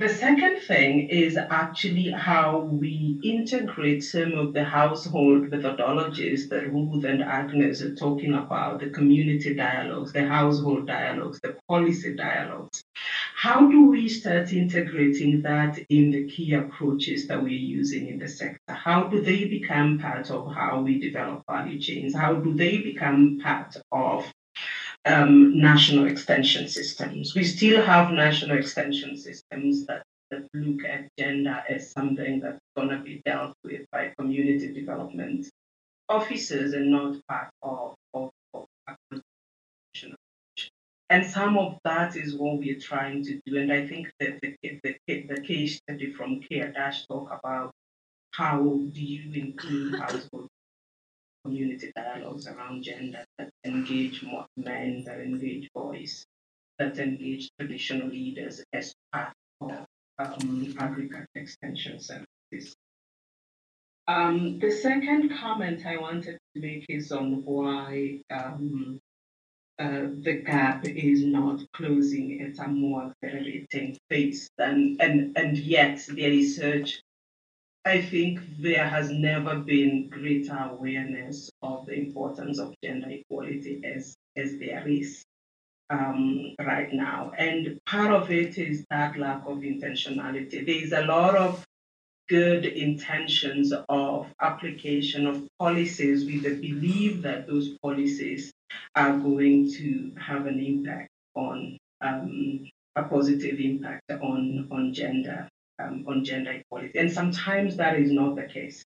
The 0.01 0.09
second 0.09 0.61
thing 0.61 1.09
is 1.09 1.37
actually 1.37 2.13
how 2.13 2.61
we 2.61 3.19
integrate 3.25 4.05
some 4.05 4.35
of 4.35 4.53
the 4.53 4.63
household 4.63 5.51
methodologies 5.51 6.49
that 6.51 6.73
Ruth 6.73 7.03
and 7.03 7.21
Agnes 7.21 7.83
are 7.83 7.97
talking 7.97 8.35
about 8.35 8.79
the 8.79 8.91
community 8.91 9.57
dialogues, 9.57 10.13
the 10.13 10.25
household 10.25 10.87
dialogues, 10.87 11.41
the 11.41 11.57
policy 11.67 12.15
dialogues. 12.15 12.85
How 13.35 13.69
do 13.69 13.87
we 13.89 14.09
start 14.09 14.53
integrating 14.53 15.43
that 15.43 15.81
in 15.89 16.13
the 16.13 16.29
key 16.29 16.53
approaches 16.55 17.27
that 17.27 17.43
we're 17.43 17.49
using 17.49 18.07
in 18.07 18.21
the 18.21 18.29
sector? 18.29 18.73
How 18.73 19.09
do 19.09 19.21
they 19.21 19.47
become 19.47 19.99
part 19.99 20.31
of 20.31 20.55
how 20.55 20.81
we 20.81 21.01
develop 21.01 21.43
value 21.51 21.81
chains? 21.81 22.15
How 22.15 22.35
do 22.35 22.55
they 22.55 22.79
become 22.79 23.41
part 23.43 23.77
of 23.91 24.33
um, 25.05 25.59
national 25.59 26.07
extension 26.07 26.69
systems. 26.69 27.35
We 27.35 27.45
still 27.45 27.83
have 27.83 28.13
national 28.13 28.59
extension 28.59 29.17
systems 29.17 29.87
that, 29.87 30.03
that 30.31 30.47
look 30.55 30.85
at 30.85 31.09
gender 31.19 31.63
as 31.69 31.91
something 31.91 32.41
that's 32.41 32.61
going 32.77 32.91
to 32.91 32.99
be 32.99 33.23
dealt 33.25 33.55
with 33.65 33.83
by 33.91 34.13
community 34.19 34.73
development 34.73 35.49
officers 36.09 36.73
and 36.73 36.91
not 36.91 37.17
part 37.29 37.51
of, 37.63 37.95
of, 38.15 38.31
of 38.55 38.67
and 41.11 41.25
some 41.25 41.57
of 41.57 41.79
that 41.85 42.17
is 42.17 42.35
what 42.35 42.59
we're 42.59 42.79
trying 42.79 43.25
to 43.25 43.41
do. 43.47 43.57
And 43.57 43.73
I 43.73 43.87
think 43.87 44.11
that 44.21 44.39
the, 44.43 44.57
the, 44.63 44.97
the 45.07 45.41
case 45.41 45.77
study 45.77 46.13
from 46.13 46.41
Care 46.41 46.71
Dash 46.71 47.07
talk 47.07 47.31
about 47.33 47.73
how 48.33 48.59
do 48.63 49.01
you 49.01 49.33
include 49.33 49.99
household 49.99 50.49
community 51.45 51.93
dialogues 51.95 52.47
around 52.47 52.83
gender 52.83 53.25
that 53.39 53.51
engage 53.65 54.23
more 54.23 54.47
men, 54.57 55.05
that 55.05 55.21
engage 55.21 55.69
boys, 55.75 56.25
that 56.79 56.99
engage 56.99 57.51
traditional 57.59 58.09
leaders 58.09 58.63
as 58.73 58.95
part 59.13 59.33
of 59.61 59.87
um, 60.19 60.75
agriculture 60.79 61.27
extension 61.35 62.01
services. 62.01 62.75
Um, 64.07 64.59
the 64.59 64.71
second 64.71 65.37
comment 65.39 65.85
I 65.85 65.99
wanted 65.99 66.39
to 66.55 66.61
make 66.61 66.87
is 66.89 67.13
on 67.13 67.45
why 67.45 68.21
um, 68.31 68.99
uh, 69.79 70.07
the 70.23 70.43
gap 70.45 70.87
is 70.87 71.25
not 71.25 71.61
closing 71.73 72.41
at 72.41 72.65
a 72.65 72.69
more 72.69 73.13
accelerating 73.23 73.97
pace 74.09 74.49
than, 74.57 74.97
and, 74.99 75.37
and 75.37 75.59
yet 75.59 76.05
the 76.07 76.27
research 76.27 77.03
I 77.89 78.03
think 78.03 78.41
there 78.59 78.87
has 78.87 79.09
never 79.09 79.61
been 79.61 80.11
greater 80.11 80.59
awareness 80.59 81.51
of 81.63 81.87
the 81.87 81.95
importance 81.95 82.59
of 82.59 82.75
gender 82.85 83.09
equality 83.09 83.81
as, 83.83 84.15
as 84.37 84.59
there 84.59 84.87
is 84.87 85.25
um, 85.89 86.55
right 86.61 86.93
now. 86.93 87.33
And 87.39 87.79
part 87.87 88.13
of 88.13 88.31
it 88.31 88.59
is 88.59 88.85
that 88.91 89.19
lack 89.19 89.41
of 89.47 89.61
intentionality. 89.61 90.67
There 90.67 90.85
is 90.85 90.93
a 90.93 91.07
lot 91.07 91.35
of 91.35 91.65
good 92.29 92.67
intentions 92.67 93.73
of 93.89 94.27
application 94.39 95.27
of 95.27 95.49
policies 95.59 96.27
with 96.27 96.43
the 96.43 96.57
belief 96.57 97.23
that 97.23 97.47
those 97.47 97.71
policies 97.79 98.53
are 98.97 99.17
going 99.17 99.73
to 99.73 100.13
have 100.21 100.45
an 100.45 100.61
impact 100.61 101.09
on 101.35 101.79
um, 102.03 102.69
a 102.97 103.05
positive 103.05 103.59
impact 103.59 104.03
on, 104.11 104.69
on 104.71 104.93
gender 104.93 105.49
um, 105.79 106.05
on 106.09 106.25
gender 106.25 106.53
equality. 106.53 106.99
And 106.99 107.11
sometimes 107.11 107.77
that 107.77 107.99
is 107.99 108.11
not 108.11 108.37
the 108.37 108.45
case. 108.45 108.85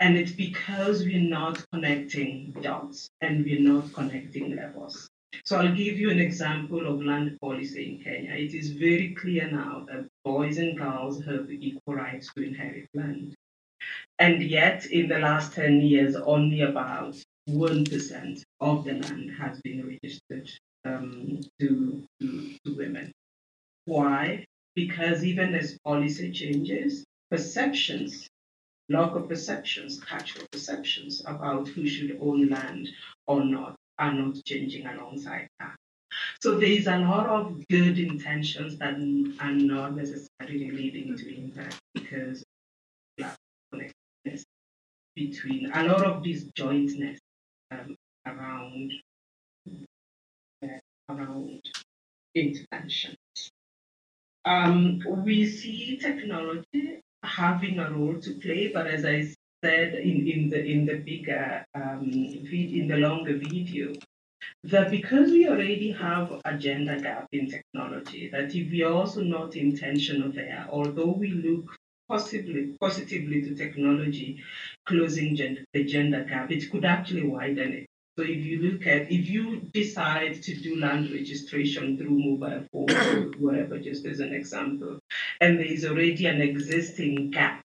And 0.00 0.16
it's 0.16 0.32
because 0.32 1.04
we're 1.04 1.28
not 1.28 1.64
connecting 1.72 2.54
dots 2.62 3.10
and 3.20 3.44
we're 3.44 3.60
not 3.60 3.92
connecting 3.92 4.56
levels. 4.56 5.08
So 5.44 5.58
I'll 5.58 5.74
give 5.74 5.98
you 5.98 6.10
an 6.10 6.18
example 6.18 6.86
of 6.86 7.02
land 7.02 7.38
policy 7.40 7.92
in 7.92 8.04
Kenya. 8.04 8.32
It 8.32 8.54
is 8.54 8.70
very 8.70 9.14
clear 9.14 9.50
now 9.50 9.84
that 9.88 10.08
boys 10.24 10.58
and 10.58 10.76
girls 10.76 11.22
have 11.24 11.50
equal 11.50 11.94
rights 11.94 12.32
to 12.34 12.42
inherit 12.42 12.88
land. 12.94 13.34
And 14.18 14.42
yet, 14.42 14.86
in 14.86 15.08
the 15.08 15.18
last 15.18 15.52
10 15.52 15.80
years, 15.80 16.16
only 16.16 16.62
about 16.62 17.16
1% 17.48 18.42
of 18.60 18.84
the 18.84 18.92
land 18.94 19.30
has 19.38 19.60
been 19.60 19.86
registered 19.86 20.50
um, 20.84 21.40
to, 21.60 22.04
to, 22.20 22.54
to 22.64 22.76
women. 22.76 23.12
Why? 23.84 24.44
Because 24.86 25.24
even 25.24 25.54
as 25.54 25.76
policy 25.84 26.30
changes, 26.30 27.04
perceptions, 27.32 28.28
local 28.88 29.22
perceptions, 29.22 30.00
cultural 30.00 30.46
perceptions 30.52 31.20
about 31.26 31.66
who 31.66 31.84
should 31.88 32.16
own 32.20 32.48
land 32.48 32.88
or 33.26 33.44
not 33.44 33.74
are 33.98 34.14
not 34.14 34.36
changing 34.44 34.86
alongside 34.86 35.48
that. 35.58 35.74
So 36.40 36.58
there 36.58 36.70
is 36.70 36.86
a 36.86 36.98
lot 36.98 37.26
of 37.26 37.66
good 37.68 37.98
intentions 37.98 38.78
that 38.78 38.94
are 39.40 39.52
not 39.52 39.96
necessarily 39.96 40.70
leading 40.70 41.16
to 41.16 41.36
impact 41.36 41.78
because 41.94 42.44
between 45.16 45.72
a 45.72 45.82
lot 45.82 46.06
of 46.06 46.22
disjointness 46.22 47.18
um, 47.72 47.96
around 48.24 48.92
uh, 50.62 50.78
around 51.10 51.60
intervention. 52.36 53.16
Um, 54.44 55.00
we 55.24 55.46
see 55.46 55.98
technology 56.00 57.00
having 57.22 57.78
a 57.78 57.90
role 57.90 58.18
to 58.20 58.34
play, 58.34 58.70
but 58.72 58.86
as 58.86 59.04
I 59.04 59.34
said 59.62 59.94
in, 59.94 60.26
in 60.26 60.48
the 60.48 60.64
in 60.64 60.86
the 60.86 60.98
bigger 60.98 61.64
um, 61.74 62.10
in 62.10 62.88
the 62.88 62.96
longer 62.96 63.36
video, 63.36 63.92
that 64.64 64.90
because 64.90 65.30
we 65.30 65.48
already 65.48 65.90
have 65.92 66.40
a 66.44 66.56
gender 66.56 66.98
gap 66.98 67.28
in 67.32 67.48
technology, 67.50 68.28
that 68.30 68.54
if 68.54 68.70
we 68.70 68.82
are 68.82 68.92
also 68.92 69.22
not 69.22 69.56
intentional 69.56 70.30
there, 70.32 70.66
although 70.70 71.12
we 71.12 71.30
look 71.30 71.76
possibly 72.08 72.76
positively 72.80 73.42
to 73.42 73.54
technology 73.54 74.42
closing 74.86 75.36
gender, 75.36 75.62
the 75.74 75.84
gender 75.84 76.24
gap, 76.24 76.50
it 76.50 76.70
could 76.70 76.84
actually 76.84 77.26
widen 77.26 77.72
it. 77.72 77.86
So 78.18 78.24
if 78.24 78.44
you 78.44 78.60
look 78.60 78.84
at, 78.88 79.12
if 79.12 79.30
you 79.30 79.60
decide 79.72 80.42
to 80.42 80.52
do 80.56 80.80
land 80.80 81.12
registration 81.12 81.96
through 81.96 82.18
mobile 82.18 82.64
phone 82.72 82.90
or 82.90 83.30
whatever, 83.38 83.78
just 83.78 84.04
as 84.06 84.18
an 84.18 84.34
example, 84.34 84.98
and 85.40 85.56
there 85.56 85.64
is 85.64 85.84
already 85.84 86.26
an 86.26 86.42
existing 86.42 87.30
gap 87.30 87.62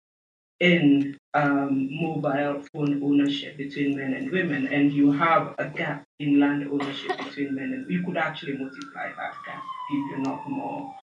in 0.61 1.19
um, 1.35 1.89
mobile 1.91 2.63
phone 2.73 3.03
ownership 3.03 3.57
between 3.57 3.97
men 3.97 4.15
and 4.15 4.31
women, 4.31 4.69
and 4.69 4.93
you 4.93 5.11
have 5.11 5.57
a 5.59 5.69
gap 5.69 6.05
in 6.21 6.39
land 6.39 6.69
ownership 6.71 7.19
between 7.19 7.57
men 7.57 7.73
and 7.73 7.91
you 7.91 8.05
could 8.05 8.17
actually 8.17 8.57
multiply 8.57 9.09
that 9.17 9.35
gap 9.45 9.65
if 9.91 10.11
you're 10.11 10.21
not 10.21 10.49
more 10.49 10.95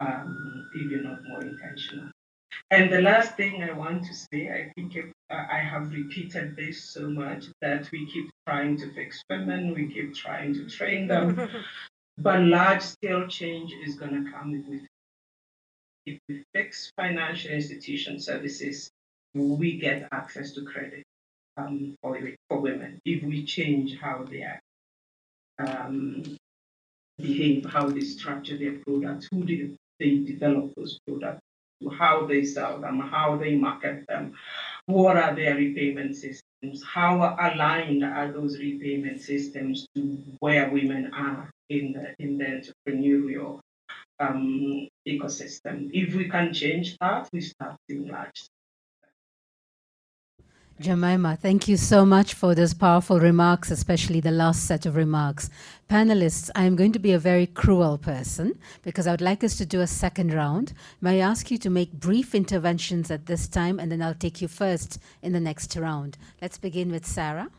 um, 0.00 0.68
if 0.74 0.90
you're 0.90 1.02
not 1.02 1.18
more 1.26 1.40
intentional. 1.40 2.10
And 2.70 2.92
the 2.92 3.00
last 3.00 3.36
thing 3.36 3.62
I 3.62 3.72
want 3.72 4.04
to 4.04 4.14
say, 4.14 4.48
I 4.48 4.72
think 4.74 4.96
if, 4.96 5.06
uh, 5.30 5.44
I 5.50 5.58
have 5.58 5.92
repeated 5.92 6.56
this 6.56 6.82
so 6.84 7.08
much 7.08 7.46
that 7.60 7.90
we 7.92 8.10
keep 8.10 8.30
trying 8.46 8.76
to 8.78 8.92
fix 8.92 9.22
women, 9.28 9.74
we 9.74 9.92
keep 9.92 10.14
trying 10.14 10.54
to 10.54 10.68
train 10.68 11.06
them, 11.06 11.48
but 12.18 12.40
large 12.40 12.82
scale 12.82 13.26
change 13.26 13.72
is 13.86 13.96
going 13.96 14.24
to 14.24 14.30
come 14.30 14.52
with 14.52 14.82
if 16.04 16.18
we 16.28 16.42
fix 16.52 16.90
financial 16.96 17.52
institution 17.52 18.18
services 18.18 18.90
we 19.34 19.78
get 19.78 20.08
access 20.12 20.52
to 20.52 20.64
credit 20.64 21.04
um, 21.56 21.94
for, 22.02 22.18
for 22.48 22.60
women 22.60 23.00
if 23.04 23.22
we 23.22 23.44
change 23.44 23.98
how 23.98 24.24
they 24.28 24.42
are, 24.42 24.60
um, 25.58 26.22
behave, 27.18 27.64
how 27.66 27.88
they 27.88 28.00
structure 28.00 28.56
their 28.58 28.78
products, 28.78 29.28
who 29.30 29.44
they, 29.44 29.70
they 30.00 30.18
develop 30.24 30.74
those 30.76 30.98
products, 31.06 31.40
how 31.90 32.26
they 32.26 32.44
sell 32.44 32.80
them, 32.80 33.00
how 33.00 33.36
they 33.36 33.54
market 33.56 34.04
them, 34.08 34.34
what 34.86 35.16
are 35.16 35.34
their 35.34 35.54
repayment 35.54 36.16
systems, 36.16 36.82
how 36.84 37.36
aligned 37.40 38.04
are 38.04 38.32
those 38.32 38.58
repayment 38.58 39.20
systems 39.20 39.86
to 39.94 40.18
where 40.40 40.70
women 40.70 41.10
are 41.14 41.50
in 41.68 41.92
the, 41.92 42.14
in 42.18 42.38
the 42.38 42.44
entrepreneurial 42.44 43.60
um, 44.20 44.88
ecosystem. 45.06 45.90
If 45.92 46.14
we 46.14 46.28
can 46.28 46.52
change 46.52 46.96
that, 47.00 47.28
we 47.32 47.40
start 47.40 47.76
seeing 47.88 48.08
large 48.08 48.48
Jemimah, 50.82 51.38
thank 51.38 51.68
you 51.68 51.76
so 51.76 52.04
much 52.04 52.34
for 52.34 52.56
those 52.56 52.74
powerful 52.74 53.20
remarks, 53.20 53.70
especially 53.70 54.18
the 54.18 54.32
last 54.32 54.66
set 54.66 54.84
of 54.84 54.96
remarks. 54.96 55.48
Panelists, 55.92 56.48
I 56.54 56.64
am 56.64 56.74
going 56.74 56.92
to 56.92 56.98
be 56.98 57.12
a 57.12 57.18
very 57.18 57.46
cruel 57.46 57.98
person 57.98 58.58
because 58.80 59.06
I 59.06 59.10
would 59.10 59.20
like 59.20 59.44
us 59.44 59.58
to 59.58 59.66
do 59.66 59.82
a 59.82 59.86
second 59.86 60.32
round. 60.32 60.72
May 61.02 61.20
I 61.20 61.28
ask 61.28 61.50
you 61.50 61.58
to 61.58 61.68
make 61.68 61.92
brief 61.92 62.34
interventions 62.34 63.10
at 63.10 63.26
this 63.26 63.46
time, 63.46 63.78
and 63.78 63.92
then 63.92 64.00
I'll 64.00 64.14
take 64.14 64.40
you 64.40 64.48
first 64.48 64.98
in 65.20 65.32
the 65.34 65.38
next 65.38 65.76
round. 65.76 66.16
Let's 66.40 66.56
begin 66.56 66.90
with 66.90 67.04
Sarah. 67.04 67.50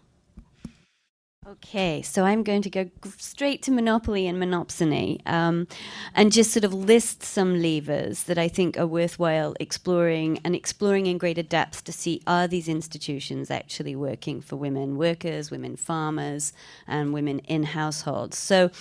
Okay, 1.45 2.01
so 2.01 2.23
I'm 2.23 2.41
going 2.41 2.61
to 2.61 2.69
go 2.69 2.89
straight 3.17 3.61
to 3.63 3.71
monopoly 3.71 4.27
and 4.27 4.41
monopsony 4.41 5.19
um, 5.27 5.67
and 6.15 6.31
just 6.31 6.51
sort 6.51 6.63
of 6.63 6.73
list 6.73 7.21
some 7.21 7.61
levers 7.61 8.23
that 8.23 8.37
I 8.37 8.47
think 8.47 8.77
are 8.77 8.87
worthwhile 8.87 9.53
exploring 9.59 10.39
and 10.45 10.55
exploring 10.55 11.05
in 11.05 11.17
greater 11.17 11.43
depth 11.43 11.83
to 11.83 11.91
see 11.91 12.21
are 12.25 12.47
these 12.47 12.69
institutions 12.69 13.51
actually 13.51 13.93
working 13.93 14.39
for 14.39 14.55
women 14.55 14.97
workers, 14.97 15.51
women 15.51 15.75
farmers, 15.75 16.53
and 16.87 17.13
women 17.13 17.39
in 17.39 17.63
households. 17.63 18.37
So 18.37 18.71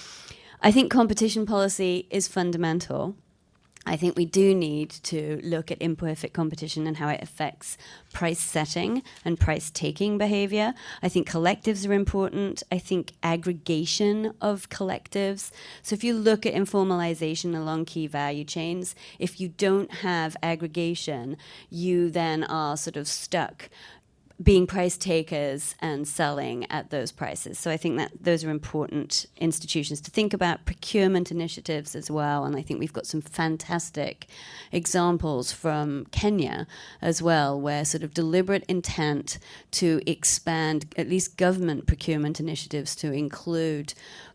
I 0.61 0.71
think 0.71 0.93
competition 0.93 1.45
policy 1.45 2.07
is 2.11 2.29
fundamental. 2.29 3.17
I 3.85 3.97
think 3.97 4.17
we 4.17 4.27
do 4.27 4.55
need 4.55 4.91
to 4.91 5.41
look 5.43 5.73
at 5.73 5.83
imperfect 5.83 6.35
competition 6.35 6.87
and 6.87 6.97
how 6.97 7.09
it 7.09 7.21
affects 7.21 7.77
price 8.13 8.39
setting 8.39 9.03
and 9.25 9.41
price 9.41 9.71
taking 9.71 10.19
behavior. 10.19 10.75
I 11.03 11.09
think 11.09 11.29
collectives 11.29 11.89
are 11.89 11.93
important. 11.93 12.63
I 12.71 12.79
think 12.79 13.13
aggregation 13.25 14.35
of 14.41 14.69
collectives. 14.69 15.51
So 15.83 15.95
if 15.95 16.05
you 16.05 16.15
look 16.15 16.47
at 16.47 16.55
informalization 16.55 17.57
along 17.57 17.87
key 17.87 18.07
value 18.07 18.45
chains, 18.45 18.95
if 19.19 19.41
you 19.41 19.49
don't 19.49 19.93
have 19.95 20.37
aggregation, 20.45 21.37
you 21.69 22.09
then 22.09 22.45
are 22.45 22.77
sort 22.77 22.97
of 22.97 23.09
stuck 23.09 23.69
being 24.43 24.67
price 24.67 24.97
takers 24.97 25.75
and 25.81 26.09
selling 26.09 26.71
at 26.71 26.91
those 26.91 27.13
prices. 27.13 27.59
So 27.59 27.71
I 27.71 27.77
think 27.77 27.99
that 27.99 28.13
those 28.21 28.45
are 28.45 28.51
important 28.51 29.27
institutions 29.37 30.01
to 30.03 30.11
think 30.11 30.33
about 30.33 30.65
procurement 30.65 31.31
initiatives 31.31 31.95
as 31.95 32.11
well. 32.11 32.45
And 32.45 32.57
I 32.57 32.63
think 32.63 32.81
we've 32.81 32.93
got 32.93 33.07
some 33.07 33.21
fantastic 33.21 34.27
examples 34.73 35.53
from 35.53 36.07
Kenya 36.07 36.67
as 37.01 37.23
well, 37.23 37.61
where 37.61 37.85
sort 37.85 38.03
of 38.03 38.15
deliberate 38.15 38.65
intent 38.69 39.39
to 39.73 40.01
expand 40.07 40.87
at 40.97 41.09
least 41.09 41.37
government 41.37 41.87
procurement 41.87 42.41
initiatives 42.41 42.97
to 42.97 43.13
include 43.13 43.95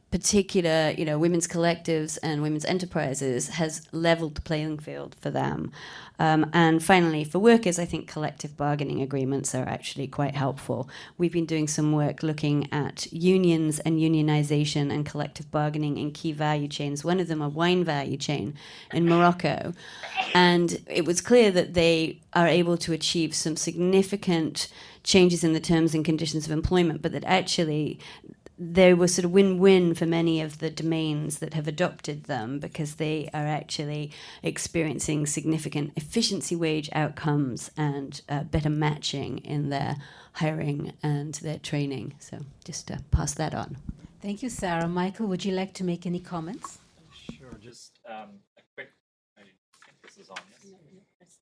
particular, 0.09 0.93
you 0.97 1.03
know, 1.03 1.19
women's 1.19 1.47
collectives 1.47 2.17
and 2.23 2.41
women's 2.41 2.63
enterprises 2.63 3.49
has 3.49 3.87
leveled 3.91 4.35
the 4.35 4.41
playing 4.41 4.79
field 4.79 5.15
for 5.19 5.29
them. 5.29 5.71
Um, 6.19 6.49
and 6.53 6.83
finally, 6.83 7.23
for 7.23 7.39
workers, 7.39 7.77
I 7.77 7.85
think 7.85 8.07
collective 8.07 8.55
bargaining 8.55 9.01
agreements 9.01 9.53
are 9.53 9.67
actually 9.67 10.07
quite 10.07 10.35
helpful. 10.35 10.89
We've 11.17 11.31
been 11.31 11.45
doing 11.45 11.67
some 11.67 11.91
work 11.91 12.23
looking 12.23 12.71
at 12.71 13.11
unions 13.11 13.79
and 13.79 13.99
unionization 13.99 14.91
and 14.91 15.05
collective 15.05 15.51
bargaining 15.51 15.97
in 15.97 16.11
key 16.11 16.31
value 16.31 16.69
chains. 16.69 17.03
One 17.03 17.19
of 17.19 17.27
them, 17.27 17.41
a 17.41 17.49
wine 17.49 17.83
value 17.83 18.17
chain 18.17 18.55
in 18.93 19.07
Morocco. 19.07 19.73
And 20.33 20.81
it 20.87 21.05
was 21.05 21.21
clear 21.21 21.51
that 21.51 21.73
they 21.73 22.21
are 22.33 22.47
able 22.47 22.77
to 22.77 22.93
achieve 22.93 23.35
some 23.35 23.57
significant 23.57 24.69
changes 25.03 25.43
in 25.43 25.53
the 25.53 25.59
terms 25.59 25.93
and 25.93 26.03
conditions 26.03 26.45
of 26.45 26.51
employment, 26.51 27.01
but 27.01 27.11
that 27.13 27.23
actually 27.25 27.99
they 28.59 28.93
were 28.93 29.07
sort 29.07 29.25
of 29.25 29.31
win-win 29.31 29.93
for 29.93 30.05
many 30.05 30.41
of 30.41 30.57
the 30.59 30.69
domains 30.69 31.39
that 31.39 31.53
have 31.53 31.67
adopted 31.67 32.23
them 32.23 32.59
because 32.59 32.95
they 32.95 33.29
are 33.33 33.45
actually 33.45 34.11
experiencing 34.41 35.27
significant 35.27 35.93
efficiency 35.95 36.55
wage 36.55 36.89
outcomes 36.93 37.69
and 37.77 38.21
uh, 38.29 38.43
better 38.43 38.69
matching 38.69 39.37
in 39.39 39.69
their 39.69 39.97
hiring 40.33 40.93
and 41.03 41.35
their 41.35 41.59
training. 41.59 42.15
So 42.19 42.39
just 42.65 42.87
to 42.87 42.99
pass 43.11 43.33
that 43.35 43.53
on. 43.53 43.77
Thank 44.21 44.41
you, 44.41 44.49
Sarah. 44.49 44.87
Michael, 44.87 45.27
would 45.27 45.45
you 45.45 45.53
like 45.53 45.73
to 45.75 45.83
make 45.83 46.05
any 46.05 46.19
comments? 46.19 46.79
Sure. 47.37 47.53
Just 47.61 47.99
um, 48.09 48.39
a 48.57 48.61
quick. 48.73 48.89
I 49.37 49.41
think 49.41 50.01
this 50.03 50.17
is 50.17 50.29
on. 50.29 50.37
Yes. 51.21 51.37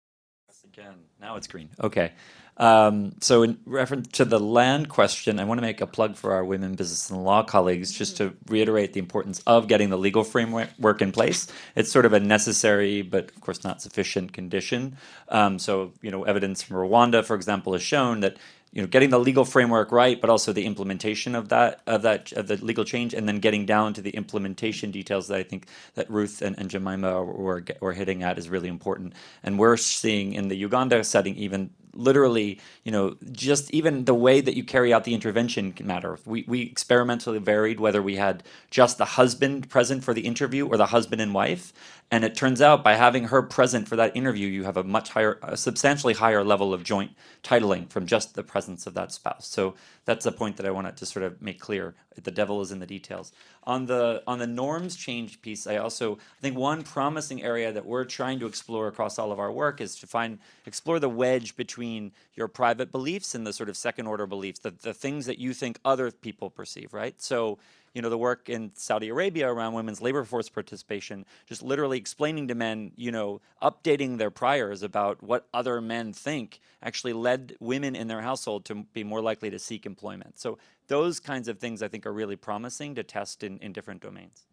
Yes, 0.48 0.64
again. 0.64 0.96
Now 1.20 1.36
it's 1.36 1.48
green. 1.48 1.70
Okay. 1.82 2.14
Um, 2.62 3.14
so, 3.22 3.42
in 3.42 3.58
reference 3.66 4.10
to 4.10 4.26
the 4.26 4.40
land 4.40 4.88
question, 4.88 5.40
I 5.40 5.46
want 5.46 5.58
to 5.58 5.64
make 5.64 5.82
a 5.82 5.88
plug 5.88 6.16
for 6.16 6.34
our 6.34 6.46
women 6.46 6.76
business 6.76 7.10
and 7.10 7.26
law 7.26 7.44
colleagues 7.44 7.92
just 7.92 8.18
to 8.18 8.36
reiterate 8.48 8.94
the 8.94 9.00
importance 9.00 9.42
of 9.48 9.68
getting 9.68 9.90
the 9.90 9.98
legal 9.98 10.24
framework 10.24 11.02
in 11.02 11.12
place. 11.12 11.48
It's 11.76 11.92
sort 11.92 12.06
of 12.06 12.14
a 12.14 12.20
necessary, 12.20 13.02
but 13.02 13.32
of 13.32 13.42
course 13.42 13.64
not 13.64 13.82
sufficient 13.82 14.34
condition. 14.34 14.96
Um, 15.30 15.58
so, 15.58 15.94
you 16.04 16.12
know, 16.12 16.24
evidence 16.24 16.62
from 16.62 16.78
Rwanda, 16.78 17.26
for 17.26 17.36
example, 17.36 17.74
has 17.74 17.82
shown 17.82 18.20
that 18.20 18.38
you 18.72 18.82
know 18.82 18.88
getting 18.88 19.10
the 19.10 19.20
legal 19.20 19.44
framework 19.44 19.92
right 19.92 20.22
but 20.22 20.30
also 20.30 20.54
the 20.54 20.66
implementation 20.66 21.36
of 21.36 21.50
that 21.50 21.82
of 21.88 22.04
that 22.04 22.32
of 22.34 22.48
the 22.48 22.56
legal 22.64 22.86
change 22.86 23.14
and 23.14 23.28
then 23.28 23.40
getting 23.40 23.66
down 23.66 23.94
to 23.94 24.02
the 24.02 24.12
implementation 24.12 24.92
details 24.92 25.28
that 25.28 25.38
i 25.38 25.44
think 25.44 25.68
that 25.96 26.10
ruth 26.10 26.42
and, 26.42 26.58
and 26.58 26.70
jemimah 26.70 27.26
were, 27.26 27.64
were 27.82 27.94
hitting 27.94 28.24
at 28.24 28.38
is 28.38 28.50
really 28.50 28.70
important 28.70 29.14
and 29.44 29.60
we're 29.60 29.78
seeing 29.78 30.34
in 30.34 30.48
the 30.48 30.56
uganda 30.56 31.04
setting 31.04 31.36
even 31.36 31.70
literally, 31.93 32.59
you 32.84 32.91
know, 32.91 33.15
just 33.31 33.72
even 33.72 34.05
the 34.05 34.13
way 34.13 34.41
that 34.41 34.55
you 34.55 34.63
carry 34.63 34.93
out 34.93 35.03
the 35.03 35.13
intervention 35.13 35.73
can 35.73 35.88
matter. 35.88 36.18
We, 36.26 36.45
we 36.47 36.61
experimentally 36.61 37.39
varied 37.39 37.80
whether 37.80 38.01
we 38.01 38.15
had 38.15 38.43
just 38.69 38.97
the 38.97 39.05
husband 39.05 39.69
present 39.69 40.03
for 40.03 40.13
the 40.13 40.22
interview 40.22 40.68
or 40.68 40.77
the 40.77 40.88
husband 40.88 41.22
and 41.22 41.34
wife. 41.34 41.73
And 42.14 42.26
it 42.26 42.36
turns 42.36 42.62
out 42.62 42.84
by 42.84 42.96
having 42.96 43.26
her 43.26 43.42
present 43.42 43.88
for 43.88 43.96
that 43.96 44.18
interview, 44.18 44.48
you 44.48 44.66
have 44.66 44.76
a 44.76 44.84
much 44.84 45.10
higher, 45.12 45.40
a 45.42 45.56
substantially 45.56 46.14
higher 46.14 46.44
level 46.44 46.74
of 46.74 46.84
joint 46.84 47.12
titling 47.42 47.90
from 47.90 48.06
just 48.06 48.36
the 48.36 48.44
presence 48.44 48.86
of 48.86 48.94
that 48.96 49.14
spouse. 49.14 49.48
So 49.48 49.76
that's 50.04 50.26
a 50.26 50.32
point 50.34 50.58
that 50.58 50.66
I 50.66 50.72
wanted 50.72 50.98
to 50.98 51.06
sort 51.06 51.24
of 51.24 51.42
make 51.42 51.62
clear. 51.62 51.96
The 52.22 52.32
devil 52.32 52.60
is 52.60 52.70
in 52.70 52.80
the 52.80 52.86
details. 52.86 53.32
On 53.64 53.86
the 53.86 54.22
on 54.28 54.40
the 54.40 54.48
norms 54.48 54.98
change 54.98 55.42
piece, 55.42 55.66
I 55.66 55.78
also 55.78 56.16
I 56.16 56.42
think 56.42 56.58
one 56.58 56.84
promising 56.84 57.44
area 57.44 57.72
that 57.72 57.86
we're 57.86 58.04
trying 58.04 58.40
to 58.42 58.46
explore 58.46 58.90
across 58.90 59.18
all 59.18 59.32
of 59.32 59.40
our 59.40 59.52
work 59.52 59.80
is 59.80 59.96
to 60.00 60.08
find 60.08 60.40
explore 60.66 61.00
the 61.00 61.08
wedge 61.08 61.56
between 61.56 62.12
your 62.36 62.50
private 62.50 62.92
beliefs 62.92 63.34
and 63.36 63.48
the 63.48 63.54
sort 63.54 63.70
of 63.70 63.78
second 63.78 64.08
order 64.08 64.28
beliefs, 64.28 64.60
the, 64.60 64.72
the 64.72 64.94
things 64.94 65.28
that 65.28 65.40
you 65.40 65.54
think 65.54 65.80
other 65.86 66.12
people 66.12 66.50
perceive, 66.50 66.94
right? 66.94 67.22
So 67.22 67.58
you 67.93 68.01
know, 68.01 68.09
the 68.09 68.18
work 68.18 68.49
in 68.49 68.72
Saudi 68.76 69.09
Arabia 69.09 69.51
around 69.51 69.73
women's 69.73 70.01
labor 70.01 70.23
force 70.23 70.49
participation, 70.49 71.26
just 71.45 71.61
literally 71.61 71.97
explaining 71.97 72.47
to 72.47 72.55
men, 72.55 72.91
you 72.95 73.11
know, 73.11 73.41
updating 73.61 74.18
their 74.18 74.31
priors 74.31 74.84
about 74.84 75.22
what 75.22 75.47
other 75.53 75.81
men 75.81 76.13
think 76.13 76.59
actually 76.81 77.13
led 77.13 77.55
women 77.59 77.95
in 77.95 78.07
their 78.07 78.22
household 78.22 78.65
to 78.65 78.84
be 78.93 79.03
more 79.03 79.22
likely 79.22 79.49
to 79.49 79.59
seek 79.59 79.85
employment. 79.85 80.39
So 80.39 80.57
those 80.88 81.19
kinds 81.19 81.47
of 81.47 81.59
things 81.59 81.81
I 81.81 81.88
think 81.88 82.05
are 82.05 82.13
really 82.13 82.35
promising 82.35 82.95
to 82.95 83.03
test 83.03 83.43
in, 83.43 83.57
in 83.59 83.73
different 83.73 84.01
domains. 84.01 84.45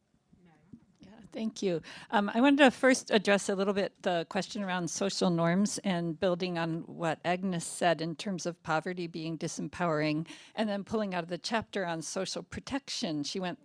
Thank 1.32 1.62
you. 1.62 1.82
Um, 2.10 2.30
I 2.34 2.40
wanted 2.40 2.58
to 2.58 2.70
first 2.70 3.10
address 3.10 3.48
a 3.48 3.54
little 3.54 3.74
bit 3.74 3.92
the 4.02 4.26
question 4.28 4.62
around 4.62 4.88
social 4.88 5.30
norms 5.30 5.78
and 5.84 6.18
building 6.18 6.58
on 6.58 6.80
what 6.86 7.18
Agnes 7.24 7.66
said 7.66 8.00
in 8.00 8.16
terms 8.16 8.46
of 8.46 8.62
poverty 8.62 9.06
being 9.06 9.36
disempowering, 9.36 10.26
and 10.54 10.68
then 10.68 10.84
pulling 10.84 11.14
out 11.14 11.24
of 11.24 11.28
the 11.28 11.38
chapter 11.38 11.84
on 11.84 12.00
social 12.00 12.42
protection. 12.42 13.22
She 13.24 13.40
went 13.40 13.58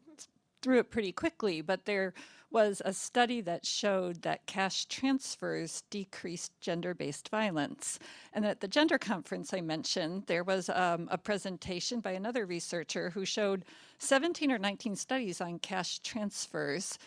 through 0.62 0.80
it 0.80 0.92
pretty 0.92 1.12
quickly, 1.12 1.62
but 1.62 1.86
there 1.86 2.14
was 2.54 2.82
a 2.86 2.94
study 2.94 3.42
that 3.42 3.66
showed 3.66 4.22
that 4.22 4.46
cash 4.46 4.86
transfers 4.86 5.84
decreased 5.90 6.52
gender 6.62 6.94
based 6.94 7.30
violence. 7.30 7.98
And 8.32 8.46
at 8.46 8.62
the 8.62 8.68
gender 8.68 9.00
conference 9.00 9.54
I 9.54 9.62
mentioned, 9.62 10.24
there 10.28 10.44
was 10.44 10.70
um, 10.70 11.08
a 11.12 11.18
presentation 11.18 12.00
by 12.00 12.12
another 12.12 12.46
researcher 12.46 13.10
who 13.10 13.26
showed 13.26 13.66
17 13.98 14.52
or 14.52 14.60
19 14.60 14.96
studies 14.96 15.42
on 15.42 15.58
cash 15.60 16.00
transfers 16.00 17.00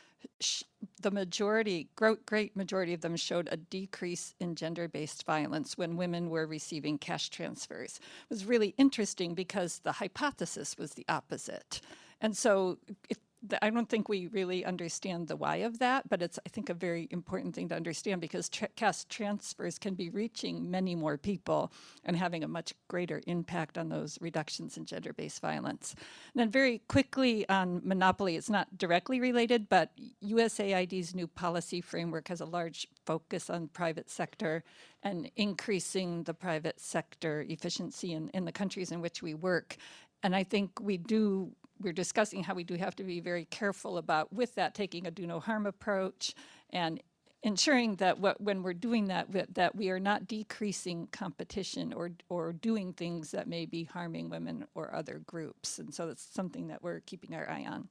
the 1.03 1.11
majority, 1.11 1.89
great 1.95 2.57
majority 2.57 2.93
of 2.93 3.01
them 3.01 3.17
showed 3.17 3.49
a 3.51 3.57
decrease 3.57 4.35
in 4.41 4.55
gender-based 4.55 5.25
violence 5.25 5.77
when 5.79 5.97
women 5.97 6.31
were 6.31 6.47
receiving 6.47 6.99
cash 6.99 7.29
transfers. 7.31 7.99
It 7.99 8.31
was 8.31 8.45
really 8.45 8.75
interesting 8.79 9.35
because 9.35 9.81
the 9.81 9.93
hypothesis 9.93 10.77
was 10.79 10.95
the 10.95 11.05
opposite. 11.09 11.81
And 12.21 12.37
so 12.37 12.79
it, 13.09 13.19
I 13.63 13.71
don't 13.71 13.89
think 13.89 14.09
we 14.09 14.27
really 14.29 14.65
understand 14.65 15.29
the 15.29 15.37
why 15.37 15.57
of 15.57 15.79
that, 15.79 16.09
but 16.09 16.23
it's, 16.23 16.39
I 16.47 16.49
think, 16.49 16.69
a 16.69 16.75
very 16.75 17.09
important 17.11 17.55
thing 17.55 17.69
to 17.69 17.75
understand 17.75 18.21
because 18.21 18.49
tra- 18.49 18.69
cash 18.77 19.05
transfers 19.05 19.79
can 19.79 19.95
be 19.95 20.11
reaching 20.11 20.71
many 20.71 20.95
more 20.95 21.17
people 21.19 21.73
and 22.05 22.17
having 22.17 22.45
a 22.45 22.49
much 22.49 22.75
greater 22.89 23.23
impact 23.27 23.79
on 23.79 23.89
those 23.89 24.19
reductions 24.21 24.77
in 24.77 24.87
gender 24.87 25.13
based 25.13 25.41
violence. 25.41 25.95
And 26.35 26.41
then, 26.41 26.51
very 26.51 26.83
quickly 26.89 27.49
on 27.49 27.83
monopoly, 27.85 28.37
it's 28.37 28.51
not 28.51 28.77
directly 28.79 29.21
related, 29.21 29.69
but 29.69 29.91
USAID's 30.25 31.15
new 31.15 31.27
policy 31.27 31.81
framework 31.81 32.29
has 32.29 32.41
a 32.41 32.47
large 32.47 32.87
focus 33.05 33.51
on 33.51 33.69
private 33.69 34.11
sector 34.11 34.65
and 35.03 35.31
increasing 35.37 36.25
the 36.25 36.35
private 36.35 36.81
sector 36.81 37.45
efficiency 37.49 38.13
in, 38.13 38.29
in 38.31 38.45
the 38.45 38.53
countries 38.53 38.91
in 38.91 39.01
which 39.01 39.23
we 39.23 39.35
work. 39.35 39.77
And 40.23 40.35
I 40.35 40.43
think 40.43 40.81
we 40.81 40.97
do 40.97 41.53
we're 41.81 41.93
discussing 41.93 42.43
how 42.43 42.55
we 42.55 42.65
do 42.65 42.75
have 42.75 42.97
to 42.97 43.05
be 43.05 43.21
very 43.21 43.45
careful 43.47 43.99
about 43.99 44.33
with 44.33 44.55
that 44.55 44.75
taking 44.75 45.07
a 45.07 45.11
do 45.11 45.27
no 45.27 45.41
harm 45.41 45.67
approach 45.67 46.35
and 46.71 47.01
ensuring 47.43 47.95
that 47.97 48.19
what, 48.19 48.41
when 48.41 48.63
we're 48.63 48.75
doing 48.75 49.07
that 49.07 49.55
that 49.55 49.77
we 49.77 49.91
are 49.91 50.01
not 50.01 50.27
decreasing 50.27 51.09
competition 51.13 51.93
or 51.93 52.11
or 52.29 52.53
doing 52.53 52.93
things 52.93 53.31
that 53.31 53.47
may 53.47 53.67
be 53.67 53.85
harming 53.85 54.29
women 54.29 54.67
or 54.75 54.95
other 54.95 55.21
groups. 55.27 55.79
And 55.79 55.95
so 55.95 56.07
that's 56.07 56.27
something 56.35 56.69
that 56.69 56.83
we're 56.83 57.01
keeping 57.01 57.35
our 57.35 57.49
eye 57.49 57.67
on. 57.69 57.89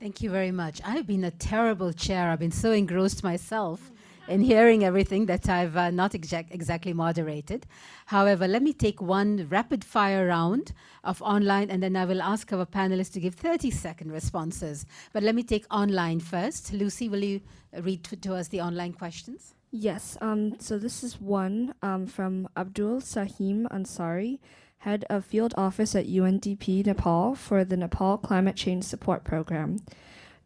Thank 0.00 0.22
you 0.22 0.30
very 0.30 0.50
much. 0.50 0.80
I've 0.84 1.06
been 1.06 1.24
a 1.24 1.30
terrible 1.30 1.92
chair. 1.92 2.30
I've 2.30 2.40
been 2.40 2.50
so 2.50 2.72
engrossed 2.72 3.22
myself 3.22 3.92
in 4.28 4.40
hearing 4.40 4.84
everything 4.84 5.26
that 5.26 5.48
I've 5.48 5.76
uh, 5.76 5.90
not 5.90 6.14
exact, 6.14 6.54
exactly 6.54 6.92
moderated. 6.92 7.66
However, 8.06 8.48
let 8.48 8.62
me 8.62 8.72
take 8.72 9.00
one 9.00 9.46
rapid 9.50 9.84
fire 9.84 10.26
round 10.26 10.72
of 11.02 11.20
online 11.22 11.70
and 11.70 11.82
then 11.82 11.96
I 11.96 12.04
will 12.04 12.22
ask 12.22 12.52
our 12.52 12.66
panelists 12.66 13.12
to 13.12 13.20
give 13.20 13.34
30 13.34 13.70
second 13.70 14.12
responses. 14.12 14.86
But 15.12 15.22
let 15.22 15.34
me 15.34 15.42
take 15.42 15.66
online 15.70 16.20
first. 16.20 16.72
Lucy, 16.72 17.08
will 17.08 17.22
you 17.22 17.40
read 17.80 18.04
to, 18.04 18.16
to 18.16 18.34
us 18.34 18.48
the 18.48 18.60
online 18.60 18.92
questions? 18.92 19.54
Yes. 19.70 20.16
Um, 20.20 20.58
so 20.60 20.78
this 20.78 21.02
is 21.02 21.20
one 21.20 21.74
um, 21.82 22.06
from 22.06 22.48
Abdul 22.56 23.00
Sahim 23.00 23.66
Ansari, 23.72 24.38
head 24.78 25.04
of 25.10 25.24
field 25.24 25.52
office 25.56 25.94
at 25.94 26.06
UNDP 26.06 26.86
Nepal 26.86 27.34
for 27.34 27.64
the 27.64 27.76
Nepal 27.76 28.18
Climate 28.18 28.56
Change 28.56 28.84
Support 28.84 29.24
Program. 29.24 29.78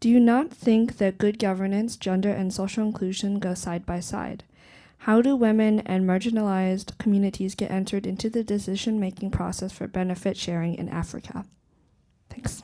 Do 0.00 0.08
you 0.08 0.20
not 0.20 0.50
think 0.50 0.98
that 0.98 1.18
good 1.18 1.40
governance, 1.40 1.96
gender, 1.96 2.30
and 2.30 2.54
social 2.54 2.86
inclusion 2.86 3.40
go 3.40 3.54
side 3.54 3.84
by 3.84 3.98
side? 3.98 4.44
How 4.98 5.20
do 5.20 5.34
women 5.34 5.80
and 5.80 6.04
marginalized 6.06 6.96
communities 6.98 7.56
get 7.56 7.70
entered 7.70 8.06
into 8.06 8.30
the 8.30 8.44
decision 8.44 9.00
making 9.00 9.32
process 9.32 9.72
for 9.72 9.88
benefit 9.88 10.36
sharing 10.36 10.74
in 10.74 10.88
Africa? 10.88 11.44
Thanks. 12.30 12.62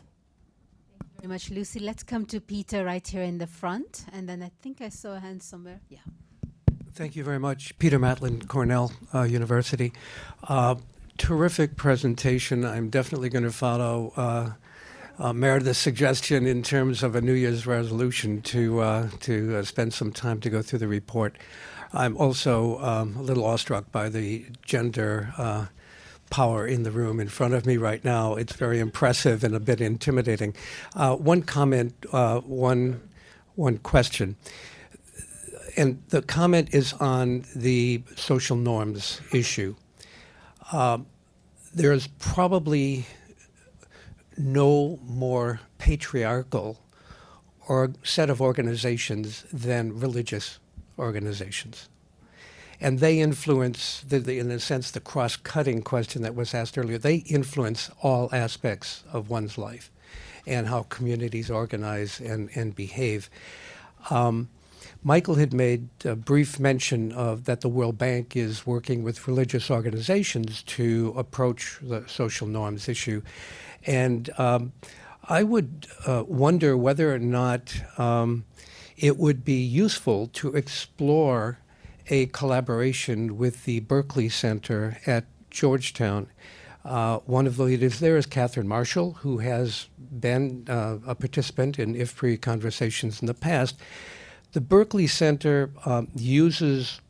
Thank 1.01 1.11
you 1.11 1.21
very 1.23 1.29
much, 1.33 1.51
Lucy. 1.51 1.81
Let's 1.81 2.05
come 2.05 2.25
to 2.27 2.41
Peter 2.41 2.85
right 2.85 3.07
here 3.07 3.23
in 3.23 3.39
the 3.39 3.47
front. 3.49 4.05
And 4.13 4.29
then 4.29 4.41
I 4.43 4.51
think 4.63 4.81
I 4.81 4.89
saw 4.89 5.17
a 5.17 5.21
hand 5.21 5.43
somewhere. 5.43 5.81
Yeah. 5.89 5.99
Thank 6.93 7.17
you 7.17 7.25
very 7.25 7.41
much. 7.41 7.77
Peter 7.79 7.99
Matlon, 7.99 8.47
Cornell 8.47 8.93
uh, 9.13 9.23
University. 9.23 9.93
Uh, 10.47 10.77
terrific 11.19 11.77
presentation. 11.77 12.65
I'm 12.65 12.91
definitely 12.91 13.29
going 13.29 13.45
to 13.45 13.51
follow. 13.51 14.13
Uh, 14.17 14.51
uh, 15.19 15.33
Meredith's 15.33 15.79
suggestion 15.79 16.47
in 16.47 16.63
terms 16.63 17.03
of 17.03 17.15
a 17.15 17.21
New 17.21 17.35
Year's 17.35 17.67
resolution 17.67 18.43
to 18.43 18.81
uh, 18.81 19.09
to 19.21 19.57
uh, 19.57 19.63
spend 19.63 19.95
some 19.95 20.13
time 20.13 20.41
to 20.41 20.51
go 20.51 20.63
through 20.63 20.81
the 20.81 20.89
report. 20.89 21.37
I'm 21.93 22.17
also 22.17 22.79
um, 22.81 23.17
a 23.17 23.23
little 23.23 23.45
awestruck 23.45 23.93
by 23.93 24.09
the 24.09 24.47
gender 24.65 25.33
uh, 25.39 25.67
power 26.31 26.67
in 26.67 26.83
the 26.83 26.91
room 26.91 27.21
in 27.21 27.29
front 27.29 27.55
of 27.55 27.65
me 27.65 27.77
right 27.77 28.05
now. 28.05 28.35
It's 28.35 28.57
very 28.57 28.81
impressive 28.81 29.45
and 29.45 29.55
a 29.55 29.61
bit 29.61 29.81
intimidating. 29.81 30.57
Uh, 30.97 31.15
one 31.15 31.43
comment, 31.43 31.95
uh, 32.13 32.41
one 32.41 33.01
one 33.55 33.79
question. 33.79 34.37
And 35.77 36.03
the 36.09 36.23
comment 36.23 36.75
is 36.75 36.93
on 36.95 37.45
the 37.55 38.03
social 38.17 38.57
norms 38.57 39.21
issue. 39.33 39.77
there's 41.73 42.07
probably 42.19 43.07
no 44.37 44.99
more 45.05 45.61
patriarchal 45.79 46.81
or 47.67 47.93
set 48.03 48.31
of 48.31 48.41
organizations 48.41 49.45
than 49.53 49.99
religious 49.99 50.59
organizations. 50.99 51.89
And 52.81 52.99
they 52.99 53.21
influence, 53.21 54.03
the, 54.07 54.19
the, 54.19 54.39
in 54.39 54.51
a 54.51 54.59
sense, 54.59 54.91
the 54.91 55.01
cross 55.01 55.37
cutting 55.37 55.83
question 55.83 56.23
that 56.23 56.35
was 56.35 56.53
asked 56.55 56.77
earlier. 56.77 56.99
They 56.99 57.17
influence 57.17 57.91
all 58.03 58.29
aspects 58.33 59.05
of 59.13 59.31
one's 59.31 59.57
life 59.57 59.91
and 60.47 60.67
how 60.67 60.83
communities 60.83 61.51
organize 61.51 62.21
and, 62.21 62.51
and 62.55 62.75
behave. 62.75 63.31
Um, 64.11 64.49
Michael 65.03 65.35
had 65.37 65.53
made 65.53 65.89
a 66.05 66.17
brief 66.17 66.59
mention 66.59 67.13
of 67.13 67.45
that 67.45 67.61
the 67.61 67.69
World 67.69 67.99
Bank 67.99 68.37
is 68.37 68.67
working 68.67 69.03
with 69.03 69.29
religious 69.29 69.71
organizations 69.71 70.63
to 70.63 71.15
approach 71.17 71.79
the 71.83 72.05
social 72.07 72.47
norms 72.47 72.89
issue. 72.89 73.23
And 73.87 74.31
um, 74.39 74.73
I 75.25 75.43
would 75.43 75.87
uh, 76.07 76.25
wonder 76.27 76.77
whether 76.77 77.15
or 77.15 77.19
not 77.19 77.75
um, 77.99 78.45
it 78.97 79.17
would 79.17 79.45
be 79.45 79.63
useful 79.63 80.29
to 80.29 80.55
explore 80.55 81.59
a 82.09 82.27
collaboration 82.27 83.37
with 83.37 83.65
the 83.65 83.81
Berkeley 83.81 84.29
Center 84.29 84.99
at 85.07 85.25
Georgetown. 85.51 86.29
Uh, 86.85 87.19
one 87.21 87.47
of 87.47 87.57
the 87.57 87.63
leaders 87.63 87.99
there 88.01 88.17
is 88.19 88.27
Katherine 88.27 88.69
Marshall, 88.69 89.13
who 89.21 89.39
has 89.39 89.89
been 90.21 90.67
uh, 90.69 90.99
a 91.07 91.15
participant 91.15 91.79
in 91.79 91.95
IFPRI 91.95 92.41
conversations 92.41 93.21
in 93.21 93.27
the 93.27 93.35
past. 93.35 93.77
The 94.53 94.61
Berkeley 94.61 95.07
Center 95.07 95.71
um, 95.87 96.09
uses 96.15 97.01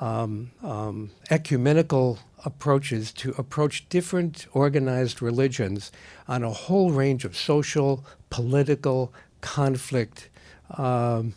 um, 0.00 0.50
um, 0.62 1.10
ecumenical 1.30 2.18
approaches 2.44 3.12
to 3.12 3.34
approach 3.38 3.88
different 3.88 4.46
organized 4.52 5.22
religions 5.22 5.90
on 6.28 6.42
a 6.42 6.50
whole 6.50 6.90
range 6.90 7.24
of 7.24 7.36
social, 7.36 8.04
political, 8.30 9.12
conflict 9.40 10.28
um, 10.76 11.34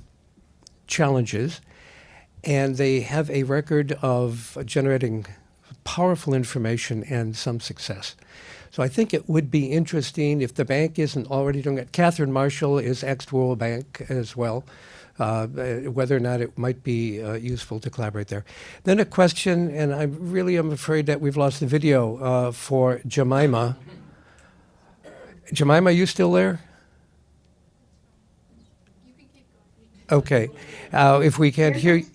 challenges. 0.88 1.62
And 2.44 2.78
they 2.78 3.02
have 3.02 3.30
a 3.30 3.44
record 3.44 3.94
of 4.02 4.58
generating 4.66 5.26
powerful 5.84 6.34
information 6.34 7.04
and 7.06 7.36
some 7.36 7.60
success. 7.60 8.16
So 8.72 8.84
I 8.84 8.88
think 8.88 9.14
it 9.14 9.28
would 9.30 9.50
be 9.50 9.72
interesting 9.72 10.42
if 10.42 10.54
the 10.54 10.66
bank 10.66 11.00
isn't 11.00 11.28
already 11.28 11.62
doing 11.62 11.78
it. 11.78 11.92
Katherine 11.92 12.32
Marshall 12.32 12.78
is 12.78 13.04
ex 13.04 13.32
World 13.32 13.58
Bank 13.58 14.06
as 14.10 14.36
well 14.36 14.66
uh, 15.20 15.48
whether 15.48 16.16
or 16.16 16.20
not 16.20 16.42
it 16.42 16.58
might 16.58 16.84
be 16.84 17.22
uh, 17.22 17.34
useful 17.34 17.80
to 17.80 17.90
collaborate 17.90 18.28
there. 18.28 18.46
Then 18.84 19.00
a 19.00 19.06
question, 19.06 19.70
and 19.72 19.94
I 19.94 20.04
really 20.04 20.58
am 20.58 20.72
afraid 20.72 21.06
that 21.08 21.22
we've 21.22 21.38
lost 21.38 21.60
the 21.60 21.68
video 21.68 22.18
uh, 22.18 22.52
for 22.52 23.00
Jemimah. 23.00 23.76
Jemimah, 25.52 25.88
are 25.88 25.92
you 25.92 26.06
still 26.06 26.32
there? 26.32 26.62
Okay. 30.12 30.50
Uh, 30.94 31.22
if 31.24 31.38
we 31.38 31.52
can't 31.52 31.76
hear 31.76 31.96
you. 31.96 32.06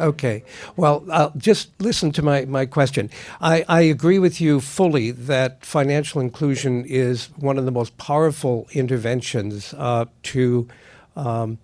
Okay. 0.00 0.44
Well, 0.76 1.04
uh, 1.10 1.30
just 1.36 1.70
listen 1.80 2.12
to 2.12 2.22
my, 2.22 2.44
my 2.44 2.66
question. 2.66 3.10
I, 3.40 3.64
I 3.68 3.80
agree 3.80 4.20
with 4.20 4.40
you 4.40 4.60
fully 4.60 5.10
that 5.10 5.64
financial 5.64 6.20
inclusion 6.20 6.84
is 6.84 7.30
one 7.36 7.58
of 7.58 7.64
the 7.64 7.72
most 7.72 7.98
powerful 7.98 8.68
interventions 8.72 9.74
uh, 9.74 10.04
to 10.24 10.68
um, 11.16 11.58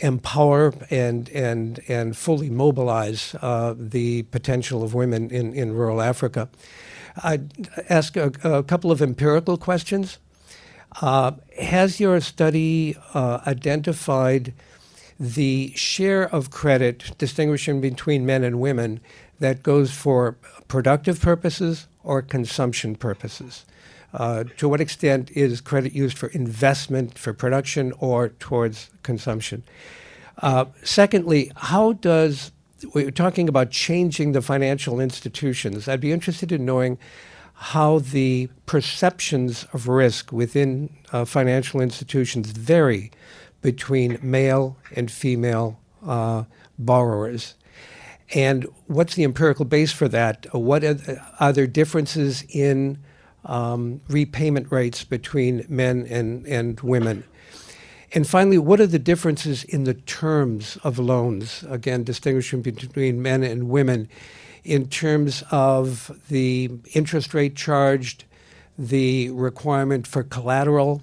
empower 0.00 0.72
and, 0.90 1.28
and, 1.30 1.80
and 1.86 2.16
fully 2.16 2.48
mobilize 2.48 3.34
uh, 3.42 3.74
the 3.76 4.22
potential 4.24 4.82
of 4.82 4.94
women 4.94 5.30
in, 5.30 5.52
in 5.52 5.72
rural 5.74 6.00
Africa. 6.00 6.48
I'd 7.22 7.68
ask 7.90 8.16
a, 8.16 8.32
a 8.42 8.62
couple 8.62 8.90
of 8.90 9.02
empirical 9.02 9.58
questions. 9.58 10.18
Uh, 11.02 11.32
has 11.60 12.00
your 12.00 12.20
study 12.20 12.96
uh, 13.14 13.40
identified 13.46 14.54
the 15.20 15.70
share 15.76 16.26
of 16.34 16.50
credit 16.50 17.12
distinguishing 17.18 17.78
between 17.82 18.24
men 18.24 18.42
and 18.42 18.58
women 18.58 18.98
that 19.38 19.62
goes 19.62 19.92
for 19.92 20.38
productive 20.66 21.20
purposes 21.20 21.86
or 22.02 22.22
consumption 22.22 22.96
purposes. 22.96 23.66
Uh, 24.14 24.44
to 24.56 24.66
what 24.66 24.80
extent 24.80 25.30
is 25.32 25.60
credit 25.60 25.92
used 25.92 26.16
for 26.16 26.28
investment, 26.28 27.18
for 27.18 27.34
production, 27.34 27.92
or 27.98 28.30
towards 28.30 28.90
consumption? 29.02 29.62
Uh, 30.38 30.64
secondly, 30.82 31.52
how 31.54 31.92
does 31.92 32.50
we're 32.94 33.10
talking 33.10 33.46
about 33.46 33.70
changing 33.70 34.32
the 34.32 34.40
financial 34.40 35.00
institutions? 35.00 35.86
I'd 35.86 36.00
be 36.00 36.12
interested 36.12 36.50
in 36.50 36.64
knowing 36.64 36.96
how 37.54 37.98
the 37.98 38.48
perceptions 38.64 39.66
of 39.74 39.86
risk 39.86 40.32
within 40.32 40.96
uh, 41.12 41.26
financial 41.26 41.82
institutions 41.82 42.52
vary 42.52 43.10
between 43.62 44.18
male 44.22 44.76
and 44.94 45.10
female 45.10 45.78
uh, 46.06 46.44
borrowers. 46.78 47.54
And 48.34 48.66
what's 48.86 49.14
the 49.14 49.24
empirical 49.24 49.64
base 49.64 49.92
for 49.92 50.08
that? 50.08 50.46
What 50.54 50.84
are, 50.84 50.98
are 51.40 51.52
there 51.52 51.66
differences 51.66 52.44
in 52.48 52.98
um, 53.44 54.00
repayment 54.08 54.70
rates 54.70 55.04
between 55.04 55.64
men 55.68 56.06
and, 56.08 56.46
and 56.46 56.80
women? 56.80 57.24
And 58.12 58.26
finally, 58.26 58.58
what 58.58 58.80
are 58.80 58.86
the 58.86 58.98
differences 58.98 59.62
in 59.64 59.84
the 59.84 59.94
terms 59.94 60.76
of 60.82 60.98
loans? 60.98 61.64
Again, 61.68 62.02
distinguishing 62.02 62.62
between 62.62 63.22
men 63.22 63.42
and 63.42 63.68
women 63.68 64.08
in 64.64 64.88
terms 64.88 65.42
of 65.50 66.10
the 66.28 66.70
interest 66.92 67.34
rate 67.34 67.54
charged, 67.56 68.24
the 68.78 69.30
requirement 69.30 70.06
for 70.06 70.22
collateral, 70.22 71.02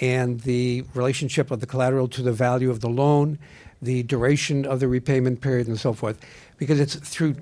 and 0.00 0.40
the 0.40 0.84
relationship 0.94 1.50
of 1.50 1.60
the 1.60 1.66
collateral 1.66 2.08
to 2.08 2.22
the 2.22 2.32
value 2.32 2.70
of 2.70 2.80
the 2.80 2.88
loan, 2.88 3.38
the 3.80 4.02
duration 4.04 4.64
of 4.64 4.80
the 4.80 4.88
repayment 4.88 5.40
period, 5.40 5.66
and 5.68 5.78
so 5.78 5.92
forth. 5.92 6.18
Because 6.56 6.80
it's 6.80 6.94
through 6.96 7.36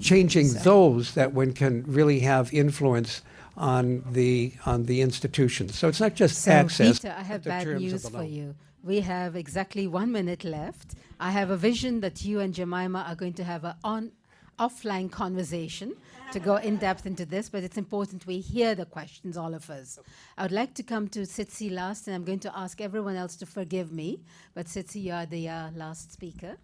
changing 0.00 0.52
those 0.64 1.14
that 1.14 1.32
one 1.32 1.52
can 1.52 1.84
really 1.86 2.20
have 2.20 2.52
influence 2.52 3.22
on 3.56 4.02
the 4.10 4.52
on 4.66 4.86
the 4.86 5.00
institutions. 5.00 5.78
So 5.78 5.88
it's 5.88 6.00
not 6.00 6.14
just 6.14 6.42
So, 6.42 6.52
access. 6.52 6.98
Peter, 7.00 7.14
I 7.16 7.22
have 7.22 7.44
bad 7.44 7.66
news 7.66 8.08
for 8.08 8.24
you. 8.24 8.54
We 8.82 9.00
have 9.00 9.36
exactly 9.36 9.86
one 9.86 10.10
minute 10.10 10.42
left. 10.42 10.94
I 11.18 11.30
have 11.32 11.50
a 11.50 11.56
vision 11.56 12.00
that 12.00 12.24
you 12.24 12.40
and 12.40 12.54
Jemimah 12.54 13.08
are 13.08 13.14
going 13.14 13.34
to 13.34 13.44
have 13.44 13.64
an 13.64 13.74
on 13.84 14.12
offline 14.58 15.10
conversation 15.10 15.94
to 16.32 16.38
go 16.38 16.56
in 16.56 16.76
depth 16.76 17.06
into 17.06 17.26
this, 17.26 17.48
but 17.48 17.64
it's 17.64 17.76
important 17.76 18.24
we 18.26 18.38
hear 18.38 18.76
the 18.76 18.84
questions, 18.84 19.36
all 19.36 19.52
of 19.52 19.68
us. 19.68 19.98
I 20.38 20.42
would 20.42 20.52
like 20.52 20.74
to 20.74 20.82
come 20.84 21.08
to 21.08 21.20
Tsitsi 21.20 21.72
last, 21.72 22.06
and 22.06 22.14
I'm 22.14 22.24
going 22.24 22.38
to 22.40 22.56
ask 22.56 22.80
everyone 22.80 23.16
else 23.16 23.34
to 23.36 23.46
forgive 23.46 23.90
me, 23.90 24.20
but 24.54 24.66
Tsitsi, 24.66 25.02
you 25.02 25.12
are 25.12 25.26
the 25.26 25.48
uh, 25.48 25.70
last 25.74 26.12
speaker. 26.12 26.56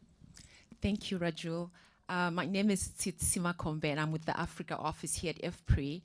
Thank 0.80 1.10
you, 1.10 1.18
Rajul. 1.18 1.70
Uh, 2.08 2.30
my 2.30 2.46
name 2.46 2.70
is 2.70 2.88
Tsitsi 2.88 3.40
Makombe, 3.40 3.86
and 3.86 3.98
I'm 3.98 4.12
with 4.12 4.24
the 4.24 4.38
Africa 4.38 4.76
office 4.76 5.16
here 5.16 5.34
at 5.36 5.42
IFPRI. 5.42 6.02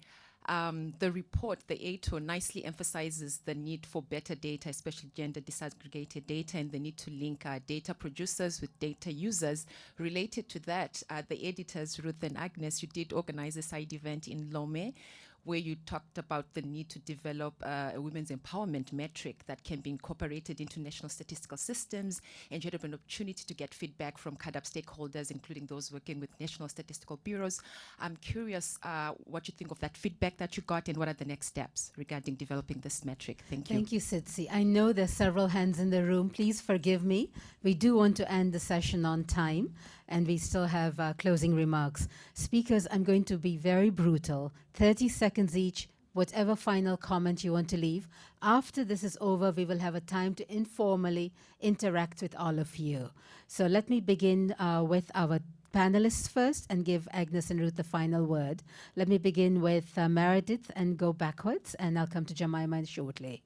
Um, 0.48 0.94
the 1.00 1.12
report, 1.12 1.60
the 1.68 1.76
ATO, 1.96 2.18
nicely 2.20 2.66
emphasizes 2.66 3.42
the 3.46 3.54
need 3.54 3.86
for 3.86 4.02
better 4.02 4.34
data, 4.34 4.70
especially 4.70 5.12
gender 5.16 5.40
disaggregated 5.40 6.26
data, 6.26 6.58
and 6.58 6.72
the 6.72 6.80
need 6.80 6.98
to 6.98 7.12
link 7.12 7.46
uh, 7.46 7.60
data 7.68 7.94
producers 7.94 8.60
with 8.60 8.78
data 8.80 9.12
users. 9.12 9.66
Related 9.98 10.50
to 10.50 10.60
that, 10.60 11.04
uh, 11.10 11.22
the 11.30 11.48
editors, 11.48 12.04
Ruth 12.04 12.24
and 12.24 12.38
Agnes, 12.38 12.82
you 12.82 12.88
did 12.88 13.14
organize 13.14 13.56
a 13.58 13.62
side 13.62 13.94
event 13.94 14.28
in 14.28 14.50
Lome 14.52 14.94
where 15.44 15.58
you 15.58 15.76
talked 15.86 16.18
about 16.18 16.54
the 16.54 16.62
need 16.62 16.90
to 16.90 17.00
develop 17.00 17.54
uh, 17.64 17.92
a 17.96 18.02
women's 18.02 18.30
empowerment 18.30 18.94
metric 18.94 19.44
that 19.48 19.64
can 19.64 19.80
be 19.80 19.90
incorporated 19.90 20.62
into 20.62 20.80
national 20.80 21.10
statistical 21.10 21.58
systems. 21.58 22.22
And 22.52 22.64
you 22.64 22.70
had 22.72 22.84
an 22.84 22.94
opportunity 22.94 23.44
to 23.46 23.54
get 23.54 23.74
feedback 23.74 24.18
from 24.18 24.36
CAADP 24.38 24.64
stakeholders, 24.64 25.32
including 25.32 25.66
those 25.66 25.92
working 25.92 26.20
with 26.20 26.30
national 26.40 26.70
statistical 26.70 27.18
bureaus. 27.24 27.62
I'm 28.00 28.18
curious 28.18 28.78
uh, 28.84 29.14
what 29.26 29.48
you 29.48 29.54
think 29.58 29.72
of 29.72 29.80
that 29.80 29.98
feedback 29.98 30.38
that 30.38 30.58
you 30.58 30.64
got 30.64 30.88
and 30.88 30.98
what 30.98 31.08
are 31.08 31.14
the 31.14 31.26
next 31.26 31.48
steps 31.48 31.92
regarding 31.98 32.36
developing 32.36 32.80
this 32.82 33.04
metric. 33.04 33.44
Thank 33.50 33.70
you. 33.70 33.76
Thank 33.76 33.92
you, 33.92 34.00
Tsitsi. 34.00 34.48
I 34.52 34.64
know 34.64 34.94
there's 34.94 35.12
several 35.12 35.48
hands 35.48 35.80
in 35.80 35.90
the 35.90 36.04
room. 36.04 36.30
Please 36.30 36.62
forgive 36.62 37.04
me. 37.04 37.32
We 37.64 37.74
do 37.74 37.96
want 37.96 38.18
to 38.18 38.32
end 38.32 38.54
the 38.54 38.60
session 38.60 39.06
on 39.06 39.24
time, 39.24 39.74
and 40.12 40.28
we 40.28 40.38
still 40.38 40.68
have 40.68 41.00
uh, 41.00 41.14
closing 41.18 41.56
remarks. 41.56 42.08
Speakers, 42.36 42.86
I'm 42.92 43.04
going 43.04 43.24
to 43.24 43.38
be 43.38 43.58
very 43.58 43.90
brutal. 43.90 44.52
30 44.76 45.10
seconds 45.10 45.58
each, 45.58 45.88
whatever 46.14 46.56
final 46.56 46.98
comment 46.98 47.44
you 47.44 47.54
want 47.54 47.70
to 47.70 47.78
leave. 47.78 48.08
After 48.42 48.84
this 48.84 49.04
is 49.04 49.18
over, 49.22 49.52
we 49.52 49.66
will 49.66 49.80
have 49.80 49.96
a 49.96 50.02
time 50.02 50.36
to 50.36 50.54
informally 50.54 51.32
interact 51.62 52.22
with 52.22 52.36
all 52.38 52.60
of 52.60 52.78
you. 52.78 53.10
So 53.48 53.66
let 53.66 53.90
me 53.90 54.02
begin 54.02 54.54
uh, 54.60 54.84
with 54.86 55.10
our 55.16 55.40
panelists 55.74 56.30
first 56.30 56.68
and 56.70 56.84
give 56.86 57.08
Agnes 57.12 57.50
and 57.50 57.60
Ruth 57.60 57.78
the 57.78 57.84
final 57.84 58.26
word. 58.26 58.62
Let 58.96 59.08
me 59.08 59.18
begin 59.18 59.62
with 59.62 59.98
uh, 59.98 60.10
Meredith 60.10 60.70
and 60.76 60.98
go 60.98 61.14
backwards, 61.14 61.74
and 61.76 61.98
I'll 61.98 62.08
come 62.08 62.26
to 62.26 62.34
Jemimah 62.34 62.88
shortly. 62.88 63.44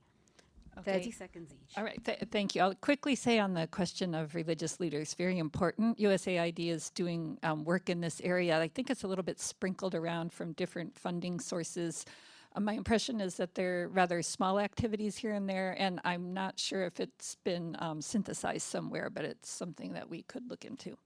30 0.83 1.11
seconds 1.11 1.53
each. 1.53 1.77
All 1.77 1.83
right, 1.83 2.03
th- 2.03 2.19
thank 2.31 2.55
you. 2.55 2.61
I'll 2.61 2.75
quickly 2.75 3.15
say 3.15 3.39
on 3.39 3.53
the 3.53 3.67
question 3.67 4.13
of 4.13 4.35
religious 4.35 4.79
leaders, 4.79 5.13
very 5.13 5.37
important. 5.37 5.97
USAID 5.97 6.67
is 6.69 6.89
doing 6.91 7.37
um, 7.43 7.63
work 7.63 7.89
in 7.89 8.01
this 8.01 8.21
area. 8.23 8.59
I 8.59 8.67
think 8.67 8.89
it's 8.89 9.03
a 9.03 9.07
little 9.07 9.23
bit 9.23 9.39
sprinkled 9.39 9.95
around 9.95 10.33
from 10.33 10.53
different 10.53 10.97
funding 10.97 11.39
sources. 11.39 12.05
Uh, 12.55 12.59
my 12.59 12.73
impression 12.73 13.21
is 13.21 13.35
that 13.35 13.55
they're 13.55 13.89
rather 13.89 14.21
small 14.21 14.59
activities 14.59 15.17
here 15.17 15.33
and 15.33 15.49
there, 15.49 15.75
and 15.77 15.99
I'm 16.03 16.33
not 16.33 16.59
sure 16.59 16.85
if 16.85 16.99
it's 16.99 17.35
been 17.43 17.75
um, 17.79 18.01
synthesized 18.01 18.67
somewhere, 18.67 19.09
but 19.09 19.25
it's 19.25 19.49
something 19.49 19.93
that 19.93 20.09
we 20.09 20.23
could 20.23 20.49
look 20.49 20.65
into. 20.65 20.97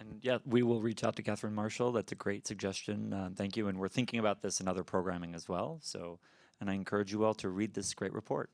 And 0.00 0.20
yeah, 0.22 0.38
we 0.44 0.62
will 0.62 0.80
reach 0.80 1.02
out 1.02 1.16
to 1.16 1.22
Katherine 1.22 1.54
Marshall. 1.54 1.92
That's 1.92 2.12
a 2.12 2.14
great 2.14 2.46
suggestion. 2.46 3.12
Uh, 3.12 3.30
thank 3.34 3.56
you. 3.56 3.68
And 3.68 3.78
we're 3.78 3.88
thinking 3.88 4.20
about 4.20 4.42
this 4.42 4.60
in 4.60 4.68
other 4.68 4.84
programming 4.84 5.34
as 5.34 5.48
well. 5.48 5.80
So, 5.82 6.20
and 6.60 6.70
I 6.70 6.74
encourage 6.74 7.12
you 7.12 7.24
all 7.24 7.34
to 7.34 7.48
read 7.48 7.74
this 7.74 7.94
great 7.94 8.12
report. 8.12 8.50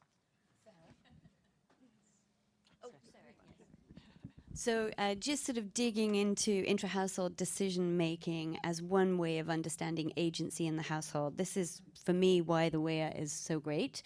So, 4.57 4.89
uh, 4.99 5.17
just 5.17 5.45
sort 5.45 5.59
of 5.59 5.75
digging 5.75 6.15
into 6.15 6.65
intra 6.65 6.89
household 6.89 7.37
decision 7.37 7.97
making 7.97 8.59
as 8.63 8.81
one 8.81 9.19
way 9.19 9.41
of 9.41 9.51
understanding 9.51 10.13
agency 10.17 10.69
in 10.69 10.77
the 10.77 10.83
household. 10.83 11.37
This 11.39 11.57
is, 11.57 11.83
for 12.05 12.13
me, 12.13 12.41
why 12.41 12.69
the 12.69 12.79
WEAI 12.79 13.21
is 13.21 13.33
so 13.33 13.59
great. 13.59 14.03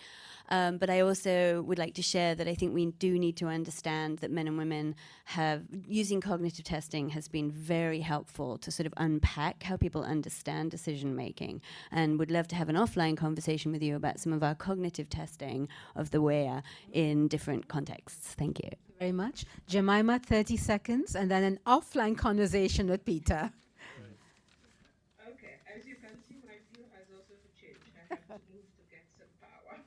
Um, 0.48 0.78
but 0.78 0.88
I 0.88 1.00
also 1.00 1.60
would 1.62 1.78
like 1.78 1.92
to 1.94 2.02
share 2.02 2.34
that 2.34 2.48
I 2.48 2.54
think 2.54 2.72
we 2.72 2.86
do 2.86 3.18
need 3.18 3.36
to 3.36 3.46
understand 3.48 4.20
that 4.20 4.30
men 4.30 4.48
and 4.48 4.56
women 4.56 4.94
have, 5.26 5.64
using 5.86 6.22
cognitive 6.22 6.64
testing 6.64 7.10
has 7.10 7.28
been 7.28 7.50
very 7.50 8.00
helpful 8.00 8.56
to 8.56 8.70
sort 8.70 8.86
of 8.86 8.94
unpack 8.96 9.62
how 9.62 9.76
people 9.76 10.02
understand 10.02 10.70
decision 10.70 11.14
making. 11.14 11.60
And 11.90 12.18
would 12.18 12.30
love 12.30 12.48
to 12.48 12.56
have 12.56 12.70
an 12.70 12.76
offline 12.76 13.18
conversation 13.18 13.70
with 13.70 13.82
you 13.82 13.96
about 13.96 14.18
some 14.18 14.32
of 14.32 14.42
our 14.42 14.54
cognitive 14.54 15.10
testing 15.10 15.68
of 15.94 16.10
the 16.10 16.22
WEAI 16.22 16.62
in 16.90 17.28
different 17.28 17.68
contexts. 17.68 18.32
Thank 18.32 18.60
you 18.64 18.87
very 18.98 19.12
much. 19.12 19.44
Jemimah, 19.68 20.22
30 20.22 20.56
seconds, 20.56 21.14
and 21.14 21.30
then 21.30 21.44
an 21.44 21.58
offline 21.66 22.16
conversation 22.16 22.88
with 22.88 23.04
Peter. 23.04 23.50
Okay, 25.28 25.54
as 25.76 25.86
you 25.86 25.94
can 25.96 26.16
see, 26.28 26.36
my 26.44 26.54
view 26.72 26.84
has 26.92 27.06
also 27.14 27.34
changed. 27.60 27.78
I 28.10 28.16
have 28.28 28.40
to 28.40 28.52
move 28.52 28.66
to 28.74 28.84
get 28.90 29.04
some 29.18 29.32
power. 29.40 29.78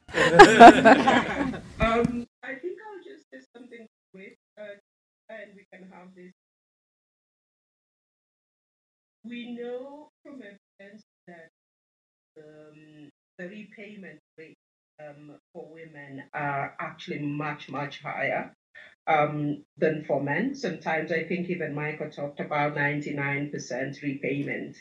um, 2.00 2.28
I 2.44 2.56
think 2.56 2.78
I'll 2.88 3.04
just 3.04 3.26
say 3.32 3.40
something 3.56 3.88
quick, 4.14 4.38
uh, 4.58 4.80
and 5.30 5.52
we 5.56 5.66
can 5.74 5.90
have 5.92 6.14
this. 6.16 6.32
We 9.24 9.56
know 9.56 10.10
from 10.24 10.42
evidence 10.42 11.04
that 11.28 11.50
um, 12.40 13.10
the 13.38 13.46
repayment 13.46 14.20
rate 14.38 14.58
um, 15.00 15.38
for 15.54 15.68
women 15.72 16.24
are 16.34 16.76
actually 16.80 17.20
much, 17.20 17.70
much 17.70 18.02
higher 18.02 18.52
um, 19.08 19.64
than 19.78 20.04
for 20.06 20.22
men. 20.22 20.56
Sometimes 20.56 21.12
I 21.12 21.24
think 21.24 21.50
even 21.50 21.74
Michael 21.76 22.10
talked 22.10 22.40
about 22.40 22.76
99% 22.76 24.02
repayment 24.02 24.78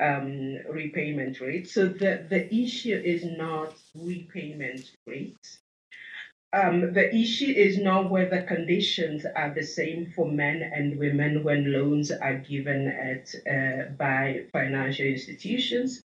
um, 0.00 0.56
repayment 0.70 1.40
rate. 1.40 1.68
So 1.68 1.86
the, 1.86 2.26
the 2.28 2.52
issue 2.52 3.00
is 3.04 3.24
not 3.24 3.74
repayment 3.94 4.90
rates. 5.06 5.60
Um, 6.52 6.94
the 6.94 7.14
issue 7.14 7.52
is 7.52 7.78
not 7.78 8.10
whether 8.10 8.42
conditions 8.42 9.24
are 9.24 9.54
the 9.54 9.62
same 9.62 10.12
for 10.16 10.28
men 10.28 10.62
and 10.62 10.98
women 10.98 11.44
when 11.44 11.72
loans 11.72 12.10
are 12.10 12.38
given 12.38 12.88
at 12.88 13.32
uh, 13.46 13.90
by 13.90 14.46
financial 14.52 15.06
institutions, 15.06 16.02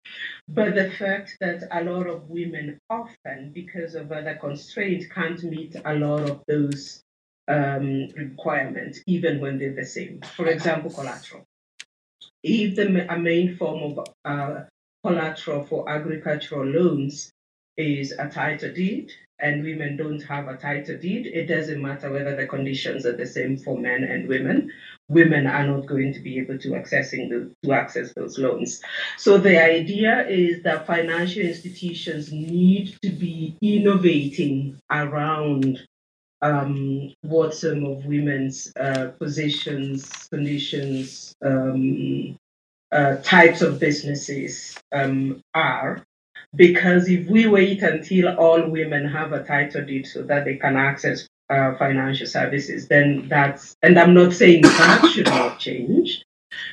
but 0.46 0.76
the 0.76 0.92
fact 0.92 1.36
that 1.40 1.66
a 1.72 1.82
lot 1.82 2.06
of 2.06 2.30
women 2.30 2.78
often, 2.88 3.50
because 3.52 3.96
of 3.96 4.12
other 4.12 4.36
constraints, 4.40 5.06
can't 5.06 5.42
meet 5.42 5.74
a 5.84 5.94
lot 5.94 6.30
of 6.30 6.40
those 6.46 7.02
um, 7.48 8.08
requirements, 8.16 9.00
even 9.06 9.40
when 9.40 9.58
they're 9.58 9.74
the 9.74 9.84
same. 9.84 10.20
For 10.36 10.46
example, 10.46 10.90
collateral. 10.90 11.44
If 12.42 12.76
the 12.76 13.12
a 13.12 13.18
main 13.18 13.56
form 13.56 13.98
of 13.98 14.06
uh, 14.24 14.64
collateral 15.04 15.64
for 15.64 15.88
agricultural 15.88 16.66
loans 16.66 17.30
is 17.76 18.12
a 18.12 18.28
title 18.28 18.72
deed, 18.72 19.12
and 19.40 19.62
women 19.62 19.96
don't 19.96 20.22
have 20.22 20.48
a 20.48 20.56
title 20.56 20.98
deed, 20.98 21.26
it 21.26 21.46
doesn't 21.46 21.80
matter 21.80 22.10
whether 22.10 22.34
the 22.34 22.46
conditions 22.46 23.06
are 23.06 23.16
the 23.16 23.26
same 23.26 23.56
for 23.56 23.78
men 23.78 24.02
and 24.02 24.28
women. 24.28 24.70
Women 25.08 25.46
are 25.46 25.66
not 25.66 25.86
going 25.86 26.12
to 26.14 26.20
be 26.20 26.38
able 26.38 26.58
to 26.58 26.70
accessing 26.70 27.28
the, 27.30 27.50
to 27.64 27.72
access 27.72 28.12
those 28.14 28.38
loans. 28.38 28.82
So 29.16 29.38
the 29.38 29.62
idea 29.62 30.26
is 30.28 30.62
that 30.64 30.86
financial 30.86 31.42
institutions 31.42 32.32
need 32.32 32.96
to 33.02 33.10
be 33.10 33.56
innovating 33.62 34.78
around 34.90 35.86
um, 36.42 37.12
what 37.22 37.54
some 37.54 37.84
of 37.84 38.04
women's 38.06 38.72
uh, 38.76 39.12
positions, 39.18 40.28
conditions, 40.30 41.34
um, 41.44 42.36
uh, 42.92 43.16
types 43.16 43.62
of 43.62 43.78
businesses 43.80 44.76
um, 44.92 45.42
are. 45.54 46.04
Because 46.54 47.08
if 47.08 47.28
we 47.28 47.46
wait 47.46 47.82
until 47.82 48.28
all 48.38 48.70
women 48.70 49.06
have 49.06 49.32
a 49.32 49.44
title 49.44 49.84
deed 49.84 50.06
so 50.06 50.22
that 50.22 50.44
they 50.44 50.56
can 50.56 50.76
access 50.76 51.28
uh, 51.50 51.74
financial 51.76 52.26
services, 52.26 52.88
then 52.88 53.28
that's, 53.28 53.76
and 53.82 53.98
I'm 53.98 54.14
not 54.14 54.32
saying 54.32 54.62
that 54.62 55.10
should 55.12 55.26
not 55.26 55.58
change, 55.58 56.07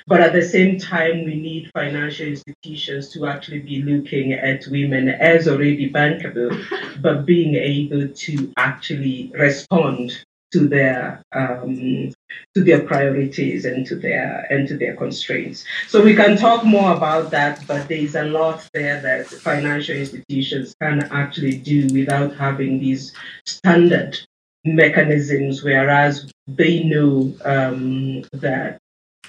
But 0.07 0.21
at 0.21 0.33
the 0.33 0.43
same 0.43 0.77
time, 0.77 1.25
we 1.25 1.35
need 1.35 1.71
financial 1.73 2.27
institutions 2.27 3.11
to 3.13 3.25
actually 3.25 3.59
be 3.59 3.81
looking 3.81 4.33
at 4.33 4.67
women 4.67 5.09
as 5.09 5.47
already 5.47 5.89
bankable, 5.89 6.51
but 7.01 7.25
being 7.25 7.55
able 7.55 8.07
to 8.09 8.53
actually 8.55 9.31
respond 9.33 10.11
to 10.53 10.67
their 10.67 11.23
um, 11.33 12.13
to 12.53 12.63
their 12.63 12.81
priorities 12.81 13.65
and 13.65 13.85
to 13.87 13.95
their 13.95 14.45
and 14.51 14.67
to 14.67 14.77
their 14.77 14.95
constraints. 14.95 15.65
So 15.87 16.03
we 16.03 16.15
can 16.15 16.37
talk 16.37 16.63
more 16.63 16.93
about 16.93 17.31
that, 17.31 17.65
but 17.67 17.87
there 17.87 17.97
is 17.97 18.15
a 18.15 18.25
lot 18.25 18.67
there 18.73 19.01
that 19.01 19.27
financial 19.27 19.95
institutions 19.95 20.75
can 20.79 21.03
actually 21.11 21.57
do 21.57 21.87
without 21.91 22.35
having 22.35 22.79
these 22.79 23.11
standard 23.45 24.19
mechanisms, 24.63 25.63
whereas 25.63 26.31
they 26.47 26.83
know 26.83 27.33
um, 27.43 28.21
that 28.33 28.79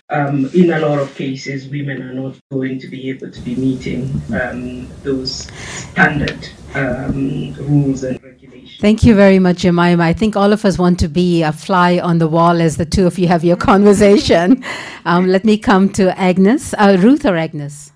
um, 0.09 0.49
in 0.55 0.71
a 0.73 0.79
lot 0.79 0.99
of 0.99 1.15
cases, 1.17 1.69
women 1.69 2.01
are 2.03 2.15
not 2.15 2.37
going 2.53 2.79
to 2.79 2.87
be 2.89 3.11
able 3.11 3.31
to 3.31 3.41
be 3.41 3.57
meeting 3.57 4.23
um, 4.41 4.87
those 5.03 5.51
standard 5.59 6.49
um, 6.75 7.53
rules 7.55 8.05
and 8.05 8.23
regulations. 8.23 8.81
Thank 8.81 9.03
you 9.03 9.17
very 9.17 9.41
much, 9.41 9.59
Jemimah. 9.59 10.01
I 10.01 10.13
think 10.13 10.37
all 10.37 10.53
of 10.53 10.65
us 10.65 10.79
want 10.79 11.01
to 11.01 11.09
be 11.09 11.43
a 11.43 11.53
fly 11.53 11.99
on 11.99 12.19
the 12.19 12.29
wall 12.29 12.61
as 12.61 12.77
the 12.77 12.87
two 12.87 13.07
of 13.07 13.19
you 13.19 13.27
have 13.27 13.43
your 13.43 13.57
conversation. 13.71 14.63
Um, 15.05 15.27
let 15.27 15.45
me 15.45 15.59
come 15.59 15.89
to 15.95 16.17
Agnes, 16.19 16.73
uh, 16.75 16.97
Ruth 17.01 17.27
or 17.27 17.37
Agnes. 17.37 17.93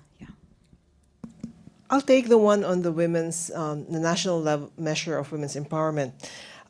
I'll 1.89 2.01
take 2.01 2.29
the 2.29 2.37
one 2.37 2.63
on 2.63 2.81
the 2.81 2.91
women's, 2.91 3.51
um, 3.51 3.85
the 3.89 3.99
national 3.99 4.41
level 4.41 4.71
measure 4.77 5.17
of 5.17 5.31
women's 5.31 5.55
empowerment. 5.55 6.13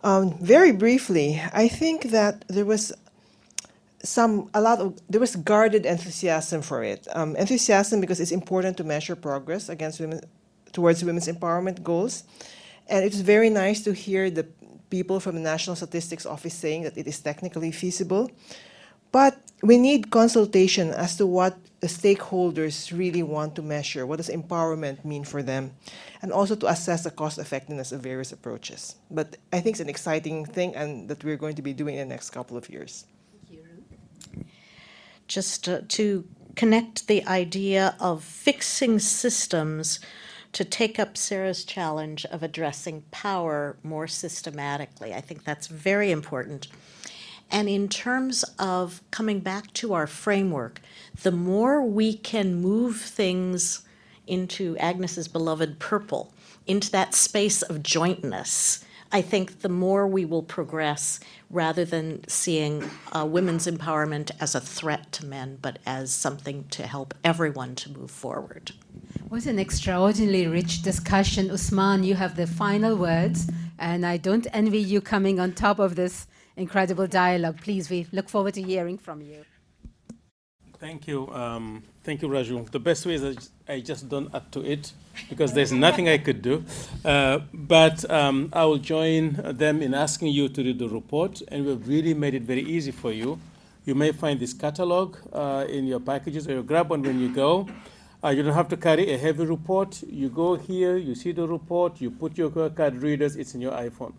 Um, 0.04 0.36
very 0.40 0.72
briefly, 0.72 1.40
I 1.54 1.68
think 1.68 2.06
that 2.06 2.44
there 2.48 2.66
was 2.66 2.92
some 4.04 4.50
a 4.54 4.62
lot 4.62 4.80
of 4.80 5.00
there 5.10 5.20
was 5.20 5.36
guarded 5.36 5.86
enthusiasm 5.86 6.62
for 6.62 6.84
it. 6.84 7.08
Um, 7.14 7.36
enthusiasm 7.36 8.02
because 8.02 8.20
it's 8.20 8.32
important 8.32 8.78
to 8.78 8.84
measure 8.84 9.16
progress 9.16 9.70
against 9.70 10.00
women 10.00 10.22
towards 10.72 11.04
women's 11.04 11.28
empowerment 11.28 11.84
goals, 11.84 12.24
and 12.88 13.04
it's 13.06 13.20
very 13.20 13.50
nice 13.50 13.84
to 13.84 13.94
hear 13.94 14.30
the 14.30 14.48
people 14.90 15.20
from 15.20 15.36
the 15.36 15.42
National 15.42 15.76
Statistics 15.76 16.26
Office 16.26 16.54
saying 16.54 16.84
that 16.84 16.98
it 16.98 17.08
is 17.08 17.20
technically 17.20 17.72
feasible. 17.72 18.30
But 19.12 19.38
we 19.62 19.78
need 19.78 20.10
consultation 20.10 20.92
as 20.92 21.18
to 21.18 21.28
what 21.28 21.58
the 21.82 21.88
stakeholders 21.88 22.98
really 22.98 23.24
want 23.24 23.56
to 23.56 23.62
measure. 23.62 24.06
What 24.06 24.18
does 24.18 24.30
empowerment 24.30 25.04
mean 25.04 25.26
for 25.26 25.44
them? 25.44 25.72
And 26.22 26.32
also 26.32 26.56
to 26.56 26.68
assess 26.68 27.04
the 27.04 27.12
cost 27.12 27.38
effectiveness 27.38 27.92
of 27.92 28.02
various 28.02 28.32
approaches. 28.32 28.96
But 29.10 29.36
I 29.52 29.60
think 29.60 29.74
it's 29.74 29.82
an 29.82 29.90
exciting 29.90 30.46
thing 30.46 30.76
and 30.76 31.10
that 31.10 31.24
we're 31.26 31.36
going 31.36 31.56
to 31.56 31.62
be 31.62 31.74
doing 31.74 31.96
in 31.96 32.08
the 32.08 32.14
next 32.14 32.30
couple 32.30 32.56
of 32.56 32.70
years 32.70 33.06
just 35.32 35.70
uh, 35.70 35.82
to 35.88 36.26
connect 36.56 37.08
the 37.08 37.26
idea 37.26 37.96
of 38.00 38.24
fixing 38.24 39.00
systems 39.00 40.00
to 40.52 40.66
take 40.66 41.00
up 41.00 41.16
Sarah's 41.16 41.64
challenge 41.64 42.26
of 42.26 42.44
addressing 42.44 43.04
power 43.12 43.78
more 43.84 44.08
systematically. 44.08 45.14
I 45.14 45.22
think 45.22 45.46
that's 45.46 45.68
very 45.68 46.12
important. 46.12 46.68
And 47.50 47.70
in 47.70 47.88
terms 47.88 48.44
of 48.60 49.02
coming 49.12 49.40
back 49.40 49.72
to 49.74 49.94
our 49.94 50.08
framework, 50.08 50.82
the 51.22 51.32
more 51.32 51.82
we 51.82 52.14
can 52.14 52.62
move 52.62 52.98
things 52.98 53.84
into 54.28 54.78
Agnes's 54.78 55.28
beloved 55.28 55.80
purple, 55.80 56.34
into 56.68 56.92
that 56.92 57.14
space 57.14 57.62
of 57.62 57.84
jointness, 57.84 58.84
I 59.14 59.22
think 59.22 59.60
the 59.60 59.70
more 59.70 60.08
we 60.08 60.24
will 60.24 60.44
progress 60.44 61.20
rather 61.50 61.84
than 61.84 62.24
seeing 62.30 62.90
uh, 63.12 63.26
women's 63.26 63.68
empowerment 63.68 64.32
as 64.40 64.56
a 64.56 64.62
threat 64.62 65.12
to 65.14 65.26
men, 65.26 65.58
but 65.62 65.80
as 65.86 66.14
something 66.14 66.64
to 66.70 66.88
help 66.88 67.14
everyone 67.24 67.76
to 67.76 67.92
move 67.92 68.10
forward. 68.10 68.72
It 69.16 69.30
was 69.30 69.48
an 69.48 69.60
extraordinarily 69.60 70.48
rich 70.48 70.82
discussion. 70.82 71.50
Ousmane, 71.50 72.06
you 72.06 72.16
have 72.16 72.38
the 72.38 72.48
final 72.48 72.96
words, 72.96 73.50
and 73.78 74.06
I 74.06 74.16
don't 74.16 74.48
envy 74.54 74.80
you 74.80 75.02
coming 75.02 75.42
on 75.42 75.54
top 75.54 75.80
of 75.80 75.96
this 75.96 76.28
incredible 76.56 77.08
dialogue. 77.08 77.60
Please, 77.62 77.90
we 77.90 78.08
look 78.14 78.30
forward 78.30 78.54
to 78.54 78.62
hearing 78.62 78.98
from 78.98 79.22
you. 79.22 79.44
Thank 80.82 81.08
you. 81.08 81.28
Um, 81.32 81.84
thank 82.04 82.24
you, 82.24 82.28
Rajul. 82.28 82.68
The 82.72 82.80
best 82.80 83.06
way 83.06 83.14
is 83.14 83.52
I 83.70 83.82
just 83.82 84.10
don't 84.10 84.34
add 84.34 84.52
to 84.54 84.66
it 84.66 84.92
because 85.30 85.54
there's 85.54 85.72
nothing 85.72 86.10
I 86.10 86.18
could 86.18 86.42
do. 86.42 86.66
Uh, 87.06 87.42
but 87.54 88.10
um, 88.10 88.50
I 88.52 88.66
will 88.66 88.80
join 88.80 89.34
them 89.58 89.84
in 89.84 89.94
asking 89.94 90.30
you 90.30 90.50
to 90.50 90.64
read 90.64 90.80
the 90.80 90.90
report, 90.90 91.40
and 91.50 91.68
we've 91.68 91.88
really 91.88 92.16
made 92.16 92.34
it 92.34 92.42
very 92.42 92.64
easy 92.64 92.90
for 92.90 93.12
you. 93.12 93.40
You 93.86 93.94
may 93.94 94.12
find 94.12 94.40
this 94.40 94.56
catalog 94.56 95.18
uh, 95.32 95.68
in 95.70 95.86
your 95.86 96.00
packages, 96.00 96.48
or 96.48 96.54
you 96.54 96.64
grab 96.64 96.90
one 96.90 97.04
when 97.04 97.20
you 97.20 97.30
go. 97.32 97.70
Uh, 98.24 98.30
you 98.30 98.42
don't 98.42 98.56
have 98.56 98.70
to 98.70 98.78
carry 98.78 99.14
a 99.14 99.20
heavy 99.20 99.46
report. 99.46 100.02
You 100.10 100.30
go 100.30 100.56
here, 100.56 100.98
you 100.98 101.14
see 101.14 101.32
the 101.32 101.48
report, 101.48 102.02
you 102.02 102.10
put 102.10 102.40
your 102.40 102.50
card 102.72 103.04
readers, 103.04 103.36
it's 103.36 103.54
in 103.54 103.62
your 103.62 103.74
iPhone 103.74 104.14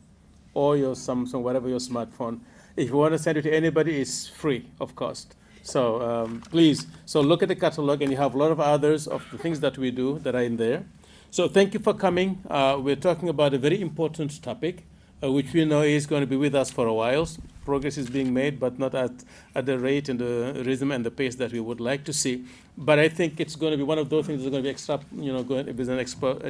or 0.55 0.77
your 0.77 0.95
Samsung, 0.95 1.43
whatever 1.43 1.69
your 1.69 1.81
smartphone. 1.81 2.39
If 2.77 2.91
you 2.91 2.97
want 2.97 3.15
to 3.15 3.19
send 3.19 3.39
it 3.39 3.43
to 3.43 3.53
anybody, 3.53 4.01
it's 4.01 4.29
free 4.29 4.67
of 4.81 4.95
cost. 4.95 5.35
So 5.63 6.03
um, 6.03 6.41
please, 6.51 6.87
so 7.07 7.21
look 7.21 7.43
at 7.43 7.49
the 7.49 7.57
catalog, 7.57 8.03
and 8.03 8.11
you 8.11 8.17
have 8.19 8.35
a 8.35 8.39
lot 8.39 8.51
of 8.51 8.61
others 8.61 9.07
of 9.07 9.25
the 9.31 9.39
things 9.39 9.61
that 9.61 9.79
we 9.79 9.91
do 9.91 10.19
that 10.21 10.35
are 10.35 10.43
in 10.43 10.57
there. 10.57 10.85
So 11.31 11.49
thank 11.49 11.73
you 11.73 11.81
for 11.81 11.95
coming. 11.95 12.43
Uh, 12.51 12.79
we're 12.81 12.97
talking 12.97 13.29
about 13.29 13.55
a 13.55 13.59
very 13.59 13.81
important 13.81 14.43
topic, 14.43 14.85
uh, 15.23 15.31
which 15.31 15.53
we 15.53 15.65
know 15.65 15.83
is 15.83 16.05
going 16.05 16.21
to 16.21 16.27
be 16.27 16.37
with 16.37 16.55
us 16.55 16.71
for 16.71 16.87
a 16.87 16.93
while. 16.93 17.29
Progress 17.65 17.97
is 17.97 18.11
being 18.11 18.35
made, 18.35 18.59
but 18.59 18.79
not 18.79 18.95
at, 18.95 19.13
at 19.55 19.67
the 19.67 19.79
rate 19.79 20.09
and 20.09 20.19
the 20.19 20.63
rhythm 20.67 20.91
and 20.91 21.07
the 21.07 21.13
pace 21.13 21.37
that 21.37 21.53
we 21.53 21.61
would 21.61 21.81
like 21.81 22.05
to 22.05 22.13
see. 22.13 22.45
But 22.77 22.99
I 22.99 23.09
think 23.09 23.39
it's 23.39 23.55
going 23.55 23.71
to 23.71 23.77
be 23.77 23.85
one 23.85 23.99
of 23.99 24.11
those 24.11 24.27
things 24.27 24.43
that's 24.43 24.51
going 24.51 24.65
to 24.65 24.67
be 24.67 24.71
extra, 24.71 25.01
you 25.17 25.33
know, 25.33 25.45
going 25.45 25.67
with 25.67 25.89
an 25.89 25.99
expo, 25.99 26.43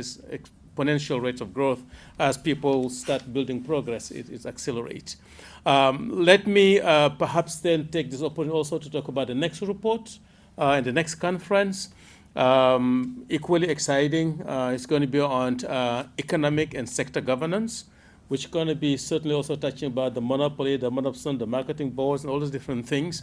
exponential 0.75 1.23
rate 1.23 1.43
of 1.43 1.53
growth 1.53 1.83
as 2.19 2.39
people 2.39 2.89
start 2.89 3.31
building 3.31 3.63
progress. 3.63 4.11
It, 4.11 4.31
it 4.31 4.47
accelerates. 4.47 5.17
Um, 5.65 6.25
let 6.25 6.47
me 6.47 6.81
uh, 6.81 7.11
perhaps 7.11 7.57
then 7.57 7.89
take 7.89 8.11
this 8.11 8.23
opportunity 8.23 8.53
also 8.53 8.79
to 8.79 8.91
talk 8.91 9.09
about 9.09 9.29
the 9.29 9.35
next 9.35 9.63
report 9.63 10.19
uh, 10.59 10.73
and 10.73 10.87
the 10.87 10.93
next 10.93 11.17
conference. 11.17 11.91
Um, 12.35 13.27
equally 13.29 13.69
exciting, 13.69 14.43
uh, 14.43 14.73
it's 14.75 14.87
going 14.87 15.03
to 15.03 15.09
be 15.09 15.21
on 15.21 15.65
uh, 15.65 16.09
economic 16.19 16.75
and 16.75 16.89
sector 16.89 17.21
governance, 17.21 17.85
which 18.29 18.45
is 18.45 18.51
going 18.51 18.69
to 18.69 18.75
be 18.75 18.97
certainly 18.97 19.37
also 19.37 19.55
touching 19.55 19.89
about 19.89 20.15
the 20.15 20.21
monopoly, 20.21 20.77
the 20.77 20.91
monopson, 20.91 21.39
the 21.39 21.47
marketing 21.47 21.91
boards, 21.91 22.25
and 22.25 22.31
all 22.31 22.41
those 22.41 22.51
different 22.51 22.89
things. 22.89 23.23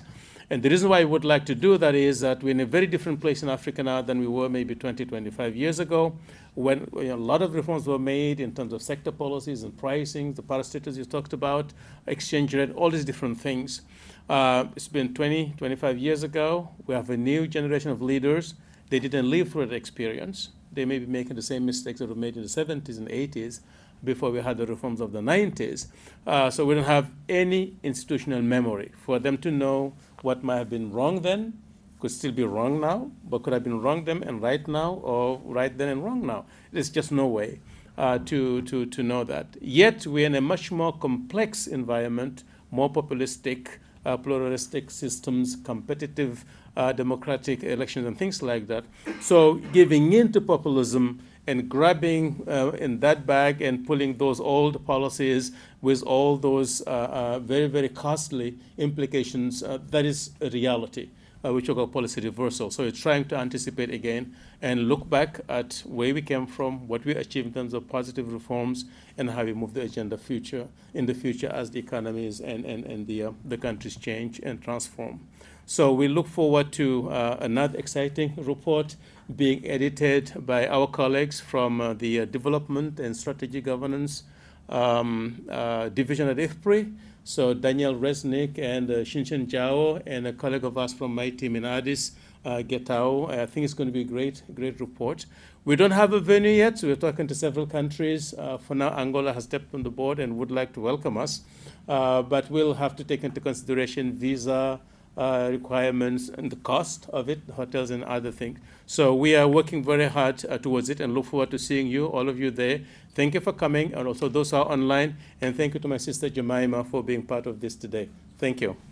And 0.51 0.63
the 0.63 0.69
reason 0.69 0.89
why 0.89 1.01
I 1.01 1.03
would 1.03 1.23
like 1.23 1.45
to 1.45 1.53
do 1.53 1.77
that 1.77 1.93
is 1.93 2.21
that 2.21 2.41
we're 2.41 2.49
in 2.49 2.59
a 2.59 2.65
very 2.65 2.87
different 2.87 3.21
place 3.21 3.43
in 3.43 3.49
Africa 3.49 3.83
now 3.83 4.01
than 4.01 4.19
we 4.19 4.25
were 4.25 4.49
maybe 4.49 4.73
20, 4.73 5.05
25 5.05 5.55
years 5.55 5.79
ago, 5.79 6.17
when 6.55 6.89
you 6.95 7.03
know, 7.03 7.15
a 7.15 7.17
lot 7.17 7.43
of 7.43 7.53
reforms 7.53 7.85
were 7.85 7.99
made 7.99 8.39
in 8.39 8.51
terms 8.55 8.73
of 8.73 8.81
sector 8.81 9.11
policies 9.11 9.61
and 9.61 9.77
pricing, 9.77 10.33
the 10.33 10.41
parastatals 10.41 10.97
you 10.97 11.05
talked 11.05 11.33
about, 11.33 11.71
exchange 12.07 12.55
rate, 12.55 12.71
all 12.73 12.89
these 12.89 13.05
different 13.05 13.39
things. 13.39 13.81
Uh, 14.27 14.65
it's 14.75 14.87
been 14.87 15.13
20, 15.13 15.53
25 15.55 15.99
years 15.99 16.23
ago. 16.23 16.69
We 16.87 16.95
have 16.95 17.11
a 17.11 17.17
new 17.17 17.47
generation 17.47 17.91
of 17.91 18.01
leaders. 18.01 18.55
They 18.89 18.97
didn't 18.97 19.29
live 19.29 19.51
through 19.51 19.67
that 19.67 19.75
experience. 19.75 20.49
They 20.71 20.85
may 20.85 20.97
be 20.97 21.05
making 21.05 21.35
the 21.35 21.43
same 21.43 21.63
mistakes 21.63 21.99
that 21.99 22.09
were 22.09 22.15
made 22.15 22.35
in 22.35 22.41
the 22.41 22.47
70s 22.47 22.97
and 22.97 23.07
80s 23.07 23.59
before 24.03 24.31
we 24.31 24.39
had 24.39 24.57
the 24.57 24.65
reforms 24.65 25.01
of 25.01 25.11
the 25.11 25.19
90s. 25.19 25.87
Uh, 26.25 26.49
so 26.49 26.65
we 26.65 26.75
don't 26.75 26.85
have 26.85 27.11
any 27.27 27.75
institutional 27.83 28.41
memory 28.41 28.91
for 29.05 29.19
them 29.19 29.37
to 29.39 29.51
know 29.51 29.93
what 30.21 30.43
might 30.43 30.57
have 30.57 30.69
been 30.69 30.91
wrong 30.91 31.21
then 31.21 31.53
could 31.99 32.11
still 32.11 32.31
be 32.31 32.43
wrong 32.43 32.79
now, 32.79 33.11
but 33.29 33.43
could 33.43 33.53
have 33.53 33.63
been 33.63 33.81
wrong 33.81 34.05
then 34.05 34.23
and 34.23 34.41
right 34.41 34.67
now, 34.67 34.93
or 35.03 35.39
right 35.43 35.77
then 35.77 35.89
and 35.89 36.03
wrong 36.03 36.25
now. 36.25 36.45
There's 36.71 36.89
just 36.89 37.11
no 37.11 37.27
way 37.27 37.59
uh, 37.97 38.19
to, 38.19 38.61
to, 38.63 38.85
to 38.85 39.03
know 39.03 39.23
that. 39.25 39.57
Yet 39.59 40.07
we're 40.07 40.25
in 40.25 40.35
a 40.35 40.41
much 40.41 40.71
more 40.71 40.93
complex 40.97 41.67
environment, 41.67 42.43
more 42.71 42.89
populistic, 42.89 43.67
uh, 44.05 44.15
pluralistic 44.15 44.89
systems, 44.89 45.57
competitive 45.63 46.45
uh, 46.77 46.93
democratic 46.93 47.63
elections, 47.63 48.07
and 48.07 48.17
things 48.17 48.41
like 48.41 48.67
that. 48.67 48.85
So 49.19 49.55
giving 49.73 50.13
in 50.13 50.31
to 50.31 50.41
populism 50.41 51.21
and 51.49 51.67
grabbing 51.67 52.43
uh, 52.47 52.69
in 52.77 52.99
that 52.99 53.25
bag 53.25 53.59
and 53.59 53.85
pulling 53.87 54.17
those 54.17 54.39
old 54.39 54.85
policies 54.85 55.51
with 55.81 56.03
all 56.03 56.37
those 56.37 56.81
uh, 56.85 56.89
uh, 56.89 57.39
very, 57.39 57.67
very 57.67 57.89
costly 57.89 58.55
implications, 58.77 59.63
uh, 59.63 59.79
that 59.89 60.05
is 60.05 60.31
a 60.41 60.49
reality. 60.51 61.09
Uh, 61.41 61.53
which 61.53 61.69
we 61.69 61.73
call 61.73 61.87
policy 61.87 62.19
reversal. 62.19 62.69
So 62.69 62.83
it's 62.83 62.99
trying 62.99 63.23
to 63.29 63.37
anticipate 63.37 63.91
again 63.91 64.35
and 64.61 64.89
look 64.89 65.09
back 65.09 65.39
at 65.47 65.81
where 65.85 66.13
we 66.13 66.21
came 66.21 66.45
from, 66.45 66.85
what 66.85 67.05
we 67.05 67.15
achieved 67.15 67.47
in 67.47 67.53
terms 67.53 67.73
of 67.73 67.87
positive 67.87 68.33
reforms, 68.33 68.83
and 69.17 69.29
how 69.29 69.45
we 69.45 69.53
move 69.53 69.73
the 69.73 69.83
agenda 69.83 70.17
future 70.17 70.67
in 70.93 71.05
the 71.05 71.13
future 71.13 71.47
as 71.47 71.71
the 71.71 71.79
economies 71.79 72.41
and, 72.41 72.65
and, 72.65 72.83
and 72.83 73.07
the, 73.07 73.23
uh, 73.23 73.31
the 73.45 73.57
countries 73.57 73.95
change 73.95 74.41
and 74.43 74.61
transform. 74.61 75.21
So 75.65 75.93
we 75.93 76.09
look 76.09 76.27
forward 76.27 76.73
to 76.73 77.07
another 77.39 77.77
exciting 77.79 78.33
report 78.35 78.97
being 79.35 79.65
edited 79.65 80.45
by 80.45 80.67
our 80.67 80.87
colleagues 80.87 81.39
from 81.39 81.81
uh, 81.81 81.93
the 81.93 82.21
uh, 82.21 82.25
Development 82.25 82.99
and 82.99 83.15
Strategy 83.15 83.61
Governance 83.61 84.23
um, 84.69 85.45
uh, 85.49 85.89
Division 85.89 86.27
at 86.29 86.37
IFPRI. 86.37 86.95
So 87.23 87.53
Danielle 87.53 87.93
Resnick 87.93 88.57
and 88.57 88.89
uh, 88.89 89.03
Diao 89.03 90.01
and 90.07 90.27
a 90.27 90.33
colleague 90.33 90.63
of 90.63 90.77
us 90.77 90.93
from 90.93 91.13
my 91.13 91.29
team 91.29 91.55
in 91.55 91.63
Addis, 91.63 92.13
uh, 92.43 92.63
Getaw. 92.65 93.29
I 93.29 93.45
think 93.45 93.65
it's 93.65 93.73
going 93.73 93.87
to 93.87 93.93
be 93.93 94.01
a 94.01 94.05
great, 94.05 94.41
great 94.55 94.79
report. 94.79 95.25
We 95.65 95.75
don't 95.75 95.91
have 95.91 96.13
a 96.13 96.19
venue 96.19 96.51
yet. 96.51 96.79
So 96.79 96.87
we're 96.87 96.95
talking 96.95 97.27
to 97.27 97.35
several 97.35 97.67
countries. 97.67 98.33
Uh, 98.33 98.57
for 98.57 98.73
now, 98.73 98.89
Angola 98.97 99.33
has 99.33 99.43
stepped 99.43 99.75
on 99.75 99.83
the 99.83 99.91
board 99.91 100.19
and 100.19 100.37
would 100.37 100.49
like 100.49 100.73
to 100.73 100.79
welcome 100.79 101.17
us. 101.17 101.41
Uh, 101.87 102.23
but 102.23 102.49
we'll 102.49 102.73
have 102.73 102.95
to 102.95 103.03
take 103.03 103.23
into 103.23 103.39
consideration 103.39 104.13
visa 104.13 104.79
uh, 105.17 105.49
requirements 105.51 106.29
and 106.29 106.51
the 106.51 106.55
cost 106.57 107.07
of 107.11 107.29
it, 107.29 107.39
hotels 107.55 107.89
and 107.91 108.03
other 108.03 108.31
things. 108.31 108.59
So 108.85 109.13
we 109.13 109.35
are 109.35 109.47
working 109.47 109.83
very 109.83 110.07
hard 110.07 110.43
uh, 110.45 110.57
towards 110.57 110.89
it 110.89 110.99
and 110.99 111.13
look 111.13 111.25
forward 111.25 111.51
to 111.51 111.59
seeing 111.59 111.87
you, 111.87 112.07
all 112.07 112.29
of 112.29 112.39
you 112.39 112.51
there. 112.51 112.81
Thank 113.13 113.33
you 113.33 113.39
for 113.39 113.53
coming, 113.53 113.93
and 113.93 114.07
also 114.07 114.29
those 114.29 114.51
who 114.51 114.57
are 114.57 114.71
online. 114.71 115.17
And 115.41 115.55
thank 115.55 115.73
you 115.73 115.79
to 115.79 115.87
my 115.87 115.97
sister 115.97 116.29
Jemimah 116.29 116.89
for 116.89 117.03
being 117.03 117.23
part 117.23 117.45
of 117.47 117.59
this 117.59 117.75
today. 117.75 118.09
Thank 118.37 118.61
you. 118.61 118.88